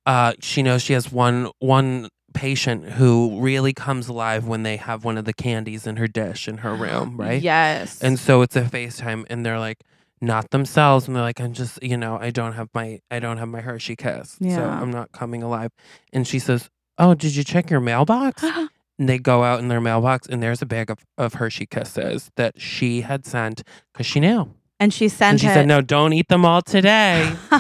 uh, 0.07 0.33
she 0.41 0.63
knows 0.63 0.83
she 0.83 0.93
has 0.95 1.13
one 1.13 1.51
one 1.59 2.09
patient 2.33 2.85
who 2.93 3.41
really 3.41 3.73
comes 3.73 4.09
alive 4.09 4.47
when 4.47 4.63
they 4.63 4.77
have 4.77 5.05
one 5.05 5.17
of 5.17 5.25
the 5.25 5.33
candies 5.33 5.87
in 5.87 5.97
her 5.97 6.07
dish 6.07 6.49
in 6.49 6.59
her 6.59 6.75
room, 6.75 7.17
right? 7.21 7.41
Yes. 7.43 8.03
And 8.03 8.19
so 8.19 8.43
it's 8.43 8.57
a 8.57 8.63
FaceTime 8.63 9.25
and 9.31 9.45
they're 9.45 9.59
like 9.59 9.79
not 10.21 10.51
themselves 10.51 11.07
and 11.07 11.17
they're 11.17 11.23
like, 11.23 11.41
I'm 11.41 11.53
just 11.53 11.83
you 11.83 11.97
know, 11.97 12.19
I 12.21 12.31
don't 12.31 12.53
have 12.53 12.69
my 12.75 13.01
I 13.11 13.19
don't 13.19 13.39
have 13.39 13.49
my 13.49 13.61
Hershey 13.61 13.97
kiss. 13.97 14.37
So 14.41 14.63
I'm 14.65 14.91
not 14.91 15.13
coming 15.13 15.43
alive. 15.43 15.71
And 16.13 16.27
she 16.27 16.39
says, 16.39 16.71
Oh, 16.99 17.15
did 17.15 17.37
you 17.37 17.45
check 17.45 17.69
your 17.71 17.81
mailbox? 17.81 18.43
and 18.99 19.09
they 19.09 19.19
go 19.19 19.45
out 19.45 19.61
in 19.61 19.69
their 19.69 19.81
mailbox 19.81 20.27
and 20.27 20.43
there's 20.43 20.63
a 20.63 20.67
bag 20.67 20.91
of, 20.91 20.99
of 21.19 21.35
Hershey 21.35 21.67
kisses 21.67 22.31
that 22.37 22.61
she 22.61 23.03
had 23.03 23.27
sent 23.27 23.63
because 23.93 24.07
she 24.07 24.21
knew. 24.21 24.51
and 24.81 24.93
she 24.93 25.09
sent 25.09 25.33
And 25.33 25.41
she 25.41 25.47
it. 25.49 25.55
said, 25.55 25.67
No, 25.69 25.81
don't 25.81 26.13
eat 26.13 26.29
them 26.29 26.45
all 26.45 26.63
today. 26.63 27.35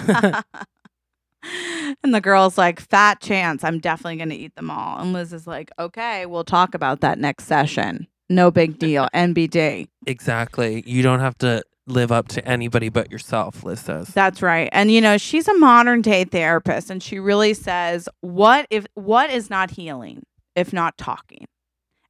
and 2.02 2.14
the 2.14 2.20
girl's 2.20 2.58
like, 2.58 2.80
fat 2.80 3.20
chance, 3.20 3.62
I'm 3.64 3.78
definitely 3.78 4.16
going 4.16 4.30
to 4.30 4.36
eat 4.36 4.54
them 4.56 4.70
all. 4.70 4.98
And 4.98 5.12
Liz 5.12 5.32
is 5.32 5.46
like, 5.46 5.70
okay, 5.78 6.26
we'll 6.26 6.44
talk 6.44 6.74
about 6.74 7.00
that 7.00 7.18
next 7.18 7.44
session. 7.44 8.06
No 8.28 8.50
big 8.50 8.78
deal. 8.78 9.08
NBD. 9.14 9.88
exactly. 10.06 10.82
You 10.86 11.02
don't 11.02 11.20
have 11.20 11.38
to 11.38 11.62
live 11.86 12.10
up 12.10 12.26
to 12.26 12.44
anybody 12.48 12.88
but 12.88 13.12
yourself, 13.12 13.62
Liz 13.62 13.78
says. 13.80 14.08
That's 14.08 14.42
right. 14.42 14.68
And 14.72 14.90
you 14.90 15.00
know, 15.00 15.18
she's 15.18 15.46
a 15.46 15.54
modern 15.54 16.02
day 16.02 16.24
therapist 16.24 16.90
and 16.90 17.00
she 17.00 17.20
really 17.20 17.54
says, 17.54 18.08
what 18.22 18.66
if 18.70 18.86
what 18.94 19.30
is 19.30 19.48
not 19.50 19.70
healing 19.70 20.24
if 20.56 20.72
not 20.72 20.98
talking 20.98 21.46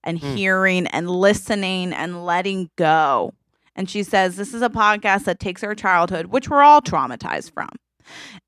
and 0.04 0.18
Hmm. 0.20 0.34
hearing 0.36 0.86
and 0.86 1.10
listening 1.10 1.92
and 1.92 2.24
letting 2.24 2.70
go. 2.76 3.34
And 3.74 3.90
she 3.90 4.02
says 4.02 4.36
this 4.36 4.54
is 4.54 4.62
a 4.62 4.70
podcast 4.70 5.24
that 5.24 5.38
takes 5.38 5.62
our 5.62 5.74
childhood, 5.74 6.26
which 6.26 6.48
we're 6.48 6.62
all 6.62 6.80
traumatized 6.80 7.52
from, 7.52 7.68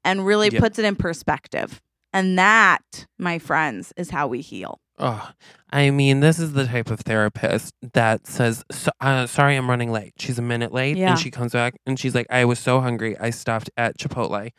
and 0.04 0.24
really 0.24 0.48
Yep. 0.50 0.62
puts 0.62 0.78
it 0.78 0.84
in 0.86 0.96
perspective. 0.96 1.82
And 2.12 2.38
that, 2.38 3.06
my 3.18 3.38
friends, 3.38 3.92
is 3.98 4.08
how 4.10 4.26
we 4.28 4.40
heal. 4.40 4.80
Oh, 4.98 5.30
I 5.70 5.90
mean, 5.90 6.20
this 6.20 6.38
is 6.38 6.54
the 6.54 6.66
type 6.66 6.90
of 6.90 7.00
therapist 7.00 7.74
that 7.92 8.26
says, 8.26 8.64
so, 8.72 8.90
uh, 9.00 9.26
"Sorry, 9.26 9.54
I'm 9.56 9.68
running 9.68 9.92
late." 9.92 10.14
She's 10.18 10.38
a 10.38 10.42
minute 10.42 10.72
late, 10.72 10.96
Yeah. 10.96 11.10
and 11.10 11.18
she 11.18 11.30
comes 11.30 11.52
back 11.52 11.74
and 11.86 11.98
she's 12.00 12.14
like, 12.14 12.26
"I 12.30 12.44
was 12.46 12.58
so 12.58 12.80
hungry, 12.80 13.16
I 13.18 13.30
stopped 13.30 13.68
at 13.76 13.98
Chipotle. 13.98 14.50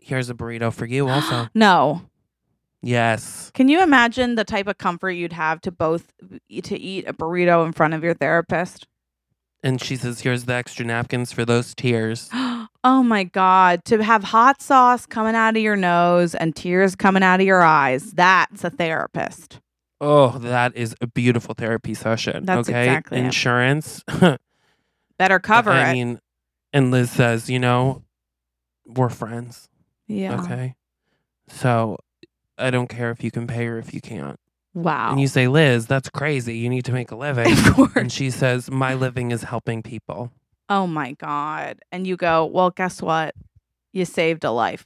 Here's 0.00 0.30
a 0.30 0.34
burrito 0.34 0.72
for 0.72 0.86
you, 0.86 1.08
also." 1.08 1.48
no. 1.54 2.02
Yes, 2.86 3.50
Can 3.54 3.68
you 3.68 3.82
imagine 3.82 4.34
the 4.34 4.44
type 4.44 4.66
of 4.66 4.78
comfort 4.78 5.10
you'd 5.10 5.32
have 5.32 5.60
to 5.62 5.70
both 5.70 6.12
to 6.62 6.78
eat 6.78 7.08
a 7.08 7.12
burrito 7.12 7.64
in 7.66 7.72
front 7.72 7.94
of 7.94 8.02
your 8.04 8.14
therapist? 8.14 8.86
and 9.62 9.82
she 9.82 9.96
says, 9.96 10.20
"Here's 10.20 10.44
the 10.44 10.52
extra 10.54 10.84
napkins 10.84 11.32
for 11.32 11.44
those 11.44 11.74
tears." 11.74 12.28
oh 12.84 13.02
my 13.02 13.24
god, 13.24 13.84
to 13.86 14.02
have 14.02 14.22
hot 14.24 14.62
sauce 14.62 15.06
coming 15.06 15.34
out 15.34 15.56
of 15.56 15.62
your 15.62 15.74
nose 15.76 16.34
and 16.34 16.54
tears 16.54 16.94
coming 16.94 17.22
out 17.22 17.40
of 17.40 17.46
your 17.46 17.62
eyes. 17.62 18.12
That's 18.12 18.62
a 18.62 18.70
therapist. 18.70 19.60
Oh, 20.00 20.38
that 20.38 20.76
is 20.76 20.94
a 21.00 21.06
beautiful 21.06 21.54
therapy 21.54 21.94
session. 21.94 22.44
That's 22.44 22.68
okay, 22.68 22.84
exactly 22.84 23.18
insurance. 23.18 24.04
Better 25.18 25.38
cover 25.40 25.72
I 25.72 25.90
it. 25.90 25.92
mean, 25.94 26.20
and 26.72 26.90
Liz 26.90 27.10
says, 27.10 27.50
"You 27.50 27.58
know, 27.58 28.04
we're 28.86 29.08
friends." 29.08 29.68
yeah. 30.06 30.40
Okay, 30.42 30.76
so 31.48 31.96
I 32.58 32.70
don't 32.70 32.88
care 32.88 33.10
if 33.10 33.22
you 33.22 33.30
can 33.30 33.46
pay 33.46 33.66
or 33.66 33.78
if 33.78 33.92
you 33.94 34.00
can't. 34.00 34.38
Wow. 34.74 35.10
And 35.10 35.20
you 35.20 35.26
say, 35.28 35.48
Liz, 35.48 35.86
that's 35.86 36.10
crazy. 36.10 36.58
You 36.58 36.68
need 36.68 36.84
to 36.84 36.92
make 36.92 37.10
a 37.10 37.16
living. 37.16 37.50
of 37.52 37.74
course. 37.74 37.92
and 37.96 38.12
she 38.12 38.30
says, 38.30 38.70
My 38.70 38.94
living 38.94 39.30
is 39.30 39.42
helping 39.42 39.82
people. 39.82 40.32
Oh 40.68 40.86
my 40.86 41.12
God. 41.12 41.78
And 41.92 42.06
you 42.06 42.16
go, 42.16 42.44
well, 42.44 42.70
guess 42.70 43.00
what? 43.00 43.34
You 43.92 44.04
saved 44.04 44.44
a 44.44 44.50
life. 44.50 44.84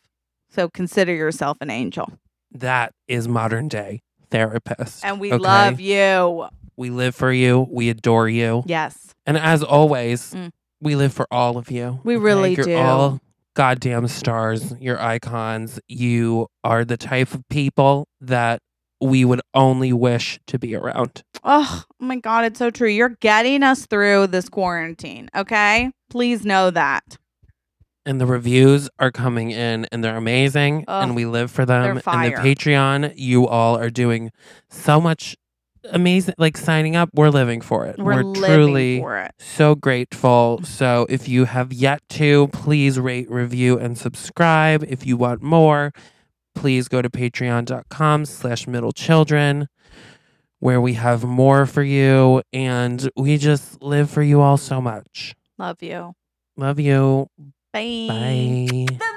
So 0.51 0.69
consider 0.69 1.15
yourself 1.15 1.57
an 1.61 1.71
angel. 1.71 2.13
That 2.53 2.93
is 3.09 3.27
modern 3.27 3.69
day 3.69 4.03
therapist. 4.31 5.05
And 5.05 5.19
we 5.21 5.33
okay? 5.33 5.43
love 5.43 5.81
you. 5.81 6.47
We 6.77 6.91
live 6.91 7.15
for 7.15 7.33
you. 7.33 7.67
We 7.71 7.89
adore 7.89 8.29
you. 8.29 8.63
Yes. 8.67 9.15
And 9.27 9.37
as 9.39 9.63
always, 9.63 10.33
Mm. 10.35 10.51
we 10.81 10.97
live 10.97 11.13
for 11.13 11.27
all 11.31 11.57
of 11.59 11.71
you. 11.71 12.01
We 12.05 12.17
really 12.17 12.55
You're 12.55 12.65
do. 12.65 12.77
all 12.77 13.21
goddamn 13.55 14.09
stars. 14.09 14.75
You're 14.81 15.01
icons. 15.01 15.81
You 15.89 16.49
are 16.65 16.85
the 16.85 16.97
type 16.97 17.35
of 17.35 17.43
people 17.49 18.07
that 18.21 18.61
we 19.01 19.25
would 19.25 19.41
only 19.55 19.93
wish 19.93 20.39
to 20.47 20.59
be 20.59 20.75
around. 20.75 21.23
Oh, 21.43 21.85
my 21.99 22.17
God. 22.17 22.45
It's 22.45 22.59
so 22.59 22.71
true. 22.71 22.89
You're 22.89 23.17
getting 23.21 23.63
us 23.63 23.87
through 23.87 24.29
this 24.29 24.49
quarantine. 24.49 25.31
Okay. 25.35 25.91
Please 26.11 26.45
know 26.45 26.71
that. 26.71 27.17
And 28.07 28.21
the 28.21 28.27
reviews 28.27 28.89
are 28.99 29.11
coming 29.11 29.51
in 29.51 29.87
and 29.93 30.03
they're 30.03 30.17
amazing 30.17 30.85
Ugh, 30.89 31.05
and 31.05 31.15
we 31.15 31.27
live 31.27 31.51
for 31.51 31.67
them. 31.67 31.85
And 31.85 31.99
the. 31.99 32.03
Patreon, 32.41 33.13
you 33.15 33.47
all 33.47 33.79
are 33.79 33.91
doing 33.91 34.33
so 34.69 35.01
much 35.01 35.37
amazing 35.85 36.35
like 36.39 36.57
signing 36.57 36.97
up. 36.97 37.11
We're 37.15 37.31
living 37.31 37.61
for 37.61 37.87
it. 37.87 37.99
We're, 37.99 38.23
living 38.23 38.35
truly 38.35 39.01
for 39.01 39.19
it. 39.19 39.33
so 39.39 39.75
grateful. 39.75 40.61
So 40.65 41.07
if 41.09 41.29
you 41.29 41.45
have 41.45 41.73
yet 41.73 42.03
to, 42.11 42.49
please 42.49 42.99
rate, 42.99 43.31
review, 43.31 43.79
and 43.79 43.97
subscribe. 43.97 44.85
If 44.85 45.07
you 45.07 45.17
want 45.17 45.43
more, 45.43 45.93
please 46.55 46.89
go 46.89 47.03
to 47.03 47.11
patreon.com 47.11 48.25
slash 48.27 48.67
middle 48.67 48.93
children 48.93 49.69
where 50.59 50.81
we 50.81 50.95
have 50.95 51.25
more 51.25 51.67
for 51.67 51.83
you 51.83 52.43
and 52.53 53.11
we 53.17 53.39
just 53.39 53.83
live 53.83 54.11
for 54.11 54.23
you 54.23 54.41
all 54.41 54.57
so 54.57 54.81
much. 54.81 55.35
Love 55.59 55.83
you. 55.83 56.13
Love 56.57 56.79
you. 56.79 57.29
Bye. 57.73 58.07
Bye. 58.99 59.17